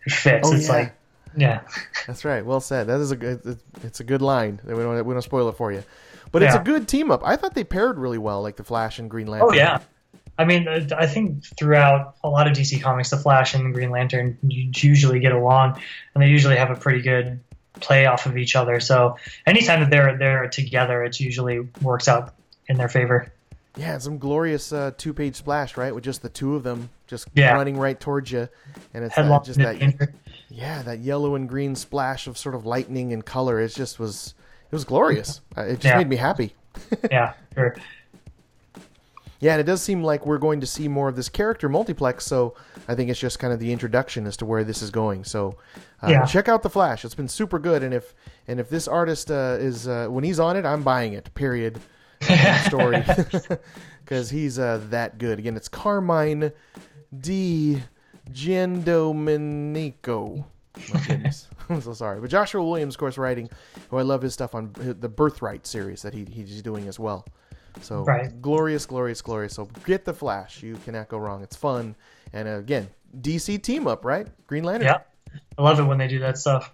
it 0.06 0.12
fits. 0.12 0.50
Oh, 0.50 0.54
it's 0.54 0.68
yeah. 0.68 0.74
like, 0.74 0.94
yeah. 1.36 1.62
That's 2.08 2.26
right. 2.26 2.46
Well 2.46 2.60
said. 2.62 2.88
That 2.88 3.00
is 3.00 3.12
a 3.12 3.16
good. 3.16 3.58
It's 3.84 4.00
a 4.00 4.04
good 4.04 4.22
line. 4.22 4.60
We 4.66 4.74
don't 4.76 5.06
we 5.06 5.14
don't 5.14 5.22
spoil 5.22 5.50
it 5.50 5.56
for 5.58 5.72
you, 5.72 5.84
but 6.32 6.44
it's 6.44 6.56
a 6.56 6.60
good 6.60 6.88
team 6.88 7.12
up. 7.12 7.22
I 7.24 7.36
thought 7.36 7.54
they 7.54 7.64
paired 7.64 7.98
really 7.98 8.18
well, 8.18 8.42
like 8.42 8.56
the 8.58 8.64
Flash 8.64 9.00
and 9.00 9.10
Green 9.10 9.28
Lantern. 9.28 9.50
Oh 9.50 9.54
yeah. 9.54 9.80
I 10.38 10.46
mean, 10.46 10.68
uh, 10.68 10.88
I 10.98 11.06
think 11.06 11.44
throughout 11.58 12.16
a 12.24 12.30
lot 12.30 12.48
of 12.48 12.54
DC 12.54 12.82
comics, 12.82 13.10
the 13.12 13.18
Flash 13.18 13.54
and 13.54 13.66
the 13.66 13.70
Green 13.72 13.92
Lantern 13.92 14.38
usually 14.42 15.20
get 15.20 15.34
along, 15.34 15.80
and 16.16 16.24
they 16.24 16.28
usually 16.28 16.56
have 16.56 16.72
a 16.72 16.76
pretty 16.76 17.02
good 17.02 17.40
play 17.80 18.06
off 18.06 18.26
of 18.26 18.38
each 18.38 18.56
other. 18.56 18.80
So 18.80 19.18
anytime 19.46 19.82
that 19.82 19.90
they're 19.90 20.18
they're 20.18 20.48
together, 20.48 21.04
it 21.04 21.20
usually 21.20 21.68
works 21.82 22.08
out 22.08 22.34
in 22.68 22.78
their 22.78 22.90
favor. 22.90 23.32
Yeah, 23.78 23.98
some 24.00 24.18
glorious 24.18 24.74
uh, 24.74 24.92
two-page 24.98 25.36
splash, 25.36 25.78
right? 25.78 25.96
With 25.96 26.04
just 26.04 26.22
the 26.22 26.30
two 26.30 26.56
of 26.56 26.64
them 26.64 26.90
just 27.08 27.28
Yeah. 27.36 27.54
running 27.54 27.78
right 27.78 27.98
towards 28.00 28.32
you, 28.32 28.50
and 28.94 29.06
it's 29.06 29.18
uh, 29.18 29.40
just 29.44 29.60
that 29.60 29.80
danger. 29.80 30.14
Yeah, 30.52 30.82
that 30.84 31.00
yellow 31.00 31.36
and 31.36 31.48
green 31.48 31.76
splash 31.76 32.28
of 32.28 32.38
sort 32.38 32.56
of 32.56 32.66
lightning 32.66 33.14
and 33.14 33.26
color. 33.26 33.60
It 33.60 33.74
just 33.74 34.00
was 34.00 34.34
it 34.72 34.76
was 34.76 34.84
glorious. 34.86 35.42
Uh, 35.58 35.62
It 35.64 35.74
just 35.80 35.86
Yeah. 35.86 35.98
made 35.98 36.10
me 36.10 36.16
happy. 36.18 36.56
yeah, 37.12 37.34
sure. 37.54 37.76
Yeah, 39.40 39.54
and 39.54 39.60
it 39.62 39.64
does 39.64 39.82
seem 39.82 40.04
like 40.04 40.26
we're 40.26 40.38
going 40.38 40.60
to 40.62 40.68
see 40.68 40.88
more 40.88 41.10
of 41.10 41.16
this 41.16 41.28
character 41.28 41.68
multiplex. 41.68 42.26
So 42.28 42.54
I 42.88 42.94
think 42.94 43.10
it's 43.10 43.20
just 43.20 43.40
kind 43.40 43.52
of 43.52 43.60
the 43.60 43.74
introduction 43.74 44.28
as 44.28 44.38
to 44.38 44.46
where 44.46 44.64
this 44.64 44.84
is 44.84 44.92
going. 44.92 45.24
So 45.24 45.58
uh, 46.04 46.10
Yeah. 46.10 46.26
check 46.26 46.48
out 46.48 46.62
the 46.62 46.70
Flash; 46.70 47.04
it's 47.04 47.16
been 47.16 47.28
super 47.28 47.58
good. 47.58 47.82
And 47.84 47.94
if 47.94 48.14
and 48.48 48.60
if 48.60 48.70
this 48.70 48.88
artist 48.88 49.32
uh, 49.32 49.58
is 49.60 49.88
uh, 49.88 50.08
when 50.10 50.24
he's 50.24 50.40
on 50.40 50.56
it, 50.58 50.66
I'm 50.66 50.84
buying 50.84 51.14
it. 51.14 51.34
Period. 51.34 51.80
Story 52.68 53.04
because 54.06 54.30
he's 54.30 54.60
uh, 54.60 54.80
that 54.92 55.18
good. 55.18 55.40
Again, 55.40 55.56
it's 55.58 55.68
Carmine 55.68 56.52
Di 57.20 57.82
Giandomenico. 58.34 60.44
My 60.94 61.00
goodness. 61.08 61.48
I'm 61.70 61.82
so 61.82 61.94
sorry. 61.94 62.20
But 62.22 62.30
Joshua 62.30 62.64
Williams, 62.64 62.96
of 62.96 63.00
course, 63.00 63.18
writing, 63.18 63.50
who 63.90 63.98
I 63.98 64.02
love 64.04 64.22
his 64.22 64.34
stuff 64.34 64.56
on 64.56 64.72
the 64.76 65.10
Birthright 65.10 65.68
series 65.68 66.02
that 66.02 66.14
he, 66.14 66.26
he's 66.26 66.62
doing 66.62 66.88
as 66.88 67.00
well. 67.00 67.26
So 67.82 68.04
Right. 68.04 68.42
glorious, 68.42 68.86
glorious, 68.86 69.22
glorious. 69.22 69.54
So 69.54 69.70
get 69.86 70.06
the 70.06 70.14
Flash. 70.14 70.62
You 70.64 70.76
cannot 70.86 71.08
go 71.08 71.18
wrong. 71.18 71.42
It's 71.44 71.56
fun. 71.56 71.96
And 72.34 72.48
uh, 72.48 72.52
again, 72.58 72.90
DC 73.22 73.62
team 73.64 73.88
up, 73.88 74.06
right? 74.06 74.28
Green 74.48 74.64
Lantern. 74.64 74.88
Yeah, 74.88 75.00
I 75.58 75.62
love 75.62 75.80
it 75.80 75.84
when 75.84 75.98
they 75.98 76.08
do 76.08 76.20
that 76.20 76.38
stuff. 76.38 76.72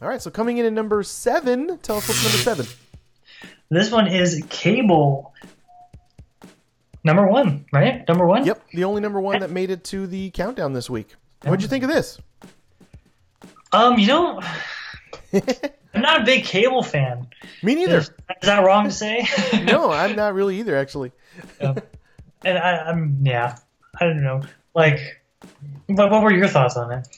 All 0.00 0.08
right. 0.08 0.22
So 0.22 0.30
coming 0.30 0.58
in 0.58 0.66
at 0.66 0.72
number 0.72 1.02
seven. 1.02 1.78
Tell 1.78 1.96
us 1.96 2.08
what's 2.08 2.22
number 2.22 2.38
seven. 2.38 2.66
This 3.70 3.90
one 3.90 4.06
is 4.08 4.44
Cable. 4.48 5.34
Number 7.04 7.26
one, 7.26 7.64
right? 7.72 8.06
Number 8.08 8.26
one. 8.26 8.44
Yep. 8.44 8.62
The 8.72 8.84
only 8.84 9.00
number 9.00 9.20
one 9.20 9.40
that 9.40 9.50
made 9.50 9.70
it 9.70 9.84
to 9.84 10.06
the 10.06 10.30
countdown 10.30 10.72
this 10.72 10.90
week. 10.90 11.14
What'd 11.42 11.62
you 11.62 11.68
think 11.68 11.84
of 11.84 11.90
this? 11.90 12.18
Um, 13.72 13.98
you 13.98 14.06
know, 14.06 14.40
I'm 15.32 16.02
not 16.02 16.22
a 16.22 16.24
big 16.24 16.44
Cable 16.44 16.82
fan. 16.82 17.28
Me 17.62 17.74
neither. 17.74 17.98
Is, 17.98 18.08
is 18.08 18.14
that 18.42 18.64
wrong 18.64 18.84
to 18.84 18.90
say? 18.90 19.26
no, 19.64 19.90
I'm 19.90 20.16
not 20.16 20.34
really 20.34 20.58
either, 20.58 20.76
actually. 20.76 21.12
and 21.60 22.58
I, 22.58 22.78
I'm 22.78 23.18
yeah, 23.22 23.56
I 24.00 24.04
don't 24.04 24.22
know. 24.22 24.42
Like, 24.74 25.22
what, 25.86 26.10
what 26.10 26.22
were 26.22 26.32
your 26.32 26.48
thoughts 26.48 26.76
on 26.76 26.92
it? 26.92 27.08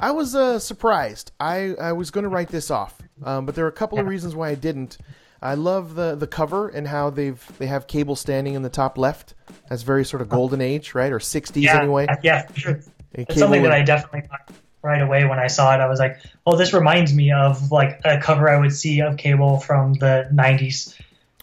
I 0.00 0.10
was 0.10 0.34
uh, 0.34 0.58
surprised. 0.58 1.32
I, 1.38 1.74
I 1.80 1.92
was 1.92 2.10
going 2.10 2.24
to 2.24 2.28
write 2.28 2.48
this 2.48 2.70
off, 2.70 3.00
um, 3.22 3.46
but 3.46 3.54
there 3.54 3.64
are 3.64 3.68
a 3.68 3.72
couple 3.72 3.98
of 3.98 4.06
reasons 4.06 4.34
why 4.34 4.48
I 4.50 4.54
didn't. 4.54 4.98
I 5.44 5.54
love 5.54 5.94
the, 5.94 6.14
the 6.14 6.26
cover 6.26 6.68
and 6.68 6.88
how 6.88 7.10
they've 7.10 7.40
they 7.58 7.66
have 7.66 7.86
Cable 7.86 8.16
standing 8.16 8.54
in 8.54 8.62
the 8.62 8.70
top 8.70 8.96
left. 8.96 9.34
That's 9.68 9.82
very 9.82 10.04
sort 10.04 10.22
of 10.22 10.28
golden 10.28 10.60
age, 10.60 10.94
right, 10.94 11.12
or 11.12 11.18
'60s 11.18 11.60
Yeah, 11.60 11.80
anyway. 11.80 12.06
yeah, 12.22 12.46
for 12.46 12.58
sure. 12.58 12.80
It's 13.12 13.38
something 13.38 13.62
that 13.62 13.72
I 13.72 13.82
definitely 13.82 14.22
thought 14.22 14.50
right 14.82 15.00
away 15.00 15.24
when 15.24 15.38
I 15.38 15.46
saw 15.46 15.74
it. 15.74 15.80
I 15.80 15.86
was 15.86 15.98
like, 15.98 16.18
oh, 16.46 16.56
this 16.56 16.72
reminds 16.72 17.14
me 17.14 17.30
of 17.30 17.70
like 17.70 18.00
a 18.04 18.18
cover 18.18 18.48
I 18.48 18.58
would 18.58 18.72
see 18.72 19.00
of 19.00 19.18
Cable 19.18 19.60
from 19.60 19.92
the 19.94 20.28
'90s. 20.32 20.98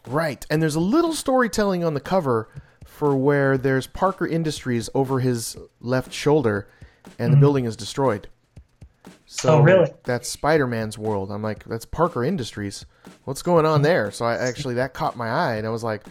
Right. 0.07 0.45
And 0.49 0.61
there's 0.61 0.75
a 0.75 0.79
little 0.79 1.13
storytelling 1.13 1.83
on 1.83 1.93
the 1.93 1.99
cover 1.99 2.49
for 2.83 3.15
where 3.15 3.57
there's 3.57 3.85
Parker 3.87 4.27
Industries 4.27 4.89
over 4.95 5.19
his 5.19 5.57
left 5.79 6.11
shoulder 6.11 6.67
and 7.19 7.33
the 7.33 7.37
building 7.37 7.65
is 7.65 7.75
destroyed. 7.75 8.27
So 9.25 9.49
Mm-hmm. 9.49 9.59
Oh, 9.59 9.61
really? 9.61 9.91
That's 10.03 10.27
Spider 10.27 10.67
Man's 10.67 10.97
world. 10.97 11.31
I'm 11.31 11.41
like, 11.41 11.63
that's 11.65 11.85
Parker 11.85 12.23
Industries. 12.23 12.85
What's 13.25 13.41
going 13.41 13.65
on 13.65 13.81
there? 13.81 14.11
So 14.11 14.25
I 14.25 14.35
actually, 14.35 14.75
that 14.75 14.93
caught 14.93 15.15
my 15.15 15.29
eye 15.29 15.55
and 15.55 15.65
I 15.67 15.69
was 15.69 15.83
like, 15.83 16.03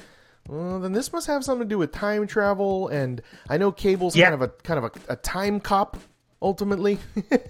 well, 0.49 0.81
then 0.81 0.93
this 0.93 1.13
must 1.13 1.27
have 1.27 1.45
something 1.45 1.69
to 1.69 1.73
do 1.75 1.79
with 1.79 1.93
time 1.93 2.27
travel. 2.27 2.89
And 2.89 3.21
I 3.49 3.59
know 3.59 3.71
Cable's 3.73 4.17
Yeah. 4.17 4.31
kind 4.31 4.35
of 4.35 4.43
a 4.43 4.49
kind 4.63 4.79
of 4.79 4.85
a, 5.09 5.13
a 5.13 5.17
time 5.17 5.61
cop 5.61 5.97
ultimately. 6.43 6.99
so 7.31 7.41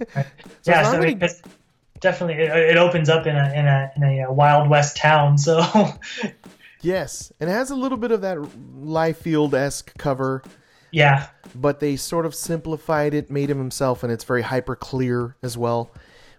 yeah, 0.66 0.90
so 0.90 0.98
really- 0.98 1.12
it, 1.20 1.42
definitely 2.00 2.42
it, 2.42 2.50
it 2.50 2.76
opens 2.76 3.08
up 3.08 3.26
in 3.26 3.36
a 3.36 3.52
in 3.54 3.66
a 3.66 3.90
in 3.96 4.02
a 4.02 4.22
uh, 4.28 4.32
Wild 4.32 4.68
West 4.68 4.96
town. 4.96 5.38
So 5.38 5.62
yes, 6.82 7.32
and 7.40 7.48
it 7.50 7.52
has 7.52 7.70
a 7.70 7.76
little 7.76 7.98
bit 7.98 8.10
of 8.10 8.22
that 8.22 8.38
Liefeld 8.38 9.54
esque 9.54 9.96
cover. 9.98 10.42
yeah, 10.90 11.28
but 11.54 11.80
they 11.80 11.96
sort 11.96 12.26
of 12.26 12.34
simplified 12.34 13.14
it, 13.14 13.30
made 13.30 13.50
him 13.50 13.58
himself, 13.58 14.02
and 14.02 14.12
it's 14.12 14.24
very 14.24 14.42
hyper 14.42 14.76
clear 14.76 15.36
as 15.42 15.56
well. 15.56 15.90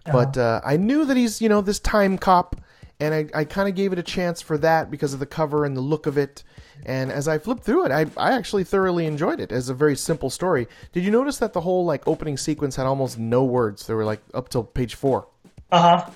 But 0.04 0.36
uh, 0.36 0.60
I 0.64 0.76
knew 0.78 1.04
that 1.04 1.16
he's, 1.16 1.40
you 1.40 1.48
know, 1.48 1.60
this 1.60 1.78
time 1.78 2.18
cop, 2.18 2.56
and 3.02 3.12
I, 3.12 3.40
I 3.40 3.44
kind 3.44 3.68
of 3.68 3.74
gave 3.74 3.92
it 3.92 3.98
a 3.98 4.02
chance 4.02 4.40
for 4.40 4.56
that 4.58 4.88
because 4.88 5.12
of 5.12 5.18
the 5.18 5.26
cover 5.26 5.64
and 5.64 5.76
the 5.76 5.80
look 5.80 6.06
of 6.06 6.16
it. 6.16 6.44
And 6.86 7.10
as 7.10 7.26
I 7.26 7.38
flipped 7.38 7.64
through 7.64 7.86
it, 7.86 7.90
I, 7.90 8.06
I 8.16 8.32
actually 8.32 8.62
thoroughly 8.62 9.06
enjoyed 9.06 9.40
it 9.40 9.50
as 9.50 9.68
a 9.68 9.74
very 9.74 9.96
simple 9.96 10.30
story. 10.30 10.68
Did 10.92 11.04
you 11.04 11.10
notice 11.10 11.38
that 11.38 11.52
the 11.52 11.60
whole 11.60 11.84
like 11.84 12.06
opening 12.06 12.36
sequence 12.36 12.76
had 12.76 12.86
almost 12.86 13.18
no 13.18 13.42
words? 13.42 13.88
There 13.88 13.96
were 13.96 14.04
like 14.04 14.22
up 14.34 14.50
till 14.50 14.62
page 14.62 14.94
four. 14.94 15.26
Uh 15.72 15.98
huh. 15.98 16.10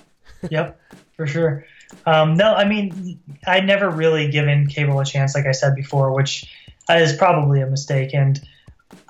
yep, 0.49 0.79
for 1.17 1.27
sure. 1.27 1.65
Um, 2.05 2.35
no, 2.35 2.53
I 2.53 2.63
mean, 2.63 3.19
I'd 3.45 3.65
never 3.65 3.89
really 3.89 4.31
given 4.31 4.67
Cable 4.67 4.99
a 5.01 5.05
chance, 5.05 5.35
like 5.35 5.45
I 5.45 5.51
said 5.51 5.75
before, 5.75 6.13
which 6.13 6.49
is 6.89 7.13
probably 7.17 7.59
a 7.59 7.67
mistake. 7.67 8.13
And 8.13 8.39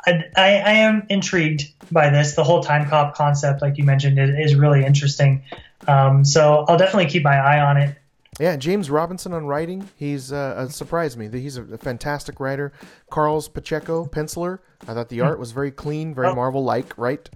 I, 0.07 0.23
I, 0.35 0.47
I 0.57 0.71
am 0.71 1.05
intrigued 1.09 1.73
by 1.91 2.09
this. 2.09 2.35
The 2.35 2.43
whole 2.43 2.63
time 2.63 2.89
cop 2.89 3.15
concept, 3.15 3.61
like 3.61 3.77
you 3.77 3.83
mentioned, 3.83 4.17
is 4.19 4.55
really 4.55 4.83
interesting. 4.83 5.43
Um, 5.87 6.23
so 6.25 6.65
I'll 6.67 6.77
definitely 6.77 7.07
keep 7.09 7.23
my 7.23 7.35
eye 7.37 7.59
on 7.59 7.77
it. 7.77 7.95
Yeah, 8.39 8.55
James 8.55 8.89
Robinson 8.89 9.33
on 9.33 9.47
writing. 9.47 9.89
He's 9.95 10.31
uh, 10.31 10.53
uh, 10.57 10.67
surprised 10.67 11.17
me. 11.17 11.27
He's 11.29 11.57
a, 11.57 11.77
fantastic 11.77 12.39
writer. 12.39 12.71
Carlos 13.09 13.47
Pacheco, 13.47 14.05
penciler. 14.05 14.59
I 14.87 14.93
thought 14.93 15.09
the 15.09 15.21
art 15.21 15.39
was 15.39 15.51
very 15.51 15.71
clean, 15.71 16.13
very 16.13 16.27
Oh. 16.27 16.35
Marvel-like, 16.35 16.95
right? 16.97 17.27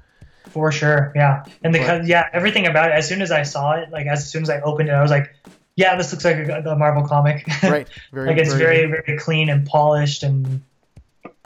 For 0.49 0.71
sure, 0.71 1.11
yeah. 1.15 1.43
And 1.63 1.73
the 1.73 1.79
But- 1.79 2.05
yeah, 2.05 2.27
everything 2.33 2.67
about 2.67 2.89
it. 2.91 2.93
As 2.93 3.07
soon 3.07 3.21
as 3.21 3.31
I 3.31 3.43
saw 3.43 3.73
it, 3.73 3.89
like 3.89 4.05
as 4.05 4.29
soon 4.29 4.43
as 4.43 4.49
I 4.49 4.59
opened 4.61 4.89
it, 4.89 4.91
I 4.91 5.01
was 5.01 5.11
like, 5.11 5.33
yeah, 5.75 5.95
this 5.95 6.11
looks 6.11 6.25
like 6.25 6.35
a, 6.35 6.61
a 6.69 6.75
Marvel 6.75 7.07
comic. 7.07 7.47
Right. 7.63 7.87
Very, 8.11 8.27
like 8.27 8.37
it's 8.37 8.53
very, 8.53 8.85
very 8.85 9.17
clean 9.17 9.49
and 9.49 9.65
polished, 9.65 10.23
and 10.23 10.61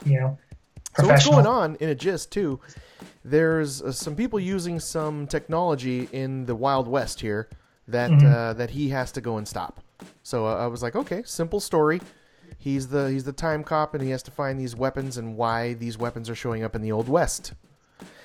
you 0.04 0.20
know, 0.20 0.38
So 0.98 1.06
what's 1.06 1.26
going 1.26 1.46
on 1.46 1.76
in 1.76 1.88
a 1.88 1.94
gist 1.94 2.32
too? 2.32 2.60
There's 3.24 3.82
uh, 3.82 3.92
some 3.92 4.14
people 4.16 4.38
using 4.40 4.80
some 4.80 5.26
technology 5.26 6.08
in 6.12 6.46
the 6.46 6.54
Wild 6.54 6.88
West 6.88 7.20
here 7.20 7.48
that 7.88 8.10
Mm-hmm. 8.10 8.26
uh, 8.26 8.52
that 8.54 8.70
he 8.70 8.88
has 8.90 9.12
to 9.12 9.20
go 9.20 9.36
and 9.38 9.46
stop. 9.46 9.80
So 10.22 10.46
uh, 10.46 10.56
I 10.56 10.66
was 10.66 10.82
like, 10.82 10.96
okay, 10.96 11.22
simple 11.24 11.60
story. 11.60 12.00
He's 12.58 12.88
the 12.88 13.10
he's 13.10 13.24
the 13.24 13.32
time 13.32 13.62
cop, 13.64 13.94
and 13.94 14.02
he 14.02 14.10
has 14.10 14.22
to 14.24 14.30
find 14.30 14.58
these 14.58 14.74
weapons 14.76 15.18
and 15.18 15.36
why 15.36 15.74
these 15.74 15.96
weapons 15.98 16.28
are 16.30 16.34
showing 16.34 16.62
up 16.64 16.74
in 16.74 16.82
the 16.82 16.92
Old 16.92 17.08
West. 17.08 17.52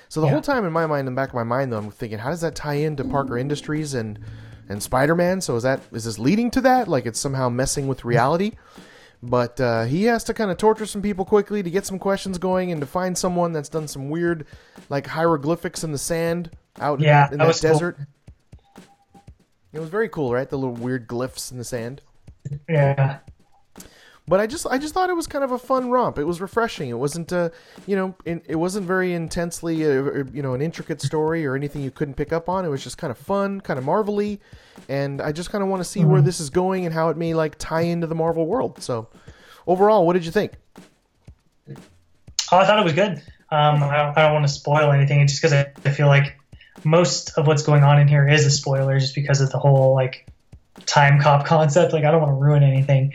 So 0.08 0.20
the 0.20 0.26
Yeah. 0.26 0.32
whole 0.32 0.42
time 0.42 0.64
in 0.66 0.72
my 0.72 0.86
mind, 0.86 1.08
in 1.08 1.14
the 1.14 1.18
back 1.18 1.30
of 1.30 1.34
my 1.34 1.42
mind, 1.42 1.72
though, 1.72 1.78
I'm 1.78 1.90
thinking, 1.90 2.18
how 2.18 2.30
does 2.30 2.42
that 2.42 2.54
tie 2.54 2.74
into 2.74 3.02
Parker 3.04 3.38
Industries 3.38 3.94
and 3.94 4.18
and 4.68 4.82
Spider 4.82 5.14
Man? 5.14 5.40
So 5.40 5.56
is 5.56 5.62
that 5.62 5.80
is 5.92 6.04
this 6.04 6.18
leading 6.18 6.50
to 6.52 6.60
that? 6.62 6.88
Like 6.88 7.06
it's 7.06 7.18
somehow 7.20 7.48
messing 7.48 7.86
with 7.88 8.04
reality? 8.04 8.52
But 9.22 9.60
uh, 9.60 9.84
he 9.84 10.04
has 10.04 10.24
to 10.24 10.34
kind 10.34 10.50
of 10.50 10.56
torture 10.58 10.84
some 10.86 11.00
people 11.00 11.24
quickly 11.24 11.62
to 11.62 11.70
get 11.70 11.86
some 11.86 11.98
questions 12.00 12.38
going 12.38 12.72
and 12.72 12.80
to 12.80 12.86
find 12.86 13.16
someone 13.16 13.52
that's 13.52 13.68
done 13.68 13.86
some 13.86 14.10
weird, 14.10 14.46
like 14.88 15.06
hieroglyphics 15.06 15.84
in 15.84 15.92
the 15.92 15.98
sand 15.98 16.50
out 16.80 16.98
in, 16.98 17.04
Yeah, 17.04 17.26
that, 17.26 17.32
in 17.32 17.38
that 17.38 17.44
that 17.44 17.48
was 17.48 17.60
cool. 17.60 17.70
desert. 17.70 17.98
It 19.72 19.78
was 19.80 19.88
very 19.88 20.08
cool, 20.08 20.32
right? 20.32 20.48
The 20.48 20.58
little 20.58 20.74
weird 20.74 21.06
glyphs 21.06 21.52
in 21.52 21.58
the 21.58 21.64
sand. 21.64 22.02
Yeah, 22.68 23.18
But 24.32 24.40
I 24.40 24.46
just 24.46 24.66
I 24.66 24.78
just 24.78 24.94
thought 24.94 25.10
it 25.10 25.12
was 25.12 25.26
kind 25.26 25.44
of 25.44 25.52
a 25.52 25.58
fun 25.58 25.90
romp. 25.90 26.16
It 26.16 26.24
was 26.24 26.40
refreshing. 26.40 26.88
It 26.88 26.98
wasn't 26.98 27.30
uh, 27.34 27.50
you 27.86 27.94
know 27.94 28.14
in, 28.24 28.40
it 28.48 28.56
wasn't 28.56 28.86
very 28.86 29.12
intensely 29.12 29.84
uh, 29.84 30.24
you 30.32 30.42
know 30.42 30.54
an 30.54 30.62
intricate 30.62 31.02
story 31.02 31.44
or 31.44 31.54
anything 31.54 31.82
you 31.82 31.90
couldn't 31.90 32.14
pick 32.14 32.32
up 32.32 32.48
on. 32.48 32.64
It 32.64 32.70
was 32.70 32.82
just 32.82 32.96
kind 32.96 33.10
of 33.10 33.18
fun, 33.18 33.60
kind 33.60 33.78
of 33.78 33.84
marvelly, 33.84 34.40
and 34.88 35.20
I 35.20 35.32
just 35.32 35.50
kind 35.50 35.62
of 35.62 35.68
want 35.68 35.80
to 35.80 35.84
see 35.84 36.02
where 36.06 36.22
this 36.22 36.40
is 36.40 36.48
going 36.48 36.86
and 36.86 36.94
how 36.94 37.10
it 37.10 37.18
may 37.18 37.34
like 37.34 37.56
tie 37.58 37.82
into 37.82 38.06
the 38.06 38.14
Marvel 38.14 38.46
world. 38.46 38.82
So 38.82 39.06
overall, 39.66 40.06
what 40.06 40.14
did 40.14 40.24
you 40.24 40.30
think? 40.30 40.52
Oh, 41.68 42.56
I 42.56 42.64
thought 42.64 42.78
it 42.78 42.84
was 42.84 42.94
good. 42.94 43.22
Um, 43.50 43.82
I 43.82 43.96
don't, 43.98 44.16
I 44.16 44.22
don't 44.22 44.32
want 44.32 44.46
to 44.46 44.52
spoil 44.54 44.92
anything, 44.92 45.26
just 45.26 45.42
because 45.42 45.52
I, 45.52 45.70
I 45.84 45.90
feel 45.90 46.06
like 46.06 46.40
most 46.84 47.36
of 47.36 47.46
what's 47.46 47.64
going 47.64 47.82
on 47.84 48.00
in 48.00 48.08
here 48.08 48.26
is 48.26 48.46
a 48.46 48.50
spoiler, 48.50 48.98
just 48.98 49.14
because 49.14 49.42
of 49.42 49.52
the 49.52 49.58
whole 49.58 49.94
like 49.94 50.26
time 50.86 51.20
cop 51.20 51.44
concept. 51.46 51.92
Like, 51.92 52.04
I 52.04 52.10
don't 52.10 52.22
want 52.22 52.30
to 52.30 52.42
ruin 52.42 52.62
anything. 52.62 53.12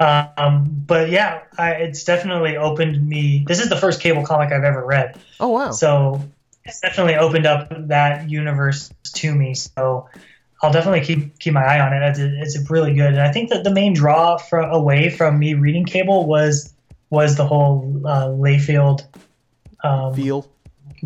Um, 0.00 0.82
but 0.86 1.10
yeah, 1.10 1.42
I, 1.58 1.72
it's 1.72 2.04
definitely 2.04 2.56
opened 2.56 3.06
me. 3.06 3.44
This 3.46 3.60
is 3.60 3.68
the 3.68 3.76
first 3.76 4.00
cable 4.00 4.24
comic 4.24 4.50
I've 4.50 4.64
ever 4.64 4.84
read, 4.84 5.18
Oh 5.38 5.48
wow, 5.48 5.70
so 5.72 6.22
it's 6.64 6.80
definitely 6.80 7.16
opened 7.16 7.46
up 7.46 7.68
that 7.88 8.30
universe 8.30 8.90
to 9.04 9.34
me. 9.34 9.52
So 9.52 10.08
I'll 10.62 10.72
definitely 10.72 11.02
keep 11.02 11.38
keep 11.38 11.52
my 11.52 11.64
eye 11.64 11.80
on 11.80 11.92
it. 11.92 12.18
It's, 12.18 12.56
it's 12.56 12.70
really 12.70 12.94
good, 12.94 13.12
and 13.12 13.20
I 13.20 13.30
think 13.30 13.50
that 13.50 13.62
the 13.62 13.72
main 13.72 13.92
draw 13.92 14.38
for, 14.38 14.60
away 14.60 15.10
from 15.10 15.38
me 15.38 15.52
reading 15.52 15.84
cable 15.84 16.26
was 16.26 16.72
was 17.10 17.36
the 17.36 17.46
whole 17.46 18.00
uh, 18.06 18.28
Liefeld 18.28 19.04
um, 19.84 20.14
feel 20.14 20.50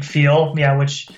feel, 0.03 0.55
yeah, 0.57 0.77
which 0.77 1.09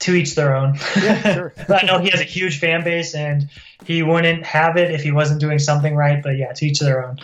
to 0.00 0.14
each 0.14 0.34
their 0.34 0.54
own. 0.54 0.78
Yeah, 0.96 1.34
sure. 1.34 1.54
I 1.68 1.84
know 1.84 1.98
he 1.98 2.10
has 2.10 2.20
a 2.20 2.24
huge 2.24 2.58
fan 2.58 2.84
base, 2.84 3.14
and 3.14 3.48
he 3.84 4.02
wouldn't 4.02 4.44
have 4.44 4.76
it 4.76 4.90
if 4.90 5.02
he 5.02 5.12
wasn't 5.12 5.40
doing 5.40 5.58
something 5.58 5.94
right. 5.94 6.22
But 6.22 6.36
yeah, 6.36 6.52
to 6.52 6.66
each 6.66 6.80
their 6.80 7.06
own. 7.06 7.18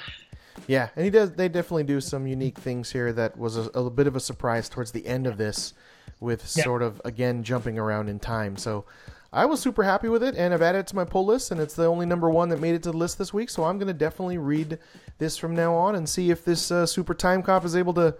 Yeah, 0.67 0.89
and 0.97 1.05
he 1.05 1.11
does. 1.11 1.33
They 1.33 1.49
definitely 1.49 1.85
do 1.85 2.01
some 2.01 2.27
unique 2.27 2.59
things 2.59 2.93
here. 2.93 3.13
That 3.13 3.37
was 3.37 3.57
a, 3.57 3.63
a 3.71 3.91
bit 3.91 4.07
of 4.07 4.17
a 4.17 4.21
surprise 4.21 4.69
towards 4.69 4.93
the 4.93 5.07
end 5.07 5.27
of 5.27 5.37
this, 5.37 5.75
with 6.21 6.41
Yeah. 6.57 6.65
sort 6.65 6.83
of 6.83 7.01
again 7.05 7.43
jumping 7.43 7.79
around 7.79 8.09
in 8.09 8.19
time. 8.19 8.57
So 8.57 8.85
I 9.33 9.45
was 9.45 9.61
super 9.61 9.83
happy 9.83 10.09
with 10.09 10.23
it, 10.23 10.35
and 10.37 10.55
I've 10.55 10.63
added 10.63 10.81
it 10.81 10.87
to 10.89 10.97
my 10.97 11.05
pull 11.05 11.27
list, 11.27 11.51
and 11.51 11.61
it's 11.61 11.75
the 11.75 11.87
only 11.87 12.07
number 12.07 12.31
one 12.31 12.49
that 12.51 12.61
made 12.61 12.75
it 12.75 12.83
to 12.85 12.93
the 12.93 12.97
list 12.97 13.19
this 13.19 13.33
week. 13.35 13.51
So 13.51 13.65
I'm 13.65 13.77
going 13.79 13.89
to 13.89 13.93
definitely 13.95 14.39
read 14.39 14.79
this 15.19 15.37
from 15.37 15.55
now 15.55 15.75
on 15.75 15.95
and 15.95 16.09
see 16.09 16.31
if 16.31 16.45
this 16.45 16.71
uh, 16.71 16.87
super 16.87 17.15
time 17.15 17.43
cop 17.43 17.65
is 17.65 17.75
able 17.77 17.95
to 17.95 18.15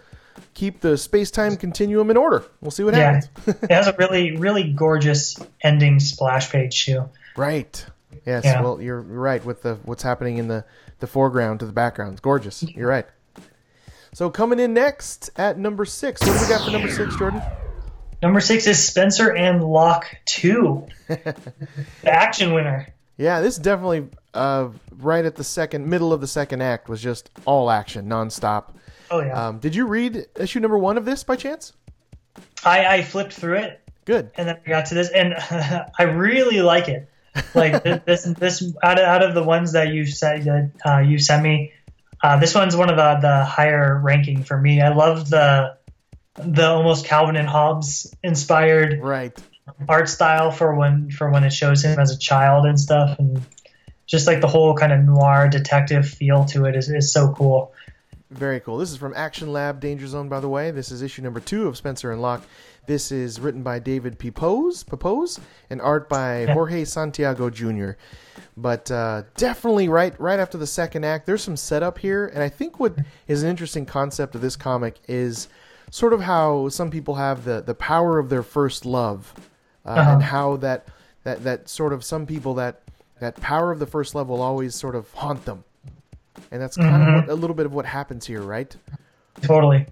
keep 0.55 0.81
the 0.81 0.97
space 0.99 1.31
time 1.31 1.57
continuum 1.57 2.11
in 2.11 2.17
order. 2.17 2.45
We'll 2.61 2.71
see 2.71 2.85
what 2.85 2.95
Yeah, 2.95 3.21
happens. 3.21 3.63
it 3.63 3.71
has 3.71 3.87
a 3.87 3.95
really, 3.99 4.37
really 4.37 4.73
gorgeous 4.73 5.39
ending 5.63 6.01
splash 6.01 6.51
page 6.51 6.85
too. 6.85 7.09
right. 7.37 7.85
Yes. 8.27 8.45
Yeah. 8.45 8.61
Well, 8.63 8.81
you're 8.81 9.01
right 9.01 9.45
with 9.45 9.63
the 9.63 9.77
what's 9.85 10.03
happening 10.03 10.37
in 10.39 10.47
the 10.49 10.65
the 11.01 11.07
foreground 11.07 11.61
to 11.61 11.67
the 11.67 11.73
background. 11.73 12.13
It's 12.13 12.21
gorgeous. 12.21 12.63
You're 12.63 12.89
right. 12.89 13.07
So 14.13 14.29
coming 14.31 14.61
in 14.61 14.75
next 14.75 15.31
at 15.37 15.59
number 15.59 15.85
six. 15.85 16.21
What 16.21 16.37
do 16.37 16.43
we 16.45 16.49
got 16.49 16.65
for 16.65 16.71
number 16.71 16.91
six, 16.91 17.17
Jordan? 17.17 17.43
Number 18.23 18.41
six 18.41 18.67
is 18.69 18.87
Spencer 18.87 19.35
and 19.35 19.65
Locke 19.65 20.07
Two, 20.27 20.87
the 21.09 21.35
action 22.05 22.53
winner. 22.53 22.87
Yeah, 23.17 23.41
this 23.41 23.57
definitely 23.57 24.09
uh, 24.35 24.69
right 24.99 25.25
at 25.25 25.35
the 25.37 25.45
second 25.45 25.89
middle 25.89 26.13
of 26.13 26.21
the 26.21 26.27
second 26.29 26.61
act 26.63 26.89
was 26.89 27.03
just 27.03 27.31
all 27.47 27.71
action, 27.71 28.07
nonstop. 28.09 28.75
Oh 29.13 29.21
yeah, 29.21 29.49
Um, 29.49 29.59
did 29.59 29.75
you 29.75 29.87
read 29.87 30.27
issue 30.41 30.59
number 30.59 30.79
one 30.79 30.97
of 30.97 31.05
this 31.05 31.23
by 31.23 31.37
chance? 31.37 31.75
I, 32.65 32.87
I 32.87 33.03
flipped 33.03 33.35
through 33.35 33.57
it 33.59 33.81
Good. 34.07 34.31
and 34.37 34.49
then 34.49 34.59
I 34.67 34.69
got 34.71 34.87
to 34.87 34.95
this, 34.95 35.11
and 35.11 35.35
I 35.99 36.05
really 36.05 36.63
like 36.63 36.89
it. 36.89 37.09
Like 37.55 37.85
this, 38.07 38.25
this 38.25 38.63
out 38.83 38.99
of 38.99 39.05
out 39.05 39.23
of 39.23 39.35
the 39.35 39.43
ones 39.43 39.73
that 39.73 39.89
you 39.89 40.07
said 40.07 40.45
that 40.45 40.71
uh, 40.87 40.99
you 41.01 41.19
sent 41.19 41.43
me, 41.43 41.73
uh, 42.23 42.39
this 42.39 42.55
one's 42.55 42.75
one 42.75 42.89
of 42.89 42.97
the 42.97 43.19
the 43.29 43.45
higher 43.45 44.01
ranking 44.03 44.45
for 44.45 44.59
me. 44.59 44.81
I 44.81 44.95
love 44.95 45.29
the 45.29 45.77
the 46.37 46.67
almost 46.67 47.05
Calvin 47.05 47.37
and 47.37 47.47
Hobbes 47.47 48.15
inspired 48.23 48.99
Right. 49.03 49.39
art 49.87 50.09
style 50.09 50.51
for 50.51 50.75
when 50.75 51.11
for 51.11 51.29
when 51.31 51.45
it 51.45 51.53
shows 51.53 51.85
him 51.85 51.99
as 51.99 52.11
a 52.13 52.19
child 52.19 52.65
and 52.65 52.81
stuff, 52.81 53.19
and 53.19 53.43
just 54.07 54.27
like 54.27 54.41
the 54.41 54.49
whole 54.49 54.75
kind 54.75 54.93
of 54.93 55.01
noir 55.01 55.49
detective 55.49 56.09
feel 56.09 56.47
to 56.47 56.65
it 56.65 56.77
is, 56.77 56.89
is 56.89 57.13
so 57.13 57.35
cool. 57.35 57.75
Very 58.33 58.61
cool. 58.61 58.79
This 58.79 58.91
is 58.91 58.97
from 58.97 59.13
Action 59.15 59.53
Lab 59.53 59.79
Danger 59.81 60.07
Zone, 60.07 60.29
by 60.29 60.41
the 60.41 60.49
way. 60.49 60.71
This 60.71 60.91
is 60.91 61.03
issue 61.03 61.21
number 61.23 61.39
two 61.41 61.67
of 61.69 61.77
Spencer 61.77 62.13
and 62.13 62.23
Locke. 62.23 62.43
This 62.87 63.13
is 63.13 63.39
written 63.39 63.63
by 63.63 63.79
David 63.79 64.19
Pepose, 64.19 64.83
Pepose 64.85 65.39
and 65.69 65.81
art 65.83 66.09
by 66.09 66.47
Jorge 66.53 66.85
Santiago 66.85 67.51
Jr. 67.51 67.91
But 68.57 68.91
uh, 68.91 69.23
definitely 69.37 69.89
right 69.89 70.19
right 70.19 70.41
after 70.41 70.57
the 70.57 70.67
second 70.67 71.05
act, 71.05 71.27
there's 71.27 71.43
some 71.43 71.57
setup 71.57 71.99
here, 71.99 72.27
and 72.27 72.43
I 72.43 72.49
think 72.49 72.81
what 72.81 72.97
is 73.29 73.43
an 73.43 73.51
interesting 73.51 73.85
concept 73.87 74.35
of 74.35 74.41
this 74.41 74.57
comic 74.57 74.99
is 75.07 75.49
sort 75.91 76.13
of 76.15 76.23
how 76.23 76.69
some 76.71 76.91
people 76.91 77.17
have 77.17 77.45
the 77.45 77.61
the 77.61 77.75
power 77.75 78.19
of 78.19 78.31
their 78.31 78.43
first 78.43 78.87
love, 78.87 79.35
uh, 79.85 79.91
Uh-huh. 79.91 80.11
and 80.15 80.23
how 80.23 80.57
that 80.57 80.89
that 81.25 81.45
that 81.45 81.69
sort 81.69 81.93
of 81.93 82.03
some 82.03 82.25
people 82.27 82.55
that 82.55 82.81
that 83.21 83.37
power 83.37 83.71
of 83.71 83.79
the 83.79 83.87
first 83.87 84.15
love 84.15 84.29
will 84.29 84.41
always 84.43 84.75
sort 84.75 84.97
of 84.97 85.13
haunt 85.13 85.45
them, 85.45 85.65
and 86.51 86.61
that's 86.61 86.77
kind 86.77 87.03
of 87.03 87.15
what, 87.27 87.29
a 87.31 87.35
little 87.35 87.55
bit 87.57 87.67
of 87.67 87.75
what 87.75 87.85
happens 87.87 88.27
here, 88.27 88.43
right? 88.43 88.75
Totally. 89.43 89.87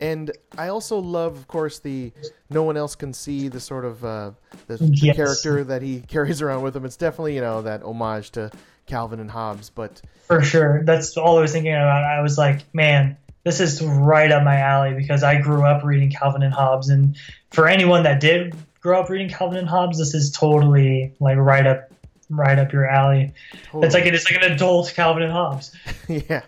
And 0.00 0.30
I 0.56 0.68
also 0.68 0.98
love, 0.98 1.36
of 1.36 1.48
course, 1.48 1.80
the 1.80 2.12
no 2.50 2.62
one 2.62 2.76
else 2.76 2.94
can 2.94 3.12
see 3.12 3.48
the 3.48 3.58
sort 3.58 3.84
of 3.84 4.04
uh, 4.04 4.30
the, 4.68 4.78
Yes. 4.92 5.16
character 5.16 5.64
that 5.64 5.82
he 5.82 6.00
carries 6.08 6.40
around 6.40 6.62
with 6.62 6.76
him. 6.76 6.84
It's 6.84 6.96
definitely 6.96 7.34
you 7.34 7.40
know 7.40 7.62
that 7.62 7.82
homage 7.82 8.30
to 8.32 8.50
Calvin 8.86 9.18
and 9.18 9.30
Hobbes, 9.30 9.70
but 9.70 10.00
For 10.26 10.40
sure. 10.40 10.82
That's 10.84 11.16
all 11.16 11.38
I 11.38 11.40
was 11.42 11.52
thinking 11.52 11.72
about. 11.72 12.04
I 12.04 12.20
was 12.20 12.38
like, 12.38 12.62
man, 12.72 13.16
this 13.44 13.58
is 13.60 13.82
right 13.82 14.30
up 14.30 14.44
my 14.44 14.56
alley 14.58 14.94
because 14.94 15.22
I 15.24 15.40
grew 15.40 15.64
up 15.64 15.82
reading 15.84 16.10
Calvin 16.10 16.42
and 16.42 16.54
Hobbes. 16.54 16.90
And 16.90 17.16
for 17.50 17.66
anyone 17.66 18.04
that 18.04 18.20
did 18.20 18.54
grow 18.80 19.00
up 19.00 19.08
reading 19.10 19.28
Calvin 19.28 19.58
and 19.58 19.68
Hobbes, 19.68 19.98
this 19.98 20.14
is 20.14 20.30
totally 20.30 21.12
like 21.18 21.38
right 21.38 21.66
up 21.66 21.87
right 22.30 22.58
up 22.58 22.72
your 22.72 22.86
alley. 22.86 23.32
It's 23.74 23.94
like 23.94 24.04
it's 24.06 24.30
like 24.30 24.42
an 24.42 24.52
adult 24.52 24.92
Calvin 24.94 25.22
and 25.22 25.32
Hobbes. 25.32 25.74
yeah. 26.08 26.42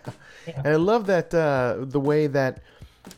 And 0.55 0.67
I 0.67 0.75
love 0.75 1.07
that 1.07 1.33
uh, 1.33 1.77
the 1.79 1.99
way 1.99 2.27
that 2.27 2.61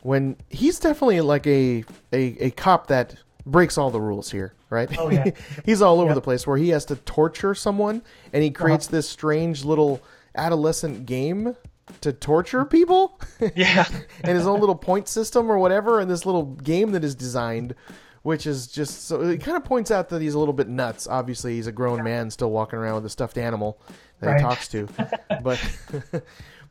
when 0.02 0.36
he's 0.50 0.78
definitely 0.78 1.20
like 1.20 1.46
a, 1.46 1.84
a 2.12 2.46
a 2.46 2.50
cop 2.52 2.86
that 2.88 3.16
breaks 3.46 3.76
all 3.76 3.90
the 3.90 4.00
rules 4.00 4.30
here, 4.30 4.54
right? 4.70 4.88
Oh, 4.98 5.10
yeah. 5.10 5.30
he's 5.66 5.82
all 5.82 6.00
over 6.00 6.08
Yep. 6.10 6.14
the 6.14 6.20
place 6.22 6.46
where 6.46 6.56
he 6.56 6.70
has 6.70 6.84
to 6.86 6.96
torture 6.96 7.54
someone 7.54 8.02
and 8.32 8.42
he 8.42 8.50
creates 8.50 8.86
this 8.86 9.08
strange 9.08 9.64
little 9.64 10.02
adolescent 10.34 11.04
game 11.06 11.54
to 12.00 12.12
torture 12.12 12.64
people. 12.64 13.20
Yeah. 13.54 13.86
and 14.22 14.36
his 14.38 14.46
own 14.46 14.60
little 14.60 14.74
point 14.74 15.06
system 15.08 15.50
or 15.50 15.58
whatever, 15.58 16.00
and 16.00 16.10
this 16.10 16.24
little 16.24 16.44
game 16.44 16.92
that 16.92 17.04
is 17.04 17.14
designed, 17.14 17.74
which 18.24 18.46
is 18.46 18.66
just 18.66 19.06
so 19.06 19.20
it 19.20 19.40
kind 19.42 19.56
of 19.56 19.64
points 19.64 19.90
out 19.90 20.08
that 20.08 20.20
he's 20.20 20.34
a 20.34 20.38
little 20.38 20.54
bit 20.54 20.66
nuts. 20.68 21.06
Obviously, 21.06 21.54
he's 21.54 21.66
a 21.68 21.72
grown 21.72 22.02
man 22.02 22.30
still 22.30 22.50
walking 22.50 22.78
around 22.78 22.96
with 22.96 23.06
a 23.06 23.10
stuffed 23.10 23.38
animal 23.38 23.78
that 24.20 24.26
Right. 24.28 24.36
he 24.40 24.42
talks 24.42 24.66
to, 24.68 24.88
but 25.42 25.60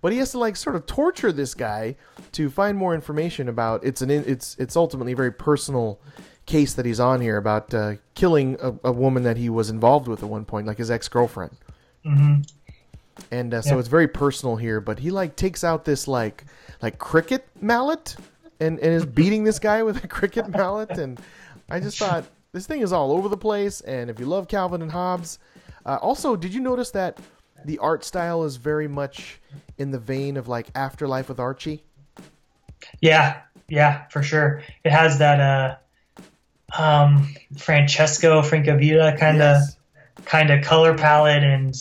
but 0.02 0.12
he 0.12 0.18
has 0.18 0.32
to 0.32 0.40
like 0.40 0.56
sort 0.58 0.76
of 0.76 0.86
torture 0.86 1.32
this 1.32 1.54
guy 1.54 1.96
to 2.34 2.50
find 2.50 2.78
more 2.78 2.94
information 2.94 3.48
about. 3.48 3.84
It's 3.86 4.02
an 4.02 4.10
it's 4.10 4.56
it's 4.60 4.76
ultimately 4.76 5.14
a 5.14 5.16
very 5.16 5.32
personal 5.32 6.00
case 6.48 6.74
that 6.74 6.86
he's 6.86 7.00
on 7.00 7.22
here 7.22 7.38
about 7.38 7.74
uh, 7.74 7.94
killing 8.16 8.58
a, 8.62 8.74
a 8.84 8.92
woman 8.92 9.24
that 9.24 9.38
he 9.38 9.50
was 9.50 9.70
involved 9.70 10.08
with 10.10 10.22
at 10.24 10.30
one 10.30 10.44
point, 10.46 10.68
like 10.68 10.78
his 10.78 10.92
ex 10.92 11.08
girlfriend 11.08 11.56
hmm 12.04 12.42
and 13.32 13.54
uh, 13.54 13.62
so 13.62 13.76
Yeah. 13.76 13.80
it's 13.80 13.88
very 13.88 14.08
personal 14.10 14.56
here 14.58 14.82
but 14.82 15.00
he 15.00 15.10
like 15.12 15.36
takes 15.38 15.64
out 15.64 15.86
this 15.86 16.06
like 16.08 16.44
like 16.82 16.98
cricket 17.00 17.48
mallet 17.62 18.18
and, 18.60 18.78
and 18.80 18.94
is 18.94 19.06
beating 19.06 19.44
this 19.46 19.60
guy 19.60 19.84
with 19.84 20.04
a 20.04 20.08
cricket 20.08 20.50
mallet. 20.50 20.98
And 20.98 21.20
I 21.74 21.80
just 21.80 21.98
thought 22.00 22.26
this 22.54 22.68
thing 22.68 22.82
is 22.82 22.94
all 22.94 23.12
over 23.12 23.28
the 23.28 23.38
place. 23.38 23.82
And 23.82 24.10
if 24.10 24.20
you 24.20 24.26
love 24.26 24.48
Calvin 24.48 24.82
and 24.82 24.92
Hobbes, 24.92 25.40
uh, 25.86 25.98
also, 26.02 26.36
did 26.36 26.54
you 26.54 26.62
notice 26.62 26.92
that 26.92 27.20
the 27.66 27.80
art 27.80 28.04
style 28.04 28.44
is 28.44 28.56
very 28.58 28.88
much 28.88 29.40
in 29.78 29.92
the 29.92 30.00
vein 30.00 30.38
of 30.38 30.48
like 30.48 30.68
Afterlife 30.76 31.30
with 31.30 31.40
Archie? 31.40 31.84
Yeah, 33.02 33.42
yeah, 33.68 34.08
for 34.10 34.22
sure. 34.24 34.62
It 34.84 34.92
has 34.92 35.20
that 35.20 35.40
uh, 35.40 36.82
um, 36.82 37.34
Francesco 37.58 38.42
Francavilla 38.42 39.18
kind 39.18 39.42
of 39.42 39.62
Yes. 39.62 39.78
kind 40.26 40.50
of 40.52 40.64
color 40.64 40.96
palette 40.98 41.44
and 41.44 41.76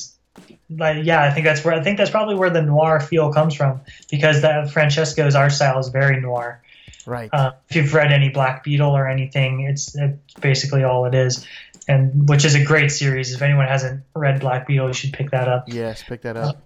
like 0.70 1.04
yeah, 1.04 1.22
I 1.22 1.30
think 1.30 1.44
that's 1.44 1.64
where 1.64 1.74
I 1.74 1.82
think 1.82 1.98
that's 1.98 2.10
probably 2.10 2.34
where 2.34 2.50
the 2.50 2.62
noir 2.62 3.00
feel 3.00 3.32
comes 3.32 3.54
from 3.54 3.80
because 4.10 4.42
that 4.42 4.70
Francesco's 4.70 5.34
art 5.34 5.52
style 5.52 5.78
is 5.78 5.88
very 5.88 6.20
noir. 6.20 6.61
Right. 7.06 7.30
Uh, 7.32 7.52
if 7.68 7.76
you've 7.76 7.94
read 7.94 8.12
any 8.12 8.28
Black 8.28 8.62
Beetle 8.64 8.90
or 8.90 9.08
anything, 9.08 9.62
it's, 9.62 9.94
it's 9.96 10.34
basically 10.40 10.84
all 10.84 11.04
it 11.06 11.14
is, 11.14 11.46
and 11.88 12.28
which 12.28 12.44
is 12.44 12.54
a 12.54 12.62
great 12.64 12.90
series. 12.92 13.32
If 13.34 13.42
anyone 13.42 13.66
hasn't 13.66 14.02
read 14.14 14.40
Black 14.40 14.66
Beetle, 14.66 14.88
you 14.88 14.94
should 14.94 15.12
pick 15.12 15.30
that 15.32 15.48
up. 15.48 15.64
yes, 15.68 16.02
pick 16.02 16.22
that 16.22 16.36
up. 16.36 16.62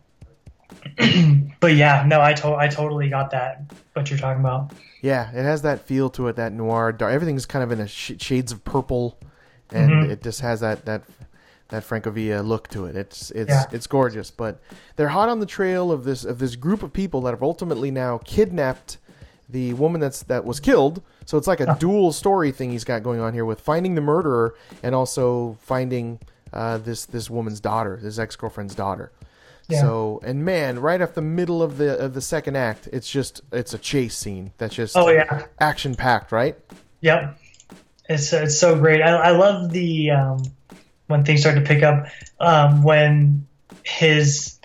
But 1.61 1.75
yeah, 1.75 2.05
no, 2.07 2.21
I 2.21 2.35
to- 2.35 2.55
I 2.55 2.69
totally 2.69 3.09
got 3.09 3.31
that. 3.31 3.63
What 3.95 4.11
you're 4.11 4.19
talking 4.19 4.41
about. 4.41 4.73
Yeah, 5.01 5.31
it 5.31 5.43
has 5.43 5.63
that 5.63 5.81
feel 5.81 6.11
to 6.11 6.29
it, 6.29 6.37
that 6.37 6.53
noir. 6.53 6.93
Dark, 6.93 7.13
everything's 7.15 7.47
kind 7.47 7.63
of 7.63 7.73
in 7.73 7.81
a 7.81 7.87
sh- 7.89 8.13
shades 8.19 8.53
of 8.53 8.65
purple, 8.65 9.19
and 9.71 9.91
Mhm. 9.91 10.11
it 10.11 10.23
just 10.23 10.41
has 10.43 10.61
that 10.61 10.85
that 10.85 11.03
that 11.69 11.83
Francavilla 11.83 12.47
look 12.47 12.69
to 12.69 12.85
it. 12.87 12.95
It's 12.95 13.31
it's 13.31 13.51
Yeah. 13.51 13.65
it's 13.73 13.87
gorgeous. 13.87 14.31
But 14.31 14.61
they're 14.97 15.09
hot 15.09 15.29
on 15.29 15.41
the 15.41 15.47
trail 15.47 15.91
of 15.91 16.05
this 16.05 16.25
of 16.25 16.39
this 16.39 16.57
group 16.57 16.83
of 16.83 16.93
people 16.93 17.21
that 17.23 17.31
have 17.31 17.43
ultimately 17.43 17.91
now 17.91 18.19
kidnapped 18.25 18.99
the 19.49 19.75
woman 19.75 20.01
that's 20.01 20.23
that 20.25 20.45
was 20.45 20.61
killed. 20.61 21.03
So 21.25 21.39
it's 21.39 21.47
like 21.47 21.61
a 21.61 21.77
dual 21.79 22.13
story 22.13 22.53
thing 22.53 22.71
he's 22.71 22.85
got 22.85 23.03
going 23.03 23.21
on 23.21 23.33
here 23.33 23.45
with 23.45 23.61
finding 23.61 23.95
the 23.95 24.01
murderer 24.01 24.55
and 24.83 24.95
also 24.95 25.59
finding 25.61 26.21
uh, 26.53 26.79
this 26.79 27.07
this 27.07 27.31
woman's 27.31 27.61
daughter, 27.61 27.97
his 27.97 28.19
ex 28.19 28.37
girlfriend's 28.37 28.75
daughter. 28.75 29.13
Yeah. 29.69 29.81
So 29.81 30.21
and 30.25 30.45
man, 30.45 30.79
right 30.79 31.01
off 31.01 31.15
the 31.15 31.23
middle 31.23 31.63
of 31.63 31.79
the 31.79 31.99
of 31.99 32.15
the 32.15 32.21
second 32.21 32.57
act, 32.57 32.89
it's 32.93 33.11
just 33.11 33.41
it's 33.53 33.75
a 33.75 33.79
chase 33.79 34.17
scene 34.17 34.53
that's 34.59 34.75
just 34.75 34.97
Oh 34.97 35.09
yeah, 35.09 35.47
action 35.61 35.95
packed, 35.95 36.33
right? 36.33 36.57
Yep. 37.01 37.39
It's 38.09 38.33
it's 38.33 38.59
so 38.59 38.79
great. 38.79 39.03
I, 39.03 39.11
I 39.11 39.31
love 39.33 39.73
the 39.73 40.13
um, 40.13 40.43
when 41.09 41.25
things 41.25 41.41
start 41.41 41.57
to 41.57 41.63
pick 41.63 41.83
up 41.83 42.07
um, 42.39 42.83
when 42.83 43.47
his 43.85 44.61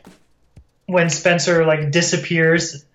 when 0.86 1.10
Spencer 1.10 1.66
like 1.66 1.92
disappears 1.92 2.86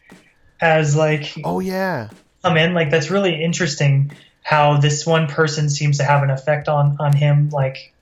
as 0.60 0.96
like 0.96 1.34
Oh 1.44 1.60
yeah, 1.60 2.08
come 2.42 2.56
in 2.56 2.74
like 2.74 2.90
that's 2.90 3.10
really 3.10 3.42
interesting 3.42 4.12
how 4.42 4.78
this 4.78 5.06
one 5.06 5.26
person 5.26 5.68
seems 5.68 5.98
to 5.98 6.04
have 6.04 6.22
an 6.22 6.30
effect 6.30 6.68
on 6.68 6.96
on 7.00 7.12
him 7.12 7.50
like 7.50 7.92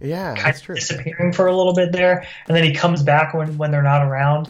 yeah, 0.00 0.34
kind 0.34 0.46
that's 0.46 0.60
of 0.60 0.66
true. 0.66 0.74
disappearing 0.74 1.32
for 1.32 1.46
a 1.46 1.56
little 1.56 1.74
bit 1.74 1.92
there 1.92 2.26
and 2.48 2.56
then 2.56 2.64
he 2.64 2.72
comes 2.72 3.02
back 3.02 3.34
when 3.34 3.58
when 3.58 3.70
they're 3.70 3.82
not 3.82 4.02
around 4.02 4.48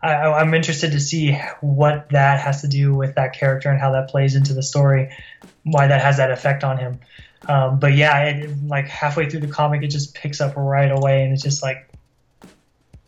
I, 0.00 0.14
I'm 0.14 0.54
interested 0.54 0.92
to 0.92 1.00
see 1.00 1.32
what 1.60 2.10
that 2.10 2.40
has 2.40 2.62
to 2.62 2.68
do 2.68 2.94
with 2.94 3.16
that 3.16 3.32
character 3.32 3.70
and 3.70 3.80
how 3.80 3.92
that 3.92 4.08
plays 4.08 4.36
into 4.36 4.54
the 4.54 4.62
story, 4.62 5.10
why 5.64 5.88
that 5.88 6.00
has 6.00 6.18
that 6.18 6.30
effect 6.30 6.62
on 6.62 6.78
him. 6.78 7.00
Um, 7.48 7.78
but 7.78 7.94
yeah, 7.94 8.24
it, 8.24 8.66
like 8.66 8.86
halfway 8.88 9.28
through 9.28 9.40
the 9.40 9.48
comic, 9.48 9.82
it 9.82 9.88
just 9.88 10.14
picks 10.14 10.40
up 10.40 10.56
right 10.56 10.90
away, 10.90 11.24
and 11.24 11.32
it's 11.32 11.42
just 11.42 11.62
like 11.62 11.87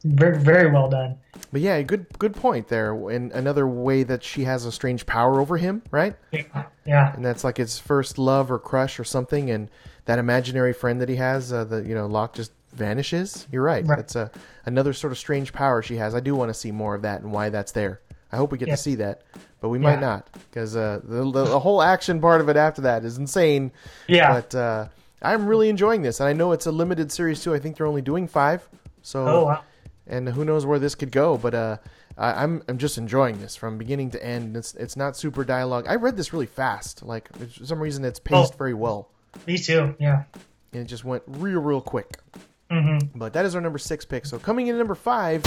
very, 0.05 0.39
very 0.39 0.71
well 0.71 0.89
done. 0.89 1.19
But 1.53 1.61
yeah, 1.61 1.81
good 1.83 2.07
good 2.19 2.35
point 2.35 2.69
there. 2.69 2.93
And 3.11 3.33
another 3.33 3.67
way 3.67 4.03
that 4.05 4.23
she 4.23 4.45
has 4.45 4.65
a 4.65 4.73
strange 4.73 5.05
power 5.07 5.41
over 5.41 5.57
him, 5.57 5.83
right? 5.91 6.15
Yeah, 6.33 6.65
yeah, 6.87 7.15
And 7.15 7.25
that's 7.25 7.45
like 7.45 7.57
his 7.57 7.79
first 7.79 8.19
love 8.19 8.51
or 8.51 8.59
crush 8.59 8.99
or 9.01 9.05
something, 9.05 9.51
and 9.51 9.69
that 10.05 10.19
imaginary 10.19 10.73
friend 10.73 11.01
that 11.01 11.09
he 11.09 11.17
has, 11.17 11.53
uh, 11.53 11.65
the 11.65 11.83
you 11.83 11.95
know 11.95 12.07
Locke 12.07 12.35
just 12.35 12.53
vanishes. 12.73 13.47
You're 13.51 13.63
right. 13.63 13.85
Right. 13.85 13.97
That's 13.97 14.17
a 14.17 14.31
another 14.67 14.93
sort 14.93 15.13
of 15.13 15.19
strange 15.19 15.53
power 15.53 15.83
she 15.83 15.97
has. 15.97 16.15
I 16.15 16.21
do 16.21 16.35
want 16.35 16.51
to 16.51 16.55
see 16.55 16.71
more 16.73 16.95
of 16.95 17.03
that 17.03 17.21
and 17.23 17.33
why 17.33 17.49
that's 17.49 17.73
there. 17.73 18.01
I 18.33 18.37
hope 18.37 18.53
we 18.53 18.59
get 18.59 18.69
Yeah. 18.69 18.77
to 18.77 18.81
see 18.83 18.95
that, 18.97 19.23
but 19.61 19.71
we 19.71 19.79
might 19.79 20.01
not 20.01 20.29
because 20.51 20.77
uh, 20.77 21.01
the, 21.03 21.25
the 21.31 21.45
the 21.45 21.59
whole 21.61 21.83
action 21.83 22.21
part 22.21 22.41
of 22.41 22.49
it 22.49 22.57
after 22.57 22.83
that 22.83 23.05
is 23.05 23.19
insane. 23.19 23.73
yeah. 24.07 24.33
But 24.35 24.55
uh, 24.55 24.89
I'm 25.21 25.47
really 25.47 25.69
enjoying 25.69 26.03
this, 26.03 26.21
and 26.21 26.29
I 26.29 26.33
know 26.33 26.53
it's 26.53 26.67
a 26.67 26.73
limited 26.73 27.11
series 27.11 27.43
too. 27.43 27.53
I 27.55 27.59
think 27.59 27.77
they're 27.77 27.87
only 27.87 28.03
doing 28.03 28.29
five, 28.29 28.69
so 29.03 29.27
oh 29.27 29.45
wow. 29.47 29.63
And 30.11 30.29
who 30.29 30.45
knows 30.45 30.67
where 30.67 30.79
this 30.79 30.95
could 30.95 31.11
go. 31.13 31.39
But 31.39 31.55
uh, 31.55 31.77
I, 32.19 32.43
I'm 32.43 32.63
I'm 32.69 32.77
just 32.79 32.99
enjoying 32.99 33.41
this 33.41 33.57
from 33.57 33.79
beginning 33.79 34.11
to 34.11 34.23
end. 34.23 34.57
It's 34.57 34.75
it's 34.75 34.97
not 34.97 35.17
super 35.17 35.45
dialogue. 35.45 35.87
I 35.89 35.95
read 35.95 36.17
this 36.17 36.33
really 36.35 36.47
fast. 36.47 37.03
Like 37.03 37.29
for 37.37 37.65
some 37.65 37.79
reason, 37.81 38.05
it's 38.05 38.19
paced 38.21 38.55
Oh. 38.55 38.57
very 38.59 38.75
well, 38.75 39.09
Me 39.47 39.57
too. 39.57 39.95
Yeah. 39.99 40.25
and 40.73 40.83
it 40.83 40.87
just 40.87 41.05
went 41.05 41.23
real 41.27 41.61
real 41.61 41.81
quick. 41.81 42.19
hmm 42.71 42.99
But 43.15 43.33
that 43.35 43.45
is 43.47 43.55
our 43.55 43.61
number 43.61 43.79
six 43.79 44.05
pick. 44.05 44.27
So 44.27 44.39
coming 44.39 44.67
in 44.67 44.75
at 44.75 44.79
number 44.79 44.95
five 44.97 45.43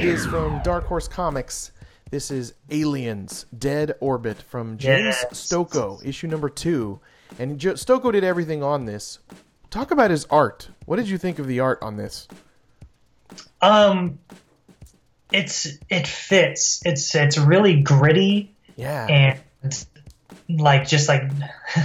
is 0.00 0.24
from 0.26 0.62
Dark 0.62 0.84
Horse 0.84 1.08
Comics. 1.08 1.72
This 2.08 2.30
is 2.30 2.54
Aliens 2.70 3.46
Dead 3.58 3.94
Orbit 3.98 4.40
from 4.40 4.78
James 4.78 5.16
Yes. 5.20 5.24
Stokoe, 5.50 6.00
issue 6.06 6.28
number 6.28 6.48
two. 6.48 7.00
And 7.40 7.58
Jo- 7.58 7.72
Stokoe 7.74 8.12
did 8.12 8.22
everything 8.22 8.62
on 8.62 8.84
this. 8.84 9.18
Talk 9.70 9.90
about 9.90 10.12
his 10.12 10.24
art. 10.26 10.68
What 10.84 10.96
did 10.96 11.08
you 11.08 11.18
think 11.18 11.40
of 11.40 11.48
the 11.48 11.58
art 11.58 11.80
on 11.82 11.96
this? 11.96 12.28
Um, 13.60 14.18
it's 15.32 15.66
it 15.88 16.06
fits. 16.06 16.82
It's 16.84 17.14
it's 17.14 17.38
really 17.38 17.80
gritty. 17.82 18.54
Yeah. 18.76 19.06
and 19.06 19.86
like 20.48 20.86
just 20.86 21.08
like 21.08 21.22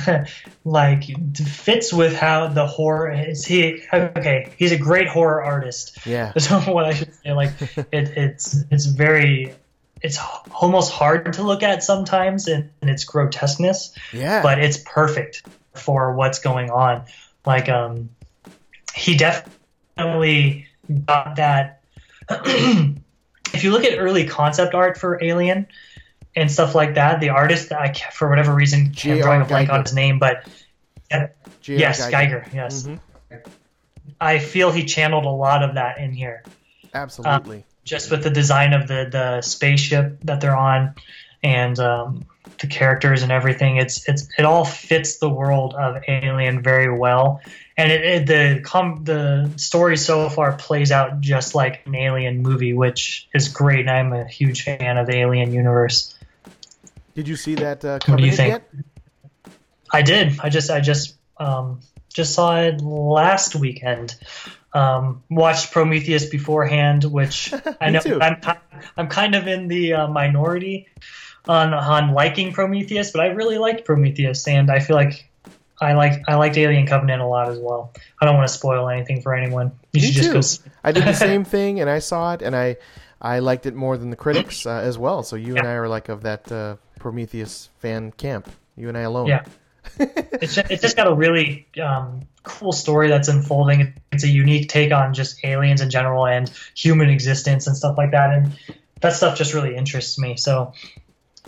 like 0.65 1.03
fits 1.35 1.91
with 1.91 2.15
how 2.15 2.47
the 2.47 2.67
horror 2.67 3.11
is 3.11 3.43
he 3.45 3.81
okay 3.91 4.53
he's 4.57 4.71
a 4.71 4.77
great 4.77 5.07
horror 5.07 5.41
artist 5.43 5.97
yeah. 6.05 6.31
that's 6.35 6.49
what 6.67 6.85
i 6.85 6.93
should 6.93 7.11
say 7.15 7.31
like 7.33 7.53
it, 7.91 8.09
it's 8.17 8.63
it's 8.69 8.85
very 8.85 9.55
it's 10.01 10.19
almost 10.53 10.91
hard 10.91 11.33
to 11.33 11.43
look 11.43 11.63
at 11.63 11.81
sometimes 11.83 12.47
in, 12.47 12.69
in 12.83 12.89
its 12.89 13.03
grotesqueness 13.03 13.95
Yeah. 14.13 14.43
but 14.43 14.59
it's 14.59 14.77
perfect 14.77 15.43
for 15.73 16.13
what's 16.13 16.37
going 16.39 16.69
on 16.69 17.05
like 17.45 17.67
um 17.67 18.09
he 18.93 19.15
definitely 19.17 20.67
got 20.91 21.35
that 21.37 21.81
if 22.29 23.63
you 23.63 23.71
look 23.71 23.83
at 23.83 23.97
early 23.97 24.25
concept 24.25 24.73
art 24.73 24.97
for 24.97 25.21
alien 25.23 25.67
and 26.35 26.49
stuff 26.51 26.75
like 26.75 26.95
that 26.95 27.19
the 27.19 27.29
artist 27.29 27.69
that 27.69 27.81
i 27.81 27.93
for 28.11 28.29
whatever 28.29 28.53
reason 28.53 28.87
i'm 28.87 28.91
J.R. 28.93 29.21
drawing 29.21 29.41
a 29.41 29.45
blank 29.45 29.69
on 29.69 29.81
his 29.81 29.93
name 29.93 30.19
but 30.19 30.47
yes 31.63 32.09
Giger, 32.09 32.51
yes 32.53 32.83
Mhm. 32.83 32.99
i 34.19 34.39
feel 34.39 34.71
he 34.71 34.85
channeled 34.85 35.25
a 35.25 35.29
lot 35.29 35.63
of 35.63 35.75
that 35.75 35.97
in 35.97 36.13
here 36.13 36.43
Absolutely. 36.93 37.65
just 37.83 38.11
with 38.11 38.23
the 38.23 38.29
design 38.29 38.73
of 38.73 38.87
the 38.87 39.07
the 39.11 39.41
spaceship 39.41 40.19
that 40.23 40.41
they're 40.41 40.57
on 40.57 40.93
and 41.43 41.79
um, 41.79 42.25
the 42.59 42.67
characters 42.67 43.23
and 43.23 43.31
everything 43.31 43.77
it's 43.77 44.07
it's 44.07 44.27
it 44.37 44.45
all 44.45 44.63
fits 44.65 45.17
the 45.17 45.29
world 45.29 45.73
of 45.73 46.03
alien 46.07 46.61
very 46.61 46.93
well 46.95 47.41
and 47.77 47.91
it, 47.91 48.01
it 48.03 48.27
the 48.27 48.61
com 48.63 49.03
the 49.03 49.51
story 49.57 49.97
so 49.97 50.29
far 50.29 50.53
plays 50.53 50.91
out 50.91 51.21
just 51.21 51.55
like 51.55 51.81
an 51.85 51.95
alien 51.95 52.41
movie 52.41 52.73
which 52.73 53.27
is 53.33 53.47
great 53.49 53.81
and 53.81 53.89
i'm 53.89 54.13
a 54.13 54.27
huge 54.27 54.63
fan 54.63 54.97
of 54.97 55.07
the 55.07 55.15
alien 55.15 55.53
universe 55.53 56.17
Did 57.15 57.27
you 57.27 57.35
see 57.35 57.55
that 57.55 57.83
uh, 57.83 57.99
What 58.05 58.17
do 58.17 58.25
you 58.25 58.31
think? 58.31 58.49
yet? 58.53 58.69
i 59.91 60.01
did 60.01 60.39
i 60.39 60.49
just 60.49 60.69
i 60.69 60.79
just 60.79 61.15
um 61.37 61.79
just 62.13 62.33
saw 62.33 62.59
it 62.61 62.81
last 62.81 63.55
weekend 63.55 64.15
um, 64.73 65.23
watched 65.29 65.71
Prometheus 65.71 66.25
beforehand, 66.29 67.03
which 67.03 67.53
I 67.81 67.89
know 67.89 67.99
too. 67.99 68.21
I'm 68.21 68.37
I'm 68.97 69.07
kind 69.07 69.35
of 69.35 69.47
in 69.47 69.67
the 69.67 69.93
uh, 69.93 70.07
minority 70.07 70.87
on 71.47 71.73
on 71.73 72.13
liking 72.13 72.53
Prometheus, 72.53 73.11
but 73.11 73.21
I 73.21 73.27
really 73.27 73.57
liked 73.57 73.85
Prometheus, 73.85 74.47
and 74.47 74.71
I 74.71 74.79
feel 74.79 74.95
like 74.95 75.29
I 75.81 75.93
like 75.93 76.23
I 76.27 76.35
liked 76.35 76.57
Alien 76.57 76.85
Covenant 76.85 77.21
a 77.21 77.25
lot 77.25 77.49
as 77.49 77.57
well. 77.57 77.91
I 78.21 78.25
don't 78.25 78.35
want 78.35 78.47
to 78.47 78.53
spoil 78.53 78.87
anything 78.89 79.21
for 79.21 79.33
anyone. 79.33 79.71
You 79.93 80.01
Me 80.01 80.07
should 80.07 80.23
just 80.31 80.63
too. 80.63 80.69
go. 80.69 80.75
I 80.83 80.91
did 80.91 81.03
the 81.03 81.13
same 81.29 81.43
thing, 81.43 81.79
and 81.79 81.89
I 81.89 81.99
saw 81.99 82.33
it, 82.33 82.41
and 82.41 82.55
I 82.55 82.77
I 83.21 83.39
liked 83.39 83.65
it 83.65 83.75
more 83.75 83.97
than 83.97 84.09
the 84.09 84.15
critics 84.15 84.65
uh, 84.65 84.69
as 84.69 84.97
well. 84.97 85.23
So 85.23 85.35
you 85.35 85.57
and 85.57 85.67
I 85.67 85.73
are 85.73 85.87
like 85.89 86.09
of 86.09 86.21
that 86.23 86.51
uh, 86.51 86.77
Prometheus 86.99 87.69
fan 87.79 88.11
camp. 88.11 88.49
You 88.75 88.89
and 88.89 88.97
I 88.97 89.01
alone. 89.01 89.27
Yeah. 89.27 89.43
It's 89.99 90.55
just, 90.55 90.71
it's 90.71 90.81
just 90.81 90.97
got 90.97 91.05
a 91.05 91.13
really 91.13 91.67
um, 91.79 92.21
cool 92.43 92.71
story 92.71 93.07
that's 93.09 93.27
unfolding. 93.27 93.93
It's 94.11 94.23
a 94.23 94.27
unique 94.27 94.69
take 94.69 94.91
on 94.91 95.13
just 95.13 95.43
aliens 95.43 95.81
in 95.81 95.91
general 95.91 96.25
and 96.25 96.51
human 96.75 97.09
existence 97.09 97.67
and 97.67 97.77
stuff 97.77 97.95
like 97.97 98.11
that, 98.11 98.33
and 98.33 98.57
that 99.01 99.13
stuff 99.13 99.37
just 99.37 99.53
really 99.53 99.75
interests 99.75 100.17
me. 100.17 100.37
So, 100.37 100.73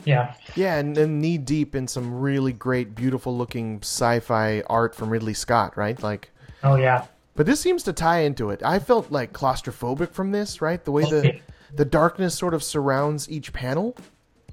yeah, 0.05 0.33
Yeah, 0.55 0.77
and, 0.77 0.97
and 0.97 1.21
knee 1.21 1.37
deep 1.37 1.75
in 1.75 1.87
some 1.87 2.19
really 2.19 2.53
great, 2.53 2.95
beautiful 2.95 3.37
looking 3.37 3.79
sci-fi 3.81 4.61
art 4.67 4.95
from 4.95 5.09
Ridley 5.09 5.33
Scott, 5.33 5.77
right? 5.77 6.01
Like, 6.01 6.31
oh 6.63 6.75
yeah, 6.75 7.05
but 7.35 7.45
this 7.45 7.59
seems 7.59 7.83
to 7.83 7.93
tie 7.93 8.19
into 8.19 8.49
it. 8.49 8.61
I 8.63 8.79
felt 8.79 9.11
like 9.11 9.33
claustrophobic 9.33 10.11
from 10.11 10.31
this, 10.31 10.61
right? 10.61 10.83
The 10.83 10.91
way 10.91 11.03
the 11.03 11.39
the 11.75 11.85
darkness 11.85 12.35
sort 12.35 12.53
of 12.53 12.63
surrounds 12.63 13.29
each 13.29 13.53
panel. 13.53 13.95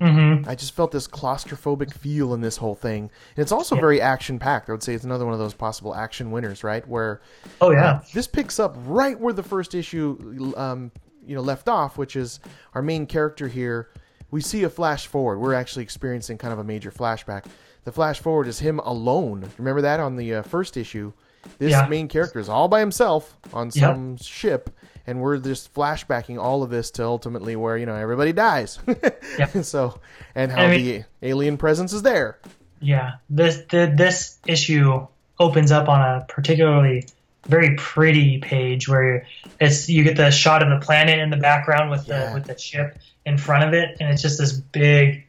Mm-hmm. 0.01 0.49
I 0.49 0.55
just 0.55 0.75
felt 0.75 0.93
this 0.93 1.07
claustrophobic 1.07 1.93
feel 1.93 2.33
in 2.33 2.41
this 2.41 2.57
whole 2.57 2.75
thing, 2.75 3.11
and 3.37 3.43
it's 3.43 3.53
also 3.53 3.77
very 3.77 4.01
action 4.01 4.39
packed. 4.39 4.71
I 4.71 4.73
would 4.73 4.83
say 4.83 4.95
it's 4.95 5.05
another 5.05 5.27
one 5.27 5.35
of 5.35 5.41
those 5.41 5.53
possible 5.53 5.95
action 5.95 6.31
winners, 6.31 6.65
right? 6.65 6.87
Where 6.89 7.21
Oh 7.61 7.71
yeah. 7.71 7.85
uh, 7.85 8.03
this 8.15 8.27
picks 8.27 8.59
up 8.59 8.77
right 8.87 9.19
where 9.21 9.35
the 9.35 9.43
first 9.43 9.75
issue, 9.75 10.55
um, 10.57 10.91
you 11.27 11.35
know, 11.35 11.43
left 11.43 11.69
off, 11.69 11.99
which 11.99 12.17
is 12.17 12.41
our 12.75 12.81
main 12.81 13.05
character 13.05 13.47
here. 13.47 13.91
We 14.31 14.41
see 14.41 14.63
a 14.65 14.71
flash 14.71 15.07
forward. 15.07 15.39
We're 15.39 15.55
actually 15.55 15.83
experiencing 15.83 16.39
kind 16.39 16.53
of 16.53 16.59
a 16.59 16.65
major 16.65 16.91
flashback. 16.91 17.45
The 17.85 17.93
flash 17.93 18.21
forward 18.21 18.47
is 18.47 18.59
him 18.61 18.79
alone. 18.81 19.49
Remember 19.59 19.83
that 19.83 20.01
on 20.01 20.17
the 20.17 20.35
uh, 20.37 20.43
first 20.43 20.77
issue? 20.77 21.13
This 21.59 21.71
Yeah. 21.73 21.87
main 21.89 22.09
character 22.09 22.39
is 22.39 22.49
all 22.51 22.69
by 22.69 22.81
himself 22.81 23.37
on 23.55 23.67
Yep. 23.69 23.73
some 23.75 24.17
ship, 24.19 24.71
and 25.07 25.21
we're 25.21 25.39
just 25.39 25.73
flashbacking 25.75 26.39
all 26.39 26.63
of 26.63 26.69
this 26.71 26.91
to 26.93 27.05
ultimately 27.05 27.57
where 27.57 27.79
you 27.79 27.87
know 27.87 27.95
everybody 27.97 28.33
dies. 28.33 28.79
Yep. 29.39 29.65
so, 29.65 29.99
and 30.35 30.53
how 30.53 30.65
I 30.65 30.71
mean- 30.77 31.05
the 31.21 31.29
alien 31.29 31.57
presence 31.57 31.93
is 31.95 32.03
there. 32.03 32.39
Yeah, 32.83 33.13
this 33.31 33.63
the, 33.71 33.93
this 33.97 34.39
issue 34.47 35.07
opens 35.39 35.71
up 35.73 35.89
on 35.89 36.01
a 36.01 36.25
particularly 36.29 37.07
very 37.47 37.75
pretty 37.77 38.39
page 38.39 38.89
where 38.89 39.27
it's 39.61 39.89
you 39.89 40.05
get 40.05 40.17
the 40.17 40.31
shot 40.31 40.63
of 40.63 40.69
the 40.69 40.85
planet 40.85 41.19
in 41.19 41.31
the 41.31 41.37
background 41.37 41.91
with 41.91 42.07
Yeah. 42.09 42.29
the 42.29 42.35
with 42.35 42.45
the 42.45 42.59
ship 42.59 42.99
in 43.27 43.39
front 43.39 43.65
of 43.65 43.75
it, 43.75 43.97
and 44.01 44.11
it's 44.11 44.23
just 44.23 44.39
this 44.39 44.53
big, 44.53 45.27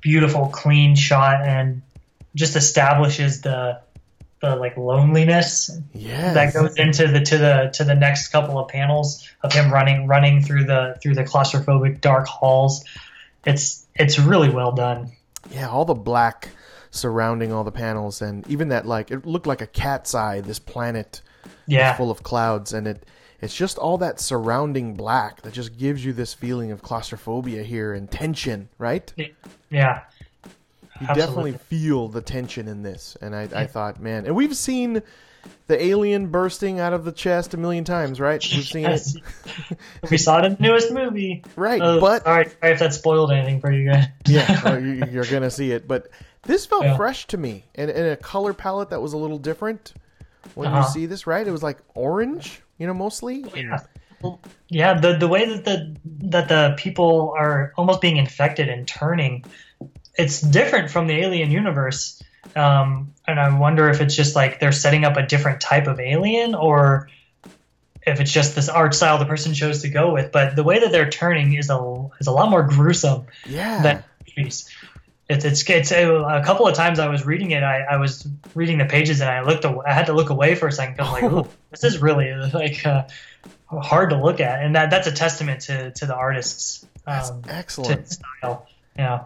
beautiful, 0.00 0.48
clean 0.48 0.94
shot, 0.96 1.42
and 1.42 1.82
just 2.34 2.56
establishes 2.56 3.40
the 3.40 3.80
the 4.40 4.56
like 4.56 4.76
loneliness 4.78 5.70
Yeah, 5.92 6.32
that 6.32 6.54
goes 6.54 6.76
into 6.78 7.06
the 7.08 7.20
to 7.20 7.38
the 7.38 7.70
to 7.74 7.84
the 7.84 7.94
next 7.94 8.28
couple 8.28 8.58
of 8.58 8.68
panels 8.68 9.28
of 9.42 9.52
him 9.52 9.70
running 9.72 10.06
running 10.06 10.42
through 10.42 10.64
the 10.64 10.98
through 11.02 11.14
the 11.14 11.24
claustrophobic 11.24 12.00
dark 12.00 12.26
halls. 12.26 12.84
It's 13.44 13.86
it's 13.94 14.18
really 14.18 14.48
well 14.50 14.72
done. 14.72 15.12
Yeah, 15.50 15.68
all 15.68 15.84
the 15.84 15.94
black 15.94 16.50
surrounding 16.90 17.52
all 17.52 17.64
the 17.64 17.72
panels, 17.72 18.22
and 18.22 18.46
even 18.48 18.68
that 18.68 18.86
like 18.86 19.10
it 19.10 19.26
looked 19.26 19.46
like 19.46 19.60
a 19.60 19.66
cat's 19.66 20.14
eye. 20.14 20.40
This 20.40 20.58
planet 20.58 21.20
Yeah. 21.66 21.94
full 21.96 22.10
of 22.10 22.22
clouds, 22.22 22.72
and 22.72 22.86
it 22.86 23.04
it's 23.40 23.54
just 23.54 23.78
all 23.78 23.96
that 23.98 24.20
surrounding 24.20 24.94
black 24.94 25.40
that 25.42 25.54
just 25.54 25.78
gives 25.78 26.04
you 26.04 26.12
this 26.12 26.34
feeling 26.34 26.72
of 26.72 26.82
claustrophobia 26.82 27.62
here 27.62 27.94
and 27.94 28.10
tension, 28.10 28.68
right? 28.78 29.10
Yeah. 29.70 30.02
You 31.00 31.06
Absolutely. 31.08 31.14
definitely 31.14 31.52
feel 31.78 32.08
the 32.08 32.20
tension 32.20 32.68
in 32.68 32.82
this, 32.82 33.16
and 33.22 33.34
I, 33.34 33.48
I 33.54 33.66
thought, 33.66 33.98
man, 34.00 34.26
and 34.26 34.34
we've 34.36 34.54
seen 34.54 35.00
the 35.68 35.82
alien 35.82 36.26
bursting 36.26 36.78
out 36.80 36.92
of 36.92 37.06
the 37.06 37.12
chest 37.12 37.54
a 37.54 37.56
million 37.56 37.84
times, 37.84 38.20
right? 38.20 38.46
We've 38.52 38.66
seen 38.66 38.82
Yes. 38.82 39.16
it, 39.16 39.78
we 40.10 40.18
saw 40.18 40.40
it 40.40 40.44
in 40.44 40.56
the 40.56 40.62
newest 40.62 40.92
movie. 40.92 41.42
right? 41.56 41.80
Oh, 41.80 41.98
but 41.98 42.24
sorry, 42.24 42.50
sorry 42.60 42.72
if 42.74 42.78
that 42.80 42.92
spoiled 42.92 43.32
anything 43.32 43.58
for 43.62 43.72
you 43.72 43.90
guys. 43.90 44.04
yeah, 44.26 44.60
oh, 44.66 44.76
you, 44.76 45.02
you're 45.10 45.24
gonna 45.24 45.50
see 45.50 45.72
it. 45.72 45.88
But 45.88 46.08
this 46.42 46.66
felt 46.66 46.82
Yeah. 46.84 46.96
fresh 46.98 47.26
to 47.28 47.38
me, 47.38 47.64
and 47.74 47.90
in 47.90 48.04
a 48.08 48.16
color 48.16 48.52
palette 48.52 48.90
that 48.90 49.00
was 49.00 49.14
a 49.14 49.16
little 49.16 49.38
different. 49.38 49.94
When 50.54 50.70
you 50.70 50.76
Uh-huh. 50.78 50.88
see 50.88 51.06
this, 51.06 51.26
right? 51.26 51.46
It 51.46 51.50
was 51.50 51.62
like 51.62 51.78
orange, 51.94 52.60
you 52.78 52.86
know, 52.86 52.94
mostly. 52.94 53.44
Yeah. 53.54 53.80
Yeah, 54.68 55.00
the 55.00 55.16
the 55.16 55.28
way 55.28 55.46
that 55.46 55.64
the 55.64 55.96
that 56.28 56.48
the 56.48 56.74
people 56.76 57.34
are 57.36 57.72
almost 57.76 58.00
being 58.00 58.18
infected 58.18 58.68
and 58.68 58.86
turning, 58.86 59.44
it's 60.16 60.40
different 60.42 60.90
from 60.90 61.06
the 61.06 61.14
alien 61.14 61.50
universe. 61.50 62.22
Um, 62.54 63.14
and 63.26 63.40
I 63.40 63.58
wonder 63.58 63.88
if 63.88 64.00
it's 64.00 64.14
just 64.14 64.36
like 64.36 64.60
they're 64.60 64.72
setting 64.72 65.04
up 65.04 65.16
a 65.16 65.24
different 65.26 65.60
type 65.60 65.86
of 65.86 66.00
alien, 66.00 66.54
or 66.54 67.08
if 68.06 68.20
it's 68.20 68.30
just 68.32 68.54
this 68.54 68.68
art 68.68 68.94
style 68.94 69.18
the 69.18 69.24
person 69.24 69.54
chose 69.54 69.82
to 69.82 69.88
go 69.88 70.12
with. 70.12 70.32
But 70.32 70.54
the 70.54 70.64
way 70.64 70.80
that 70.80 70.92
they're 70.92 71.10
turning 71.10 71.54
is 71.54 71.70
a 71.70 72.08
is 72.20 72.26
a 72.26 72.32
lot 72.32 72.50
more 72.50 72.62
gruesome 72.62 73.26
Yeah, 73.46 73.82
than 73.82 74.04
movies. 74.36 74.68
It's 75.30 75.44
it's 75.44 75.68
it's 75.70 75.92
a, 75.92 76.12
a 76.12 76.42
couple 76.44 76.66
of 76.66 76.74
times 76.74 76.98
I 76.98 77.08
was 77.08 77.24
reading 77.24 77.52
it. 77.52 77.62
I, 77.62 77.82
I 77.82 77.96
was 77.98 78.26
reading 78.54 78.78
the 78.78 78.84
pages 78.84 79.20
and 79.20 79.30
I 79.30 79.42
looked. 79.42 79.64
I 79.64 79.92
had 79.92 80.06
to 80.06 80.12
look 80.12 80.30
away 80.30 80.54
for 80.56 80.66
a 80.66 80.72
second 80.72 81.00
I'm 81.00 81.12
like. 81.12 81.22
Ooh, 81.24 81.46
this 81.70 81.84
is 81.84 81.98
really 81.98 82.32
like 82.52 82.84
uh, 82.84 83.04
hard 83.68 84.10
to 84.10 84.20
look 84.22 84.40
at, 84.40 84.62
and 84.64 84.74
that 84.74 84.90
that's 84.90 85.06
a 85.06 85.12
testament 85.12 85.60
to 85.62 85.92
to 85.92 86.06
the 86.06 86.14
artists. 86.16 86.84
Um, 87.06 87.42
excellent. 87.48 88.08
style. 88.10 88.66
Yeah. 88.96 89.24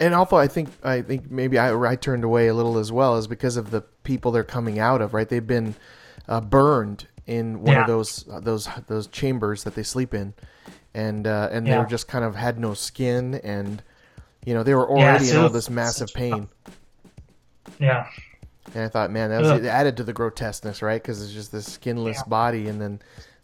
And 0.00 0.14
also, 0.14 0.36
I 0.36 0.48
think 0.48 0.70
I 0.82 1.02
think 1.02 1.30
maybe 1.30 1.58
I, 1.58 1.78
I 1.78 1.96
turned 1.96 2.24
away 2.24 2.48
a 2.48 2.54
little 2.54 2.78
as 2.78 2.90
well 2.90 3.18
is 3.18 3.26
because 3.26 3.56
of 3.56 3.70
the 3.70 3.82
people 4.02 4.32
they're 4.32 4.42
coming 4.44 4.78
out 4.78 5.02
of. 5.02 5.12
Right, 5.14 5.28
they've 5.28 5.46
been 5.46 5.74
uh, 6.28 6.40
burned 6.40 7.06
in 7.26 7.62
one 7.62 7.74
Yeah. 7.74 7.82
of 7.82 7.86
those 7.86 8.26
uh, 8.28 8.40
those 8.40 8.68
those 8.88 9.06
chambers 9.06 9.64
that 9.64 9.74
they 9.74 9.82
sleep 9.84 10.14
in, 10.14 10.32
and 10.94 11.26
uh, 11.26 11.50
and 11.52 11.66
they 11.66 11.72
Yeah. 11.72 11.80
were 11.80 11.86
just 11.86 12.08
kind 12.08 12.24
of 12.24 12.34
had 12.36 12.58
no 12.58 12.74
skin, 12.74 13.34
and 13.44 13.82
you 14.44 14.54
know 14.54 14.62
they 14.62 14.74
were 14.74 14.88
Yeah, 14.88 15.10
already 15.12 15.30
in 15.30 15.36
all 15.36 15.48
this 15.48 15.70
massive 15.70 16.12
pain. 16.14 16.48
Yeah. 17.78 18.06
And 18.74 18.84
I 18.84 18.88
thought, 18.88 19.10
man, 19.10 19.30
that 19.30 19.40
was 19.40 19.50
Ugh. 19.50 19.64
added 19.64 19.96
to 19.98 20.04
the 20.04 20.12
grotesqueness, 20.12 20.82
right? 20.82 21.02
Because 21.02 21.22
it's 21.22 21.32
just 21.32 21.52
this 21.52 21.70
skinless 21.70 22.18
Yeah. 22.18 22.28
body 22.28 22.68
and 22.68 22.80
then 22.80 23.00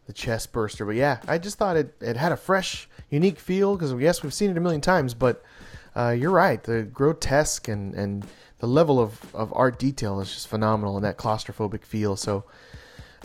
the 0.07 0.13
chest 0.13 0.53
burster. 0.53 0.87
But 0.87 0.95
yeah, 0.97 1.19
I 1.29 1.39
just 1.39 1.59
thought 1.59 1.77
it, 1.77 1.95
it 2.01 2.17
had 2.17 2.33
a 2.33 2.37
fresh, 2.37 2.89
unique 3.11 3.39
feel. 3.39 3.77
Because 3.77 3.93
yes, 3.95 4.23
we've 4.23 4.33
seen 4.33 4.51
it 4.51 4.57
a 4.57 4.61
million 4.61 4.81
times, 4.81 5.15
but 5.15 5.43
uh, 5.95 6.11
you're 6.11 6.31
right. 6.31 6.63
The 6.63 6.83
grotesque 6.83 7.69
and, 7.69 7.95
and 7.95 8.27
the 8.61 8.67
level 8.67 8.99
of, 9.01 9.35
of 9.35 9.53
art 9.55 9.79
detail 9.79 10.21
is 10.21 10.33
just 10.33 10.49
phenomenal 10.49 10.97
and 10.97 11.05
that 11.05 11.19
claustrophobic 11.19 11.85
feel. 11.85 12.17
So 12.17 12.45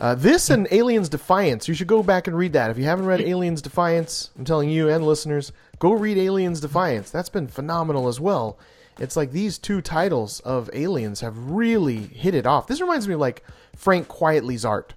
uh, 0.01 0.15
this 0.15 0.49
and 0.49 0.67
Aliens 0.71 1.07
Defiance, 1.09 1.67
you 1.67 1.73
should 1.73 1.87
go 1.87 2.03
back 2.03 2.27
and 2.27 2.35
read 2.37 2.53
that. 2.53 2.69
If 2.71 2.77
you 2.77 2.85
haven't 2.85 3.05
read 3.05 3.21
Aliens 3.21 3.61
Defiance, 3.61 4.31
I'm 4.37 4.43
telling 4.45 4.69
you 4.69 4.89
and 4.89 5.05
listeners, 5.05 5.53
go 5.83 5.91
read 5.91 6.17
Aliens 6.17 6.61
Defiance. 6.61 7.11
That's 7.11 7.27
been 7.27 7.45
phenomenal 7.45 8.07
as 8.07 8.17
well. 8.17 8.57
It's 8.99 9.17
like 9.17 9.31
these 9.31 9.57
two 9.57 9.81
titles 9.81 10.39
of 10.39 10.69
Aliens 10.71 11.19
have 11.19 11.37
really 11.37 11.97
hit 11.97 12.33
it 12.33 12.45
off. 12.47 12.67
This 12.67 12.79
reminds 12.79 13.05
me 13.05 13.15
of 13.15 13.19
like 13.19 13.43
Frank 13.75 14.07
Quitely's 14.07 14.63
art. 14.63 14.93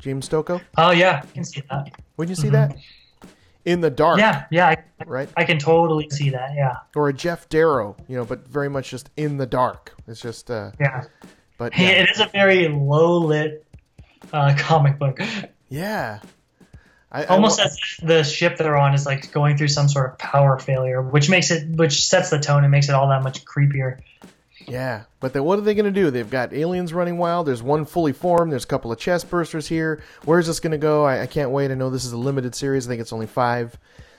James 0.00 0.26
Stokoe, 0.26 0.62
Oh 0.78 0.92
yeah, 0.92 1.20
I 1.22 1.26
can 1.34 1.44
see 1.44 1.62
that. 1.68 1.90
wouldn't 2.16 2.30
you 2.38 2.42
see 2.42 2.48
that? 2.50 2.74
In 3.66 3.82
the 3.82 3.90
dark, 3.90 4.18
Yeah, 4.18 4.46
yeah, 4.50 4.68
I, 4.68 5.04
right? 5.04 5.28
I 5.36 5.44
can 5.44 5.58
totally 5.58 6.08
see 6.08 6.30
that. 6.30 6.52
Yeah, 6.56 6.76
Or 6.96 7.10
a 7.10 7.12
Geof 7.12 7.46
Darrow, 7.50 7.94
you 8.08 8.16
know, 8.16 8.24
but 8.24 8.48
very 8.48 8.70
much 8.70 8.88
just 8.90 9.10
in 9.18 9.36
the 9.36 9.44
dark. 9.46 9.94
It's 10.06 10.22
just, 10.22 10.50
uh, 10.50 10.70
yeah. 10.80 11.04
but 11.58 11.76
yeah, 11.76 11.88
It 11.88 12.08
is 12.10 12.20
a 12.20 12.26
very 12.32 12.68
low 12.68 13.18
lit 13.18 13.66
uh, 14.32 14.54
comic 14.56 14.98
book. 14.98 15.20
yeah. 15.68 16.20
I, 17.10 17.22
I 17.24 17.26
almost 17.28 17.58
wa- 17.58 17.64
as 17.66 17.78
the 18.02 18.22
ship 18.22 18.58
they're 18.58 18.76
on 18.76 18.94
is 18.94 19.06
like 19.06 19.32
going 19.32 19.56
through 19.56 19.68
some 19.68 19.88
sort 19.88 20.12
of 20.12 20.18
power 20.18 20.58
failure, 20.58 21.00
which 21.02 21.30
makes 21.30 21.50
it, 21.50 21.68
which 21.76 22.04
sets 22.06 22.30
the 22.30 22.38
tone 22.38 22.64
and 22.64 22.70
makes 22.70 22.88
it 22.88 22.94
all 22.94 23.08
that 23.08 23.22
much 23.22 23.44
creepier. 23.44 24.00
Yeah, 24.66 25.04
but 25.20 25.32
then 25.32 25.44
what 25.44 25.58
are 25.58 25.62
they 25.62 25.74
going 25.74 25.86
to 25.86 25.90
do? 26.00 26.10
They've 26.10 26.28
got 26.28 26.52
aliens 26.52 26.92
running 26.92 27.16
wild. 27.16 27.46
There's 27.46 27.62
one 27.62 27.86
fully 27.86 28.12
formed. 28.12 28.52
There's 28.52 28.64
a 28.64 28.66
couple 28.66 28.92
of 28.92 28.98
chest 28.98 29.30
bursters 29.30 29.66
here. 29.66 30.02
Where's 30.24 30.46
this 30.46 30.60
going 30.60 30.72
to 30.72 30.78
go? 30.78 31.04
I, 31.04 31.22
I 31.22 31.26
can't 31.26 31.50
wait. 31.50 31.70
I 31.70 31.74
know 31.74 31.88
this 31.88 32.04
is 32.04 32.12
a 32.12 32.18
limited 32.18 32.54
series. 32.54 32.86
I 32.86 32.90
think 32.90 33.00
it's 33.00 33.12
only 33.14 33.26
five, 33.26 33.78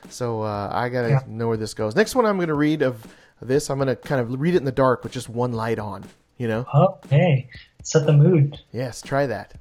so 0.10 0.42
uh, 0.42 0.70
I 0.74 0.90
gotta 0.90 1.10
Yeah. 1.10 1.20
know 1.28 1.50
where 1.50 1.58
this 1.58 1.76
goes. 1.76 1.96
Next 1.96 2.16
one 2.16 2.26
I'm 2.26 2.38
going 2.38 2.48
to 2.48 2.56
read 2.56 2.82
of 2.82 3.06
this. 3.42 3.70
I'm 3.70 3.78
going 3.78 3.90
to 3.90 3.96
kind 3.96 4.20
of 4.22 4.40
read 4.42 4.56
it 4.56 4.58
in 4.58 4.66
the 4.66 4.72
dark 4.72 5.04
with 5.04 5.12
just 5.14 5.30
one 5.30 5.54
light 5.54 5.78
on. 5.78 6.04
You 6.40 6.48
know? 6.48 6.66
Oh, 6.74 6.98
hey, 7.10 7.50
set 7.84 8.06
the 8.08 8.14
mood. 8.14 8.58
Yes, 8.72 9.02
try 9.04 9.28
that. 9.28 9.54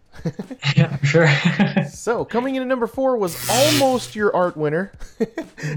Yeah, 0.76 0.96
sure. 1.02 1.28
So 1.90 2.24
coming 2.24 2.54
in 2.54 2.62
at 2.62 2.68
number 2.68 2.86
four 2.86 3.16
was 3.16 3.48
almost 3.50 4.14
your 4.16 4.34
art 4.34 4.56
winner, 4.56 4.92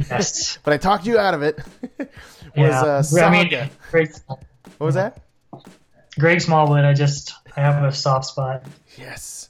yes. 0.10 0.58
but 0.64 0.74
I 0.74 0.78
talked 0.78 1.06
you 1.06 1.18
out 1.18 1.34
of 1.34 1.42
it. 1.42 1.60
was 1.98 2.12
Yeah. 2.56 2.82
uh, 2.82 3.26
I 3.26 3.30
mean, 3.32 3.70
Greg, 3.90 4.12
what 4.28 4.40
was 4.80 4.96
that? 4.96 5.22
Greg 6.20 6.42
Smallwood. 6.42 6.84
I 6.86 6.94
just, 6.94 7.34
I 7.56 7.62
have 7.62 7.84
a 7.84 7.92
soft 7.92 8.26
spot. 8.26 8.66
Yes. 8.98 9.50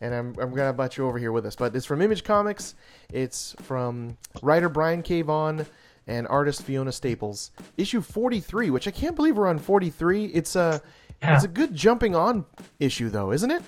And 0.00 0.14
I'm, 0.14 0.34
I'm 0.38 0.54
to 0.54 0.72
butt 0.72 0.96
you 0.96 1.06
over 1.06 1.18
here 1.18 1.32
with 1.32 1.46
us. 1.46 1.56
But 1.56 1.74
it's 1.74 1.86
from 1.86 2.02
Image 2.02 2.24
Comics. 2.24 2.74
It's 3.12 3.54
from 3.62 4.16
writer 4.42 4.68
Brian 4.68 5.02
K. 5.02 5.22
Vaughan 5.22 5.66
and 6.06 6.26
artist 6.28 6.62
Fiona 6.62 6.92
Staples. 6.92 7.50
Issue 7.78 8.00
43, 8.02 8.70
which 8.70 8.86
I 8.86 8.90
can't 8.90 9.16
believe 9.16 9.36
we're 9.36 9.48
on 9.48 9.58
43. 9.58 10.26
It's 10.26 10.56
a, 10.56 10.82
Yeah. 11.22 11.34
it's 11.36 11.44
a 11.44 11.48
good 11.48 11.74
jumping 11.74 12.14
on 12.14 12.44
issue, 12.78 13.08
though, 13.08 13.32
isn't 13.32 13.50
it? 13.50 13.62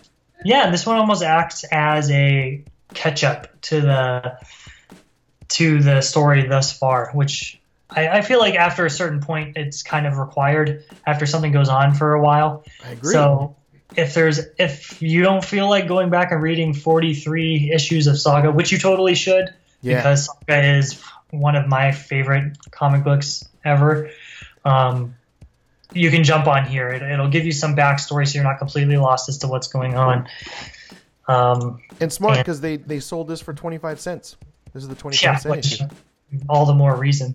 Yeah, 0.45 0.71
this 0.71 0.87
one 0.87 0.97
almost 0.97 1.23
acts 1.23 1.65
as 1.65 2.11
a 2.11 2.63
catch 2.95 3.25
up 3.25 3.61
to 3.63 3.81
the 3.81 4.39
to 5.49 5.83
the 5.83 6.01
story 6.01 6.47
thus 6.47 6.77
far, 6.77 7.11
which 7.13 7.61
I, 7.89 8.09
I 8.09 8.23
feel 8.23 8.39
like 8.39 8.55
after 8.55 8.85
a 8.85 8.91
certain 8.91 9.21
point 9.21 9.57
it's 9.57 9.83
kind 9.83 10.07
of 10.07 10.19
required 10.19 10.85
after 11.07 11.27
something 11.27 11.53
goes 11.53 11.69
on 11.69 11.95
for 11.95 12.15
a 12.15 12.21
while. 12.21 12.65
I 12.85 12.91
agree. 12.93 13.13
So 13.13 13.57
if 13.97 14.15
there's 14.15 14.41
if 14.59 15.01
you 15.01 15.23
don't 15.23 15.45
feel 15.45 15.69
like 15.69 15.87
going 15.89 16.11
back 16.11 16.33
and 16.33 16.43
reading 16.43 16.75
43 16.75 17.71
issues 17.73 18.07
of 18.07 18.19
Saga, 18.19 18.51
which 18.51 18.73
you 18.73 18.79
totally 18.79 19.15
should, 19.15 19.55
Yeah. 19.83 19.97
because 19.99 20.27
Saga 20.27 20.77
is 20.79 21.01
one 21.31 21.57
of 21.57 21.67
my 21.67 21.93
favorite 21.93 22.57
comic 22.71 23.05
books 23.05 23.49
ever. 23.65 24.11
Um, 24.65 25.15
you 25.93 26.11
can 26.11 26.25
jump 26.25 26.47
on 26.47 26.65
here. 26.65 26.91
It, 26.91 27.03
it'll 27.03 27.29
give 27.29 27.45
you 27.45 27.53
some 27.53 27.77
backstory, 27.77 28.27
so 28.27 28.35
you're 28.35 28.45
not 28.45 28.59
completely 28.59 28.97
lost 28.97 29.29
as 29.29 29.39
to 29.39 29.49
what's 29.49 29.69
going 29.69 29.97
on. 29.97 30.29
Um, 31.29 31.81
and 32.01 32.13
smart 32.13 32.39
because 32.39 32.61
they, 32.61 32.77
they 32.77 33.01
sold 33.01 33.29
this 33.29 33.41
for 33.41 33.53
25 33.53 34.01
cents. 34.01 34.37
This 34.73 34.83
is 34.83 34.89
the 34.89 34.95
25 34.95 35.23
yeah, 35.23 35.37
cent 35.37 35.57
which 35.57 35.73
issue. 35.73 35.85
all 36.49 36.67
the 36.67 36.75
more 36.75 36.95
reason. 36.95 37.35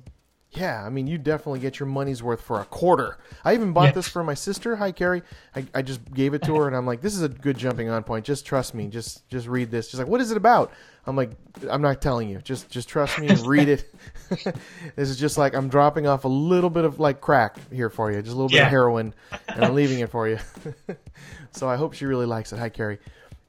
Yeah, 0.54 0.84
I 0.86 0.90
mean, 0.90 1.08
you 1.08 1.18
definitely 1.18 1.60
get 1.62 1.80
your 1.80 1.88
money's 1.88 2.22
worth 2.22 2.42
for 2.42 2.60
a 2.60 2.66
quarter. 2.66 3.18
I 3.46 3.54
even 3.54 3.72
bought 3.72 3.86
Yeah. 3.86 3.92
this 3.92 4.10
for 4.10 4.22
my 4.22 4.34
sister. 4.34 4.76
Hi, 4.76 4.92
Carrie. 4.92 5.24
I, 5.56 5.66
I 5.74 5.82
just 5.82 6.02
gave 6.14 6.34
it 6.34 6.42
to 6.44 6.56
her, 6.56 6.68
and 6.68 6.76
I'm 6.76 6.86
like, 6.86 7.00
"This 7.02 7.16
is 7.16 7.22
a 7.22 7.30
good 7.30 7.58
jumping 7.58 7.88
on 7.90 8.04
point. 8.04 8.26
Just 8.26 8.46
trust 8.46 8.74
me. 8.76 8.88
Just 8.90 9.28
just 9.30 9.48
read 9.48 9.72
this." 9.72 9.90
She's 9.90 9.98
like, 9.98 10.10
"What 10.10 10.20
is 10.20 10.30
it 10.30 10.36
about?" 10.36 10.74
I'm 11.08 11.16
like, 11.16 11.32
"I'm 11.70 11.82
not 11.82 12.02
telling 12.02 12.28
you. 12.28 12.40
Just 12.40 12.70
just 12.70 12.90
trust 12.90 13.18
me 13.18 13.30
and 13.30 13.40
read 13.48 13.70
it." 13.70 13.94
this 14.98 15.10
is 15.10 15.18
just 15.18 15.38
like 15.38 15.54
I'm 15.56 15.70
dropping 15.70 16.06
off 16.06 16.26
a 16.26 16.30
little 16.30 16.70
bit 16.70 16.84
of 16.84 17.00
like 17.00 17.22
crack 17.22 17.56
here 17.72 17.90
for 17.90 18.12
you, 18.12 18.22
just 18.22 18.34
a 18.34 18.36
little 18.36 18.50
bit 18.50 18.62
of 18.64 18.68
heroin, 18.68 19.14
and 19.48 19.64
I'm 19.64 19.74
leaving 19.74 20.00
it 20.00 20.10
for 20.10 20.28
you. 20.28 20.38
so 21.52 21.70
I 21.70 21.78
hope 21.78 21.94
she 21.94 22.06
really 22.06 22.26
likes 22.26 22.52
it. 22.52 22.60
Hi, 22.60 22.68
Carrie. 22.68 23.00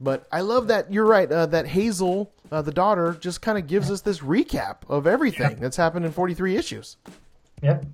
But 0.00 0.28
I 0.30 0.42
love 0.42 0.68
that 0.68 0.92
you're 0.92 1.06
right. 1.06 1.30
Uh, 1.30 1.46
that 1.46 1.66
Hazel, 1.66 2.32
uh, 2.52 2.62
the 2.62 2.70
daughter, 2.70 3.16
just 3.18 3.42
kind 3.42 3.58
of 3.58 3.66
gives 3.66 3.90
us 3.90 4.02
this 4.02 4.20
recap 4.20 4.76
of 4.88 5.06
everything 5.08 5.56
that's 5.56 5.76
happened 5.76 6.04
in 6.04 6.12
43 6.12 6.56
issues. 6.56 6.96
Yep. 7.62 7.84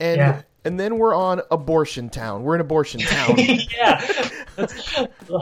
And 0.00 0.16
Yeah. 0.18 0.42
and 0.64 0.78
then 0.80 0.98
we're 0.98 1.14
on 1.14 1.40
abortion 1.50 2.08
town. 2.10 2.42
We're 2.44 2.54
in 2.54 2.60
abortion 2.60 3.00
town. 3.06 3.36
yeah, 3.38 4.06
that's 4.56 4.92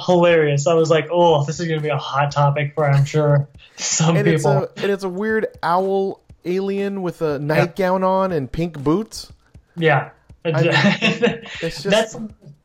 hilarious. 0.06 0.66
I 0.66 0.74
was 0.74 0.90
like, 0.90 1.08
oh, 1.10 1.44
this 1.44 1.60
is 1.60 1.68
gonna 1.68 1.80
be 1.80 1.88
a 1.88 1.96
hot 1.98 2.30
topic 2.32 2.72
for 2.74 2.88
I'm 2.88 3.04
sure 3.04 3.48
some 3.76 4.16
and 4.16 4.26
it's 4.28 4.42
people. 4.44 4.64
a 4.64 4.68
and 4.82 4.90
it's 4.92 5.04
a 5.04 5.08
weird 5.08 5.46
owl 5.62 6.20
alien 6.44 7.02
with 7.02 7.22
a 7.22 7.38
nightgown 7.38 8.02
on 8.04 8.32
and 8.32 8.50
pink 8.50 8.78
boots. 8.82 9.32
Yeah. 9.76 10.10
it's 10.44 11.82
just- 11.82 11.84
That's 11.84 12.16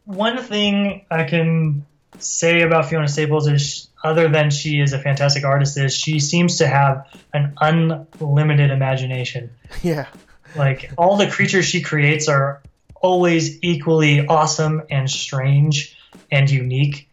one 0.05 0.37
thing 0.43 1.05
I 1.09 1.23
can 1.23 1.85
say 2.19 2.61
about 2.61 2.87
Fiona 2.89 3.07
Staples 3.07 3.47
is 3.47 3.88
other 4.03 4.29
than 4.29 4.49
she 4.49 4.79
is 4.79 4.93
a 4.93 4.99
fantastic 4.99 5.43
artist 5.43 5.77
is 5.77 5.93
she 5.95 6.19
seems 6.19 6.57
to 6.57 6.67
have 6.67 7.05
an 7.33 7.53
unlimited 7.59 8.71
imagination. 8.71 9.51
Yeah. 9.83 10.07
Like 10.55 10.91
all 10.97 11.15
the 11.15 11.29
creatures 11.29 11.65
she 11.65 11.81
creates 11.81 12.27
are 12.27 12.63
always 12.95 13.59
equally 13.61 14.25
awesome 14.25 14.81
and 14.89 15.09
strange 15.09 15.95
and 16.31 16.49
unique. 16.49 17.07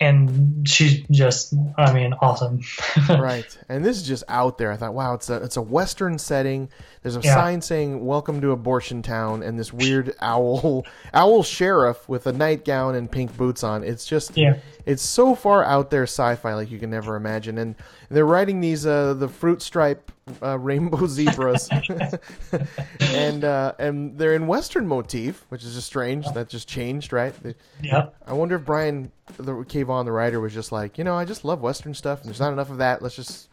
And 0.00 0.68
she's 0.68 1.06
just, 1.08 1.54
I 1.78 1.92
mean, 1.92 2.14
awesome. 2.20 2.60
right. 3.08 3.46
And 3.68 3.84
this 3.84 3.96
is 3.96 4.02
just 4.02 4.24
out 4.28 4.58
there. 4.58 4.72
I 4.72 4.76
thought, 4.76 4.92
wow, 4.92 5.14
it's 5.14 5.30
a 5.30 5.36
it's 5.36 5.56
a 5.56 5.62
western 5.62 6.18
setting. 6.18 6.68
There's 7.02 7.16
a 7.16 7.20
Yeah. 7.20 7.34
sign 7.34 7.60
saying 7.60 8.04
"Welcome 8.04 8.40
to 8.40 8.50
Abortion 8.50 9.02
Town" 9.02 9.42
and 9.44 9.56
this 9.58 9.72
weird 9.72 10.14
owl 10.20 10.84
owl 11.14 11.42
sheriff 11.44 12.08
with 12.08 12.26
a 12.26 12.32
nightgown 12.32 12.96
and 12.96 13.08
pink 13.08 13.36
boots 13.36 13.62
on. 13.62 13.84
It's 13.84 14.04
just 14.04 14.36
Yeah. 14.36 14.56
it's 14.84 15.02
so 15.02 15.36
far 15.36 15.62
out 15.62 15.90
there 15.90 16.02
sci-fi 16.04 16.54
like 16.54 16.72
you 16.72 16.78
can 16.80 16.90
never 16.90 17.14
imagine. 17.14 17.56
And 17.58 17.76
they're 18.10 18.26
writing 18.26 18.60
these 18.60 18.86
uh, 18.86 19.14
the 19.14 19.28
fruit 19.28 19.62
stripe 19.62 20.10
uh, 20.42 20.58
rainbow 20.58 21.06
zebras, 21.06 21.68
and 23.00 23.44
uh, 23.44 23.72
and 23.78 24.18
they're 24.18 24.34
in 24.34 24.46
western 24.46 24.86
motif, 24.86 25.44
which 25.48 25.64
is 25.64 25.74
just 25.74 25.86
strange. 25.86 26.26
That 26.32 26.48
just 26.48 26.68
changed, 26.68 27.12
right? 27.12 27.34
They- 27.42 27.54
Yep. 27.82 28.14
I 28.26 28.32
wonder 28.32 28.56
if 28.56 28.64
Brian 28.64 29.10
the 29.36 29.62
K. 29.64 29.82
Vaughan, 29.82 30.06
the 30.06 30.12
writer, 30.12 30.40
was 30.40 30.54
just 30.54 30.72
like, 30.72 30.96
you 30.98 31.04
know, 31.04 31.14
I 31.14 31.24
just 31.24 31.44
love 31.44 31.60
Western 31.60 31.94
stuff, 31.94 32.20
and 32.20 32.28
there's 32.28 32.40
not 32.40 32.52
enough 32.52 32.70
of 32.70 32.78
that. 32.78 33.02
Let's 33.02 33.16
just 33.16 33.48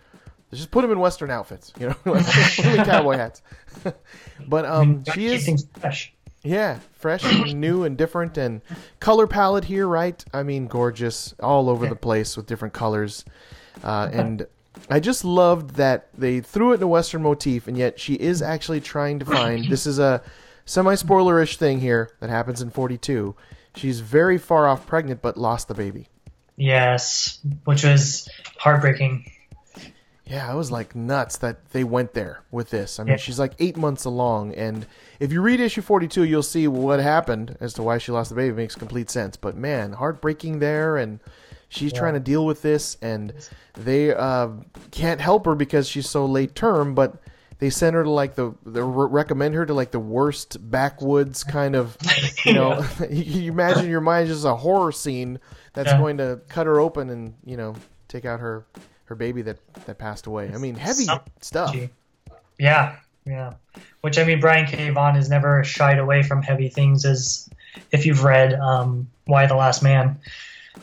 let's 0.51 0.59
just 0.61 0.71
put 0.71 0.81
them 0.81 0.91
in 0.91 0.99
Western 0.99 1.31
outfits, 1.31 1.73
you 1.79 1.87
know, 1.89 1.95
like, 2.05 2.25
put 2.25 2.65
him 2.65 2.79
in 2.79 2.85
cowboy 2.85 3.17
hats. 3.17 3.41
but 4.47 4.65
um, 4.65 5.03
she 5.13 5.27
is, 5.27 5.65
fresh. 5.79 6.13
yeah, 6.43 6.79
fresh 6.93 7.23
and 7.23 7.59
new 7.59 7.83
and 7.83 7.97
different, 7.97 8.37
and 8.37 8.61
color 8.99 9.27
palette 9.27 9.65
here, 9.65 9.87
right? 9.87 10.23
I 10.33 10.43
mean, 10.43 10.67
gorgeous, 10.67 11.33
all 11.41 11.69
over 11.69 11.87
the 11.87 11.95
place 11.95 12.35
with 12.37 12.45
different 12.47 12.73
colors, 12.73 13.25
uh, 13.83 14.09
and. 14.11 14.47
I 14.89 14.99
just 15.01 15.23
loved 15.25 15.75
that 15.75 16.07
they 16.17 16.39
threw 16.39 16.71
it 16.71 16.75
in 16.75 16.83
a 16.83 16.87
Western 16.87 17.21
motif, 17.21 17.67
and 17.67 17.77
yet 17.77 17.99
she 17.99 18.13
is 18.15 18.41
actually 18.41 18.79
trying 18.81 19.19
to 19.19 19.25
find. 19.25 19.65
This 19.69 19.85
is 19.85 19.99
a 19.99 20.23
semi-spoilerish 20.65 21.57
thing 21.57 21.79
here 21.81 22.09
that 22.19 22.29
happens 22.29 22.61
in 22.61 22.69
42. 22.71 23.35
She's 23.75 23.99
very 23.99 24.37
far 24.37 24.67
off 24.67 24.87
pregnant, 24.87 25.21
but 25.21 25.37
lost 25.37 25.67
the 25.67 25.73
baby. 25.73 26.07
Yes, 26.55 27.39
which 27.65 27.83
was 27.83 28.27
heartbreaking. 28.57 29.29
Yeah, 30.25 30.49
I 30.49 30.55
was 30.55 30.71
like 30.71 30.95
nuts 30.95 31.37
that 31.39 31.69
they 31.71 31.83
went 31.83 32.13
there 32.13 32.41
with 32.49 32.69
this. 32.69 32.99
I 32.99 33.03
mean, 33.03 33.11
Yeah. 33.11 33.17
she's 33.17 33.39
like 33.39 33.53
eight 33.59 33.75
months 33.75 34.05
along, 34.05 34.53
and 34.55 34.85
if 35.19 35.31
you 35.33 35.41
read 35.41 35.59
issue 35.59 35.81
42, 35.81 36.23
you'll 36.23 36.43
see 36.43 36.67
what 36.67 37.01
happened 37.01 37.57
as 37.59 37.73
to 37.73 37.83
why 37.83 37.97
she 37.97 38.11
lost 38.13 38.29
the 38.29 38.35
baby. 38.35 38.49
It 38.49 38.55
makes 38.55 38.75
complete 38.75 39.09
sense. 39.09 39.35
But 39.35 39.55
man, 39.57 39.93
heartbreaking 39.93 40.59
there, 40.59 40.95
and 40.95 41.19
she's 41.71 41.91
trying 41.91 42.13
to 42.13 42.19
deal 42.19 42.45
with 42.45 42.61
this, 42.61 42.97
and 43.01 43.33
they 43.73 44.13
uh, 44.13 44.49
can't 44.91 45.19
help 45.19 45.45
her 45.45 45.55
because 45.55 45.87
she's 45.87 46.09
so 46.09 46.25
late 46.25 46.55
term, 46.55 46.93
but. 46.95 47.15
They 47.59 47.69
send 47.69 47.95
her 47.95 48.03
to 48.03 48.09
like 48.09 48.33
the, 48.33 48.55
they 48.65 48.81
recommend 48.81 49.53
her 49.53 49.67
to 49.67 49.73
like 49.75 49.91
the 49.91 49.99
worst 49.99 50.57
backwoods 50.71 51.43
kind 51.43 51.75
of, 51.75 51.95
you 52.43 52.53
know, 52.53 52.83
you, 53.11 53.21
you 53.41 53.51
imagine 53.51 53.87
your 53.87 54.01
mind 54.01 54.29
just 54.29 54.45
a 54.45 54.55
horror 54.55 54.91
scene 54.91 55.39
that's 55.73 55.91
Yeah. 55.91 55.99
going 55.99 56.17
to 56.17 56.41
cut 56.49 56.65
her 56.65 56.79
open 56.79 57.11
and 57.11 57.35
you 57.45 57.57
know 57.57 57.75
take 58.07 58.25
out 58.25 58.39
her 58.39 58.65
her 59.05 59.13
baby 59.13 59.43
that 59.43 59.59
that 59.85 59.99
passed 59.99 60.25
away. 60.25 60.49
I 60.51 60.57
mean, 60.57 60.73
heavy 60.73 61.03
Some- 61.03 61.19
stuff. 61.41 61.75
Yeah, 62.57 62.95
yeah. 63.27 63.53
Which 64.01 64.17
I 64.17 64.23
mean, 64.23 64.39
Brian 64.39 64.65
K. 64.65 64.89
Vaughan 64.89 65.13
has 65.13 65.29
never 65.29 65.63
shied 65.63 65.99
away 65.99 66.23
from 66.23 66.41
heavy 66.41 66.67
things. 66.67 67.05
As 67.05 67.47
if 67.91 68.07
you've 68.07 68.23
read 68.23 68.55
um, 68.55 69.07
Y 69.27 69.45
the 69.45 69.55
Last 69.55 69.83
Man, 69.83 70.17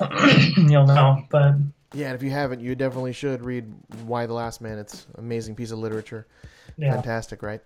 you'll 0.56 0.86
know. 0.86 1.24
But 1.30 1.54
Yeah, 1.94 2.06
and 2.08 2.14
if 2.14 2.22
you 2.22 2.30
haven't, 2.30 2.60
you 2.60 2.74
definitely 2.74 3.12
should 3.12 3.42
read 3.44 3.72
Y 4.06 4.26
the 4.26 4.32
Last 4.34 4.60
Man. 4.60 4.78
It's 4.78 5.06
an 5.14 5.20
amazing 5.24 5.54
piece 5.54 5.70
of 5.70 5.78
literature. 5.78 6.26
yeah, 6.76 6.92
Fantastic, 6.92 7.42
right? 7.42 7.60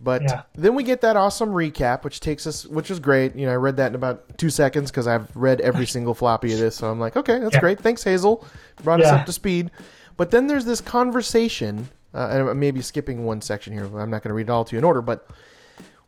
But 0.00 0.22
Yeah. 0.22 0.42
then 0.54 0.74
we 0.76 0.84
get 0.84 1.00
that 1.00 1.16
awesome 1.16 1.50
recap, 1.50 2.04
which 2.04 2.20
takes 2.20 2.46
us, 2.46 2.64
which 2.66 2.90
is 2.90 3.00
great. 3.00 3.34
You 3.34 3.46
know, 3.46 3.52
I 3.52 3.56
read 3.56 3.76
that 3.78 3.88
in 3.88 3.94
about 3.96 4.38
two 4.38 4.48
seconds 4.50 4.90
because 4.90 5.06
I've 5.08 5.34
read 5.36 5.60
every 5.60 5.86
single 5.86 6.14
floppy 6.14 6.52
of 6.52 6.58
this, 6.60 6.76
so 6.76 6.88
I'm 6.90 7.00
like, 7.00 7.16
okay, 7.16 7.40
that's 7.40 7.54
Yeah. 7.54 7.60
great. 7.60 7.80
Thanks, 7.80 8.04
Hazel, 8.04 8.46
brought 8.84 9.00
us 9.00 9.10
up 9.12 9.26
to 9.26 9.32
speed. 9.32 9.70
But 10.16 10.30
then 10.30 10.46
there's 10.46 10.64
this 10.64 10.80
conversation, 10.80 11.88
uh, 12.14 12.28
and 12.30 12.48
I'm 12.48 12.58
maybe 12.60 12.80
skipping 12.82 13.24
one 13.24 13.40
section 13.40 13.72
here. 13.72 13.84
I'm 13.84 14.10
not 14.10 14.22
going 14.22 14.28
to 14.28 14.34
read 14.34 14.46
it 14.48 14.50
all 14.50 14.64
to 14.64 14.72
you 14.76 14.78
in 14.78 14.84
order, 14.84 15.02
but 15.02 15.28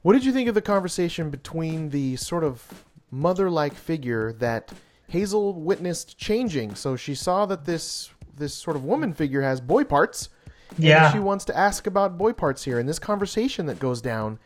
what 0.02 0.12
did 0.12 0.24
you 0.24 0.32
think 0.32 0.48
of 0.48 0.54
the 0.54 0.62
conversation 0.62 1.28
between 1.30 1.90
the 1.90 2.14
sort 2.14 2.44
of 2.44 2.84
mother-like 3.10 3.74
figure 3.74 4.32
that 4.34 4.72
Hazel 5.08 5.54
witnessed 5.54 6.18
changing? 6.18 6.74
So 6.74 6.96
she 6.96 7.14
saw 7.14 7.46
that 7.46 7.64
this 7.64 8.10
this 8.36 8.52
sort 8.54 8.76
of 8.76 8.84
woman 8.84 9.12
figure 9.14 9.42
has 9.42 9.60
boy 9.60 9.84
parts. 9.84 10.28
and 10.76 10.84
Yeah. 10.84 11.10
she 11.12 11.18
wants 11.18 11.44
to 11.46 11.56
ask 11.56 11.86
about 11.86 12.18
boy 12.18 12.32
parts 12.32 12.64
here, 12.64 12.78
and 12.78 12.88
this 12.88 12.98
conversation 12.98 13.66
that 13.66 13.78
goes 13.78 14.02
down 14.02 14.38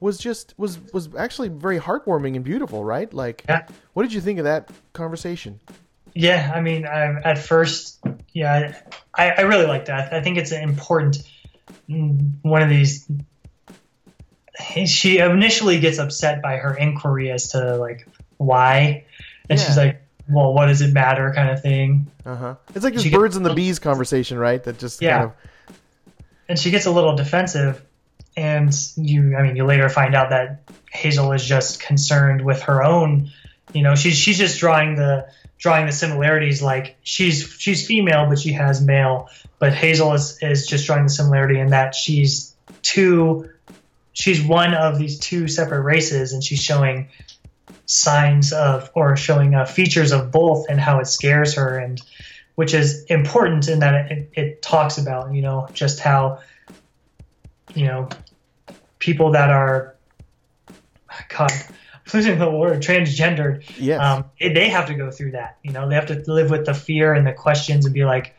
was 0.00 0.18
just 0.18 0.54
was 0.58 0.78
was 0.92 1.08
actually 1.16 1.48
very 1.48 1.78
heartwarming 1.80 2.36
and 2.36 2.44
beautiful, 2.44 2.84
right? 2.84 3.12
Like, 3.12 3.44
Yeah. 3.48 3.66
what 3.94 4.02
did 4.02 4.12
you 4.12 4.20
think 4.20 4.38
of 4.38 4.44
that 4.44 4.70
conversation? 4.92 5.60
yeah. 6.14 6.52
I 6.54 6.60
mean, 6.60 6.86
I, 6.86 7.20
at 7.24 7.38
first, 7.38 7.98
yeah, 8.32 8.76
I, 9.14 9.30
I 9.30 9.40
really 9.42 9.66
like 9.66 9.86
that. 9.86 10.12
I 10.12 10.20
think 10.22 10.36
it's 10.38 10.52
an 10.52 10.62
important 10.62 11.18
mm, 11.88 12.30
one 12.42 12.62
of 12.62 12.68
these. 12.68 13.08
She 14.86 15.18
initially 15.18 15.80
gets 15.80 15.98
upset 15.98 16.40
by 16.40 16.56
her 16.58 16.74
inquiry 16.76 17.30
as 17.32 17.48
to 17.48 17.76
like 17.76 18.06
why, 18.36 19.04
and 19.50 19.58
she's 19.60 19.76
like, 19.76 20.00
"Well, 20.28 20.52
what 20.54 20.66
does 20.66 20.80
it 20.80 20.92
matter?" 20.92 21.32
kind 21.34 21.50
of 21.50 21.60
thing. 21.62 22.06
Uh 22.26 22.36
huh. 22.36 22.54
It's 22.74 22.84
like 22.84 22.94
this 22.94 23.02
She 23.02 23.10
gets- 23.10 23.18
birds 23.20 23.36
and 23.36 23.44
the 23.44 23.54
bees 23.54 23.78
conversation, 23.78 24.38
right? 24.38 24.62
That 24.64 24.78
just 24.78 25.00
Yeah. 25.02 25.18
kind 25.18 25.24
of 25.24 25.32
and 26.48 26.58
she 26.58 26.70
gets 26.70 26.84
a 26.86 26.90
little 26.90 27.16
defensive 27.16 27.82
and 28.36 28.74
you 28.96 29.34
i 29.36 29.42
mean 29.42 29.56
you 29.56 29.64
later 29.64 29.88
find 29.88 30.14
out 30.14 30.28
that 30.30 30.60
hazel 30.92 31.32
is 31.32 31.42
just 31.44 31.80
concerned 31.80 32.44
with 32.44 32.60
her 32.62 32.82
own 32.82 33.30
you 33.72 33.80
know 33.82 33.94
she's 33.94 34.14
she's 34.18 34.36
just 34.36 34.58
drawing 34.58 34.94
the 34.96 35.26
drawing 35.56 35.86
the 35.86 35.92
similarities 35.92 36.60
like 36.60 36.96
she's 37.02 37.48
she's 37.58 37.86
female 37.86 38.26
but 38.28 38.38
she 38.38 38.52
has 38.52 38.82
male 38.82 39.28
but 39.58 39.72
hazel 39.72 40.12
is 40.12 40.36
is 40.42 40.66
just 40.66 40.84
drawing 40.86 41.04
the 41.04 41.08
similarity 41.08 41.58
in 41.58 41.68
that 41.68 41.94
she's 41.94 42.54
two 42.82 43.48
she's 44.12 44.42
one 44.42 44.74
of 44.74 44.98
these 44.98 45.18
two 45.20 45.48
separate 45.48 45.80
races 45.82 46.32
and 46.34 46.42
she's 46.44 46.62
showing 46.62 47.08
signs 47.86 48.52
of 48.52 48.90
or 48.94 49.16
showing 49.16 49.54
uh, 49.54 49.64
features 49.64 50.12
of 50.12 50.30
both 50.30 50.66
and 50.68 50.80
how 50.80 50.98
it 51.00 51.06
scares 51.06 51.54
her 51.54 51.78
and 51.78 52.00
which 52.54 52.72
is 52.72 53.04
important 53.04 53.68
in 53.68 53.80
that 53.80 54.10
it, 54.12 54.30
it 54.34 54.62
talks 54.62 54.96
about 54.98 55.34
you 55.34 55.42
know 55.42 55.68
just 55.72 56.00
how 56.00 56.38
you 57.74 57.86
know 57.86 58.08
people 58.98 59.32
that 59.32 59.50
are 59.50 59.94
God 61.28 61.50
I'm 61.52 62.10
losing 62.12 62.38
the 62.38 62.50
word 62.50 62.82
transgendered 62.82 63.64
yes, 63.78 64.00
um, 64.00 64.24
it- 64.38 64.54
they 64.54 64.68
have 64.68 64.86
to 64.86 64.94
go 64.94 65.10
through 65.10 65.32
that 65.32 65.58
you 65.62 65.72
know 65.72 65.88
they 65.88 65.94
have 65.94 66.06
to 66.06 66.22
live 66.26 66.50
with 66.50 66.66
the 66.66 66.74
fear 66.74 67.12
and 67.14 67.26
the 67.26 67.32
questions 67.32 67.84
and 67.86 67.94
be 67.94 68.04
like 68.04 68.34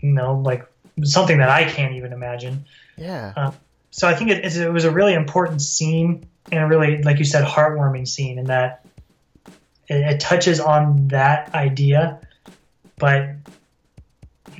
you 0.00 0.12
know 0.12 0.34
like 0.38 0.66
something 1.04 1.38
that 1.38 1.48
I 1.48 1.64
can't 1.64 1.94
even 1.94 2.12
imagine. 2.12 2.66
Yeah, 2.98 3.52
so 3.90 4.06
I 4.06 4.14
think 4.14 4.30
it, 4.30 4.44
it 4.44 4.70
was 4.70 4.84
a 4.84 4.90
really 4.90 5.14
important 5.14 5.62
scene 5.62 6.26
and 6.50 6.64
a 6.64 6.66
really, 6.66 7.02
like 7.02 7.18
you 7.18 7.24
said, 7.24 7.44
heartwarming 7.44 8.08
scene 8.08 8.38
in 8.38 8.46
that 8.46 8.84
it, 9.88 10.14
it 10.14 10.20
touches 10.20 10.60
on 10.60 11.08
that 11.08 11.54
idea. 11.54 12.20
But 12.98 13.30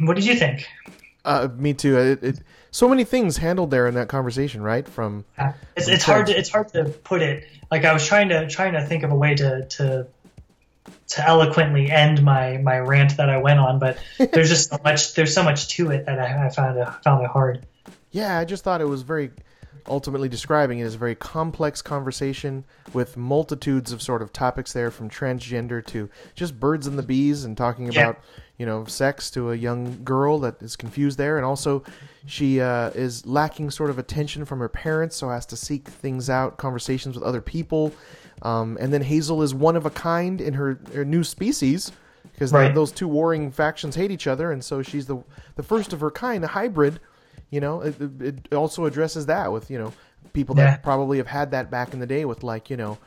what 0.00 0.14
did 0.14 0.24
you 0.24 0.34
think? 0.34 0.66
Uh, 1.24 1.48
me 1.56 1.74
too. 1.74 1.98
It, 1.98 2.22
it, 2.22 2.38
so 2.70 2.88
many 2.88 3.04
things 3.04 3.36
handled 3.36 3.70
there 3.70 3.86
in 3.86 3.94
that 3.94 4.08
conversation, 4.08 4.62
right? 4.62 4.88
From 4.88 5.24
It's, 5.76 5.88
it's 5.88 6.04
hard 6.04 6.26
to 6.26 6.38
it's 6.38 6.48
hard 6.48 6.68
to 6.70 6.84
put 6.84 7.22
it. 7.22 7.46
Like 7.70 7.84
I 7.84 7.92
was 7.92 8.04
trying 8.04 8.30
to 8.30 8.48
trying 8.48 8.72
to 8.72 8.84
think 8.84 9.02
of 9.02 9.12
a 9.12 9.14
way 9.14 9.34
to 9.34 9.66
to 9.66 10.06
to 11.08 11.26
eloquently 11.26 11.90
end 11.90 12.22
my 12.22 12.56
my 12.58 12.78
rant 12.78 13.18
that 13.18 13.28
I 13.28 13.36
went 13.36 13.60
on, 13.60 13.78
but 13.78 13.98
there's 14.32 14.48
just 14.48 14.70
so 14.70 14.78
much 14.82 15.14
there's 15.14 15.34
so 15.34 15.42
much 15.42 15.68
to 15.76 15.90
it 15.90 16.06
that 16.06 16.18
I, 16.18 16.46
I 16.46 16.48
found 16.48 16.78
it 16.78 16.88
found 17.04 17.22
it 17.22 17.30
hard. 17.30 17.66
yeah, 18.10 18.38
I 18.38 18.44
just 18.44 18.64
thought 18.64 18.80
it 18.80 18.86
was 18.88 19.02
very 19.02 19.30
ultimately 19.86 20.28
describing 20.28 20.78
it 20.78 20.84
as 20.84 20.94
a 20.94 20.98
very 20.98 21.14
complex 21.14 21.82
conversation 21.82 22.64
with 22.92 23.16
multitudes 23.16 23.92
of 23.92 24.02
sort 24.02 24.22
of 24.22 24.32
topics 24.32 24.72
there, 24.72 24.90
from 24.90 25.08
transgender 25.10 25.84
to 25.86 26.08
just 26.34 26.58
birds 26.58 26.86
and 26.86 26.98
the 26.98 27.02
bees, 27.02 27.44
and 27.44 27.56
talking 27.56 27.86
Yeah. 27.86 27.90
about 27.92 28.20
you 28.58 28.66
know 28.66 28.84
sex 28.84 29.30
to 29.32 29.50
a 29.50 29.56
young 29.56 30.02
girl 30.04 30.38
that 30.40 30.62
is 30.62 30.76
confused 30.76 31.18
there, 31.18 31.36
and 31.36 31.44
also 31.46 31.82
she 32.26 32.60
uh, 32.60 32.90
is 32.90 33.26
lacking 33.26 33.70
sort 33.70 33.90
of 33.90 33.98
attention 33.98 34.44
from 34.44 34.58
her 34.60 34.68
parents, 34.68 35.16
so 35.16 35.28
has 35.28 35.46
to 35.46 35.56
seek 35.56 35.88
things 35.88 36.30
out, 36.30 36.56
conversations 36.58 37.14
with 37.16 37.24
other 37.24 37.40
people. 37.40 37.92
Um, 38.42 38.76
and 38.80 38.92
then 38.92 39.02
Hazel 39.02 39.42
is 39.42 39.54
one 39.54 39.76
of 39.76 39.86
a 39.86 39.90
kind 39.90 40.40
in 40.40 40.54
her, 40.54 40.78
her 40.94 41.04
new 41.04 41.22
species 41.22 41.92
because 42.32 42.52
Right. 42.52 42.74
those 42.74 42.90
two 42.92 43.06
warring 43.06 43.50
factions 43.52 43.94
hate 43.94 44.10
each 44.10 44.26
other, 44.26 44.50
and 44.52 44.64
so 44.64 44.82
she's 44.82 45.06
the 45.06 45.18
the 45.56 45.62
first 45.62 45.92
of 45.92 46.00
her 46.00 46.10
kind, 46.10 46.42
a 46.44 46.48
hybrid. 46.48 46.98
You 47.52 47.60
know, 47.60 47.82
it, 47.82 47.94
it 48.20 48.54
also 48.54 48.86
addresses 48.86 49.26
that 49.26 49.52
with 49.52 49.70
you 49.70 49.78
know 49.78 49.92
people 50.32 50.54
that 50.56 50.64
Yeah. 50.64 50.76
probably 50.78 51.18
have 51.18 51.26
had 51.28 51.50
that 51.52 51.70
back 51.70 51.92
in 51.94 52.00
the 52.00 52.06
day 52.06 52.24
with 52.24 52.42
like 52.42 52.70
you 52.70 52.76
know 52.76 52.98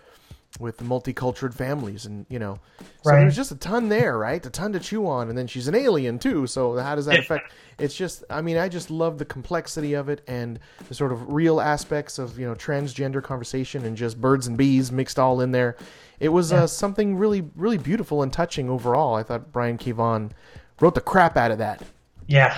with 0.60 0.78
multicultural 0.78 1.54
families 1.54 2.06
and 2.06 2.26
you 2.30 2.40
know. 2.40 2.60
So 3.02 3.12
Right. 3.12 3.20
there's 3.22 3.36
just 3.36 3.52
a 3.52 3.56
ton 3.58 3.90
there 3.90 4.18
right? 4.18 4.46
A 4.46 4.50
ton 4.50 4.72
to 4.74 4.80
chew 4.80 5.06
on. 5.08 5.28
And 5.28 5.38
then 5.38 5.48
she's 5.48 5.68
an 5.68 5.76
alien 5.76 6.18
too. 6.20 6.48
So 6.48 6.78
how 6.78 6.96
does 6.96 7.08
that 7.08 7.20
affect 7.20 7.52
it's 7.78 7.94
just 7.94 8.24
i 8.30 8.40
mean 8.42 8.56
i 8.56 8.70
just 8.70 8.90
love 8.90 9.18
the 9.18 9.26
complexity 9.26 9.96
of 9.96 10.08
it 10.08 10.22
and 10.30 10.60
the 10.88 10.94
sort 10.94 11.12
of 11.12 11.34
real 11.34 11.60
aspects 11.60 12.18
of 12.20 12.40
you 12.40 12.46
know 12.48 12.56
transgender 12.56 13.22
conversation 13.22 13.84
and 13.84 13.98
just 13.98 14.22
birds 14.22 14.48
and 14.48 14.56
bees 14.58 14.92
mixed 14.94 15.20
all 15.20 15.42
in 15.42 15.52
there. 15.52 15.76
It 16.22 16.30
was 16.30 16.54
uh, 16.54 16.68
something 16.68 17.18
really 17.18 17.42
really 17.56 17.78
beautiful 17.80 18.22
and 18.24 18.32
touching 18.32 18.70
overall. 18.70 19.16
I 19.16 19.24
thought 19.24 19.52
brian 19.52 19.78
K. 19.78 19.92
Vaughan 19.92 20.32
wrote 20.80 20.96
the 20.96 21.02
crap 21.02 21.36
out 21.36 21.52
of 21.52 21.58
that 21.58 21.82
Yeah, 22.28 22.58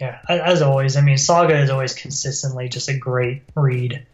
yeah. 0.00 0.20
As 0.28 0.62
always, 0.62 0.96
I 0.96 1.00
mean, 1.00 1.18
Saga 1.18 1.58
is 1.58 1.70
always 1.70 1.94
consistently 1.94 2.68
just 2.68 2.88
a 2.88 2.96
great 2.96 3.42
read. 3.56 4.04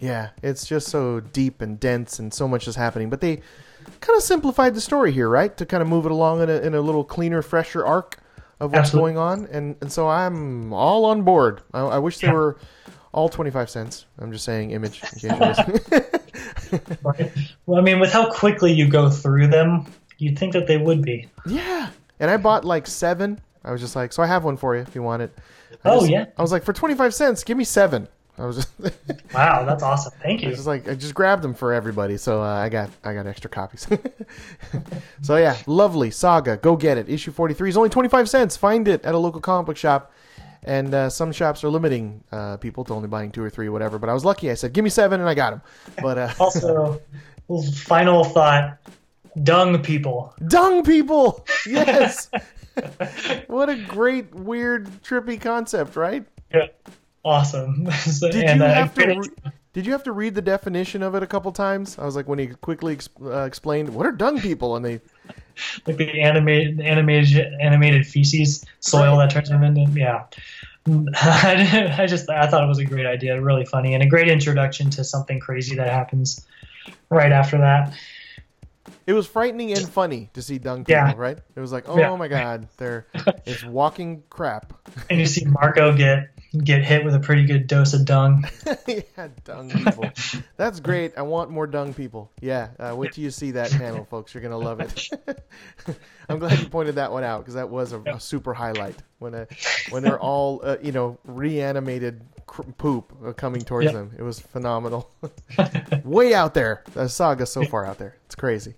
Yeah, 0.00 0.30
it's 0.42 0.66
just 0.66 0.88
so 0.88 1.20
deep 1.20 1.60
and 1.60 1.78
dense, 1.78 2.18
and 2.18 2.32
so 2.32 2.48
much 2.48 2.66
is 2.66 2.74
happening. 2.76 3.10
But 3.10 3.20
they 3.20 3.36
kind 4.00 4.16
of 4.16 4.22
simplified 4.22 4.74
the 4.74 4.80
story 4.80 5.12
here, 5.12 5.28
right? 5.28 5.56
To 5.58 5.66
kind 5.66 5.82
of 5.82 5.88
move 5.88 6.06
it 6.06 6.12
along 6.12 6.42
in 6.42 6.50
a, 6.50 6.54
in 6.60 6.74
a 6.74 6.80
little 6.80 7.04
cleaner, 7.04 7.42
fresher 7.42 7.84
arc 7.84 8.18
of 8.58 8.72
what's 8.72 8.88
Absolutely. 8.88 9.12
going 9.14 9.18
on, 9.18 9.46
and 9.52 9.76
and 9.80 9.92
so 9.92 10.08
I'm 10.08 10.72
all 10.72 11.04
on 11.04 11.22
board. 11.22 11.62
I, 11.74 11.80
I 11.80 11.98
wish 11.98 12.18
they 12.18 12.28
Yeah. 12.28 12.32
were 12.34 12.58
all 13.12 13.28
twenty 13.28 13.50
five 13.50 13.68
cents. 13.70 14.06
I'm 14.18 14.32
just 14.32 14.44
saying, 14.44 14.70
image. 14.70 15.02
In 15.02 15.08
case 15.08 15.22
you're. 15.22 15.36
Right? 17.02 17.30
well, 17.66 17.78
I 17.78 17.82
mean, 17.82 18.00
with 18.00 18.12
how 18.12 18.30
quickly 18.32 18.72
you 18.72 18.88
go 18.88 19.10
through 19.10 19.48
them, 19.48 19.86
you'd 20.18 20.38
think 20.38 20.54
that 20.54 20.66
they 20.66 20.78
would 20.78 21.02
be. 21.02 21.28
yeah, 21.46 21.90
and 22.18 22.30
I 22.30 22.38
bought 22.38 22.64
like 22.64 22.86
seven. 22.86 23.40
I 23.64 23.70
was 23.72 23.80
just 23.80 23.94
like, 23.96 24.12
so 24.12 24.22
I 24.22 24.26
have 24.26 24.44
one 24.44 24.56
for 24.56 24.74
you 24.76 24.82
if 24.82 24.94
you 24.94 25.02
want 25.02 25.22
it. 25.22 25.36
I 25.84 25.90
Oh, 25.90 26.00
just- 26.00 26.10
yeah. 26.10 26.26
I 26.36 26.42
was 26.42 26.52
like, 26.52 26.64
for 26.64 26.72
twenty 26.72 26.94
five 26.94 27.14
cents, 27.14 27.44
give 27.44 27.56
me 27.56 27.64
seven. 27.64 28.08
I 28.38 28.46
was 28.46 28.56
just. 28.56 28.70
Wow, 29.34 29.64
that's 29.64 29.82
awesome. 29.82 30.12
Thank 30.22 30.40
I 30.42 30.46
you. 30.48 30.50
just 30.54 30.66
like 30.66 30.88
I 30.88 30.94
just 30.94 31.14
grabbed 31.14 31.42
them 31.42 31.54
for 31.54 31.72
everybody, 31.72 32.16
so 32.18 32.42
uh, 32.42 32.46
I 32.46 32.68
got 32.68 32.90
I 33.04 33.14
got 33.14 33.26
extra 33.26 33.48
copies. 33.50 33.86
so 35.22 35.36
yeah, 35.36 35.56
lovely 35.66 36.10
saga. 36.10 36.56
Go 36.56 36.76
get 36.76 36.98
it. 36.98 37.08
Issue 37.08 37.30
forty 37.32 37.54
three 37.54 37.68
is 37.68 37.76
only 37.76 37.88
twenty 37.88 38.08
five 38.08 38.28
cents. 38.28 38.56
Find 38.56 38.86
it 38.88 39.04
at 39.04 39.14
a 39.14 39.18
local 39.18 39.40
comic 39.40 39.66
book 39.66 39.76
shop, 39.76 40.12
and 40.64 40.92
uh, 40.94 41.08
some 41.10 41.32
shops 41.32 41.62
are 41.64 41.68
limiting 41.70 42.22
uh, 42.32 42.56
people 42.58 42.84
to 42.84 42.92
only 42.94 43.08
buying 43.08 43.30
two 43.30 43.42
or 43.42 43.50
three, 43.50 43.66
or 43.68 43.72
whatever. 43.72 43.98
But 43.98 44.08
I 44.10 44.14
was 44.14 44.24
lucky. 44.24 44.50
I 44.50 44.54
said, 44.54 44.72
"Give 44.72 44.84
me 44.84 44.90
seven, 44.90 45.20
and 45.20 45.28
I 45.28 45.34
got 45.34 45.50
them. 45.50 45.62
But 46.02 46.18
uh, 46.18 46.32
Also, 46.38 47.00
final 47.84 48.24
thought: 48.24 48.78
dung 49.42 49.82
people. 49.82 50.34
dung 50.48 50.84
people, 50.84 51.46
yes. 51.66 52.30
what 53.46 53.68
a 53.68 53.76
great, 53.76 54.34
weird, 54.34 54.88
trippy 55.02 55.40
concept, 55.40 55.96
right? 55.96 56.24
Yeah, 56.52 56.66
awesome. 57.24 57.90
So- 57.92 58.30
Did 58.30 58.44
and, 58.44 58.60
you 58.60 58.66
uh, 58.66 58.74
have 58.74 58.94
to? 58.94 59.06
Re- 59.06 59.52
did 59.72 59.86
you 59.86 59.92
have 59.92 60.02
to 60.04 60.12
read 60.12 60.34
the 60.34 60.42
definition 60.42 61.02
of 61.02 61.14
it 61.14 61.22
a 61.22 61.26
couple 61.26 61.50
times? 61.50 61.98
I 61.98 62.04
was 62.04 62.14
like, 62.14 62.28
when 62.28 62.38
he 62.38 62.48
quickly 62.48 62.92
ex- 62.92 63.08
uh, 63.22 63.44
explained, 63.44 63.88
"What 63.88 64.06
are 64.06 64.12
dung 64.12 64.38
people?" 64.38 64.76
and 64.76 64.84
they 64.84 65.00
like 65.86 65.96
the 65.96 66.20
animated 66.20 66.80
animated 66.80 67.54
animated 67.60 68.06
feces 68.06 68.64
soil 68.80 69.18
that 69.18 69.30
turns 69.30 69.48
them 69.48 69.62
into 69.62 69.86
yeah 69.98 70.24
I, 71.14 71.94
I 71.98 72.06
just 72.06 72.28
i 72.30 72.46
thought 72.46 72.64
it 72.64 72.66
was 72.66 72.78
a 72.78 72.84
great 72.84 73.06
idea 73.06 73.40
really 73.40 73.64
funny 73.64 73.94
and 73.94 74.02
a 74.02 74.06
great 74.06 74.28
introduction 74.28 74.90
to 74.90 75.04
something 75.04 75.40
crazy 75.40 75.76
that 75.76 75.88
happens 75.88 76.44
right 77.10 77.32
after 77.32 77.58
that 77.58 77.92
It 79.06 79.12
was 79.12 79.26
frightening 79.26 79.72
and 79.72 79.88
funny 79.88 80.30
to 80.34 80.42
see 80.42 80.58
dung 80.58 80.80
people, 80.84 80.92
Yeah. 80.94 81.14
right? 81.16 81.38
It 81.54 81.60
was 81.60 81.72
like, 81.72 81.88
oh 81.88 81.98
Yeah. 81.98 82.14
my 82.16 82.28
god, 82.28 82.68
they're 82.78 83.06
it's 83.46 83.64
walking 83.64 84.22
crap. 84.30 84.72
and 85.10 85.18
you 85.20 85.26
see 85.26 85.44
marco 85.44 85.94
get 85.96 86.30
get 86.64 86.82
hit 86.84 87.04
with 87.04 87.14
a 87.14 87.18
pretty 87.20 87.46
good 87.46 87.66
dose 87.66 87.94
of 87.94 88.04
dung 88.04 88.44
yeah, 88.86 89.28
dung 89.44 89.70
people. 89.70 90.10
That's 90.56 90.80
great. 90.80 91.12
I 91.16 91.22
want 91.22 91.50
more 91.50 91.66
dung 91.66 91.94
people. 91.94 92.30
Yeah, 92.40 92.68
uh, 92.78 92.94
wait 92.96 93.12
till 93.12 93.24
you 93.24 93.30
see 93.30 93.52
that 93.52 93.70
panel, 93.70 94.04
folks. 94.04 94.34
You're 94.34 94.42
gonna 94.42 94.58
love 94.58 94.80
it. 94.80 95.08
I'm 96.28 96.38
glad 96.38 96.58
you 96.60 96.68
pointed 96.68 96.96
that 96.96 97.10
one 97.12 97.24
out 97.24 97.38
because 97.40 97.54
that 97.54 97.70
was 97.70 97.92
a, 97.92 98.00
a 98.02 98.20
super 98.20 98.52
highlight 98.54 98.96
when 99.22 99.34
uh, 99.34 99.46
when 99.90 100.02
they're 100.02 100.20
all 100.20 100.60
uh, 100.64 100.76
you 100.82 100.92
know 100.92 101.18
reanimated 101.24 102.20
cr- 102.46 102.62
poop 102.78 103.12
uh, 103.24 103.32
coming 103.32 103.62
towards 103.62 103.86
Yeah. 103.86 103.92
them. 103.92 104.12
It 104.18 104.22
was 104.22 104.40
phenomenal. 104.40 105.10
Way 106.04 106.34
out 106.34 106.54
there. 106.54 106.82
The 106.94 107.08
saga 107.08 107.46
so 107.46 107.64
far 107.64 107.86
out 107.86 107.98
there. 107.98 108.16
It's 108.26 108.34
crazy. 108.34 108.74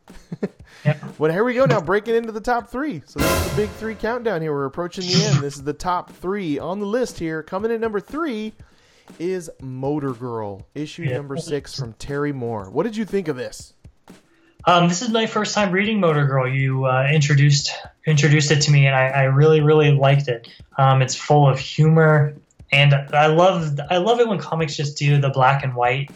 yeah. 0.85 0.97
Well, 1.19 1.31
here 1.33 1.45
we 1.45 1.55
go 1.55 1.65
now, 1.65 1.81
breaking 1.81 2.15
into 2.17 2.33
the 2.33 2.41
top 2.41 2.69
three. 2.69 3.01
So 3.07 3.19
this 3.21 3.31
is 3.47 3.51
the 3.51 3.57
big 3.63 3.71
three 3.71 3.95
countdown 3.95 4.43
here. 4.43 4.53
We're 4.53 4.65
approaching 4.67 5.07
the 5.07 5.25
end. 5.25 5.39
This 5.41 5.55
is 5.57 5.63
the 5.63 5.73
top 5.73 6.11
three 6.11 6.59
on 6.59 6.81
the 6.81 6.87
list 6.87 7.19
here. 7.19 7.43
Coming 7.43 7.71
in 7.71 7.81
number 7.81 8.01
three 8.01 8.53
is 9.19 9.49
Motor 9.61 10.13
Girl, 10.13 10.67
issue 10.75 11.03
Yeah. 11.05 11.17
number 11.19 11.37
six 11.37 11.79
from 11.79 11.93
Terry 11.95 12.33
Moore. 12.33 12.69
What 12.71 12.83
did 12.85 12.97
you 12.97 13.05
think 13.05 13.29
of 13.29 13.37
this? 13.37 13.74
Um, 14.67 14.89
this 14.89 15.03
is 15.03 15.11
my 15.11 15.27
first 15.27 15.55
time 15.55 15.73
reading 15.73 16.01
motor 16.01 16.27
girl 16.27 16.49
you 16.49 16.85
uh, 16.87 17.09
introduced 17.13 17.71
introduced 18.07 18.51
it 18.51 18.61
to 18.63 18.71
me 18.71 18.87
and 18.87 18.95
i, 18.95 19.09
I 19.09 19.23
really 19.25 19.61
really 19.61 19.93
liked 19.93 20.29
it 20.29 20.49
um, 20.79 21.03
it's 21.03 21.15
full 21.15 21.49
of 21.49 21.59
humor 21.59 22.35
and 22.73 22.95
i 22.95 23.27
love 23.27 23.79
i 23.91 23.99
love 23.99 24.21
it 24.21 24.29
when 24.29 24.39
comics 24.39 24.77
just 24.77 24.97
do 24.99 25.21
the 25.21 25.31
black 25.31 25.63
and 25.65 25.75
white 25.75 26.11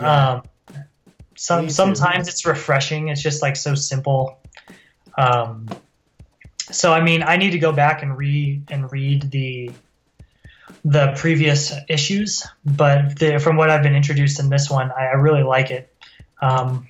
Um, 0.00 0.42
Me 0.70 0.76
some 1.36 1.66
too. 1.66 1.72
sometimes 1.72 2.28
it's 2.28 2.44
refreshing. 2.46 3.08
It's 3.08 3.22
just 3.22 3.42
like 3.42 3.56
so 3.56 3.74
simple. 3.74 4.40
Um, 5.16 5.68
so 6.70 6.92
I 6.92 7.00
mean, 7.00 7.22
I 7.22 7.36
need 7.36 7.50
to 7.50 7.58
go 7.58 7.72
back 7.72 8.02
and 8.02 8.16
read 8.16 8.64
and 8.70 8.90
read 8.92 9.30
the 9.30 9.70
the 10.84 11.14
previous 11.16 11.72
issues, 11.88 12.46
but 12.64 13.18
the, 13.18 13.38
from 13.38 13.56
what 13.56 13.70
I've 13.70 13.82
been 13.82 13.96
introduced 13.96 14.38
in 14.38 14.48
this 14.48 14.70
one, 14.70 14.90
I, 14.92 15.06
I 15.06 15.14
really 15.14 15.42
like 15.42 15.70
it. 15.70 15.94
Um, 16.40 16.86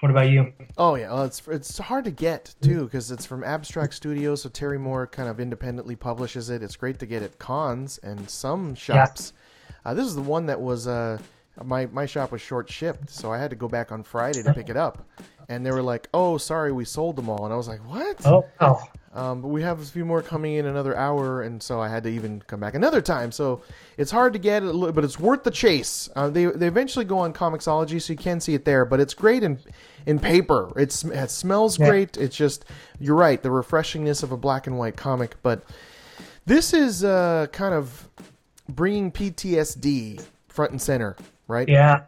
what 0.00 0.10
about 0.10 0.28
you? 0.28 0.52
Oh 0.76 0.94
yeah, 0.94 1.12
well, 1.12 1.24
it's 1.24 1.46
it's 1.48 1.78
hard 1.78 2.04
to 2.04 2.10
get 2.10 2.54
too 2.60 2.84
because 2.84 3.10
it's 3.10 3.26
from 3.26 3.42
Abstract 3.42 3.94
Studios, 3.94 4.42
so 4.42 4.48
Terry 4.48 4.78
Moore 4.78 5.06
kind 5.06 5.28
of 5.28 5.40
independently 5.40 5.96
publishes 5.96 6.50
it. 6.50 6.62
It's 6.62 6.76
great 6.76 6.98
to 7.00 7.06
get 7.06 7.22
at 7.22 7.38
cons 7.38 7.98
and 8.02 8.28
some 8.28 8.74
shops. 8.74 9.32
Uh, 9.84 9.94
this 9.94 10.06
is 10.06 10.14
the 10.14 10.22
one 10.22 10.46
that 10.46 10.60
was 10.60 10.86
uh, 10.86 11.18
my 11.64 11.86
my 11.86 12.06
shop 12.06 12.32
was 12.32 12.40
short 12.40 12.70
shipped, 12.70 13.10
so 13.10 13.32
I 13.32 13.38
had 13.38 13.50
to 13.50 13.56
go 13.56 13.68
back 13.68 13.90
on 13.92 14.02
Friday 14.02 14.42
to 14.42 14.54
pick 14.54 14.68
it 14.68 14.76
up, 14.76 15.06
and 15.48 15.64
they 15.64 15.70
were 15.70 15.82
like, 15.82 16.08
"Oh, 16.14 16.38
sorry, 16.38 16.72
we 16.72 16.84
sold 16.84 17.16
them 17.16 17.28
all," 17.28 17.44
and 17.44 17.52
I 17.52 17.56
was 17.56 17.68
like, 17.68 17.80
"What?" 17.88 18.24
Oh, 18.26 18.46
oh, 18.60 18.82
Um, 19.18 19.42
but 19.42 19.48
we 19.48 19.62
have 19.62 19.80
a 19.80 19.84
few 19.84 20.04
more 20.04 20.22
coming 20.22 20.54
in 20.54 20.66
another 20.66 20.96
hour, 20.96 21.42
and 21.42 21.60
so 21.60 21.80
I 21.80 21.88
had 21.88 22.04
to 22.04 22.08
even 22.08 22.40
come 22.46 22.60
back 22.60 22.74
another 22.74 23.00
time. 23.02 23.32
So 23.32 23.62
it's 23.96 24.12
hard 24.12 24.32
to 24.34 24.38
get, 24.38 24.60
but 24.60 25.02
it's 25.04 25.18
worth 25.18 25.42
the 25.42 25.50
chase. 25.50 26.08
Uh, 26.14 26.30
they 26.30 26.44
they 26.46 26.68
eventually 26.68 27.04
go 27.04 27.18
on 27.18 27.32
comiXology, 27.32 28.00
so 28.00 28.12
you 28.12 28.18
can 28.18 28.40
see 28.40 28.54
it 28.54 28.64
there. 28.64 28.84
But 28.84 29.00
it's 29.00 29.14
great 29.14 29.42
in 29.42 29.58
in 30.06 30.20
paper. 30.20 30.72
It's 30.76 31.04
it 31.04 31.30
smells 31.30 31.78
Yeah. 31.80 31.88
great. 31.88 32.16
It's 32.16 32.36
just 32.36 32.64
you're 33.00 33.16
right, 33.16 33.42
the 33.42 33.48
refreshingness 33.48 34.22
of 34.22 34.30
a 34.30 34.36
black 34.36 34.66
and 34.68 34.78
white 34.78 34.96
comic. 34.96 35.36
But 35.42 35.64
this 36.46 36.72
is 36.72 37.02
uh, 37.02 37.48
kind 37.50 37.74
of 37.74 38.08
bringing 38.68 39.10
PTSD 39.10 40.22
front 40.48 40.70
and 40.70 40.80
center, 40.80 41.16
right? 41.48 41.68
yeah. 41.68 42.02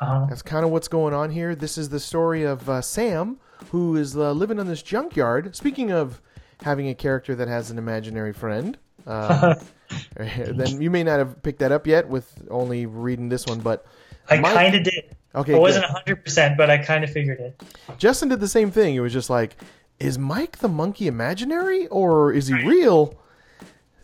Uh-huh. 0.00 0.26
That's 0.28 0.42
kind 0.42 0.64
of 0.64 0.70
what's 0.70 0.88
going 0.88 1.12
on 1.14 1.30
here. 1.30 1.54
This 1.54 1.76
is 1.78 1.88
the 1.90 2.00
story 2.00 2.42
of 2.42 2.68
uh, 2.70 2.80
Sam, 2.80 3.38
who 3.70 3.96
is 3.96 4.16
uh, 4.16 4.32
living 4.32 4.58
on 4.58 4.66
this 4.66 4.82
junkyard. 4.82 5.54
Speaking 5.54 5.90
of 5.92 6.20
having 6.62 6.88
a 6.88 6.94
character 6.94 7.34
that 7.36 7.48
has 7.48 7.70
an 7.70 7.78
imaginary 7.78 8.32
friend, 8.32 8.76
um, 9.06 9.56
then 10.16 10.80
you 10.80 10.90
may 10.90 11.02
not 11.02 11.18
have 11.18 11.42
picked 11.42 11.60
that 11.60 11.72
up 11.72 11.86
yet 11.86 12.08
with 12.08 12.30
only 12.50 12.86
reading 12.86 13.28
this 13.28 13.46
one, 13.46 13.60
but 13.60 13.84
I 14.28 14.38
Mike- 14.38 14.54
kind 14.54 14.74
of 14.74 14.84
did. 14.84 15.16
okay, 15.34 15.54
I 15.54 15.58
wasn't 15.58 15.86
hundred 15.86 16.24
percent, 16.24 16.56
but 16.56 16.70
I 16.70 16.78
kind 16.78 17.02
of 17.04 17.10
figured 17.10 17.40
it. 17.40 17.62
Justin 17.98 18.28
did 18.28 18.40
the 18.40 18.48
same 18.48 18.70
thing. 18.70 18.94
It 18.94 19.00
was 19.00 19.12
just 19.12 19.30
like, 19.30 19.56
is 19.98 20.18
Mike 20.18 20.58
the 20.58 20.68
monkey 20.68 21.06
imaginary 21.08 21.86
or 21.88 22.32
is 22.32 22.46
he 22.48 22.54
real? 22.54 23.16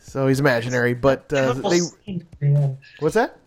So 0.01 0.27
he's 0.29 0.41
imaginary, 0.41 0.95
but 0.95 1.33
uh, 1.33 1.53
they. 1.55 1.81
What's 3.01 3.15
that? 3.15 3.39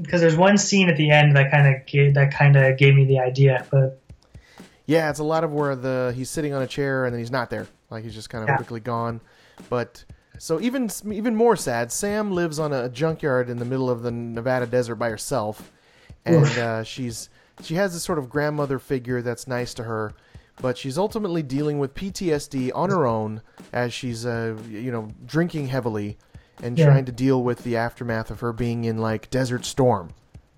Because 0.00 0.20
there's 0.20 0.36
one 0.36 0.58
scene 0.58 0.88
at 0.88 0.96
the 0.96 1.10
end 1.10 1.36
that 1.36 1.50
kind 1.50 1.74
of 1.74 1.84
gave, 1.86 2.14
that 2.14 2.32
kind 2.32 2.56
of 2.56 2.78
gave 2.78 2.94
me 2.94 3.04
the 3.04 3.18
idea, 3.18 3.66
but 3.70 4.00
Yeah, 4.86 5.10
it's 5.10 5.18
a 5.18 5.24
lot 5.24 5.42
of 5.44 5.52
where 5.52 5.74
the 5.74 6.12
he's 6.14 6.30
sitting 6.30 6.54
on 6.54 6.62
a 6.62 6.66
chair 6.68 7.04
and 7.04 7.12
then 7.12 7.18
he's 7.18 7.30
not 7.32 7.50
there, 7.50 7.66
like 7.90 8.04
he's 8.04 8.14
just 8.14 8.30
kind 8.30 8.44
of 8.44 8.50
Yeah. 8.50 8.56
quickly 8.56 8.80
gone. 8.80 9.20
But 9.68 10.04
so 10.38 10.60
even 10.60 10.90
even 11.10 11.34
more 11.34 11.56
sad, 11.56 11.90
Sam 11.92 12.32
lives 12.32 12.58
on 12.58 12.72
a 12.72 12.88
junkyard 12.88 13.50
in 13.50 13.58
the 13.58 13.64
middle 13.64 13.90
of 13.90 14.02
the 14.02 14.10
Nevada 14.10 14.66
desert 14.66 14.96
by 14.96 15.10
herself, 15.10 15.72
and 16.24 16.58
uh, 16.58 16.84
she's 16.84 17.28
she 17.62 17.74
has 17.74 17.92
this 17.92 18.02
sort 18.04 18.18
of 18.18 18.28
grandmother 18.30 18.78
figure 18.78 19.20
that's 19.20 19.48
nice 19.48 19.74
to 19.74 19.82
her, 19.84 20.14
but 20.60 20.78
she's 20.78 20.96
ultimately 20.96 21.42
dealing 21.42 21.78
with 21.80 21.94
PTSD 21.94 22.70
on 22.74 22.90
her 22.90 23.04
own 23.06 23.42
as 23.72 23.92
she's 23.92 24.24
uh, 24.26 24.56
you 24.68 24.92
know 24.92 25.08
drinking 25.26 25.68
heavily 25.68 26.18
and 26.62 26.78
Yeah. 26.78 26.86
trying 26.86 27.04
to 27.06 27.12
deal 27.12 27.42
with 27.42 27.64
the 27.64 27.76
aftermath 27.76 28.30
of 28.30 28.40
her 28.40 28.52
being 28.52 28.84
in 28.84 28.98
like 28.98 29.30
Desert 29.30 29.64
Storm. 29.64 30.10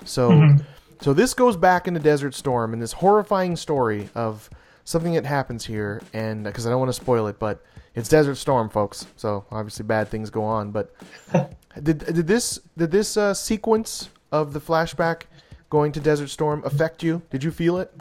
So 0.04 0.30
Mhm. 0.32 0.64
so 1.00 1.12
this 1.14 1.32
goes 1.32 1.56
back 1.56 1.88
into 1.88 2.00
Desert 2.00 2.34
Storm 2.34 2.72
and 2.74 2.82
this 2.82 2.92
horrifying 2.92 3.56
story 3.56 4.10
of 4.14 4.50
something 4.90 5.14
that 5.14 5.24
happens 5.24 5.64
here, 5.64 6.02
and 6.12 6.44
because 6.44 6.66
I 6.66 6.70
don't 6.70 6.80
want 6.80 6.90
to 6.90 7.00
spoil 7.00 7.28
it, 7.28 7.38
but 7.38 7.64
it's 7.94 8.08
Desert 8.08 8.34
Storm, 8.36 8.68
folks. 8.68 9.06
So 9.16 9.44
obviously 9.50 9.84
bad 9.84 10.08
things 10.08 10.30
go 10.30 10.42
on. 10.44 10.72
But 10.72 10.94
did 11.82 11.98
did 11.98 12.26
this 12.26 12.58
did 12.76 12.90
this 12.90 13.16
uh, 13.16 13.34
sequence 13.34 14.10
of 14.32 14.52
the 14.52 14.60
flashback 14.60 15.22
going 15.70 15.92
to 15.92 16.00
Desert 16.00 16.28
Storm 16.28 16.62
affect 16.64 17.02
you? 17.02 17.22
Did 17.30 17.44
you 17.44 17.50
feel 17.50 17.78
it? 17.78 17.92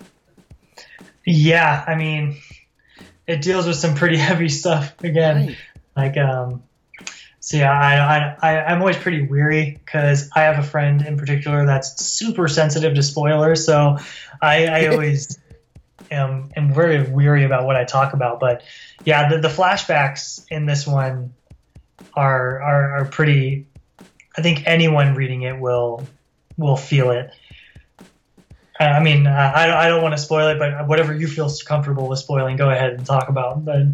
yeah, 1.25 1.83
I 1.87 1.95
mean, 1.95 2.37
it 3.27 3.41
deals 3.41 3.67
with 3.67 3.75
some 3.75 3.95
pretty 3.95 4.17
heavy 4.29 4.49
stuff 4.49 5.01
again. 5.03 5.47
Right. 5.47 5.57
Like, 5.95 6.17
um, 6.17 6.63
so 7.39 7.57
yeah, 7.57 7.71
I, 7.71 7.97
I, 7.97 8.37
I 8.41 8.65
I'm 8.65 8.79
always 8.79 8.97
pretty 8.97 9.27
weary 9.27 9.79
because 9.83 10.29
I 10.35 10.41
have 10.41 10.59
a 10.59 10.67
friend 10.67 11.01
in 11.01 11.17
particular 11.17 11.65
that's 11.65 12.03
super 12.03 12.47
sensitive 12.47 12.95
to 12.95 13.03
spoilers. 13.03 13.65
So 13.65 13.97
I, 14.41 14.67
I 14.67 14.87
always 14.91 15.37
am, 16.11 16.51
am 16.55 16.73
very 16.73 17.03
weary 17.09 17.43
about 17.43 17.65
what 17.65 17.75
I 17.75 17.83
talk 17.83 18.13
about. 18.13 18.39
But 18.39 18.63
yeah, 19.05 19.29
the, 19.29 19.39
the 19.39 19.47
flashbacks 19.47 20.45
in 20.49 20.65
this 20.65 20.85
one 20.87 21.33
are, 22.13 22.61
are 22.61 22.91
are 22.99 23.05
pretty. 23.05 23.65
I 24.37 24.41
think 24.41 24.63
anyone 24.65 25.15
reading 25.15 25.41
it 25.43 25.59
will 25.59 26.05
will 26.57 26.77
feel 26.77 27.11
it. 27.11 27.31
I 28.79 29.01
mean, 29.01 29.27
I, 29.27 29.67
don't- 29.67 29.75
I 29.75 29.87
don't 29.89 30.01
want 30.01 30.13
to 30.13 30.17
spoil 30.21 30.47
it, 30.47 30.57
but 30.57 30.87
whatever 30.87 31.13
you 31.13 31.27
feel 31.27 31.51
comfortable 31.65 32.07
with 32.07 32.19
spoiling, 32.19 32.55
go 32.55 32.69
ahead 32.69 32.93
and 32.93 33.05
talk 33.05 33.27
about. 33.27 33.65
But 33.65 33.87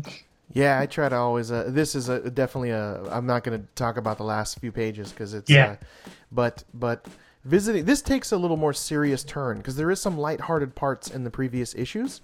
Yeah, 0.54 0.80
I 0.80 0.86
try 0.86 1.10
to 1.10 1.16
always. 1.16 1.52
Uh, 1.52 1.66
this 1.68 1.96
is 1.96 2.08
a, 2.08 2.30
definitely 2.30 2.70
a. 2.70 3.02
I'm 3.10 3.26
not 3.26 3.44
going 3.44 3.60
to 3.60 3.68
talk 3.74 3.98
about 3.98 4.18
the 4.18 4.24
last 4.24 4.60
few 4.60 4.72
pages 4.72 5.12
because 5.12 5.34
it's. 5.34 5.50
Yeah. 5.50 5.72
Uh, 5.72 6.10
but 6.32 6.64
but 6.74 7.06
visiting 7.46 7.86
this 7.86 8.02
takes 8.02 8.32
a 8.32 8.38
little 8.38 8.58
more 8.58 8.74
serious 8.74 9.24
turn 9.24 9.58
because 9.58 9.76
there 9.76 9.92
is 9.92 10.02
some 10.02 10.18
lighthearted 10.18 10.76
parts 10.76 11.10
in 11.10 11.24
the 11.24 11.30
previous 11.30 11.74
issues 11.76 12.22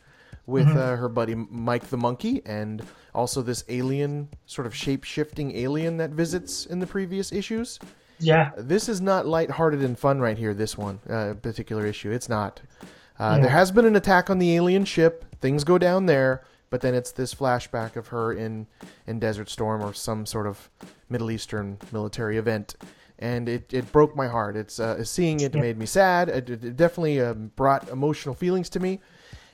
with 0.47 0.67
uh, 0.67 0.95
her 0.95 1.07
buddy 1.07 1.35
Mike 1.35 1.85
the 1.89 1.97
monkey 1.97 2.41
and 2.45 2.83
also 3.13 3.41
this 3.41 3.63
alien 3.69 4.27
sort 4.47 4.65
of 4.65 4.75
shape 4.75 5.03
shifting 5.03 5.55
alien 5.55 5.97
that 5.97 6.09
visits 6.09 6.65
in 6.65 6.79
the 6.79 6.87
previous 6.87 7.31
issues. 7.31 7.77
yeah, 8.19 8.51
This 8.57 8.89
is 8.89 9.01
not 9.01 9.25
lighthearted 9.27 9.81
and 9.81 9.97
fun 9.97 10.19
right 10.19 10.37
here. 10.37 10.53
This 10.53 10.77
one 10.77 10.99
uh, 11.09 11.35
particular 11.41 11.85
issue, 11.85 12.11
it's 12.11 12.27
not. 12.29 12.59
Uh, 13.19 13.35
Yeah. 13.35 13.41
There 13.41 13.51
has 13.51 13.71
been 13.71 13.85
an 13.85 13.95
attack 13.95 14.29
on 14.29 14.39
the 14.39 14.55
alien 14.55 14.83
ship. 14.85 15.25
Things 15.39 15.63
go 15.63 15.77
down 15.77 16.07
there, 16.07 16.43
but 16.71 16.81
then 16.81 16.95
it's 16.95 17.11
this 17.11 17.35
flashback 17.35 17.95
of 17.95 18.07
her 18.07 18.33
in 18.33 18.65
in 19.05 19.19
Desert 19.19 19.49
Storm 19.49 19.83
or 19.83 19.93
some 19.93 20.25
sort 20.25 20.47
of 20.47 20.69
Middle 21.09 21.29
Eastern 21.29 21.77
military 21.91 22.37
event, 22.37 22.75
and 23.21 23.47
it, 23.47 23.73
it 23.73 23.89
broke 23.91 24.15
my 24.15 24.27
heart. 24.27 24.57
It's 24.57 24.79
uh, 24.79 25.03
seeing 25.03 25.39
it 25.41 25.53
made 25.53 25.77
me 25.77 25.85
sad. 25.85 26.27
It, 26.27 26.49
it 26.49 26.65
it 26.65 26.75
definitely 26.75 27.21
um, 27.21 27.51
brought 27.55 27.87
emotional 27.89 28.35
feelings 28.35 28.69
to 28.69 28.79
me. 28.79 28.99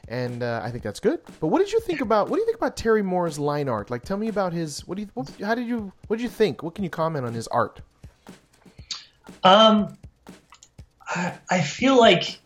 And 0.07 0.41
uh, 0.41 0.61
I 0.64 0.72
think 0.72 0.84
that's 0.84 1.02
good. 1.02 1.19
But 1.41 1.48
what 1.48 1.60
did 1.60 1.73
you 1.73 1.81
think 1.81 1.99
about? 1.99 2.30
What 2.30 2.38
do 2.38 2.39
you 2.39 2.45
think 2.45 2.57
about 2.57 2.77
Terry 2.77 3.03
Moore's 3.03 3.38
line 3.38 3.68
art? 3.68 3.91
Like, 3.91 4.03
tell 4.03 4.15
me 4.15 4.30
about 4.30 4.53
his. 4.53 4.88
What 4.88 4.95
do 4.95 5.02
you? 5.02 5.10
What, 5.14 5.30
how 5.41 5.53
did 5.53 5.68
you? 5.68 5.91
What 6.07 6.15
did 6.15 6.23
you 6.23 6.30
think? 6.30 6.64
What 6.64 6.76
can 6.76 6.85
you 6.85 6.89
comment 6.89 7.26
on 7.26 7.34
his 7.34 7.48
art? 7.49 7.81
Um, 9.44 9.98
I, 11.10 11.38
I 11.49 11.61
feel 11.61 11.99
like 11.99 12.39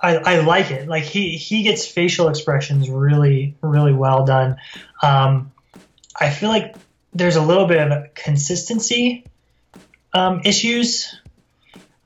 I, 0.00 0.16
I 0.16 0.40
like 0.40 0.70
it. 0.70 0.88
Like 0.88 1.02
he 1.02 1.36
he 1.36 1.64
gets 1.64 1.86
facial 1.86 2.28
expressions 2.28 2.88
really 2.88 3.56
really 3.60 3.92
well 3.92 4.24
done. 4.24 4.56
Um, 5.02 5.52
I 6.20 6.30
feel 6.30 6.50
like 6.50 6.76
there's 7.12 7.36
a 7.36 7.42
little 7.42 7.66
bit 7.66 7.90
of 7.90 8.14
consistency 8.14 9.24
um, 10.14 10.40
issues. 10.44 11.14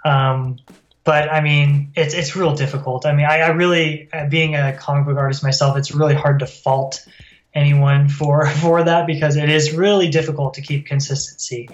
Um, 0.05 0.57
but 1.05 1.31
I 1.31 1.41
mean, 1.41 1.93
it's 1.95 2.15
it's 2.15 2.37
real 2.37 2.55
difficult. 2.55 3.07
I 3.07 3.15
mean, 3.15 3.27
I, 3.27 3.41
I 3.41 3.49
really, 3.49 4.13
uh, 4.13 4.27
being 4.27 4.55
a 4.55 4.77
comic 4.77 5.07
book 5.07 5.17
artist 5.17 5.43
myself, 5.43 5.77
it's 5.77 5.93
really 5.93 6.15
hard 6.15 6.41
to 6.41 6.47
fault 6.47 7.07
anyone 7.55 8.09
for 8.09 8.47
for 8.63 8.83
that 8.83 9.07
because 9.07 9.37
it 9.37 9.49
is 9.49 9.73
really 9.73 10.09
difficult 10.09 10.55
to 10.55 10.63
keep 10.63 10.87
consistency. 10.87 11.71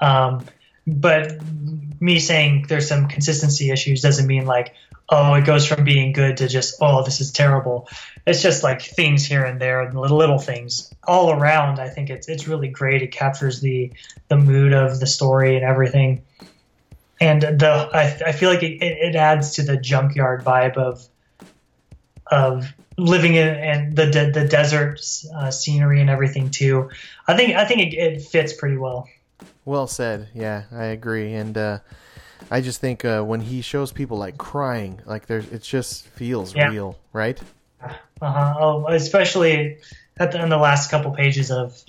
Um, 0.00 0.44
but 0.86 1.38
me 2.00 2.18
saying 2.18 2.66
there's 2.68 2.88
some 2.88 3.06
consistency 3.08 3.70
issues 3.70 4.00
doesn't 4.00 4.26
mean 4.26 4.46
like 4.46 4.74
oh 5.10 5.34
it 5.34 5.44
goes 5.44 5.66
from 5.66 5.84
being 5.84 6.12
good 6.12 6.36
to 6.38 6.48
just 6.48 6.76
oh 6.80 7.02
this 7.02 7.20
is 7.20 7.32
terrible. 7.32 7.88
It's 8.26 8.42
just 8.42 8.62
like 8.62 8.82
things 8.82 9.24
here 9.24 9.44
and 9.44 9.60
there 9.60 9.92
little, 9.92 10.16
little 10.16 10.38
things 10.38 10.92
all 11.04 11.32
around. 11.32 11.78
I 11.78 11.88
think 11.88 12.10
it's 12.10 12.28
it's 12.28 12.46
really 12.46 12.68
great. 12.68 13.02
It 13.02 13.12
captures 13.12 13.60
the 13.60 13.92
the 14.28 14.36
mood 14.36 14.72
of 14.72 15.00
the 15.00 15.06
story 15.06 15.56
and 15.56 15.64
everything. 15.64 16.22
And 17.20 17.42
the 17.42 17.90
i, 17.92 18.28
I 18.28 18.32
feel 18.32 18.50
like 18.50 18.62
it, 18.62 18.80
it, 18.80 19.16
adds 19.16 19.52
to 19.56 19.62
the 19.62 19.76
junkyard 19.76 20.44
vibe 20.44 20.76
of 20.76 21.06
of 22.30 22.72
living 22.96 23.34
in 23.34 23.48
and 23.48 23.96
the 23.96 24.06
the, 24.06 24.30
the 24.32 24.48
desert 24.48 25.00
uh, 25.34 25.50
scenery 25.50 26.00
and 26.00 26.08
everything 26.08 26.50
too. 26.50 26.90
I 27.26 27.36
think 27.36 27.56
i 27.56 27.64
think 27.64 27.92
it, 27.92 27.96
it 27.96 28.22
fits 28.22 28.52
pretty 28.52 28.76
well. 28.76 29.08
Well 29.64 29.86
said. 29.86 30.28
Yeah, 30.34 30.64
I 30.72 30.86
agree. 30.86 31.34
And 31.34 31.56
uh, 31.56 31.78
I 32.50 32.60
just 32.60 32.80
think 32.80 33.04
uh, 33.04 33.22
when 33.22 33.40
he 33.40 33.60
shows 33.60 33.92
people 33.92 34.18
like 34.18 34.36
crying, 34.36 35.00
like 35.06 35.26
there's, 35.26 35.46
it 35.52 35.62
just 35.62 36.06
feels 36.08 36.54
Yeah. 36.54 36.68
real, 36.70 36.98
right? 37.12 37.40
Uh-huh. 37.82 38.54
Oh, 38.58 38.86
especially 38.88 39.78
at 40.18 40.32
the, 40.32 40.42
in 40.42 40.48
the 40.48 40.58
last 40.58 40.90
couple 40.90 41.10
pages 41.12 41.50
of 41.50 41.80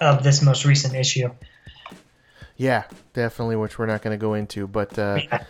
of 0.00 0.22
this 0.24 0.42
most 0.42 0.64
recent 0.64 0.94
issue. 0.94 1.28
Yeah, 2.56 2.84
definitely. 3.12 3.56
Which 3.56 3.78
we're 3.78 3.86
not 3.86 4.02
going 4.02 4.18
to 4.18 4.20
go 4.20 4.34
into, 4.34 4.66
but 4.66 4.98
uh, 4.98 5.20
Yeah. 5.30 5.44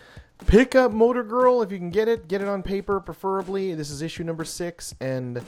pick 0.46 0.74
up 0.74 0.92
Motor 0.92 1.22
Girl 1.22 1.62
if 1.62 1.70
you 1.72 1.78
can 1.78 1.90
get 1.90 2.08
it. 2.08 2.28
Get 2.28 2.40
it 2.40 2.48
on 2.48 2.62
paper, 2.62 3.00
preferably. 3.00 3.74
This 3.74 3.90
is 3.90 4.02
issue 4.02 4.24
number 4.24 4.44
six, 4.44 4.94
and 5.00 5.42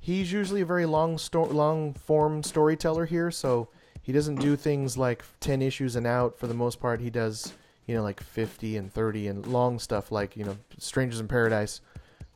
he's 0.00 0.32
usually 0.32 0.60
a 0.60 0.66
very 0.66 0.86
long, 0.86 1.18
sto- 1.18 1.44
long 1.44 1.94
form 1.94 2.42
storyteller 2.42 3.06
here. 3.06 3.30
So 3.30 3.68
he 4.02 4.12
doesn't 4.12 4.36
do 4.36 4.56
things 4.56 4.96
like 4.96 5.24
ten 5.40 5.60
issues 5.62 5.96
and 5.96 6.06
out. 6.06 6.38
For 6.38 6.46
the 6.46 6.54
most 6.54 6.80
part, 6.80 7.00
he 7.00 7.10
does 7.10 7.52
you 7.86 7.94
know 7.94 8.02
like 8.02 8.22
fifty 8.22 8.76
and 8.76 8.92
thirty 8.92 9.28
and 9.28 9.46
long 9.46 9.78
stuff 9.78 10.12
like 10.12 10.36
you 10.36 10.44
know 10.44 10.56
Strangers 10.78 11.20
in 11.20 11.28
Paradise. 11.28 11.80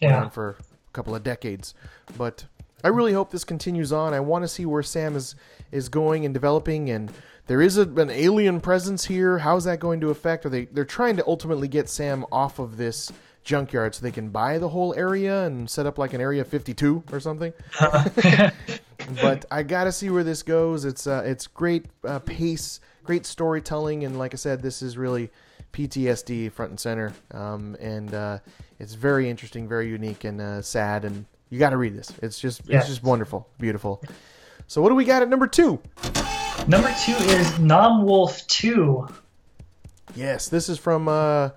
went 0.01 0.15
on 0.15 0.31
for 0.31 0.51
a 0.61 0.93
couple 0.93 1.15
of 1.15 1.23
decades. 1.23 1.75
But 2.17 2.47
I 2.85 2.89
really 2.89 3.13
hope 3.13 3.31
this 3.31 3.45
continues 3.45 3.93
on. 3.93 4.15
I 4.15 4.21
want 4.21 4.45
to 4.45 4.49
see 4.49 4.67
where 4.67 4.83
Sam 4.83 5.17
is 5.17 5.35
is 5.73 5.89
going 5.89 6.25
and 6.25 6.33
developing, 6.33 6.91
and 6.91 7.13
there 7.47 7.61
is 7.61 7.79
a, 7.79 7.83
an 7.83 8.11
alien 8.11 8.61
presence 8.61 9.07
here. 9.07 9.39
How's 9.39 9.65
that 9.65 9.81
going 9.81 10.01
to 10.01 10.11
affect? 10.11 10.47
Are 10.47 10.51
they 10.51 10.67
they're 10.67 10.85
trying 10.85 11.17
to 11.17 11.27
ultimately 11.27 11.69
get 11.69 11.89
Sam 11.89 12.25
off 12.31 12.59
of 12.59 12.77
this 12.77 13.11
junkyard 13.49 13.95
so 13.95 14.03
they 14.03 14.13
can 14.13 14.29
buy 14.29 14.59
the 14.59 14.69
whole 14.69 14.95
area 14.95 15.47
and 15.47 15.69
set 15.69 15.87
up 15.87 15.97
like 15.97 16.13
an 16.13 16.21
area 16.21 16.45
52 16.45 17.03
or 17.11 17.19
something. 17.19 17.53
but 19.23 19.45
I 19.51 19.63
gotta 19.63 19.91
see 19.91 20.11
where 20.11 20.23
this 20.23 20.43
goes. 20.43 20.85
It's 20.85 21.07
uh, 21.07 21.23
it's 21.25 21.47
great 21.47 21.87
uh, 22.05 22.21
pace, 22.21 22.81
great 23.09 23.25
storytelling, 23.25 24.05
and 24.05 24.19
like 24.19 24.35
I 24.35 24.37
said, 24.37 24.61
this 24.61 24.83
is 24.83 24.99
really 24.99 25.31
PTSD 25.73 26.53
front 26.53 26.73
and 26.73 26.79
center. 26.79 27.15
Um, 27.31 27.75
and 27.81 28.13
uh, 28.13 28.39
it's 28.79 28.93
very 28.93 29.31
interesting, 29.31 29.67
very 29.67 29.89
unique, 29.89 30.25
and 30.25 30.39
uh, 30.43 30.61
sad. 30.61 31.07
And 31.07 31.25
you 31.49 31.59
got 31.59 31.71
to 31.71 31.79
read 31.79 31.97
this. 31.97 32.13
It's 32.23 32.39
just 32.39 32.69
it's 32.69 32.87
just 32.87 33.03
wonderful, 33.03 33.49
beautiful. 33.59 34.03
So 34.67 34.83
what 34.83 34.91
do 34.91 34.95
we 34.95 35.07
got 35.07 35.23
at 35.23 35.31
number 35.31 35.47
two? 35.47 35.81
Number 36.67 36.95
two 37.03 37.13
is 37.13 37.47
Namwolf 37.53 38.47
Two. 38.47 39.09
Yes, 40.15 40.51
this 40.51 40.69
is 40.69 40.77
from 40.79 41.09
uh, 41.09 41.51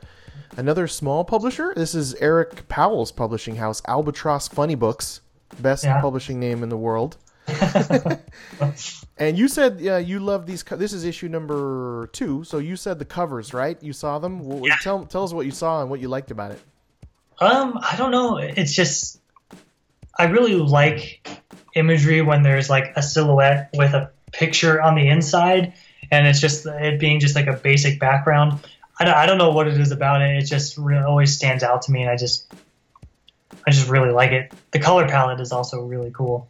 another 0.55 0.87
small 0.87 1.25
publisher. 1.25 1.73
This 1.75 1.93
is 1.93 2.13
Eric 2.15 2.69
Powell's 2.69 3.11
publishing 3.11 3.57
house, 3.57 3.81
Albatross 3.89 4.47
Funny 4.47 4.75
Books, 4.75 5.19
best 5.59 5.83
Yeah. 5.83 5.99
publishing 5.99 6.39
name 6.39 6.63
in 6.63 6.69
the 6.69 6.77
world. 6.77 7.17
And 9.17 9.37
you 9.37 9.47
said 9.47 9.85
uh, 9.85 9.97
you 9.97 10.19
love 10.19 10.47
these. 10.47 10.63
Co- 10.63 10.77
this 10.77 10.93
is 10.93 11.05
issue 11.05 11.27
number 11.27 12.09
two. 12.11 12.43
So 12.43 12.57
you 12.57 12.75
said 12.75 12.97
the 12.97 13.05
covers, 13.05 13.53
right? 13.53 13.77
You 13.83 13.93
saw 13.93 14.17
them. 14.17 14.43
Well, 14.43 14.67
Yeah. 14.67 14.75
Tell 14.81 15.05
tell 15.05 15.23
us 15.23 15.31
what 15.31 15.45
you 15.45 15.51
saw 15.51 15.81
and 15.81 15.91
what 15.91 15.99
you 15.99 16.07
liked 16.07 16.31
about 16.31 16.51
it. 16.51 16.59
Um, 17.39 17.77
I 17.81 17.95
don't 17.97 18.09
know. 18.09 18.37
It's 18.37 18.73
just 18.73 19.19
I 20.17 20.25
really 20.25 20.55
like 20.55 21.27
imagery 21.75 22.23
when 22.23 22.41
there's 22.41 22.67
like 22.67 22.93
a 22.95 23.03
silhouette 23.03 23.69
with 23.75 23.93
a 23.93 24.09
picture 24.31 24.81
on 24.81 24.95
the 24.95 25.07
inside, 25.07 25.73
and 26.09 26.25
it's 26.25 26.39
just 26.39 26.65
it 26.65 26.99
being 26.99 27.19
just 27.19 27.35
like 27.35 27.47
a 27.47 27.53
basic 27.53 27.99
background. 27.99 28.59
I 28.99 29.05
don't, 29.05 29.13
I 29.13 29.25
don't 29.27 29.37
know 29.37 29.51
what 29.51 29.67
it 29.67 29.79
is 29.79 29.91
about 29.91 30.23
it. 30.23 30.35
It 30.35 30.45
just 30.45 30.79
really 30.79 31.03
always 31.03 31.35
stands 31.35 31.61
out 31.61 31.83
to 31.83 31.91
me, 31.91 32.01
and 32.01 32.09
I 32.09 32.17
just 32.17 32.51
I 33.67 33.71
just 33.71 33.87
really 33.87 34.11
like 34.11 34.31
it. 34.31 34.51
The 34.71 34.79
color 34.79 35.07
palette 35.07 35.39
is 35.39 35.51
also 35.51 35.83
really 35.83 36.11
cool. 36.11 36.47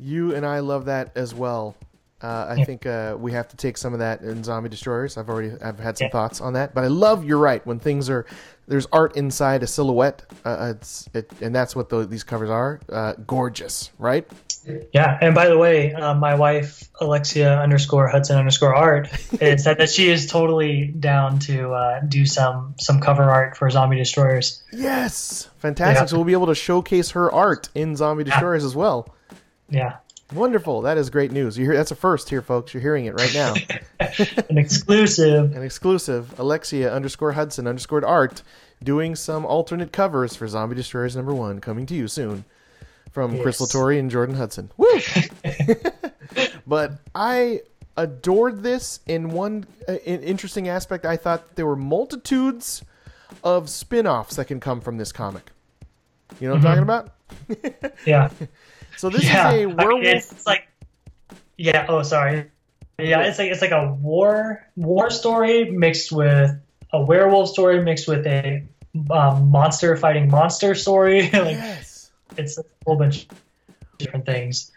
You 0.00 0.34
and 0.34 0.44
I 0.46 0.60
love 0.60 0.86
that 0.86 1.12
as 1.16 1.34
well. 1.34 1.76
Uh, 2.22 2.46
I 2.50 2.54
Yeah. 2.56 2.64
think 2.64 2.84
uh, 2.86 3.16
we 3.18 3.32
have 3.32 3.48
to 3.48 3.56
take 3.56 3.78
some 3.78 3.94
of 3.94 3.98
that 4.00 4.20
in 4.20 4.44
Zombie 4.44 4.68
Destroyers. 4.68 5.16
I've 5.16 5.28
already 5.30 5.52
I've 5.62 5.78
had 5.78 5.96
some 5.96 6.06
Yeah. 6.06 6.10
thoughts 6.12 6.40
on 6.40 6.52
that, 6.52 6.74
but 6.74 6.84
I 6.84 6.88
love. 6.88 7.24
You're 7.24 7.38
right. 7.38 7.66
When 7.66 7.78
things 7.78 8.10
are 8.10 8.26
there's 8.68 8.86
art 8.92 9.16
inside 9.16 9.62
a 9.62 9.66
silhouette, 9.66 10.22
uh, 10.44 10.74
it's 10.76 11.08
it, 11.14 11.30
and 11.40 11.54
that's 11.54 11.74
what 11.74 11.88
the, 11.88 12.06
these 12.06 12.22
covers 12.22 12.50
are. 12.50 12.78
Uh, 12.92 13.14
gorgeous, 13.26 13.90
right? 13.98 14.26
Yeah, 14.92 15.16
and 15.22 15.34
by 15.34 15.48
the 15.48 15.56
way, 15.56 15.94
uh, 15.94 16.12
my 16.14 16.34
wife 16.34 16.84
Alexia 17.00 17.58
underscore 17.58 18.06
Hudson 18.08 18.36
underscore 18.36 18.74
art 18.74 19.08
said 19.56 19.78
that 19.78 19.88
she 19.88 20.10
is 20.10 20.26
totally 20.26 20.88
down 20.88 21.38
to 21.40 21.70
uh, 21.72 22.00
do 22.06 22.26
some 22.26 22.74
some 22.78 23.00
cover 23.00 23.22
art 23.22 23.56
for 23.56 23.70
Zombie 23.70 23.96
Destroyers. 23.96 24.62
Yes, 24.74 25.48
fantastic. 25.58 26.02
Yeah. 26.02 26.06
So 26.06 26.16
we'll 26.16 26.26
be 26.26 26.32
able 26.34 26.48
to 26.48 26.54
showcase 26.54 27.10
her 27.12 27.32
art 27.32 27.70
in 27.74 27.96
Zombie 27.96 28.24
Destroyers 28.24 28.62
as 28.64 28.76
well. 28.76 29.08
Yeah, 29.70 29.96
Wonderful. 30.32 30.82
That 30.82 30.96
is 30.96 31.10
great 31.10 31.32
news. 31.32 31.58
You 31.58 31.64
hear 31.64 31.74
that's 31.76 31.90
a 31.90 31.96
first 31.96 32.30
here, 32.30 32.42
folks. 32.42 32.72
You're 32.72 32.80
hearing 32.82 33.06
it 33.06 33.14
right 33.14 33.34
now. 33.34 33.54
an 34.48 34.58
exclusive. 34.58 35.56
An 35.56 35.62
exclusive. 35.62 36.38
Alexia 36.38 36.92
underscore 36.92 37.32
Hudson 37.32 37.66
underscore 37.66 38.04
art 38.06 38.42
doing 38.82 39.16
some 39.16 39.44
alternate 39.44 39.92
covers 39.92 40.36
for 40.36 40.46
Zombie 40.46 40.76
Destroyers 40.76 41.16
number 41.16 41.34
one 41.34 41.60
coming 41.60 41.84
to 41.86 41.94
you 41.94 42.06
soon 42.06 42.44
from 43.10 43.42
Chris 43.42 43.58
Yes. 43.60 43.74
Latore 43.74 43.98
and 43.98 44.10
Jordan 44.10 44.36
Hudson. 44.36 44.70
Woo! 44.76 44.88
but 46.66 46.92
I 47.14 47.62
adored 47.96 48.62
this 48.62 49.00
in 49.08 49.30
one 49.30 49.66
uh, 49.88 49.94
in 50.04 50.22
interesting 50.22 50.68
aspect. 50.68 51.04
I 51.04 51.16
thought 51.16 51.56
there 51.56 51.66
were 51.66 51.76
multitudes 51.76 52.84
of 53.42 53.68
spin-offs 53.68 54.36
that 54.36 54.44
can 54.46 54.60
come 54.60 54.80
from 54.80 54.96
this 54.96 55.10
comic. 55.10 55.50
You 56.40 56.48
know 56.48 56.54
what 56.54 56.58
I'm 56.58 56.62
talking 56.64 56.82
about? 56.84 57.12
Yeah, 58.06 58.30
So 59.00 59.08
this 59.08 59.24
yeah. 59.24 59.48
is 59.52 59.54
a 59.54 59.62
I 59.62 59.66
mean, 59.66 59.76
werewolf. 59.76 60.04
it's, 60.04 60.32
it's 60.32 60.46
like 60.46 60.68
yeah. 61.56 61.86
Oh, 61.88 62.02
sorry. 62.02 62.50
Yeah, 62.98 63.22
it's 63.22 63.38
like 63.38 63.50
it's 63.50 63.62
like 63.62 63.70
a 63.70 63.94
war 63.94 64.66
war 64.76 65.08
story 65.10 65.70
mixed 65.70 66.12
with 66.12 66.50
a 66.92 67.02
werewolf 67.02 67.48
story 67.48 67.82
mixed 67.82 68.06
with 68.06 68.26
a 68.26 68.62
um, 69.10 69.48
monster 69.50 69.96
fighting 69.96 70.30
monster 70.30 70.74
story. 70.74 71.22
like 71.32 71.32
yes. 71.32 72.10
it's 72.36 72.58
a 72.58 72.64
whole 72.84 72.96
bunch 72.96 73.24
of 73.24 73.28
different 73.96 74.26
things. 74.26 74.70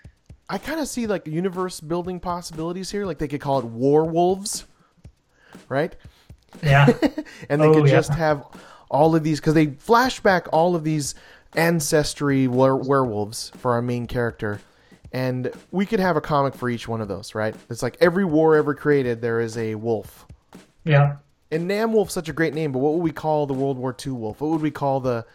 I 0.50 0.58
kind 0.58 0.80
of 0.80 0.88
see 0.88 1.06
like 1.06 1.28
universe 1.28 1.82
building 1.82 2.22
possibilities 2.22 2.90
here. 2.91 3.06
Like 3.06 3.18
they 3.18 3.28
could 3.28 3.41
call 3.41 3.60
it 3.60 3.66
War 3.66 4.06
Wolves, 4.06 4.66
right? 5.68 5.94
Yeah. 6.62 6.86
and 7.50 7.62
they 7.62 7.66
Oh, 7.66 7.74
could 7.74 7.88
yeah. 7.88 7.91
just 7.95 8.12
have 8.14 8.45
all 8.90 9.16
of 9.16 9.24
these 9.24 9.40
because 9.41 9.56
they 9.56 9.68
flashback 9.68 10.48
all 10.54 10.76
of 10.76 10.84
these 10.84 11.16
ancestry 11.55 12.47
were- 12.47 12.75
werewolves 12.75 13.51
for 13.57 13.73
our 13.73 13.81
main 13.81 14.07
character 14.07 14.59
and 15.11 15.51
we 15.71 15.85
could 15.85 15.99
have 15.99 16.17
a 16.17 16.21
comic 16.21 16.55
for 16.55 16.69
each 16.69 16.88
one 16.88 17.01
of 17.01 17.07
those 17.07 17.35
right 17.35 17.55
it's 17.69 17.84
like 17.84 17.97
every 17.99 18.25
war 18.25 18.55
ever 18.55 18.73
created 18.73 19.21
there 19.21 19.39
is 19.39 19.57
a 19.57 19.75
wolf 19.75 20.25
yeah. 20.84 21.17
and 21.51 21.69
Namwolf's 21.69 22.13
such 22.13 22.30
a 22.30 22.34
great 22.34 22.53
name 22.53 22.71
but 22.71 22.80
what 22.80 22.93
would 22.93 23.03
we 23.03 23.11
call 23.11 23.45
the 23.45 23.53
world 23.53 23.77
war 23.77 23.95
ii 24.05 24.11
wolf 24.11 24.41
what 24.41 24.51
would 24.51 24.61
we 24.61 24.71
call 24.71 24.99
the 24.99 25.25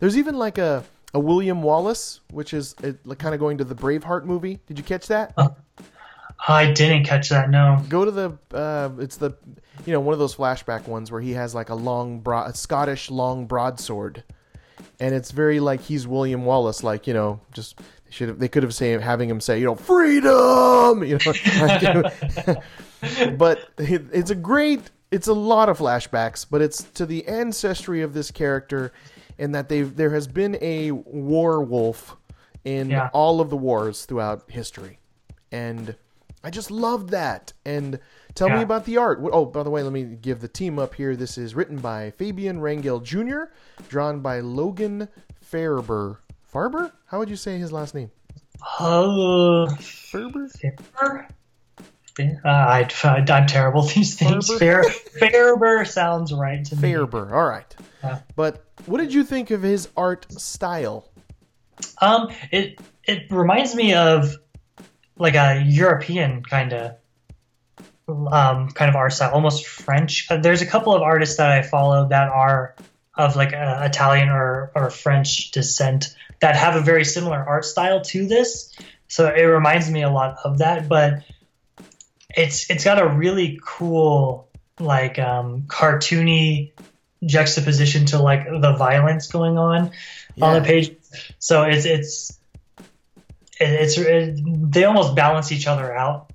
there's 0.00 0.18
even 0.18 0.36
like 0.36 0.58
a 0.58 0.84
a 1.14 1.20
william 1.20 1.62
wallace 1.62 2.20
which 2.32 2.52
is 2.52 2.74
uh, 2.84 2.92
like 3.04 3.18
kind 3.18 3.34
of 3.34 3.40
going 3.40 3.56
to 3.58 3.64
the 3.64 3.74
braveheart 3.74 4.24
movie 4.24 4.58
did 4.66 4.76
you 4.76 4.84
catch 4.84 5.06
that 5.06 5.32
I 6.46 6.70
didn't 6.70 7.04
catch 7.04 7.30
that. 7.30 7.50
No. 7.50 7.82
go 7.88 8.04
to 8.04 8.10
the 8.10 8.38
uh, 8.56 8.90
it's 8.98 9.16
the 9.16 9.32
you 9.84 9.92
know 9.92 10.00
one 10.00 10.12
of 10.12 10.18
those 10.18 10.36
flashback 10.36 10.86
ones 10.86 11.10
where 11.10 11.20
he 11.20 11.32
has 11.32 11.54
like 11.54 11.68
a 11.68 11.74
long 11.74 12.20
broad 12.20 12.50
a 12.50 12.54
Scottish 12.54 13.10
long 13.10 13.46
broadsword 13.46 14.22
and 15.00 15.14
it's 15.14 15.30
very 15.30 15.60
like 15.60 15.80
he's 15.80 16.06
William 16.06 16.44
Wallace 16.44 16.82
like 16.82 17.06
you 17.06 17.14
know 17.14 17.40
just 17.52 17.78
they 17.78 18.10
should 18.10 18.28
have 18.28 18.38
they 18.38 18.48
could 18.48 18.62
have 18.62 18.74
say 18.74 18.92
having 19.00 19.28
him 19.28 19.40
say 19.40 19.58
you 19.58 19.64
know 19.64 19.74
freedom 19.74 21.02
you 21.04 21.18
know 21.24 22.04
but 23.36 23.68
it, 23.78 24.04
it's 24.12 24.30
a 24.30 24.34
great 24.34 24.90
it's 25.10 25.26
a 25.28 25.32
lot 25.32 25.68
of 25.68 25.78
flashbacks 25.78 26.46
but 26.48 26.60
it's 26.60 26.82
to 26.94 27.06
the 27.06 27.26
ancestry 27.26 28.02
of 28.02 28.12
this 28.14 28.30
character 28.30 28.92
and 29.38 29.54
that 29.54 29.68
they've 29.68 29.94
there 29.96 30.10
has 30.10 30.26
been 30.26 30.56
a 30.60 30.90
war 30.90 31.62
wolf 31.62 32.16
in 32.64 32.90
Yeah. 32.90 33.08
all 33.12 33.40
of 33.40 33.50
the 33.50 33.56
wars 33.56 34.04
throughout 34.04 34.50
history 34.50 34.98
and 35.52 35.94
I 36.44 36.50
just 36.50 36.70
loved 36.70 37.10
that. 37.10 37.52
And 37.64 37.98
tell 38.38 38.56
me 38.56 38.62
about 38.62 38.84
the 38.84 38.96
art. 38.96 39.20
Oh, 39.32 39.44
by 39.44 39.62
the 39.62 39.70
way, 39.70 39.82
let 39.82 39.92
me 39.92 40.04
give 40.04 40.40
the 40.40 40.48
team 40.48 40.78
up 40.78 40.94
here. 40.94 41.16
This 41.16 41.38
is 41.38 41.54
written 41.54 41.78
by 41.78 42.12
Fabian 42.12 42.60
Rangel 42.60 43.02
Jr., 43.02 43.52
drawn 43.88 44.20
by 44.20 44.40
Logan 44.40 45.08
Faerber. 45.50 46.18
Farber? 46.52 46.92
How 47.06 47.18
would 47.18 47.28
you 47.28 47.36
say 47.36 47.58
his 47.58 47.72
last 47.72 47.94
name? 47.94 48.10
Oh. 48.80 49.66
Farber? 49.78 50.50
Fair? 50.50 51.28
Uh, 52.44 52.48
I, 52.48 52.88
I'm 53.04 53.46
terrible 53.46 53.86
at 53.86 53.94
these 53.94 54.16
things. 54.16 54.52
Fair, 54.58 54.82
Fairber 54.82 55.84
sounds 55.84 56.32
right 56.32 56.64
to 56.64 56.76
me. 56.76 56.92
Farber. 56.92 57.30
All 57.32 57.48
right. 57.48 57.76
Yeah. 58.02 58.20
But 58.34 58.64
what 58.86 58.98
did 58.98 59.12
you 59.12 59.24
think 59.24 59.50
of 59.50 59.62
his 59.62 59.88
art 59.96 60.30
style? 60.32 61.08
Um, 62.00 62.28
it 62.50 62.80
it 63.04 63.30
reminds 63.30 63.74
me 63.74 63.94
of 63.94 64.34
like 65.16 65.34
a 65.34 65.62
European 65.64 66.42
kind 66.42 66.72
of 66.72 66.96
um 68.08 68.70
kind 68.70 68.88
of 68.88 68.96
art 68.96 69.12
style, 69.12 69.32
almost 69.32 69.66
French. 69.66 70.26
Uh, 70.30 70.38
there's 70.38 70.62
a 70.62 70.66
couple 70.66 70.94
of 70.94 71.02
artists 71.02 71.36
that 71.36 71.50
I 71.50 71.62
follow 71.62 72.08
that 72.08 72.28
are 72.28 72.74
of 73.14 73.36
like 73.36 73.52
uh, 73.52 73.80
Italian 73.82 74.28
or 74.28 74.72
or 74.74 74.90
French 74.90 75.50
descent 75.50 76.14
that 76.40 76.56
have 76.56 76.76
a 76.76 76.80
very 76.80 77.04
similar 77.04 77.36
art 77.36 77.64
style 77.64 78.00
to 78.02 78.26
this. 78.26 78.72
So 79.08 79.28
it 79.28 79.42
reminds 79.42 79.90
me 79.90 80.02
a 80.02 80.10
lot 80.10 80.36
of 80.44 80.58
that, 80.58 80.88
but 80.88 81.24
it's 82.36 82.70
it's 82.70 82.84
got 82.84 83.00
a 83.00 83.08
really 83.08 83.60
cool 83.64 84.48
like 84.78 85.18
um 85.18 85.62
cartoony 85.62 86.72
juxtaposition 87.24 88.06
to 88.06 88.22
like 88.22 88.44
the 88.44 88.76
violence 88.78 89.26
going 89.26 89.58
on 89.58 89.90
on 90.40 90.54
the 90.54 90.66
page. 90.66 90.96
So 91.38 91.64
it's 91.64 91.84
it's 91.84 92.38
it's 93.60 93.98
it, 93.98 94.40
they 94.72 94.84
almost 94.84 95.16
balance 95.16 95.50
each 95.50 95.66
other 95.66 95.92
out 95.92 96.32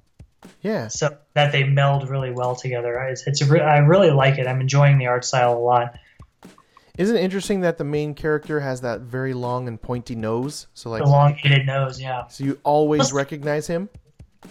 Yeah. 0.62 0.90
so 0.90 1.18
that 1.34 1.52
they 1.52 1.64
meld 1.64 2.10
really 2.10 2.32
well 2.32 2.56
together. 2.56 2.96
It's, 3.04 3.26
it's 3.28 3.42
re- 3.44 3.62
I 3.62 3.80
really 3.80 4.12
like 4.12 4.38
it. 4.38 4.48
I'm 4.48 4.62
enjoying 4.62 4.98
the 4.98 5.08
art 5.08 5.26
style 5.26 5.58
a 5.58 5.60
lot. 5.60 5.96
Isn't 6.98 7.16
it 7.16 7.24
interesting 7.24 7.62
that 7.62 7.80
the 7.80 7.84
main 7.84 8.14
character 8.14 8.60
has 8.60 8.82
that 8.82 9.02
very 9.02 9.34
long 9.34 9.68
and 9.68 9.82
pointy 9.82 10.14
nose? 10.16 10.68
So 10.76 10.92
like, 10.92 11.02
The 11.02 11.08
elongated 11.08 11.66
nose, 11.66 12.00
yeah. 12.00 12.28
so 12.28 12.44
you 12.44 12.60
always 12.64 13.12
recognize 13.12 13.66
him. 13.66 13.90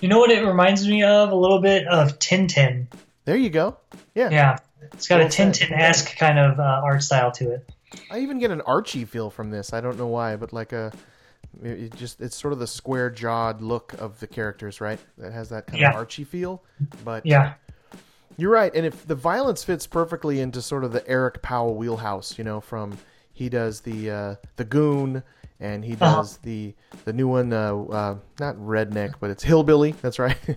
You 0.00 0.08
know 0.08 0.18
what 0.18 0.30
it 0.30 0.44
reminds 0.44 0.88
me 0.88 1.04
of 1.04 1.30
a 1.30 1.36
little 1.36 1.60
bit 1.60 1.86
of 1.86 2.18
Tintin. 2.18 2.86
There 3.26 3.36
you 3.36 3.50
go. 3.50 3.76
Yeah. 4.16 4.30
Yeah, 4.30 4.58
it's 4.92 5.06
got 5.06 5.18
Well 5.18 5.26
a. 5.26 5.30
Tintin-esque 5.30 6.16
kind 6.16 6.38
of 6.38 6.58
uh, 6.58 6.80
art 6.82 7.04
style 7.04 7.30
to 7.32 7.52
it. 7.52 7.70
I 8.10 8.18
even 8.20 8.38
get 8.40 8.50
an 8.50 8.62
Archie 8.62 9.04
feel 9.04 9.30
from 9.30 9.50
this. 9.50 9.72
I 9.72 9.80
don't 9.80 9.96
know 9.98 10.06
why, 10.08 10.34
but 10.34 10.52
like 10.52 10.72
a, 10.72 10.92
it 11.62 11.80
it 11.80 11.96
just 11.96 12.20
it's 12.20 12.36
sort 12.36 12.52
of 12.52 12.58
the 12.58 12.66
square 12.66 13.10
jawed 13.10 13.60
look 13.60 13.92
of 13.94 14.20
the 14.20 14.26
characters, 14.26 14.80
right? 14.80 14.98
That 15.18 15.32
has 15.32 15.48
that 15.50 15.66
kind 15.66 15.80
Yeah. 15.80 15.90
of 15.90 15.96
Archie 15.96 16.24
feel. 16.24 16.62
But 17.04 17.26
Yeah, 17.26 17.54
you're 18.36 18.50
right, 18.52 18.74
and 18.74 18.86
if 18.86 19.06
the 19.06 19.14
violence 19.14 19.64
fits 19.64 19.86
perfectly 19.86 20.40
into 20.40 20.62
sort 20.62 20.84
of 20.84 20.92
the 20.92 21.06
Eric 21.08 21.42
Powell 21.42 21.74
wheelhouse, 21.74 22.38
you 22.38 22.44
know, 22.44 22.60
from 22.60 22.98
he 23.32 23.48
does 23.48 23.80
the 23.80 24.10
uh, 24.10 24.34
the 24.56 24.64
Goon 24.64 25.22
and 25.62 25.84
he 25.84 25.94
Uh-huh. 25.94 26.16
does 26.16 26.36
the 26.38 26.74
the 27.04 27.12
new 27.12 27.28
one, 27.28 27.52
uh, 27.52 27.74
uh, 27.74 28.16
not 28.40 28.56
redneck, 28.56 29.14
but 29.20 29.30
it's 29.30 29.42
hillbilly. 29.42 29.92
That's 30.02 30.18
right. 30.18 30.36
so 30.46 30.54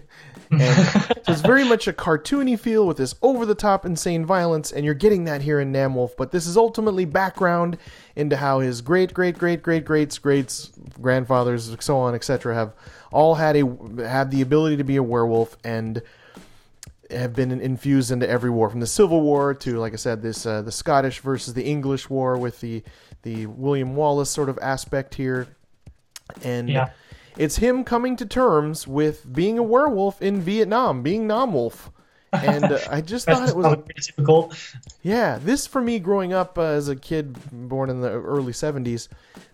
it's 1.27 1.41
very 1.41 1.63
much 1.63 1.87
a 1.87 1.93
cartoony 1.93 2.59
feel 2.59 2.85
with 2.85 2.97
this 2.97 3.15
over 3.21 3.45
the 3.45 3.55
top 3.55 3.85
insane 3.85 4.25
violence, 4.25 4.71
and 4.71 4.83
you're 4.83 4.93
getting 4.93 5.23
that 5.25 5.41
here 5.41 5.59
in 5.59 5.71
Namwolf. 5.71 6.11
But 6.17 6.31
this 6.31 6.45
is 6.47 6.57
ultimately 6.57 7.05
background 7.05 7.77
into 8.15 8.35
how 8.37 8.59
his 8.59 8.81
great 8.81 9.13
great 9.13 9.37
great 9.37 9.61
great 9.63 9.85
greats 9.85 10.17
greats 10.17 10.71
grandfathers, 11.01 11.75
so 11.79 11.97
on, 11.97 12.15
etc., 12.15 12.53
have 12.55 12.73
all 13.11 13.35
had 13.35 13.55
a 13.55 13.65
had 14.03 14.31
the 14.31 14.41
ability 14.41 14.77
to 14.77 14.83
be 14.83 14.97
a 14.97 15.03
werewolf 15.03 15.55
and 15.63 16.01
have 17.11 17.33
been 17.33 17.51
infused 17.51 18.09
into 18.11 18.27
every 18.27 18.49
war, 18.49 18.67
from 18.67 18.79
the 18.79 18.87
Civil 18.87 19.21
War 19.21 19.53
to, 19.53 19.77
like 19.79 19.93
I 19.93 19.95
said, 19.97 20.23
this 20.23 20.45
uh, 20.45 20.63
the 20.63 20.71
Scottish 20.71 21.19
versus 21.19 21.53
the 21.53 21.63
English 21.63 22.09
War 22.09 22.35
with 22.37 22.59
the 22.61 22.83
the 23.25 23.47
William 23.47 23.95
Wallace 23.95 24.29
sort 24.29 24.47
of 24.47 24.57
aspect 24.61 25.15
here, 25.15 25.47
and 26.43 26.69
Yeah. 26.69 26.89
it's 27.37 27.57
him 27.57 27.83
coming 27.83 28.15
to 28.17 28.25
terms 28.25 28.87
with 28.87 29.33
being 29.33 29.57
a 29.57 29.63
werewolf 29.63 30.21
in 30.21 30.39
Vietnam, 30.39 31.01
being 31.01 31.27
Namwolf, 31.27 31.89
and 32.31 32.71
uh, 32.71 32.79
I 32.89 33.01
just 33.01 33.25
thought 33.29 33.49
it 33.49 33.55
was 33.55 33.75
typical. 34.01 34.53
yeah, 35.01 35.39
this 35.41 35.67
for 35.67 35.81
me 35.81 35.99
growing 35.99 36.33
up 36.33 36.57
uh, 36.57 36.61
as 36.61 36.87
a 36.87 36.95
kid 36.95 37.35
born 37.51 37.89
in 37.89 37.99
the 38.01 38.11
early 38.11 38.53
70s, 38.53 39.07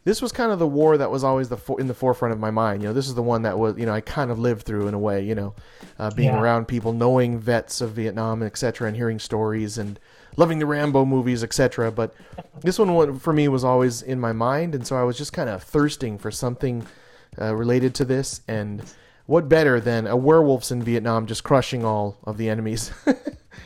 this 0.04 0.22
was 0.22 0.32
kind 0.32 0.52
of 0.52 0.60
the 0.60 0.68
war 0.68 0.98
that 0.98 1.10
was 1.10 1.24
always 1.24 1.48
the 1.50 1.58
in 1.80 1.88
the 1.88 1.94
forefront 1.94 2.34
of 2.34 2.40
my 2.40 2.52
mind. 2.52 2.82
You 2.82 2.90
know, 2.90 2.94
this 2.94 3.08
is 3.08 3.16
the 3.16 3.24
one 3.24 3.44
that 3.44 3.58
was, 3.58 3.78
you 3.78 3.86
know, 3.86 3.94
I 3.94 4.02
kind 4.02 4.32
of 4.32 4.38
lived 4.40 4.64
through 4.64 4.88
in 4.88 4.94
a 4.94 5.00
way, 5.00 5.24
you 5.24 5.36
know, 5.36 5.54
uh, 5.98 6.10
being 6.12 6.30
Yeah. 6.30 6.42
around 6.42 6.68
people, 6.68 6.92
knowing 6.92 7.40
vets 7.40 7.80
of 7.82 7.92
Vietnam, 7.92 8.44
etc., 8.44 8.88
and 8.88 8.98
hearing 8.98 9.20
stories 9.20 9.78
and 9.78 9.98
loving 10.38 10.60
the 10.60 10.66
Rambo 10.66 11.06
movies, 11.06 11.44
etc. 11.44 11.92
But 11.92 12.14
this 12.62 12.80
one 12.80 13.20
for 13.20 13.34
me 13.34 13.48
was 13.48 13.64
always 13.64 14.02
in 14.02 14.20
my 14.20 14.34
mind, 14.34 14.76
and 14.76 14.86
so 14.86 14.96
I 14.96 15.04
was 15.04 15.18
just 15.18 15.34
kind 15.34 15.50
of 15.50 15.64
thirsting 15.64 16.18
for 16.18 16.32
something 16.32 16.86
uh, 17.40 17.56
related 17.56 17.96
to 17.96 18.06
this. 18.06 18.42
And 18.48 18.84
what 19.26 19.50
better 19.50 19.80
than 19.80 20.08
a 20.08 20.16
werewolves 20.16 20.72
in 20.72 20.84
Vietnam 20.84 21.28
just 21.28 21.44
crushing 21.44 21.86
all 21.86 22.18
of 22.24 22.38
the 22.38 22.50
enemies? 22.50 22.92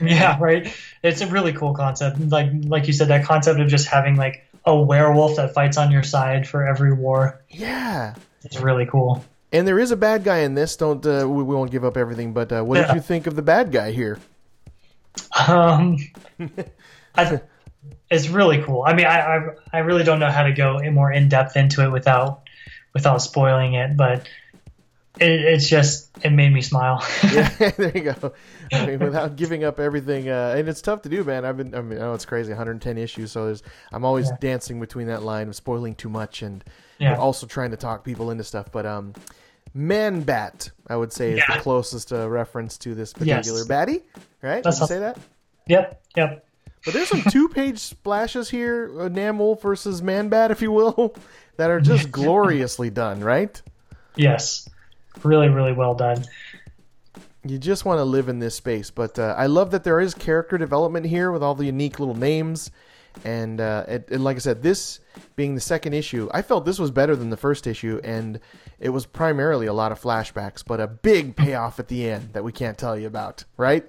Yeah, 0.01 0.37
right. 0.39 0.75
It's 1.03 1.21
a 1.21 1.27
really 1.27 1.53
cool 1.53 1.73
concept. 1.73 2.19
Like 2.19 2.49
like 2.63 2.87
you 2.87 2.93
said, 2.93 3.07
that 3.09 3.25
concept 3.25 3.59
of 3.59 3.67
just 3.67 3.87
having 3.87 4.15
like 4.15 4.45
a 4.65 4.75
werewolf 4.75 5.35
that 5.37 5.53
fights 5.53 5.77
on 5.77 5.91
your 5.91 6.03
side 6.03 6.47
for 6.47 6.67
every 6.67 6.91
war 6.91 7.39
yeah. 7.49 8.15
it's 8.43 8.59
really 8.59 8.85
cool. 8.85 9.23
And 9.51 9.67
there 9.67 9.79
is 9.79 9.91
a 9.91 9.95
bad 9.95 10.23
guy 10.23 10.39
in 10.39 10.55
this. 10.55 10.75
Don't 10.75 11.05
uh, 11.05 11.25
we, 11.27 11.43
we 11.43 11.55
won't 11.55 11.71
give 11.71 11.85
up 11.85 11.97
everything. 11.97 12.33
But 12.33 12.51
uh, 12.51 12.63
what 12.63 12.85
did 12.85 12.95
you 12.95 13.01
think 13.01 13.27
of 13.27 13.35
the 13.35 13.41
bad 13.41 13.71
guy 13.71 13.91
here? 13.91 14.19
Um, 15.47 15.97
I, 17.17 17.41
it's 18.09 18.27
really 18.29 18.61
cool. 18.63 18.83
I 18.85 18.93
mean, 18.93 19.05
I, 19.05 19.19
I 19.19 19.47
I 19.73 19.77
really 19.79 20.03
don't 20.03 20.19
know 20.19 20.31
how 20.31 20.43
to 20.43 20.53
go 20.53 20.79
in 20.79 20.93
more 20.93 21.11
in 21.11 21.29
depth 21.29 21.55
into 21.55 21.83
it 21.83 21.91
without 21.91 22.41
without 22.93 23.17
spoiling 23.21 23.73
it, 23.75 23.97
but 23.97 24.27
it, 25.19 25.41
it's 25.41 25.67
just 25.67 26.09
it 26.23 26.31
made 26.31 26.51
me 26.53 26.61
smile. 26.61 27.05
yeah, 27.29 27.49
there 27.77 27.91
you 27.95 28.13
go. 28.13 28.33
I 28.73 28.81
mean, 28.81 28.99
without 28.99 29.35
giving 29.35 29.63
up 29.63 29.79
everything, 29.79 30.29
uh, 30.29 30.55
and 30.57 30.67
it's 30.67 30.81
tough 30.81 31.01
to 31.03 31.09
do, 31.09 31.23
man. 31.23 31.45
I've 31.45 31.57
been, 31.57 31.73
I 31.75 31.81
mean, 31.81 31.99
I 31.99 32.01
know 32.03 32.13
it's 32.13 32.25
crazy, 32.25 32.49
110 32.51 32.97
issues, 32.97 33.31
so 33.31 33.45
there's, 33.45 33.63
I'm 33.91 34.03
always 34.05 34.29
Yeah. 34.29 34.37
dancing 34.39 34.79
between 34.79 35.07
that 35.07 35.23
line 35.23 35.47
of 35.47 35.55
spoiling 35.55 35.95
too 35.95 36.09
much 36.09 36.41
and 36.41 36.63
Yeah. 36.99 37.17
also 37.17 37.45
trying 37.47 37.71
to 37.71 37.77
talk 37.77 38.03
people 38.03 38.31
into 38.31 38.43
stuff. 38.43 38.71
But 38.71 38.85
um, 38.85 39.13
Man 39.75 40.21
Bat, 40.21 40.71
I 40.87 40.95
would 40.95 41.11
say, 41.11 41.33
is 41.33 41.43
the 41.47 41.59
closest 41.59 42.13
uh, 42.13 42.29
reference 42.29 42.77
to 42.79 42.95
this 42.95 43.13
Yes. 43.19 43.45
particular 43.45 43.65
baddie, 43.65 44.01
right? 44.41 44.63
That's 44.63 44.77
Did 44.79 44.83
you 44.83 44.87
say 44.87 44.99
that? 44.99 45.17
Yep, 45.67 46.01
yep. 46.15 46.47
But 46.85 46.93
there's 46.93 47.09
some 47.09 47.21
two-page 47.29 47.79
splashes 47.79 48.49
here, 48.49 48.89
uh, 49.01 49.09
Namwolf 49.09 49.61
versus 49.61 50.01
Man 50.01 50.29
Bat, 50.29 50.51
if 50.51 50.61
you 50.61 50.71
will, 50.71 51.15
that 51.57 51.69
are 51.69 51.81
just 51.81 52.09
gloriously 52.11 52.89
done, 52.89 53.19
right? 53.19 53.61
Yes, 54.15 54.69
really, 55.23 55.49
really 55.49 55.73
well 55.73 55.93
done. 55.93 56.23
you 57.43 57.57
just 57.57 57.83
want 57.83 57.97
to 57.99 58.05
live 58.05 58.29
in 58.29 58.39
this 58.39 58.55
space. 58.55 58.91
But 58.91 59.19
uh, 59.19 59.35
I 59.37 59.47
love 59.47 59.71
that 59.71 59.83
there 59.83 59.99
is 59.99 60.13
character 60.13 60.57
development 60.57 61.05
here 61.05 61.31
with 61.31 61.43
all 61.43 61.53
the 61.55 61.65
unique 61.65 61.99
little 61.99 62.15
names. 62.15 62.71
And, 63.23 63.59
uh, 63.61 63.85
it, 63.87 64.09
and 64.11 64.23
like 64.23 64.35
I 64.35 64.39
said, 64.39 64.61
this 64.61 64.99
being 65.35 65.55
the 65.55 65.61
second 65.61 65.93
issue, 65.93 66.29
I 66.33 66.41
felt 66.41 66.65
this 66.65 66.79
was 66.79 66.91
better 66.91 67.15
than 67.15 67.29
the 67.29 67.37
first 67.37 67.65
issue, 67.65 67.99
and 68.03 68.39
it 68.79 68.89
was 68.89 69.05
primarily 69.05 69.67
a 69.67 69.73
lot 69.73 69.91
of 69.91 70.01
flashbacks, 70.01 70.63
but 70.65 70.79
a 70.79 70.87
big 70.87 71.35
payoff 71.35 71.79
at 71.79 71.87
the 71.87 72.09
end 72.09 72.33
that 72.33 72.43
we 72.43 72.51
can't 72.51 72.77
tell 72.77 72.97
you 72.97 73.07
about, 73.07 73.43
right? 73.57 73.85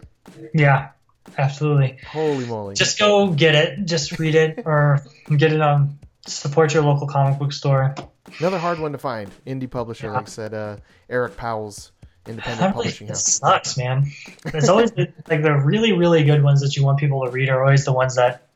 Yeah, 0.54 0.90
absolutely. 1.38 1.98
Holy 2.08 2.46
moly! 2.46 2.74
Just 2.74 2.98
go 2.98 3.28
get 3.28 3.54
it. 3.54 3.84
Just 3.84 4.18
read 4.18 4.34
it 4.34 4.62
or 4.66 5.00
get 5.36 5.52
it 5.52 5.60
on. 5.60 5.98
Support 6.26 6.74
your 6.74 6.82
local 6.82 7.06
comic 7.06 7.38
book 7.38 7.52
store. 7.52 7.94
Another 8.40 8.58
hard 8.58 8.80
one 8.80 8.92
to 8.92 8.98
find. 8.98 9.30
Indie 9.46 9.70
publisher, 9.70 10.10
like 10.10 10.26
said, 10.28 10.52
uh, 10.52 10.78
Eric 11.08 11.36
Powell's 11.36 11.92
independent 12.26 12.60
really 12.60 12.72
publishing 12.72 13.08
house. 13.08 13.24
sucks, 13.24 13.76
man. 13.76 14.10
It's 14.46 14.68
always 14.68 14.90
the, 14.92 15.12
like 15.28 15.42
the 15.42 15.54
really, 15.54 15.92
really 15.92 16.24
good 16.24 16.42
ones 16.42 16.60
that 16.60 16.76
you 16.76 16.84
want 16.84 16.98
people 16.98 17.24
to 17.24 17.30
read 17.30 17.48
are 17.48 17.62
always 17.62 17.84
the 17.84 17.92
ones 17.92 18.16
that 18.16 18.48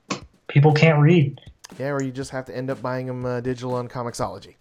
people 0.48 0.72
can't 0.72 1.00
read. 1.00 1.40
Yeah, 1.78 1.90
or 1.90 2.02
you 2.02 2.10
just 2.10 2.30
have 2.30 2.46
to 2.46 2.56
end 2.56 2.70
up 2.70 2.82
buying 2.82 3.06
them 3.06 3.24
uh, 3.24 3.40
digital 3.40 3.74
on 3.74 3.88
comiXology, 3.88 4.54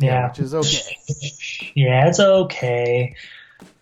Yeah. 0.00 0.28
which 0.28 0.38
is 0.40 0.54
okay. 0.54 0.96
Yeah, 1.74 2.08
it's 2.08 2.20
okay. 2.20 3.14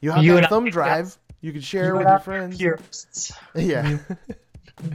You 0.01 0.11
have 0.13 0.25
You 0.25 0.33
that 0.33 0.37
and 0.39 0.47
I- 0.47 0.49
thumb 0.49 0.71
drive. 0.71 1.17
You 1.41 1.53
can 1.53 1.61
share 1.61 1.87
You 1.93 1.99
with 1.99 2.09
your 2.09 2.19
friends. 2.19 2.57
purists. 2.59 3.33
Yeah. 3.55 3.99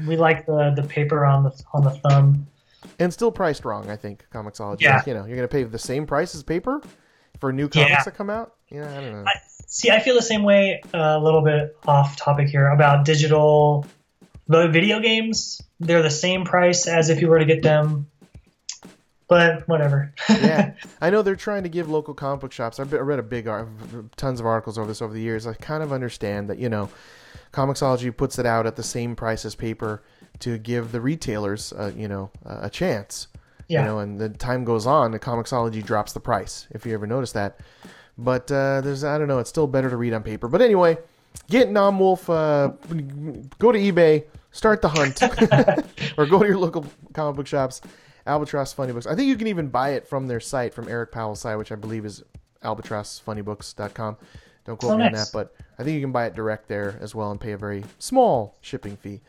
We 0.08 0.16
like 0.18 0.46
the, 0.46 0.74
the 0.76 0.84
paper 0.84 1.26
on 1.26 1.44
the 1.44 1.64
on 1.74 1.84
the 1.84 1.90
thumb. 1.92 2.48
and 3.00 3.12
still 3.14 3.32
priced 3.32 3.66
wrong. 3.66 3.90
I 3.90 3.96
think 3.98 4.26
comiXology. 4.34 4.82
Yeah. 4.82 4.98
Like, 4.98 5.08
you 5.08 5.14
know, 5.14 5.26
you're 5.26 5.36
gonna 5.36 5.48
pay 5.48 5.64
the 5.64 5.80
same 5.80 6.06
price 6.06 6.36
as 6.36 6.44
paper 6.44 6.82
for 7.40 7.52
new 7.52 7.68
comics 7.68 7.90
Yeah. 7.92 8.04
that 8.04 8.16
come 8.16 8.30
out. 8.30 8.54
Yeah, 8.70 8.90
I 8.90 9.02
don't 9.02 9.12
know. 9.12 9.24
I, 9.28 9.34
see, 9.68 9.90
I 9.92 10.00
feel 10.00 10.16
the 10.16 10.22
same 10.22 10.44
way. 10.44 10.82
uh, 10.94 10.98
a 10.98 11.20
little 11.20 11.42
bit 11.42 11.78
off 11.88 12.16
topic 12.18 12.48
here 12.50 12.68
about 12.70 13.06
digital, 13.06 13.86
the 14.48 14.68
video 14.70 15.00
games. 15.00 15.62
They're 15.80 16.02
the 16.02 16.10
same 16.12 16.46
price 16.46 16.88
as 16.88 17.10
if 17.10 17.20
you 17.22 17.28
were 17.28 17.40
to 17.40 17.46
get 17.46 17.62
them, 17.62 18.08
but 19.34 19.68
whatever. 19.68 20.14
yeah, 20.30 20.74
I 21.02 21.10
know 21.10 21.24
they're 21.24 21.36
trying 21.36 21.64
to 21.64 21.70
give 21.70 21.90
local 21.90 22.14
comic 22.14 22.42
book 22.42 22.52
shops. 22.52 22.80
I've 22.80 22.94
read 22.94 23.20
a 23.20 23.24
big, 23.24 23.50
tons 24.16 24.40
of 24.40 24.46
articles 24.46 24.78
over 24.78 24.88
this 24.88 25.02
over 25.02 25.14
the 25.14 25.22
years. 25.22 25.48
I 25.48 25.54
kind 25.54 25.82
of 25.82 25.92
understand 25.92 26.50
that 26.50 26.60
you 26.60 26.70
know, 26.70 26.90
comiXology 27.52 28.16
puts 28.16 28.38
it 28.38 28.46
out 28.46 28.68
at 28.68 28.76
the 28.76 28.84
same 28.84 29.16
price 29.16 29.44
as 29.44 29.56
paper 29.56 30.04
to 30.40 30.58
give 30.58 30.92
the 30.92 31.02
retailers, 31.02 31.74
uh, 31.74 31.92
you 31.96 32.08
know, 32.08 32.30
uh, 32.46 32.60
a 32.62 32.70
chance. 32.70 33.28
Yeah. 33.68 33.82
You 33.82 33.86
know, 33.88 34.00
and 34.00 34.20
the 34.20 34.30
time 34.30 34.66
goes 34.66 34.86
on, 34.86 35.12
the 35.12 35.20
comiXology 35.20 35.84
drops 35.84 36.14
the 36.14 36.20
price. 36.20 36.68
If 36.72 36.86
you 36.86 36.94
ever 36.94 37.08
notice 37.08 37.32
that, 37.32 37.60
but 38.18 38.52
uh, 38.52 38.82
there's 38.82 39.04
I 39.04 39.18
don't 39.18 39.28
know, 39.28 39.40
it's 39.40 39.50
still 39.50 39.68
better 39.68 39.90
to 39.90 39.98
read 39.98 40.14
on 40.14 40.22
paper. 40.22 40.48
But 40.48 40.62
anyway, 40.62 40.98
get 41.50 41.70
Namwolf. 41.70 42.30
Uh, 42.30 42.74
go 43.58 43.72
to 43.72 43.80
eBay, 43.80 44.26
start 44.52 44.82
the 44.84 44.90
hunt, 44.90 45.24
or 46.18 46.28
go 46.28 46.40
to 46.40 46.46
your 46.46 46.60
local 46.60 46.86
comic 47.14 47.38
book 47.38 47.48
shops. 47.48 47.82
Albatross 48.26 48.74
Funny 48.74 48.94
Books. 48.94 49.06
I 49.08 49.16
think 49.16 49.28
you 49.28 49.36
can 49.36 49.48
even 49.48 49.68
buy 49.68 49.90
it 49.92 50.08
from 50.08 50.28
their 50.28 50.40
site, 50.40 50.74
from 50.74 50.88
Eric 50.88 51.12
Powell's 51.12 51.42
site, 51.42 51.58
which 51.58 51.72
I 51.72 51.76
believe 51.76 52.06
is 52.06 52.24
albatrossfunnybooks.com. 52.64 54.18
Don't 54.66 54.80
quote 54.80 54.94
Oh, 54.94 54.98
me 54.98 55.06
on 55.06 55.12
that, 55.14 55.30
but 55.34 55.54
I 55.78 55.84
think 55.84 55.96
you 55.96 56.02
can 56.02 56.12
buy 56.14 56.26
it 56.26 56.36
direct 56.36 56.68
there 56.70 56.98
as 57.02 57.14
well 57.14 57.32
and 57.32 57.40
pay 57.40 57.52
a 57.52 57.58
very 57.58 57.84
small 58.00 58.56
shipping 58.62 58.96
fee. 58.96 59.22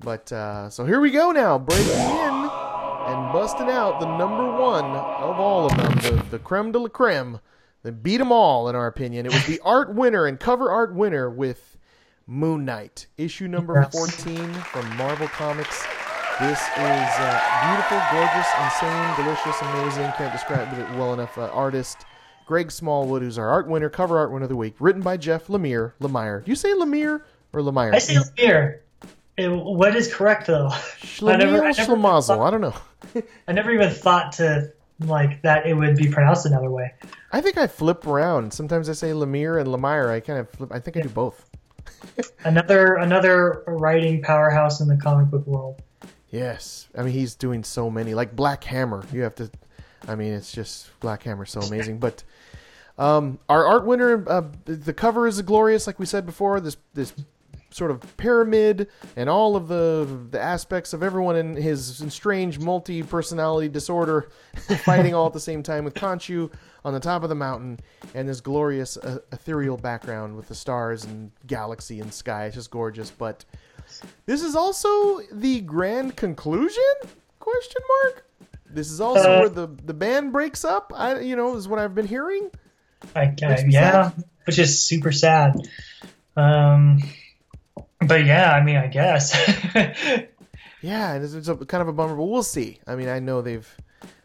But 0.00 0.32
uh, 0.32 0.68
so 0.70 0.84
here 0.84 0.98
we 1.00 1.10
go 1.12 1.30
now, 1.30 1.58
breaking 1.58 1.86
in 1.92 1.98
and 2.00 3.32
busting 3.32 3.68
out 3.68 4.00
the 4.00 4.16
number 4.16 4.50
one 4.60 4.84
of 4.86 5.38
all 5.38 5.66
of 5.66 5.76
them, 5.76 5.94
the, 6.16 6.24
the 6.30 6.38
creme 6.40 6.72
de 6.72 6.78
la 6.80 6.88
creme. 6.88 7.38
They 7.84 7.90
beat 7.90 8.18
them 8.18 8.32
all, 8.32 8.68
in 8.68 8.76
our 8.76 8.86
opinion. 8.88 9.26
It 9.26 9.32
was 9.32 9.46
the 9.46 9.60
art 9.64 9.94
winner 9.94 10.26
and 10.26 10.38
cover 10.38 10.70
art 10.70 10.94
winner 10.94 11.30
with 11.30 11.76
Moon 12.26 12.64
Knight, 12.64 13.06
issue 13.16 13.46
number 13.48 13.74
Yes. 13.80 13.92
14 13.92 14.52
from 14.54 14.96
Marvel 14.96 15.28
Comics. 15.28 15.84
This 16.42 16.58
is 16.60 16.68
uh, 16.76 17.66
beautiful, 17.66 18.00
gorgeous, 18.10 18.48
insane, 18.64 19.14
delicious, 19.16 19.62
amazing. 19.62 20.10
Can't 20.18 20.32
describe 20.32 20.72
it 20.76 20.90
well 20.98 21.12
enough. 21.14 21.38
Uh, 21.38 21.42
artist 21.52 22.04
Greg 22.46 22.70
Smallwood, 22.72 23.22
who's 23.22 23.38
our 23.38 23.48
art 23.48 23.68
winner, 23.68 23.88
cover 23.88 24.18
art 24.18 24.32
winner 24.32 24.44
of 24.44 24.48
the 24.48 24.56
week, 24.56 24.74
written 24.80 25.02
by 25.02 25.16
Jeff 25.16 25.46
Lemire. 25.46 25.92
Lemire. 26.00 26.44
Do 26.44 26.50
you 26.50 26.56
say 26.56 26.70
Lemire 26.72 27.22
or 27.52 27.60
Lemire? 27.60 27.94
I 27.94 27.98
say 27.98 28.16
Lemire. 28.16 28.80
It- 29.36 29.48
what 29.48 29.94
is 29.94 30.12
correct 30.12 30.48
though? 30.48 30.68
I 31.22 31.36
never- 31.36 31.62
I 31.64 31.70
never 31.70 31.96
thought- 31.96 32.40
I 32.40 32.50
don't 32.50 32.60
know. 32.60 32.74
I 33.48 33.52
never 33.52 33.70
even 33.70 33.90
thought 33.90 34.32
to 34.32 34.72
like 35.00 35.42
that 35.42 35.66
it 35.66 35.74
would 35.74 35.96
be 35.96 36.08
pronounced 36.10 36.44
another 36.46 36.70
way. 36.70 36.92
I 37.32 37.40
think 37.40 37.56
I 37.56 37.66
flip 37.68 38.04
around. 38.06 38.52
Sometimes 38.52 38.88
I 38.88 38.92
say 38.94 39.10
Lemire 39.10 39.60
and 39.60 39.68
Lemire. 39.68 40.10
I 40.10 40.18
kind 40.20 40.40
of 40.40 40.50
flip. 40.50 40.70
I 40.72 40.80
think 40.80 40.96
I 40.96 41.00
do 41.02 41.08
both. 41.08 41.48
Another 42.44 42.94
another 42.96 43.62
writing 43.66 44.22
powerhouse 44.22 44.80
in 44.80 44.88
the 44.88 44.96
comic 44.96 45.30
book 45.30 45.46
world. 45.46 45.80
Yes, 46.32 46.88
I 46.96 47.02
mean 47.02 47.12
he's 47.12 47.34
doing 47.34 47.62
so 47.62 47.90
many. 47.90 48.14
Like 48.14 48.34
Black 48.34 48.64
Hammer, 48.64 49.04
you 49.12 49.20
have 49.22 49.34
to. 49.36 49.50
I 50.08 50.14
mean, 50.16 50.32
it's 50.32 50.50
just 50.50 50.90
Black 50.98 51.22
Hammer, 51.24 51.44
so 51.44 51.60
amazing. 51.60 51.98
But 51.98 52.24
um, 52.98 53.38
our 53.50 53.66
art 53.66 53.84
winner, 53.84 54.28
uh, 54.28 54.42
the 54.64 54.94
cover 54.94 55.28
is 55.28 55.40
glorious, 55.42 55.86
like 55.86 55.98
we 55.98 56.06
said 56.06 56.24
before. 56.24 56.58
This 56.58 56.78
this 56.94 57.12
sort 57.68 57.90
of 57.90 58.16
pyramid 58.16 58.88
and 59.16 59.28
all 59.28 59.56
of 59.56 59.68
the 59.68 60.26
the 60.30 60.40
aspects 60.40 60.94
of 60.94 61.02
everyone 61.02 61.36
in 61.36 61.54
his 61.54 62.02
strange 62.08 62.58
multi 62.58 63.02
personality 63.02 63.68
disorder 63.68 64.30
fighting 64.84 65.14
all 65.14 65.26
at 65.26 65.32
the 65.34 65.40
same 65.40 65.62
time 65.62 65.84
with 65.84 65.94
Khonshu 65.94 66.50
on 66.82 66.94
the 66.94 67.00
top 67.00 67.22
of 67.22 67.28
the 67.28 67.34
mountain 67.34 67.78
and 68.14 68.26
this 68.26 68.40
glorious 68.40 68.96
uh, 68.96 69.18
ethereal 69.32 69.76
background 69.76 70.34
with 70.34 70.48
the 70.48 70.54
stars 70.54 71.04
and 71.04 71.30
galaxy 71.46 72.00
and 72.00 72.12
sky. 72.12 72.46
It's 72.46 72.56
just 72.56 72.70
gorgeous, 72.70 73.10
but. 73.10 73.44
This 74.26 74.42
is 74.42 74.54
also 74.54 75.20
the 75.30 75.60
grand 75.60 76.16
conclusion? 76.16 76.82
Question 77.38 77.82
mark. 78.04 78.24
This 78.66 78.90
is 78.90 79.00
also 79.00 79.30
Uh, 79.30 79.38
where 79.40 79.48
the 79.48 79.66
the 79.66 79.94
band 79.94 80.32
breaks 80.32 80.64
up. 80.64 80.92
I 80.94 81.20
you 81.20 81.36
know 81.36 81.56
is 81.56 81.68
what 81.68 81.78
I've 81.78 81.94
been 81.94 82.06
hearing. 82.06 82.50
I, 83.14 83.34
I, 83.42 83.64
yeah, 83.68 84.12
which 84.44 84.58
is 84.58 84.80
super 84.80 85.12
sad. 85.12 85.56
Um, 86.36 87.02
but 88.00 88.24
yeah, 88.24 88.52
I 88.52 88.62
mean, 88.62 88.76
I 88.76 88.86
guess. 88.86 89.36
Yeah, 90.82 91.12
and 91.12 91.24
it's, 91.24 91.32
it's 91.34 91.46
a, 91.46 91.54
kind 91.54 91.80
of 91.80 91.86
a 91.86 91.92
bummer, 91.92 92.16
but 92.16 92.24
we'll 92.24 92.42
see. 92.42 92.80
I 92.86 92.96
mean, 92.96 93.08
I 93.08 93.20
know 93.20 93.40
they've. 93.40 93.68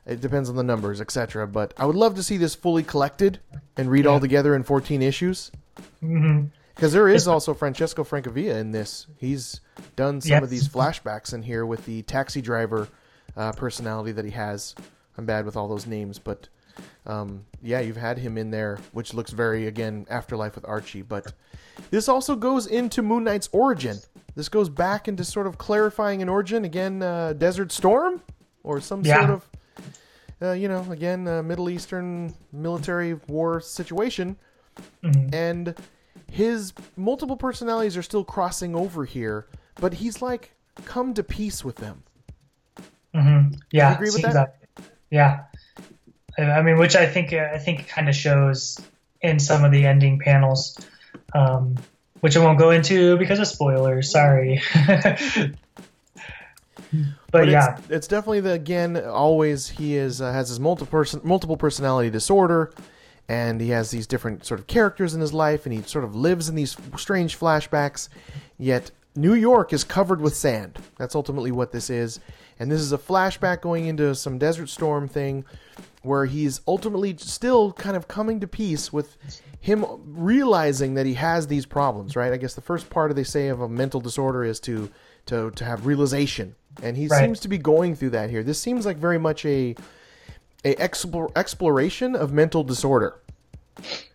It 0.07 0.21
depends 0.21 0.49
on 0.49 0.55
the 0.55 0.63
numbers, 0.63 0.99
etc. 0.99 1.45
But 1.45 1.73
I 1.77 1.85
would 1.85 1.95
love 1.95 2.15
to 2.15 2.23
see 2.23 2.37
this 2.37 2.55
fully 2.55 2.81
collected 2.81 3.39
and 3.75 3.91
read 3.91 4.07
all 4.07 4.19
together 4.19 4.55
in 4.55 4.63
14 4.63 5.01
issues. 5.01 5.51
hmm 5.99 6.45
Because 6.77 6.93
there 6.93 7.09
is 7.09 7.27
also 7.27 7.55
Francesco 7.55 8.03
Francavilla 8.03 8.55
in 8.59 8.71
this. 8.71 9.07
He's 9.17 9.61
done 9.95 10.21
some 10.21 10.43
of 10.43 10.49
these 10.51 10.67
flashbacks 10.69 11.33
in 11.33 11.41
here 11.41 11.65
with 11.65 11.83
the 11.87 12.03
taxi 12.03 12.39
driver 12.39 12.87
uh, 13.35 13.51
personality 13.51 14.11
that 14.11 14.23
he 14.23 14.31
has. 14.31 14.75
I'm 15.17 15.25
bad 15.25 15.43
with 15.45 15.57
all 15.57 15.67
those 15.67 15.87
names, 15.87 16.19
but 16.19 16.47
um, 17.07 17.43
yeah, 17.63 17.79
you've 17.79 17.97
had 17.97 18.19
him 18.19 18.37
in 18.37 18.51
there, 18.51 18.77
which 18.91 19.15
looks 19.15 19.31
very 19.31 19.65
again 19.65 20.05
Afterlife 20.07 20.53
with 20.53 20.65
Archie. 20.67 21.01
But 21.01 21.33
this 21.89 22.07
also 22.07 22.35
goes 22.35 22.67
into 22.67 23.01
Moon 23.01 23.23
Knight's 23.23 23.49
origin. 23.51 23.97
This 24.35 24.47
goes 24.47 24.69
back 24.69 25.07
into 25.07 25.23
sort 25.23 25.47
of 25.47 25.57
clarifying 25.57 26.21
an 26.21 26.29
origin 26.29 26.63
again, 26.63 27.01
uh, 27.01 27.33
Desert 27.33 27.71
Storm, 27.71 28.21
or 28.63 28.79
some 28.79 29.01
Yeah. 29.03 29.17
sort 29.17 29.29
of, 29.31 29.49
uh, 30.43 30.51
you 30.51 30.67
know, 30.67 30.85
again 30.91 31.27
uh, 31.27 31.41
Middle 31.41 31.71
Eastern 31.71 32.35
military 32.53 33.15
war 33.27 33.59
situation, 33.61 34.37
Mhm. 35.03 35.33
and 35.33 35.75
his 36.31 36.73
multiple 36.95 37.37
personalities 37.37 37.97
are 37.97 38.03
still 38.03 38.23
crossing 38.23 38.75
over 38.75 39.05
here, 39.05 39.47
but 39.75 39.95
he's 39.95 40.21
like 40.21 40.53
come 40.85 41.13
to 41.13 41.23
peace 41.23 41.63
with 41.63 41.77
them. 41.77 42.03
hmm 43.13 43.49
Yeah, 43.71 43.95
agree 43.95 44.11
with 44.11 44.21
that? 44.21 44.57
Yeah, 45.09 45.43
I 46.37 46.61
mean, 46.61 46.77
which 46.77 46.95
I 46.95 47.05
think 47.05 47.33
uh, 47.33 47.49
I 47.53 47.57
think 47.57 47.87
kind 47.87 48.09
of 48.09 48.15
shows 48.15 48.79
in 49.21 49.39
some 49.39 49.63
of 49.63 49.71
the 49.71 49.85
ending 49.85 50.19
panels, 50.19 50.77
um, 51.33 51.75
which 52.19 52.37
I 52.37 52.43
won't 52.43 52.59
go 52.59 52.69
into 52.71 53.17
because 53.17 53.39
of 53.39 53.47
spoilers. 53.47 54.11
Sorry. 54.11 54.61
but, 57.31 57.47
yeah, 57.47 57.77
it's, 57.77 57.89
it's 57.89 58.07
definitely 58.07 58.41
the 58.41 58.51
again 58.51 58.97
always 59.03 59.67
he 59.67 59.95
is 59.95 60.21
uh, 60.21 60.31
has 60.31 60.49
his 60.49 60.59
multiple 60.59 60.91
person 60.91 61.21
multiple 61.23 61.57
personality 61.57 62.09
disorder, 62.09 62.71
and 63.29 63.59
he 63.59 63.69
has 63.69 63.91
these 63.91 64.07
different 64.07 64.45
sort 64.45 64.59
of 64.59 64.67
characters 64.67 65.13
in 65.13 65.21
his 65.21 65.33
life, 65.33 65.65
and 65.65 65.73
he 65.73 65.81
sort 65.83 66.03
of 66.03 66.15
lives 66.15 66.49
in 66.49 66.55
these 66.55 66.77
strange 66.97 67.37
flashbacks. 67.39 68.09
Yet 68.57 68.91
New 69.15 69.33
York 69.33 69.73
is 69.73 69.83
covered 69.83 70.21
with 70.21 70.35
sand. 70.35 70.79
That's 70.97 71.15
ultimately 71.15 71.51
what 71.51 71.71
this 71.71 71.89
is, 71.89 72.19
and 72.59 72.71
this 72.71 72.81
is 72.81 72.91
a 72.93 72.97
flashback 72.97 73.61
going 73.61 73.85
into 73.87 74.13
some 74.15 74.37
Desert 74.37 74.69
Storm 74.69 75.07
thing, 75.07 75.43
where 76.03 76.25
he's 76.25 76.61
ultimately 76.67 77.15
still 77.17 77.73
kind 77.73 77.97
of 77.97 78.07
coming 78.07 78.39
to 78.39 78.47
peace 78.47 78.93
with 78.93 79.17
him 79.59 79.85
realizing 80.05 80.93
that 80.93 81.05
he 81.05 81.15
has 81.15 81.47
these 81.47 81.65
problems. 81.65 82.15
Right? 82.15 82.31
I 82.31 82.37
guess 82.37 82.53
the 82.53 82.61
first 82.61 82.89
part 82.89 83.09
of 83.11 83.17
they 83.17 83.23
say 83.23 83.47
of 83.49 83.59
a 83.61 83.67
mental 83.67 83.99
disorder 83.99 84.43
is 84.43 84.59
to 84.61 84.89
to 85.25 85.51
to 85.51 85.65
have 85.65 85.85
realization 85.85 86.55
and 86.81 86.95
he 86.95 87.07
Right. 87.07 87.19
seems 87.25 87.39
to 87.41 87.47
be 87.47 87.57
going 87.57 87.95
through 87.95 88.11
that 88.11 88.29
here. 88.29 88.43
This 88.43 88.59
seems 88.59 88.85
like 88.85 88.97
very 88.97 89.17
much 89.17 89.45
a 89.45 89.75
a 90.65 90.71
explore, 90.83 91.31
exploration 91.35 92.15
of 92.15 92.31
mental 92.33 92.63
disorder. 92.63 93.19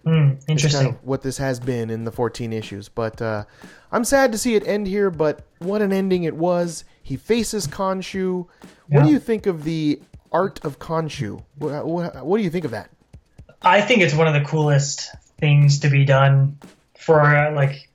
Hmm, 0.05 0.31
It's 0.32 0.44
interesting. 0.48 0.82
kind 0.82 0.94
of 0.97 1.05
what 1.05 1.23
this 1.23 1.39
has 1.39 1.60
been 1.60 1.89
in 1.89 2.05
the 2.05 2.10
14 2.12 2.52
issues. 2.52 2.89
But 2.89 3.23
uh, 3.23 3.44
I'm 3.93 4.05
sad 4.05 4.32
to 4.32 4.39
see 4.39 4.55
it 4.56 4.66
end 4.66 4.86
here. 4.89 5.10
But 5.10 5.44
what 5.60 5.82
an 5.82 5.93
ending 5.93 6.24
it 6.24 6.35
was! 6.35 6.85
He 7.02 7.16
faces 7.16 7.66
Khonshu. 7.66 8.47
What 8.89 9.05
do 9.05 9.10
you 9.10 9.19
think 9.19 9.47
of 9.47 9.64
the 9.64 10.01
art 10.32 10.64
of 10.64 10.78
Khonshu? 10.78 11.43
What, 11.59 11.86
what, 11.86 12.27
what 12.27 12.39
do 12.39 12.43
you 12.43 12.51
think 12.51 12.64
of 12.64 12.73
that? 12.73 12.90
I 13.62 13.81
think 13.81 14.02
it's 14.02 14.14
one 14.14 14.27
of 14.27 14.35
the 14.35 14.40
coolest 14.43 15.09
things 15.39 15.78
to 15.81 15.89
be 15.89 16.05
done 16.05 16.59
for 16.98 17.20
uh, 17.20 17.52
like 17.52 17.89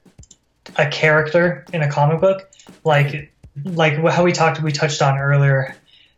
a 0.78 0.88
character 0.90 1.66
in 1.74 1.82
a 1.82 1.90
comic 1.92 2.22
book, 2.22 2.50
like 2.86 3.32
like 3.66 3.96
how 3.98 4.24
we 4.24 4.32
talked 4.32 4.62
we 4.62 4.72
touched 4.72 5.02
on 5.02 5.18
earlier, 5.18 5.76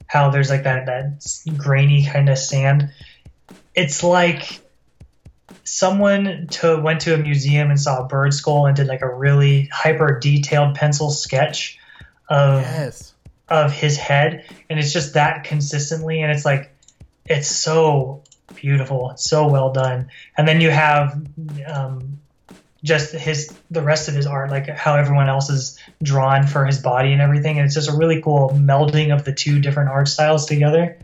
how 0.09 0.31
there's 0.31 0.49
like 0.49 0.63
that 0.63 0.87
that 0.87 1.23
grainy 1.55 2.03
kind 2.03 2.29
of 2.29 2.37
sand. 2.39 2.89
It's 3.75 4.03
like 4.03 4.59
someone 5.63 6.47
to 6.49 6.81
went 6.81 7.01
to 7.01 7.13
a 7.13 7.17
museum 7.19 7.69
and 7.69 7.79
saw 7.79 8.03
a 8.03 8.07
bird 8.07 8.33
skull 8.33 8.65
and 8.65 8.75
did 8.75 8.87
like 8.87 9.03
a 9.03 9.15
really 9.15 9.69
hyper 9.71 10.17
detailed 10.19 10.73
pencil 10.73 11.11
sketch 11.11 11.77
of 12.27 12.61
Yes. 12.61 13.13
of 13.49 13.71
his 13.71 13.97
head 13.97 14.45
and 14.67 14.79
it's 14.79 14.91
just 14.91 15.13
that 15.13 15.43
consistently 15.43 16.21
and 16.21 16.31
it's 16.31 16.43
like 16.45 16.75
it's 17.27 17.47
so 17.47 18.23
beautiful 18.55 19.11
it's 19.11 19.29
so 19.29 19.47
well 19.47 19.71
done 19.71 20.09
and 20.37 20.47
then 20.47 20.59
you 20.59 20.71
have 20.71 21.21
um, 21.67 22.18
just 22.83 23.11
his 23.13 23.53
the 23.69 23.81
rest 23.81 24.07
of 24.07 24.13
his 24.15 24.25
art 24.25 24.49
like 24.49 24.67
how 24.69 24.95
everyone 24.95 25.27
else 25.27 25.49
is 25.49 25.77
drawn 26.01 26.47
for 26.47 26.65
his 26.65 26.79
body 26.81 27.11
and 27.11 27.21
everything. 27.21 27.57
And 27.57 27.65
it's 27.65 27.75
just 27.75 27.89
a 27.89 27.93
really 27.97 28.21
cool 28.21 28.51
melding 28.55 29.13
of 29.13 29.25
the 29.25 29.33
two 29.33 29.59
different 29.59 29.89
art 29.89 30.07
styles 30.07 30.45
together. 30.45 30.97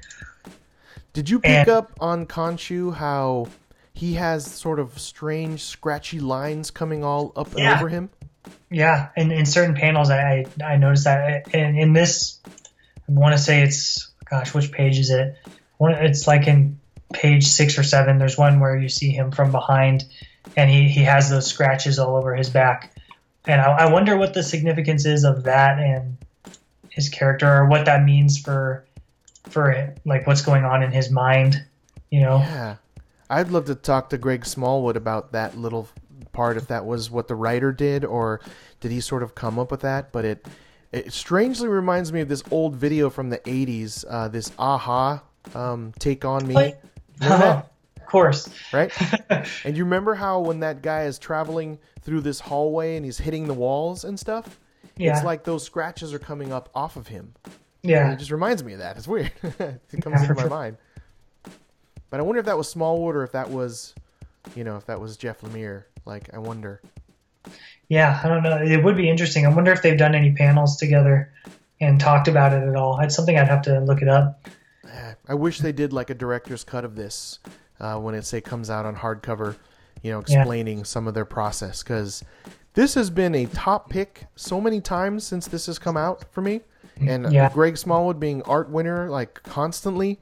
Did 1.13 1.29
you 1.29 1.39
pick 1.39 1.51
And- 1.51 1.69
up 1.69 1.91
on 1.99 2.25
Khonshu 2.25 2.95
how 2.95 3.47
he 3.93 4.15
has 4.15 4.45
sort 4.45 4.79
of 4.79 4.99
strange, 4.99 5.63
scratchy 5.63 6.19
lines 6.19 6.71
coming 6.71 7.03
all 7.03 7.31
up 7.35 7.51
and 7.51 7.59
Yeah. 7.59 7.77
over 7.77 7.89
him? 7.89 8.09
yeah 8.69 9.07
and 9.17 9.31
in 9.31 9.43
certain 9.45 9.73
panels 9.73 10.11
i 10.11 10.45
i, 10.61 10.63
I 10.63 10.77
noticed 10.77 11.05
that. 11.05 11.53
And 11.53 11.77
in 11.79 11.93
this 11.93 12.39
i 13.09 13.11
want 13.11 13.33
to 13.35 13.39
say 13.41 13.61
it's 13.63 14.09
gosh 14.29 14.53
which 14.53 14.71
page 14.71 14.99
is 14.99 15.09
it? 15.09 15.35
One 15.77 15.93
it's 15.93 16.27
like 16.27 16.47
in 16.47 16.79
page 17.13 17.47
six 17.47 17.77
or 17.77 17.83
seven 17.83 18.17
there's 18.19 18.37
one 18.37 18.59
where 18.59 18.75
you 18.77 18.87
see 18.89 19.09
him 19.09 19.31
from 19.31 19.51
behind 19.51 20.03
and 20.55 20.69
he 20.69 20.87
he 20.89 21.03
has 21.03 21.29
those 21.29 21.47
scratches 21.47 21.99
all 21.99 22.15
over 22.15 22.35
his 22.35 22.49
back. 22.49 22.95
And 23.47 23.61
i, 23.61 23.65
I 23.65 23.91
wonder 23.91 24.17
what 24.17 24.33
the 24.33 24.43
significance 24.43 25.05
is 25.05 25.23
of 25.23 25.43
that 25.43 25.79
and 25.79 26.17
his 26.89 27.09
character 27.09 27.47
or 27.51 27.67
what 27.67 27.85
that 27.85 28.03
means 28.03 28.39
for 28.39 28.85
for 29.43 29.69
it, 29.71 29.99
like 30.05 30.25
what's 30.25 30.41
going 30.41 30.63
on 30.65 30.81
in 30.83 30.91
his 30.91 31.11
mind 31.11 31.63
you 32.11 32.21
know? 32.21 32.37
Yeah. 32.37 32.75
I'd 33.29 33.49
love 33.49 33.65
to 33.65 33.75
talk 33.75 34.09
to 34.11 34.17
Greg 34.17 34.45
Smallwood 34.45 34.95
about 34.95 35.31
that 35.33 35.57
little 35.57 35.89
part 36.31 36.55
if 36.57 36.67
that 36.67 36.85
was 36.85 37.09
what 37.09 37.27
the 37.27 37.35
writer 37.35 37.71
did 37.71 38.05
or 38.05 38.39
did 38.79 38.91
he 38.91 39.01
sort 39.01 39.23
of 39.23 39.35
come 39.35 39.57
up 39.57 39.71
with 39.71 39.81
that, 39.81 40.11
but 40.11 40.23
it 40.25 40.45
it 40.91 41.11
strangely 41.11 41.67
reminds 41.67 42.13
me 42.13 42.21
of 42.21 42.29
this 42.29 42.43
old 42.51 42.75
video 42.75 43.09
from 43.09 43.29
the 43.29 43.39
80s, 43.39 44.05
uh, 44.09 44.27
this 44.29 44.51
a-ha 44.57 45.21
um, 45.53 45.91
take 45.99 46.23
on 46.23 46.47
me, 46.47 46.53
Like- 46.53 46.81
Remember 47.19 47.45
that? 47.45 47.57
of 47.57 47.69
course 48.21 48.49
right? 48.73 48.91
and 49.65 49.75
you 49.77 49.83
remember 49.83 50.13
how 50.15 50.39
when 50.39 50.59
that 50.61 50.81
guy 50.81 51.03
is 51.03 51.19
traveling 51.19 51.77
through 52.01 52.21
this 52.21 52.39
hallway 52.39 52.95
and 52.95 53.03
he's 53.05 53.17
hitting 53.17 53.47
the 53.47 53.53
walls 53.53 54.03
and 54.05 54.19
stuff? 54.19 54.59
yeah 54.97 55.15
It's 55.15 55.25
like 55.25 55.43
those 55.43 55.63
scratches 55.63 56.13
are 56.13 56.19
coming 56.19 56.51
up 56.53 56.69
off 56.73 56.95
of 56.95 57.07
him. 57.07 57.33
And 57.45 57.53
yeah 57.91 58.13
it 58.13 58.19
just 58.19 58.31
reminds 58.31 58.63
me 58.63 58.73
of 58.73 58.79
that. 58.79 58.97
It's 58.97 59.07
weird. 59.07 59.31
it 59.43 60.01
comes 60.01 60.15
Yeah, 60.15 60.21
into 60.21 60.33
my 60.35 60.41
sure. 60.41 60.49
mind. 60.49 60.77
But 62.09 62.19
I 62.19 62.23
wonder 62.23 62.39
if 62.39 62.45
that 62.45 62.57
was 62.57 62.69
Smallwood 62.69 63.15
or 63.15 63.23
if 63.23 63.31
that 63.33 63.49
was, 63.49 63.93
you 64.55 64.63
know, 64.63 64.77
if 64.77 64.85
that 64.85 64.99
was 65.01 65.17
Jeff 65.17 65.41
Lemire. 65.41 65.83
Like, 66.05 66.33
I 66.33 66.37
wonder. 66.37 66.81
Yeah, 67.89 68.19
I 68.23 68.27
don't 68.27 68.43
know. 68.43 68.57
It 68.57 68.83
would 68.83 68.95
be 68.95 69.09
interesting. 69.09 69.45
I 69.45 69.49
wonder 69.49 69.71
if 69.71 69.81
they've 69.81 69.97
done 69.97 70.15
any 70.15 70.31
panels 70.33 70.77
together 70.77 71.31
and 71.81 71.99
talked 71.99 72.27
about 72.27 72.53
it 72.53 72.63
at 72.67 72.75
all. 72.75 72.99
It's 73.01 73.15
something 73.15 73.37
I'd 73.37 73.47
have 73.47 73.63
to 73.63 73.79
look 73.81 74.01
it 74.01 74.07
up. 74.07 74.47
Eh, 74.89 75.13
I 75.27 75.33
wish 75.33 75.59
they 75.59 75.71
did 75.73 75.91
like 75.93 76.09
a 76.09 76.13
director's 76.15 76.63
cut 76.63 76.85
of 76.85 76.95
this 76.95 77.39
uh, 77.79 77.97
when 77.99 78.15
it 78.15 78.25
say 78.25 78.41
comes 78.41 78.69
out 78.69 78.85
on 78.85 78.95
hardcover, 78.95 79.55
you 80.01 80.11
know, 80.11 80.23
Yeah. 80.27 80.39
explaining 80.39 80.83
some 80.85 81.07
of 81.07 81.13
their 81.13 81.25
process 81.25 81.83
because 81.83 82.23
this 82.73 82.93
has 82.95 83.09
been 83.09 83.33
a 83.35 83.45
top 83.47 83.89
pick 83.89 84.25
so 84.35 84.59
many 84.61 84.81
times 84.81 85.25
since 85.25 85.47
this 85.47 85.65
has 85.67 85.79
come 85.79 85.97
out 85.97 86.25
for 86.31 86.41
me, 86.41 86.61
and 86.99 87.31
Yeah. 87.31 87.49
Greg 87.49 87.77
Smallwood 87.77 88.19
being 88.19 88.41
art 88.43 88.69
winner 88.69 89.09
like 89.09 89.41
constantly. 89.43 90.19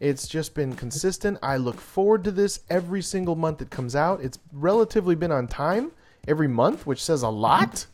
It's 0.00 0.26
just 0.26 0.54
been 0.54 0.74
consistent. 0.74 1.38
I 1.42 1.56
look 1.58 1.80
forward 1.80 2.24
to 2.24 2.32
this 2.32 2.60
every 2.68 3.02
single 3.02 3.36
month 3.36 3.62
it 3.62 3.70
comes 3.70 3.94
out. 3.94 4.20
It's 4.20 4.38
relatively 4.52 5.14
been 5.14 5.30
on 5.30 5.46
time 5.46 5.92
every 6.26 6.48
month, 6.48 6.86
which 6.86 7.02
says 7.02 7.22
a 7.22 7.28
lot. 7.28 7.86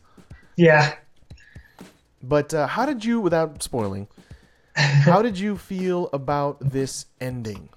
Yeah. 0.55 0.93
But 2.21 2.53
uh, 2.53 2.67
how 2.67 2.85
did 2.85 3.05
you, 3.05 3.21
without 3.21 3.61
spoiling, 3.63 4.07
how 4.75 5.21
did 5.21 5.37
you 5.37 5.55
feel 5.57 6.09
about 6.11 6.57
this 6.59 7.05
ending 7.21 7.69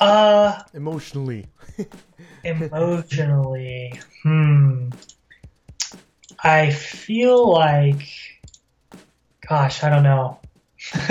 Uh, 0.00 0.62
emotionally? 0.74 1.46
emotionally, 2.44 4.00
hmm. 4.22 4.90
I 6.42 6.70
feel 6.70 7.50
like, 7.50 8.08
gosh, 9.48 9.84
I 9.84 9.90
don't 9.90 10.02
know. 10.02 10.38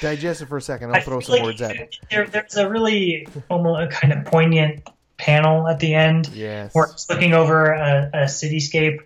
Digest 0.00 0.42
it 0.42 0.46
for 0.46 0.58
a 0.58 0.62
second. 0.62 0.90
I'll 0.90 0.96
I 0.96 1.00
throw 1.00 1.20
some 1.20 1.36
like 1.36 1.42
words 1.42 1.62
at 1.62 1.76
it. 1.76 1.96
There, 2.10 2.26
there's 2.26 2.56
a 2.56 2.68
really 2.68 3.26
almost 3.48 3.80
a 3.80 3.96
kind 3.96 4.12
of 4.12 4.26
poignant 4.26 4.86
panel 5.16 5.66
at 5.66 5.80
the 5.80 5.94
end 5.94 6.28
Yes. 6.34 6.74
where 6.74 6.86
it's 6.86 7.08
looking 7.08 7.32
over 7.32 7.72
a, 7.72 8.10
a 8.12 8.24
cityscape, 8.24 8.98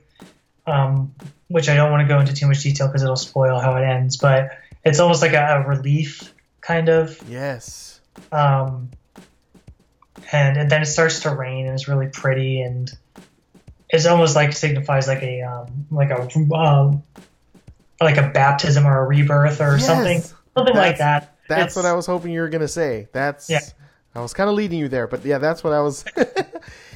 um, 0.67 1.15
which 1.49 1.69
I 1.69 1.77
don't 1.77 1.93
want 1.93 2.03
to 2.03 2.09
go 2.13 2.19
into 2.19 2.35
too 2.35 2.49
much 2.49 2.63
detail 2.63 2.89
because 2.89 3.05
it'll 3.05 3.15
spoil 3.15 3.61
how 3.61 3.77
it 3.77 3.85
ends. 3.85 4.17
But 4.17 4.51
it's 4.85 4.99
almost 4.99 5.23
like 5.23 5.35
a, 5.35 5.63
a 5.65 5.69
relief, 5.69 6.35
kind 6.61 6.89
of. 6.89 7.23
Yes. 7.29 8.01
Um, 8.33 8.91
and, 10.33 10.57
and 10.57 10.71
then 10.71 10.83
it 10.83 10.87
starts 10.87 11.21
to 11.21 11.35
rain 11.35 11.67
and 11.67 11.75
it's 11.75 11.89
really 11.89 12.09
pretty 12.09 12.61
and 12.63 12.91
it's 13.89 14.07
almost 14.07 14.37
like 14.37 14.53
signifies 14.53 15.09
like 15.09 15.23
a 15.23 15.43
um, 15.43 15.87
like 15.91 16.11
a 16.11 16.29
um, 16.55 17.03
like 18.01 18.17
a 18.17 18.29
baptism 18.31 18.87
or 18.87 19.01
a 19.03 19.07
rebirth 19.07 19.61
or 19.61 19.73
Yes. 19.77 19.87
something 19.87 20.23
something 20.57 20.77
like 20.77 20.99
that. 20.99 21.37
That's 21.49 21.73
It's- 21.73 21.77
what 21.77 21.85
I 21.87 21.93
was 21.95 22.07
hoping 22.07 22.33
you 22.33 22.41
were 22.41 22.49
gonna 22.49 22.69
say. 22.69 23.09
That's. 23.13 23.51
Yeah. 23.51 23.61
I 24.13 24.21
was 24.21 24.33
kind 24.35 24.51
of 24.51 24.57
leading 24.57 24.81
you 24.81 24.89
there, 24.89 25.07
but 25.07 25.25
yeah, 25.25 25.39
that's 25.39 25.63
what 25.63 25.73
I 25.73 25.81
was. 25.83 26.05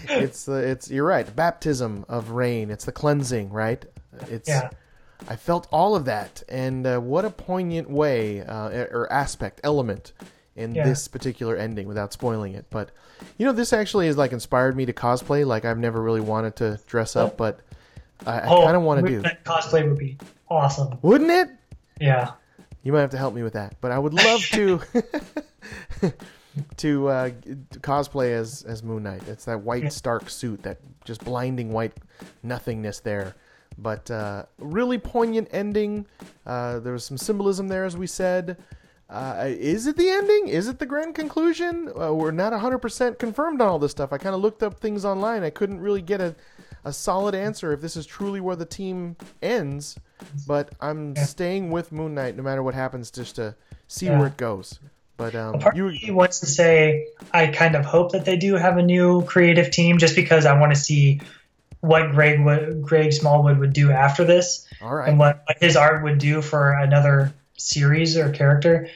it's 0.08 0.44
the 0.46 0.54
it's 0.54 0.90
you're 0.90 1.06
right. 1.06 1.34
Baptism 1.34 2.04
of 2.08 2.30
rain. 2.30 2.70
It's 2.70 2.84
the 2.84 2.92
cleansing, 2.92 3.50
right? 3.50 3.84
It's 4.28 4.48
Yeah. 4.48 4.70
I 5.28 5.36
felt 5.36 5.66
all 5.72 5.94
of 5.94 6.04
that, 6.06 6.42
and 6.48 6.86
uh, 6.86 6.98
what 6.98 7.24
a 7.24 7.30
poignant 7.30 7.88
way 7.88 8.40
uh, 8.42 8.68
or 8.90 9.06
aspect 9.12 9.60
element 9.64 10.12
in 10.56 10.74
Yeah. 10.74 10.84
this 10.84 11.08
particular 11.08 11.56
ending, 11.56 11.88
without 11.88 12.12
spoiling 12.12 12.54
it. 12.54 12.66
But 12.70 12.90
you 13.38 13.46
know, 13.46 13.52
this 13.52 13.72
actually 13.72 14.06
has 14.06 14.16
like 14.16 14.32
inspired 14.32 14.76
me 14.76 14.86
to 14.86 14.92
cosplay. 14.92 15.46
Like 15.46 15.64
I've 15.64 15.78
never 15.78 16.00
really 16.02 16.20
wanted 16.20 16.56
to 16.56 16.78
dress 16.86 17.16
up, 17.16 17.36
but 17.36 17.60
I, 18.26 18.40
I 18.40 18.48
Oh, 18.48 18.64
kind 18.64 18.76
of 18.76 18.82
want 18.82 19.04
to 19.04 19.10
do. 19.10 19.20
that 19.22 19.44
cosplay 19.44 19.88
would 19.88 19.98
be 19.98 20.16
awesome. 20.48 20.98
Wouldn't 21.02 21.30
it? 21.30 21.48
Yeah. 22.00 22.32
You 22.82 22.92
might 22.92 23.00
have 23.00 23.10
to 23.10 23.18
help 23.18 23.34
me 23.34 23.42
with 23.42 23.54
that, 23.54 23.76
but 23.80 23.90
I 23.92 23.98
would 23.98 24.12
love 24.14 24.40
to 24.52 24.80
to 26.76 27.08
uh, 27.08 27.30
cosplay 27.80 28.30
as 28.32 28.62
as 28.62 28.82
Moon 28.82 29.02
Knight. 29.02 29.22
It's 29.28 29.44
that 29.46 29.60
white 29.60 29.92
stark 29.92 30.28
suit, 30.30 30.62
that 30.62 30.78
just 31.04 31.24
blinding 31.24 31.72
white 31.72 31.92
nothingness 32.42 33.00
there. 33.00 33.34
But 33.76 34.08
uh, 34.10 34.44
really 34.58 34.98
poignant 34.98 35.48
ending. 35.50 36.06
Uh, 36.46 36.78
there 36.78 36.92
was 36.92 37.04
some 37.04 37.18
symbolism 37.18 37.66
there, 37.68 37.84
as 37.84 37.96
we 37.96 38.06
said. 38.06 38.56
Uh, 39.08 39.44
is 39.46 39.86
it 39.86 39.96
the 39.96 40.08
ending? 40.08 40.48
Is 40.48 40.66
it 40.66 40.78
the 40.78 40.86
grand 40.86 41.14
conclusion? 41.14 41.90
Uh, 41.98 42.12
we're 42.12 42.30
not 42.30 42.52
100% 42.52 43.18
confirmed 43.18 43.60
on 43.60 43.68
all 43.68 43.78
this 43.78 43.90
stuff. 43.90 44.12
I 44.12 44.18
kind 44.18 44.34
of 44.34 44.40
looked 44.40 44.62
up 44.62 44.80
things 44.80 45.04
online. 45.04 45.42
I 45.42 45.50
couldn't 45.50 45.80
really 45.80 46.00
get 46.02 46.20
a, 46.20 46.34
a 46.84 46.92
solid 46.92 47.34
answer 47.34 47.72
if 47.72 47.80
this 47.80 47.96
is 47.96 48.06
truly 48.06 48.40
where 48.40 48.56
the 48.56 48.64
team 48.64 49.16
ends. 49.42 49.96
But 50.46 50.70
I'm 50.80 51.14
staying 51.16 51.70
with 51.70 51.92
Moon 51.92 52.14
Knight 52.14 52.36
no 52.36 52.42
matter 52.42 52.62
what 52.62 52.74
happens, 52.74 53.10
just 53.10 53.36
to 53.36 53.54
see 53.88 54.06
Yeah. 54.06 54.18
where 54.18 54.28
it 54.28 54.36
goes. 54.38 54.80
But 55.16 55.34
um, 55.36 55.60
Part 55.60 55.76
you, 55.76 55.88
me 55.90 56.10
wants 56.10 56.40
to 56.40 56.46
say 56.46 57.06
I 57.32 57.46
kind 57.48 57.76
of 57.76 57.84
hope 57.84 58.12
that 58.12 58.24
they 58.24 58.36
do 58.36 58.54
have 58.54 58.78
a 58.78 58.82
new 58.82 59.22
creative 59.26 59.70
team, 59.70 59.98
just 59.98 60.16
because 60.16 60.44
I 60.46 60.58
want 60.58 60.74
to 60.74 60.80
see 60.80 61.20
what 61.80 62.10
Greg 62.12 62.42
would, 62.44 62.82
Greg 62.82 63.12
Smallwood 63.12 63.58
would 63.58 63.74
do 63.74 63.92
after 63.92 64.24
this, 64.24 64.66
all 64.82 64.94
right. 64.94 65.08
and 65.10 65.18
what, 65.18 65.42
what 65.46 65.58
his 65.60 65.76
art 65.76 66.02
would 66.02 66.18
do 66.18 66.40
for 66.40 66.72
another 66.72 67.32
series 67.56 68.16
or 68.16 68.30
character. 68.30 68.88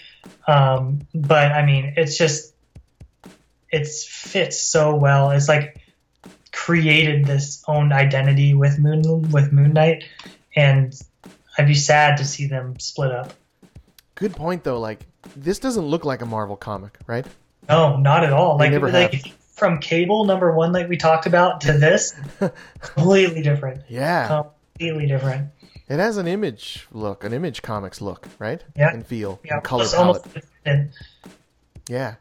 Um, 0.47 1.07
but 1.15 1.53
I 1.53 1.65
mean, 1.65 1.95
it's 1.97 2.17
just 2.19 2.55
it 3.71 3.87
fits 3.87 4.61
so 4.61 4.95
well. 4.95 5.31
It's 5.31 5.49
like 5.49 5.81
created 6.53 7.25
this 7.25 7.63
own 7.69 7.93
identity 7.93 8.55
with 8.55 8.79
Moon 8.79 9.31
with 9.31 9.53
Moon 9.53 9.73
Knight, 9.73 10.05
and 10.57 10.95
I'd 11.57 11.67
be 11.67 11.75
sad 11.75 12.17
to 12.19 12.25
see 12.25 12.47
them 12.47 12.79
split 12.79 13.13
up. 13.13 13.33
Good 14.15 14.35
point, 14.35 14.65
though. 14.65 14.81
Like 14.81 15.01
this 15.37 15.59
doesn't 15.59 15.85
look 15.85 16.05
like 16.05 16.23
a 16.23 16.27
Marvel 16.27 16.57
comic, 16.57 16.99
right? 17.07 17.27
No, 17.69 17.97
not 17.99 18.25
at 18.25 18.33
all. 18.33 18.57
They 18.59 18.65
Like, 18.65 18.73
never 18.73 18.91
like 18.91 19.13
have. 19.13 19.33
from 19.53 19.79
Cable 19.79 20.25
number 20.25 20.53
one, 20.55 20.73
like 20.73 20.89
we 20.89 20.97
talked 20.97 21.27
about, 21.27 21.61
to 21.63 21.73
this, 21.75 22.15
completely 22.81 23.43
different. 23.43 23.83
Yeah, 23.89 24.45
Completely 24.73 25.07
different. 25.07 25.51
It 25.89 25.99
has 25.99 26.17
an 26.17 26.27
image 26.27 26.87
look, 26.93 27.25
an 27.25 27.33
image 27.33 27.63
comics 27.63 28.01
look, 28.01 28.29
right? 28.39 28.63
Yeah. 28.77 28.93
and 28.93 29.07
feel, 29.07 29.41
Yeah, 29.45 29.55
and 29.55 29.65
color 29.65 29.85
it's 29.85 29.95
palette. 29.95 30.23
almost 30.65 30.89
Yeah. 31.89 32.15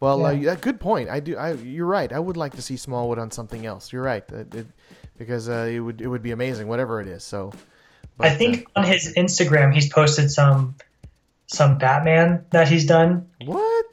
Well, 0.00 0.26
Uh, 0.26 0.30
Yeah. 0.30 0.52
yeah, 0.52 0.56
good 0.60 0.78
point. 0.80 1.08
I 1.08 1.20
do. 1.20 1.36
I, 1.36 1.52
you're 1.52 1.86
right. 1.86 2.12
I 2.12 2.18
would 2.18 2.36
like 2.36 2.54
to 2.56 2.62
see 2.62 2.76
Smallwood 2.76 3.18
on 3.18 3.30
something 3.30 3.64
else. 3.64 3.92
You're 3.92 4.02
right. 4.02 4.24
It, 4.30 4.54
it, 4.54 4.66
because 5.18 5.48
uh, 5.48 5.66
it 5.70 5.80
would 5.80 6.00
it 6.02 6.06
would 6.08 6.22
be 6.22 6.32
amazing, 6.32 6.68
whatever 6.68 7.00
it 7.00 7.06
is. 7.08 7.24
So, 7.24 7.52
but, 8.18 8.26
I 8.26 8.30
think 8.34 8.66
on 8.76 8.84
his 8.84 9.14
Instagram 9.16 9.72
he's 9.72 9.88
posted 9.90 10.30
some 10.30 10.74
some 11.46 11.78
Batman 11.78 12.44
that 12.50 12.68
he's 12.68 12.84
done. 12.86 13.28
uh, 13.40 13.46
what? 13.46 13.86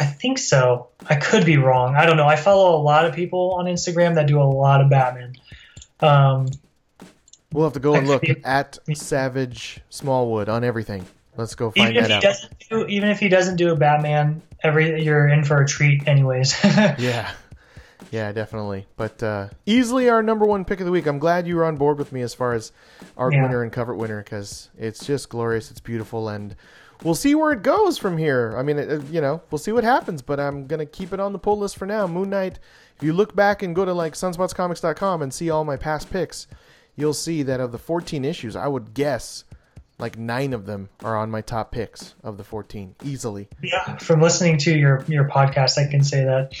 I 0.00 0.06
think 0.06 0.38
so. 0.38 0.88
I 1.06 1.16
could 1.16 1.44
be 1.44 1.56
wrong. 1.58 1.94
I 1.94 2.06
don't 2.06 2.16
know. 2.16 2.26
I 2.26 2.36
follow 2.36 2.74
a 2.76 2.82
lot 2.82 3.04
of 3.04 3.14
people 3.14 3.54
on 3.58 3.66
Instagram 3.66 4.14
that 4.16 4.26
do 4.26 4.40
a 4.40 4.44
lot 4.44 4.80
of 4.80 4.88
Batman. 4.90 5.34
Um, 6.00 6.48
We'll 7.54 7.64
have 7.64 7.72
to 7.74 7.80
go 7.80 7.94
and 7.94 8.06
look 8.06 8.24
at 8.44 8.78
Savage 8.94 9.80
Smallwood 9.88 10.48
on 10.50 10.64
everything. 10.64 11.06
Let's 11.36 11.54
go 11.54 11.70
find 11.70 11.90
even 11.92 12.02
if 12.04 12.08
that 12.08 12.10
he 12.10 12.14
out. 12.16 12.22
doesn't 12.22 12.68
do 12.68 12.86
even 12.86 13.08
if 13.08 13.18
he 13.20 13.28
doesn't 13.28 13.56
do 13.56 13.72
a 13.72 13.76
Batman, 13.76 14.42
every 14.62 15.02
you're 15.02 15.28
in 15.28 15.44
for 15.44 15.62
a 15.62 15.66
treat 15.66 16.06
anyways. 16.06 16.54
Yeah. 16.64 17.30
Yeah, 18.10 18.30
definitely. 18.32 18.86
But 18.96 19.22
uh, 19.22 19.48
easily 19.66 20.08
our 20.08 20.22
number 20.22 20.44
one 20.44 20.64
pick 20.64 20.78
of 20.78 20.86
the 20.86 20.92
week. 20.92 21.06
I'm 21.06 21.18
glad 21.18 21.48
you 21.48 21.56
were 21.56 21.64
on 21.64 21.76
board 21.76 21.98
with 21.98 22.12
me 22.12 22.20
as 22.22 22.34
far 22.34 22.52
as 22.52 22.70
art 23.16 23.32
Yeah. 23.32 23.42
winner 23.42 23.62
and 23.62 23.72
cover 23.72 23.94
winner 23.94 24.22
because 24.22 24.68
it's 24.78 25.04
just 25.04 25.28
glorious. 25.30 25.70
It's 25.70 25.80
beautiful, 25.80 26.28
and 26.28 26.54
we'll 27.02 27.16
see 27.16 27.34
where 27.34 27.50
it 27.50 27.62
goes 27.62 27.98
from 27.98 28.16
here. 28.18 28.54
I 28.56 28.62
mean, 28.62 28.78
it, 28.78 29.04
you 29.10 29.20
know, 29.20 29.42
we'll 29.50 29.58
see 29.58 29.72
what 29.72 29.82
happens. 29.84 30.22
But 30.22 30.38
I'm 30.38 30.66
gonna 30.68 30.86
keep 30.86 31.12
it 31.12 31.18
on 31.18 31.32
the 31.32 31.38
pull 31.40 31.58
list 31.58 31.76
for 31.76 31.86
now. 31.86 32.06
Moon 32.06 32.30
Knight. 32.30 32.58
If 32.96 33.02
you 33.02 33.12
look 33.12 33.34
back 33.34 33.62
and 33.62 33.74
go 33.74 33.84
to 33.84 33.92
like 33.92 34.12
sunspotscomics.com 34.12 35.22
and 35.22 35.34
see 35.34 35.50
all 35.50 35.64
my 35.64 35.76
past 35.76 36.10
picks, 36.10 36.46
you'll 36.96 37.14
see 37.14 37.42
that 37.42 37.60
of 37.60 37.72
the 37.72 37.78
14 37.78 38.24
issues, 38.24 38.56
I 38.56 38.66
would 38.68 38.94
guess 38.94 39.44
like 39.98 40.18
nine 40.18 40.52
of 40.52 40.66
them 40.66 40.88
are 41.02 41.16
on 41.16 41.30
my 41.30 41.40
top 41.40 41.70
picks 41.70 42.14
of 42.24 42.36
the 42.36 42.44
14 42.44 42.96
easily. 43.04 43.48
yeah, 43.62 43.96
from 43.98 44.20
listening 44.20 44.58
to 44.58 44.76
your 44.76 45.04
your 45.06 45.28
podcast, 45.28 45.78
I 45.78 45.88
can 45.90 46.02
say 46.02 46.24
that 46.24 46.52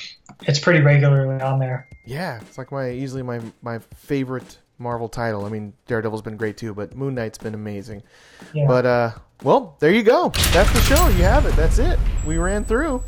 it's 0.42 0.58
pretty 0.58 0.80
regularly 0.80 1.42
on 1.42 1.58
there. 1.58 1.88
Yeah, 2.04 2.40
it's 2.40 2.58
like 2.58 2.70
my 2.70 2.90
easily 2.90 3.22
my 3.22 3.40
my 3.62 3.78
favorite 3.96 4.58
Marvel 4.78 5.08
title. 5.08 5.44
I 5.44 5.48
mean, 5.48 5.72
Daredevil's 5.86 6.22
been 6.22 6.36
great 6.36 6.56
too, 6.56 6.74
but 6.74 6.96
Moon 6.96 7.14
Knight's 7.14 7.38
been 7.38 7.54
amazing. 7.54 8.02
Yeah. 8.52 8.66
But 8.66 8.86
uh, 8.86 9.10
well, 9.42 9.76
there 9.80 9.92
you 9.92 10.02
go. 10.02 10.32
That's 10.52 10.72
the 10.72 10.80
show. 10.80 11.08
You 11.08 11.24
have 11.24 11.46
it. 11.46 11.56
That's 11.56 11.78
it. 11.78 11.98
We 12.26 12.38
ran 12.38 12.64
through. 12.64 13.02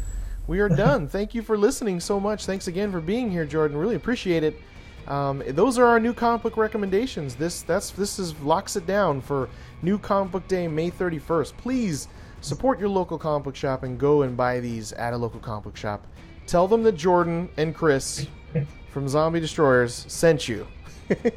We 0.47 0.61
are 0.61 0.69
done. 0.69 1.09
Thank 1.17 1.35
you 1.35 1.43
for 1.43 1.57
listening 1.57 2.01
so 2.01 2.21
much. 2.21 2.47
Thanks 2.47 2.69
again 2.69 2.93
for 2.93 3.01
being 3.01 3.31
here, 3.31 3.45
Jordan. 3.45 3.77
Really 3.77 3.97
appreciate 3.97 4.45
it. 4.45 4.61
Um, 5.09 5.43
those 5.49 5.79
are 5.79 5.87
our 5.87 6.01
new 6.01 6.13
comic 6.13 6.43
book 6.43 6.57
recommendations. 6.57 7.37
This 7.37 7.63
that's 7.63 7.91
this 7.91 8.19
is 8.19 8.39
locks 8.41 8.77
it 8.77 8.87
down 8.87 9.21
for 9.21 9.49
New 9.83 9.99
Comic 9.99 10.33
Book 10.33 10.49
Day, 10.49 10.67
May 10.67 10.91
31st. 10.91 11.57
Please 11.57 12.09
support 12.41 12.81
your 12.81 12.89
local 12.89 13.19
comic 13.19 13.45
book 13.45 13.57
shop 13.57 13.83
and 13.83 13.99
go 13.99 14.23
and 14.23 14.37
buy 14.37 14.61
these 14.61 14.93
at 14.93 15.13
a 15.13 15.17
local 15.17 15.41
comic 15.41 15.65
book 15.65 15.77
shop. 15.77 16.07
Tell 16.47 16.67
them 16.69 16.83
that 16.83 16.93
Jordan 16.93 17.49
and 17.57 17.75
Chris 17.75 18.27
from 18.91 19.09
Zombie 19.09 19.41
Destroyers 19.41 20.05
sent 20.09 20.49
you. 20.49 20.67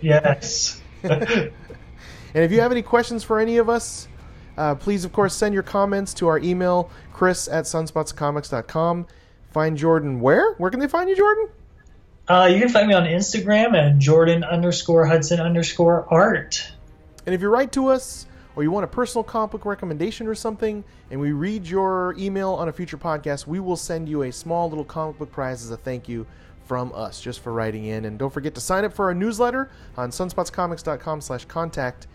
yes. 0.01 0.81
And 2.33 2.43
if 2.43 2.51
you 2.51 2.61
have 2.61 2.71
any 2.71 2.81
questions 2.81 3.23
for 3.23 3.39
any 3.39 3.57
of 3.57 3.69
us, 3.69 4.07
uh, 4.57 4.75
please, 4.75 5.05
of 5.05 5.11
course, 5.11 5.33
send 5.33 5.53
your 5.53 5.63
comments 5.63 6.13
to 6.15 6.27
our 6.27 6.39
email, 6.39 6.91
chris 7.13 7.47
at 7.47 7.65
sunspotscomics.com. 7.65 9.07
Find 9.51 9.77
Jordan 9.77 10.19
where? 10.19 10.53
Where 10.55 10.69
can 10.69 10.79
they 10.79 10.87
find 10.87 11.09
you, 11.09 11.15
Jordan? 11.15 11.49
Uh, 12.29 12.45
you 12.45 12.59
can 12.59 12.69
find 12.69 12.87
me 12.87 12.93
on 12.93 13.05
Instagram 13.05 13.75
at 13.75 13.97
Jordan 13.97 14.43
underscore 14.43 15.03
Hudson 15.07 15.39
underscore 15.39 16.05
art. 16.13 16.71
And 17.25 17.33
if 17.33 17.41
you 17.41 17.49
write 17.49 17.71
to 17.71 17.87
us 17.87 18.27
or 18.55 18.61
you 18.61 18.69
want 18.69 18.83
a 18.83 18.87
personal 18.87 19.23
comic 19.23 19.49
book 19.49 19.65
recommendation 19.65 20.27
or 20.27 20.35
something, 20.35 20.83
and 21.09 21.19
we 21.19 21.31
read 21.31 21.65
your 21.65 22.13
email 22.19 22.51
on 22.53 22.69
a 22.69 22.71
future 22.71 22.97
podcast, 22.97 23.47
we 23.47 23.59
will 23.59 23.75
send 23.75 24.07
you 24.07 24.21
a 24.21 24.31
small 24.31 24.69
little 24.69 24.85
comic 24.85 25.17
book 25.17 25.31
prize 25.31 25.63
as 25.63 25.71
a 25.71 25.77
thank 25.77 26.07
you 26.07 26.27
from 26.65 26.91
us 26.93 27.19
just 27.19 27.39
for 27.39 27.51
writing 27.51 27.85
in. 27.85 28.05
And 28.05 28.19
don't 28.19 28.31
forget 28.31 28.53
to 28.53 28.61
sign 28.61 28.85
up 28.85 28.93
for 28.93 29.05
our 29.05 29.15
newsletter 29.15 29.71
on 29.97 30.11
sunspotscomics.com 30.11 31.21
slash 31.21 31.45
contact. 31.45 32.05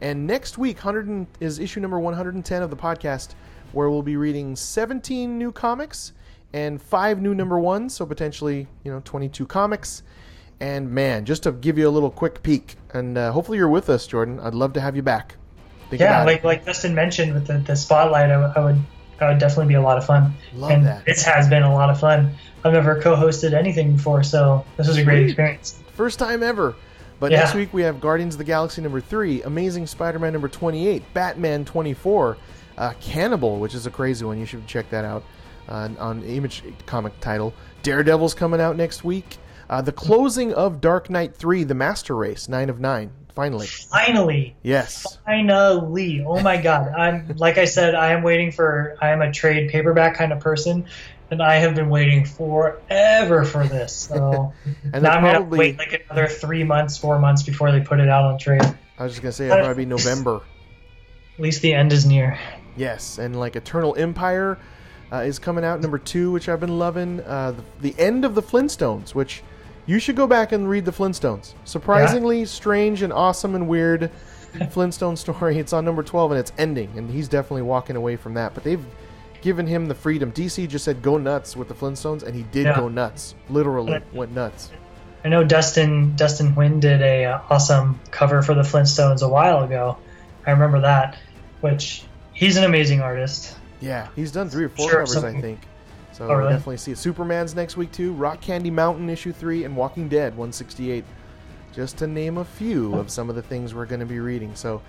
And 0.00 0.26
next 0.26 0.58
week, 0.58 0.84
100 0.84 1.28
is 1.38 1.60
issue 1.60 1.78
number 1.78 2.00
110 2.00 2.62
of 2.62 2.70
the 2.70 2.76
podcast, 2.76 3.34
where 3.70 3.88
we'll 3.88 4.02
be 4.02 4.16
reading 4.16 4.56
17 4.56 5.38
new 5.38 5.52
comics 5.52 6.12
and 6.52 6.80
five 6.80 7.20
new 7.20 7.34
number 7.34 7.58
ones, 7.58 7.94
so 7.94 8.04
potentially, 8.06 8.66
you 8.84 8.92
know, 8.92 9.00
22 9.04 9.46
comics. 9.46 10.02
And 10.60 10.90
man, 10.90 11.24
just 11.24 11.44
to 11.44 11.52
give 11.52 11.78
you 11.78 11.88
a 11.88 11.90
little 11.90 12.10
quick 12.10 12.42
peek, 12.42 12.76
and 12.92 13.16
uh, 13.16 13.32
hopefully 13.32 13.56
you're 13.58 13.68
with 13.68 13.88
us, 13.88 14.06
Jordan. 14.06 14.38
I'd 14.40 14.54
love 14.54 14.72
to 14.74 14.80
have 14.80 14.94
you 14.94 15.02
back. 15.02 15.36
Think 15.88 16.00
Yeah, 16.00 16.24
like 16.24 16.38
it. 16.38 16.44
like 16.44 16.64
Justin 16.66 16.94
mentioned 16.94 17.32
with 17.34 17.46
the, 17.46 17.58
the 17.58 17.74
spotlight, 17.74 18.30
I 18.30 18.36
would 18.64 18.76
that 19.18 19.28
would 19.28 19.38
definitely 19.38 19.68
be 19.68 19.74
a 19.74 19.82
lot 19.82 19.98
of 19.98 20.04
fun. 20.06 20.32
Love 20.54 20.70
and 20.70 20.86
that. 20.86 21.04
this 21.04 21.22
has 21.22 21.48
been 21.48 21.62
a 21.62 21.72
lot 21.74 21.90
of 21.90 22.00
fun. 22.00 22.32
I've 22.64 22.72
never 22.72 23.00
co-hosted 23.00 23.52
anything 23.52 23.96
before, 23.96 24.22
so 24.22 24.64
this 24.76 24.88
was 24.88 24.96
a 24.96 25.04
great 25.04 25.24
experience. 25.26 25.78
First 25.94 26.18
time 26.18 26.42
ever. 26.42 26.74
But 27.18 27.30
Yeah. 27.30 27.40
next 27.40 27.54
week 27.54 27.72
we 27.74 27.82
have 27.82 28.00
Guardians 28.00 28.34
of 28.34 28.38
the 28.38 28.44
Galaxy 28.44 28.80
number 28.80 29.00
three, 29.00 29.42
Amazing 29.42 29.86
Spider-Man 29.88 30.32
number 30.32 30.48
28, 30.48 31.02
Batman 31.12 31.66
24, 31.66 32.38
uh, 32.78 32.92
Cannibal, 33.00 33.58
which 33.58 33.74
is 33.74 33.86
a 33.86 33.90
crazy 33.90 34.24
one. 34.24 34.38
You 34.38 34.46
should 34.46 34.66
check 34.66 34.88
that 34.88 35.04
out 35.04 35.22
uh, 35.68 35.88
on 35.98 36.22
Image 36.22 36.62
comic 36.86 37.18
title. 37.20 37.52
Daredevil's 37.82 38.34
coming 38.34 38.60
out 38.60 38.76
next 38.76 39.04
week. 39.04 39.36
Uh, 39.68 39.80
the 39.80 39.92
closing 39.92 40.52
of 40.52 40.80
Dark 40.80 41.08
Knight 41.10 41.36
3, 41.36 41.64
The 41.64 41.74
Master 41.74 42.16
Race, 42.16 42.48
9 42.48 42.68
of 42.70 42.80
9. 42.80 43.10
Finally. 43.34 43.66
Finally, 43.68 44.56
Yes. 44.62 45.18
finally! 45.24 46.22
Oh 46.26 46.40
my 46.40 46.60
god! 46.60 46.88
I'm 46.88 47.28
like 47.36 47.58
I 47.58 47.64
said, 47.64 47.94
I 47.94 48.12
am 48.12 48.22
waiting 48.24 48.50
for. 48.50 48.96
I 49.00 49.10
am 49.10 49.22
a 49.22 49.30
trade 49.32 49.70
paperback 49.70 50.16
kind 50.16 50.32
of 50.32 50.40
person, 50.40 50.84
and 51.30 51.40
I 51.40 51.54
have 51.54 51.76
been 51.76 51.88
waiting 51.88 52.24
forever 52.24 53.44
for 53.44 53.66
this. 53.66 53.94
So 53.94 54.52
And 54.92 55.04
now 55.04 55.12
I'm 55.12 55.22
gonna 55.22 55.42
wait 55.42 55.78
like 55.78 56.04
another 56.10 56.26
three 56.26 56.64
months, 56.64 56.98
four 56.98 57.18
months 57.20 57.44
before 57.44 57.70
they 57.70 57.80
put 57.80 58.00
it 58.00 58.08
out 58.08 58.24
on 58.24 58.36
trade. 58.38 58.62
I 58.98 59.04
was 59.04 59.12
just 59.12 59.22
going 59.22 59.30
to 59.30 59.36
say, 59.36 59.46
it'll 59.46 59.58
probably 59.64 59.84
be 59.84 59.88
November. 59.96 60.40
At 61.34 61.40
least 61.40 61.62
the 61.62 61.72
end 61.72 61.92
is 61.92 62.04
near. 62.04 62.38
Yes, 62.76 63.16
and 63.18 63.38
like 63.38 63.56
Eternal 63.56 63.94
Empire 63.96 64.58
uh, 65.12 65.16
is 65.18 65.38
coming 65.38 65.64
out 65.64 65.80
number 65.80 65.98
two, 65.98 66.30
which 66.32 66.48
I've 66.48 66.60
been 66.60 66.78
loving. 66.78 67.20
Uh, 67.20 67.52
the, 67.80 67.92
the 67.92 68.00
end 68.00 68.24
of 68.24 68.34
the 68.34 68.42
Flintstones, 68.42 69.14
which 69.14 69.42
You 69.86 69.98
should 69.98 70.14
go 70.14 70.26
back 70.26 70.52
and 70.52 70.68
read 70.68 70.84
the 70.84 70.92
Flintstones. 70.92 71.54
Surprisingly 71.64 72.44
strange 72.44 73.02
and 73.02 73.12
awesome 73.12 73.54
and 73.56 73.66
weird 73.66 74.10
Flintstone 74.70 75.16
story. 75.16 75.58
It's 75.58 75.72
on 75.72 75.84
number 75.84 76.02
12 76.02 76.32
and 76.32 76.38
it's 76.40 76.52
ending, 76.58 76.90
and 76.96 77.10
he's 77.10 77.28
definitely 77.28 77.62
walking 77.62 77.96
away 77.96 78.16
from 78.16 78.34
that. 78.34 78.54
But 78.54 78.62
they've 78.62 78.84
given 79.40 79.66
him 79.66 79.86
the 79.86 79.94
freedom. 79.94 80.30
DC 80.32 80.68
just 80.68 80.84
said 80.84 81.02
go 81.02 81.16
nuts 81.18 81.56
with 81.56 81.68
the 81.68 81.74
Flintstones, 81.74 82.22
and 82.22 82.34
he 82.34 82.42
did 82.52 82.66
Yeah. 82.66 82.76
go 82.76 82.88
nuts. 82.88 83.34
Literally 83.48 84.00
went 84.12 84.32
nuts. 84.32 84.70
I 85.24 85.28
know 85.28 85.42
Dustin 85.44 86.14
Dustin 86.16 86.54
Nguyen 86.54 86.78
did 86.80 87.02
a 87.02 87.24
uh, 87.24 87.40
awesome 87.50 87.98
cover 88.10 88.42
for 88.42 88.54
the 88.54 88.62
Flintstones 88.62 89.22
a 89.22 89.28
while 89.28 89.64
ago. 89.64 89.96
I 90.46 90.50
remember 90.52 90.80
that, 90.82 91.18
which 91.62 92.04
he's 92.32 92.56
an 92.56 92.64
amazing 92.64 93.00
artist. 93.00 93.56
Yeah, 93.80 94.08
he's 94.14 94.30
done 94.30 94.48
three 94.50 94.64
or 94.64 94.68
four 94.68 94.90
Sure, 94.90 95.00
covers, 95.06 95.24
I 95.24 95.40
think. 95.40 95.60
So 96.12 96.28
Oh, 96.28 96.34
really? 96.34 96.50
definitely 96.52 96.76
see 96.76 96.92
it. 96.92 96.98
Superman's 96.98 97.54
next 97.54 97.76
week 97.76 97.92
too. 97.92 98.12
Rock 98.12 98.40
Candy 98.40 98.70
Mountain 98.70 99.08
issue 99.08 99.32
three 99.32 99.64
and 99.64 99.74
Walking 99.76 100.08
Dead 100.08 100.32
168, 100.36 101.04
just 101.72 101.96
to 101.98 102.06
name 102.06 102.38
a 102.38 102.44
few 102.44 102.94
of 102.96 103.10
some 103.10 103.30
of 103.30 103.36
the 103.36 103.42
things 103.42 103.74
we're 103.74 103.86
going 103.86 104.00
to 104.00 104.06
be 104.06 104.20
reading. 104.20 104.54
So 104.54 104.82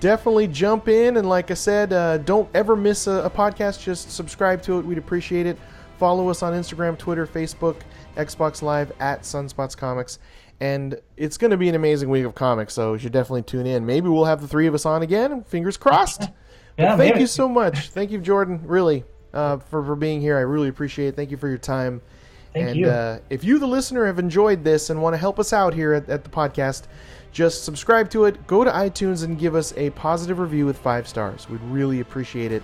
definitely 0.00 0.46
jump 0.46 0.88
in 0.88 1.16
and 1.16 1.28
like 1.28 1.50
I 1.50 1.54
said, 1.54 1.92
uh, 1.92 2.18
don't 2.18 2.48
ever 2.54 2.76
miss 2.76 3.06
a, 3.08 3.24
a 3.24 3.30
podcast. 3.30 3.82
Just 3.82 4.12
subscribe 4.12 4.62
to 4.62 4.78
it. 4.78 4.84
We'd 4.86 4.98
appreciate 4.98 5.46
it. 5.46 5.58
Follow 5.98 6.28
us 6.28 6.44
on 6.44 6.52
Instagram, 6.52 6.96
Twitter, 6.96 7.26
Facebook, 7.26 7.76
Xbox 8.16 8.62
Live 8.62 8.92
at 9.00 9.22
Sunspots 9.22 9.76
Comics. 9.76 10.20
And 10.60 11.00
it's 11.16 11.38
going 11.38 11.50
to 11.52 11.56
be 11.56 11.68
an 11.68 11.74
amazing 11.76 12.08
week 12.08 12.24
of 12.24 12.34
comics, 12.34 12.74
so 12.74 12.92
you 12.92 12.98
should 12.98 13.12
definitely 13.12 13.42
tune 13.42 13.66
in. 13.66 13.86
Maybe 13.86 14.08
we'll 14.08 14.24
have 14.24 14.40
the 14.40 14.48
three 14.48 14.66
of 14.66 14.74
us 14.74 14.84
on 14.86 15.02
again. 15.02 15.42
Fingers 15.44 15.76
crossed. 15.76 16.22
Yeah, 16.78 16.96
Thank 16.96 17.14
maybe. 17.14 17.20
you 17.20 17.26
so 17.26 17.48
much. 17.48 17.90
Thank 17.90 18.10
you, 18.10 18.18
Jordan, 18.18 18.60
really, 18.64 19.04
uh, 19.34 19.56
for, 19.58 19.84
for 19.84 19.96
being 19.96 20.20
here. 20.20 20.36
I 20.36 20.42
really 20.42 20.68
appreciate 20.68 21.08
it. 21.08 21.16
Thank 21.16 21.30
you 21.30 21.36
for 21.36 21.48
your 21.48 21.58
time. 21.58 22.00
Thank 22.54 22.68
and 22.68 22.76
you. 22.78 22.88
Uh, 22.88 23.18
if 23.30 23.42
you, 23.44 23.58
the 23.58 23.66
listener, 23.66 24.06
have 24.06 24.18
enjoyed 24.18 24.62
this 24.64 24.88
and 24.90 25.02
want 25.02 25.12
to 25.14 25.18
help 25.18 25.38
us 25.38 25.52
out 25.52 25.74
here 25.74 25.92
at, 25.92 26.08
at 26.08 26.22
the 26.24 26.30
podcast, 26.30 26.84
just 27.32 27.64
subscribe 27.64 28.08
to 28.10 28.24
it. 28.26 28.46
Go 28.46 28.62
to 28.64 28.70
iTunes 28.70 29.24
and 29.24 29.38
give 29.38 29.54
us 29.54 29.74
a 29.76 29.90
positive 29.90 30.38
review 30.38 30.66
with 30.66 30.78
five 30.78 31.08
stars. 31.08 31.48
We'd 31.50 31.60
really 31.62 32.00
appreciate 32.00 32.52
it. 32.52 32.62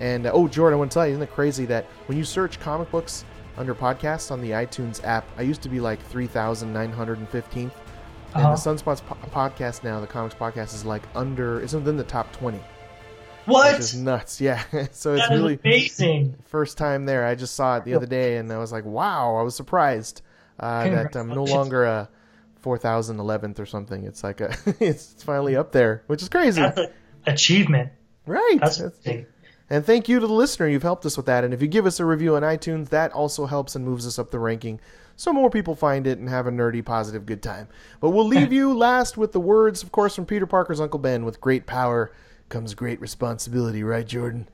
And 0.00 0.26
uh, 0.26 0.32
oh, 0.32 0.48
Jordan, 0.48 0.76
I 0.76 0.78
want 0.78 0.90
to 0.90 0.94
tell 0.94 1.06
you, 1.06 1.12
isn't 1.12 1.22
it 1.22 1.30
crazy 1.30 1.66
that 1.66 1.84
when 2.06 2.16
you 2.18 2.24
search 2.24 2.58
comic 2.58 2.90
books 2.90 3.24
under 3.58 3.74
podcasts 3.74 4.30
on 4.30 4.40
the 4.40 4.50
iTunes 4.50 5.04
app, 5.04 5.26
I 5.36 5.42
used 5.42 5.60
to 5.62 5.68
be 5.68 5.78
like 5.78 6.00
3,915th. 6.10 7.54
And 7.54 7.70
Uh-huh. 8.34 8.50
the 8.50 8.56
Sunspots 8.56 9.04
po- 9.06 9.14
podcast 9.30 9.84
now, 9.84 10.00
the 10.00 10.06
comics 10.06 10.34
podcast, 10.34 10.74
is 10.74 10.84
like 10.86 11.02
under, 11.14 11.60
it's 11.60 11.74
within 11.74 11.98
the 11.98 12.04
top 12.04 12.32
20 12.32 12.58
What? 13.46 13.72
which 13.72 13.80
is 13.80 13.94
nuts. 13.94 14.40
Yeah, 14.40 14.62
so 14.92 15.14
it's 15.14 15.30
really 15.30 15.58
amazing. 15.64 16.36
first 16.44 16.78
time 16.78 17.06
there. 17.06 17.26
I 17.26 17.34
just 17.34 17.54
saw 17.54 17.76
it 17.76 17.84
the 17.84 17.94
other 17.94 18.06
day, 18.06 18.36
and 18.36 18.52
I 18.52 18.58
was 18.58 18.72
like, 18.72 18.84
wow, 18.84 19.36
I 19.36 19.42
was 19.42 19.54
surprised 19.56 20.22
uh, 20.60 20.84
that 20.88 21.16
I'm 21.16 21.28
no 21.28 21.44
longer 21.44 21.84
a 21.84 22.08
4,011th 22.62 23.58
or 23.58 23.66
something. 23.66 24.04
It's 24.04 24.22
like 24.22 24.40
a, 24.40 24.56
it's 24.80 25.22
finally 25.22 25.56
up 25.56 25.72
there, 25.72 26.02
which 26.06 26.22
is 26.22 26.28
crazy, 26.28 26.60
That's 26.60 26.78
an 26.78 26.88
achievement. 27.26 27.90
right? 28.26 28.58
That's 28.60 28.78
That's- 28.78 29.26
and 29.70 29.86
thank 29.86 30.06
you 30.06 30.20
to 30.20 30.26
the 30.26 30.32
listener. 30.34 30.68
You've 30.68 30.82
helped 30.82 31.06
us 31.06 31.16
with 31.16 31.24
that. 31.26 31.44
And 31.44 31.54
if 31.54 31.62
you 31.62 31.68
give 31.68 31.86
us 31.86 31.98
a 31.98 32.04
review 32.04 32.36
on 32.36 32.42
iTunes, 32.42 32.90
that 32.90 33.10
also 33.12 33.46
helps 33.46 33.74
and 33.74 33.82
moves 33.86 34.06
us 34.06 34.18
up 34.18 34.30
the 34.30 34.38
ranking 34.38 34.80
so 35.16 35.32
more 35.32 35.50
people 35.50 35.74
find 35.74 36.06
it 36.06 36.18
and 36.18 36.28
have 36.28 36.46
a 36.46 36.50
nerdy, 36.50 36.84
positive, 36.84 37.26
good 37.26 37.42
time. 37.42 37.68
But 38.00 38.10
we'll 38.10 38.26
leave 38.26 38.52
you 38.52 38.76
last 38.76 39.16
with 39.16 39.32
the 39.32 39.40
words, 39.40 39.82
of 39.82 39.92
course, 39.92 40.14
from 40.16 40.26
Peter 40.26 40.46
Parker's 40.46 40.80
Uncle 40.80 40.98
Ben 40.98 41.24
with 41.24 41.40
great 41.40 41.66
power 41.66 42.12
comes 42.52 42.74
great 42.74 43.00
responsibility, 43.00 43.82
right, 43.82 44.06
Jordan? 44.06 44.46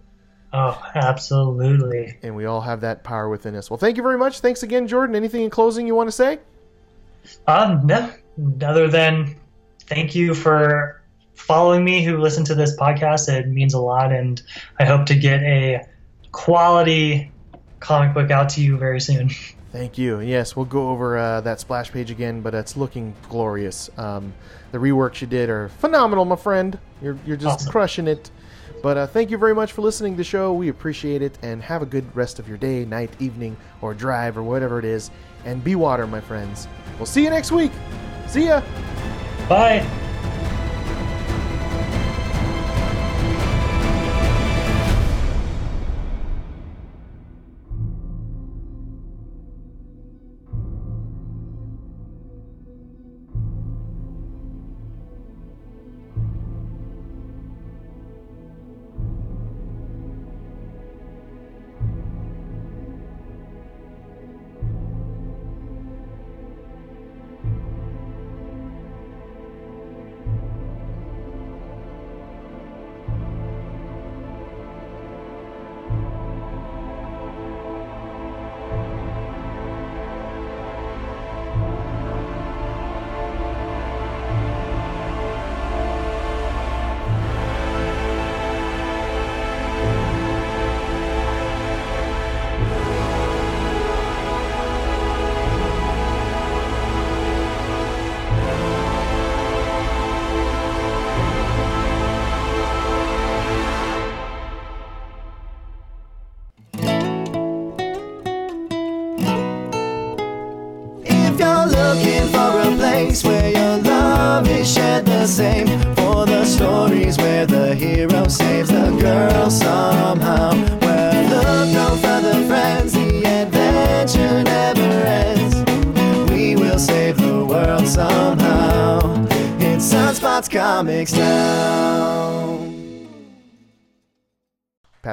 Oh, 0.52 0.80
absolutely. 0.94 2.16
And 2.22 2.34
we 2.34 2.46
all 2.46 2.62
have 2.62 2.80
that 2.80 3.04
power 3.04 3.28
within 3.28 3.54
us. 3.54 3.70
Well, 3.70 3.76
thank 3.76 3.96
you 3.96 4.02
very 4.02 4.16
much. 4.16 4.40
Thanks 4.40 4.62
again, 4.62 4.86
Jordan. 4.86 5.14
Anything 5.14 5.42
in 5.42 5.50
closing 5.50 5.86
you 5.86 5.94
want 5.94 6.06
to 6.06 6.12
say? 6.12 6.38
Um, 7.46 7.86
no, 7.86 8.10
other 8.62 8.88
than 8.88 9.36
thank 9.80 10.14
you 10.14 10.32
for 10.32 11.02
following 11.34 11.84
me 11.84 12.02
who 12.02 12.18
listen 12.18 12.44
to 12.44 12.54
this 12.54 12.76
podcast. 12.76 13.28
It 13.28 13.48
means 13.48 13.74
a 13.74 13.80
lot, 13.80 14.12
and 14.12 14.40
I 14.78 14.84
hope 14.84 15.04
to 15.06 15.14
get 15.14 15.42
a 15.42 15.84
quality 16.32 17.30
comic 17.80 18.14
book 18.14 18.30
out 18.30 18.48
to 18.50 18.62
you 18.62 18.78
very 18.78 19.00
soon. 19.00 19.30
Thank 19.72 19.98
you. 19.98 20.20
Yes, 20.20 20.56
we'll 20.56 20.64
go 20.64 20.88
over 20.88 21.18
uh, 21.18 21.40
that 21.42 21.60
splash 21.60 21.92
page 21.92 22.10
again, 22.10 22.40
but 22.40 22.54
it's 22.54 22.76
looking 22.76 23.14
glorious. 23.28 23.90
Um, 23.98 24.32
the 24.72 24.78
reworks 24.78 25.20
you 25.20 25.26
did 25.26 25.48
are 25.50 25.68
phenomenal, 25.68 26.24
my 26.24 26.36
friend. 26.36 26.78
You're, 27.02 27.18
you're 27.26 27.36
just 27.36 27.60
Awesome. 27.60 27.70
crushing 27.72 28.08
it. 28.08 28.30
But 28.82 28.96
uh, 28.96 29.06
thank 29.08 29.30
you 29.30 29.38
very 29.38 29.54
much 29.54 29.72
for 29.72 29.82
listening 29.82 30.12
to 30.14 30.18
the 30.18 30.24
show. 30.24 30.52
We 30.52 30.68
appreciate 30.68 31.20
it, 31.22 31.36
and 31.42 31.60
have 31.62 31.82
a 31.82 31.86
good 31.86 32.04
rest 32.14 32.38
of 32.38 32.48
your 32.48 32.58
day, 32.58 32.84
night, 32.84 33.10
evening, 33.18 33.56
or 33.80 33.92
drive, 33.94 34.36
or 34.38 34.42
whatever 34.42 34.78
it 34.78 34.84
is. 34.84 35.10
And 35.44 35.62
be 35.64 35.74
water, 35.74 36.06
my 36.06 36.20
friends. 36.20 36.68
We'll 36.98 37.06
see 37.06 37.24
you 37.24 37.30
next 37.30 37.50
week. 37.50 37.72
See 38.28 38.46
ya. 38.46 38.62
Bye. 39.48 40.07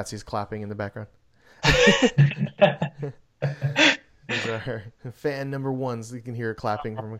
Patsy's 0.06 0.22
clapping 0.22 0.62
in 0.62 0.68
the 0.68 0.74
background. 0.76 1.08
These 4.28 4.46
are 4.46 4.84
fan 5.12 5.50
number 5.50 5.72
ones. 5.72 6.12
You 6.12 6.20
can 6.20 6.32
hear 6.32 6.54
clapping 6.54 6.94
from 6.94 7.18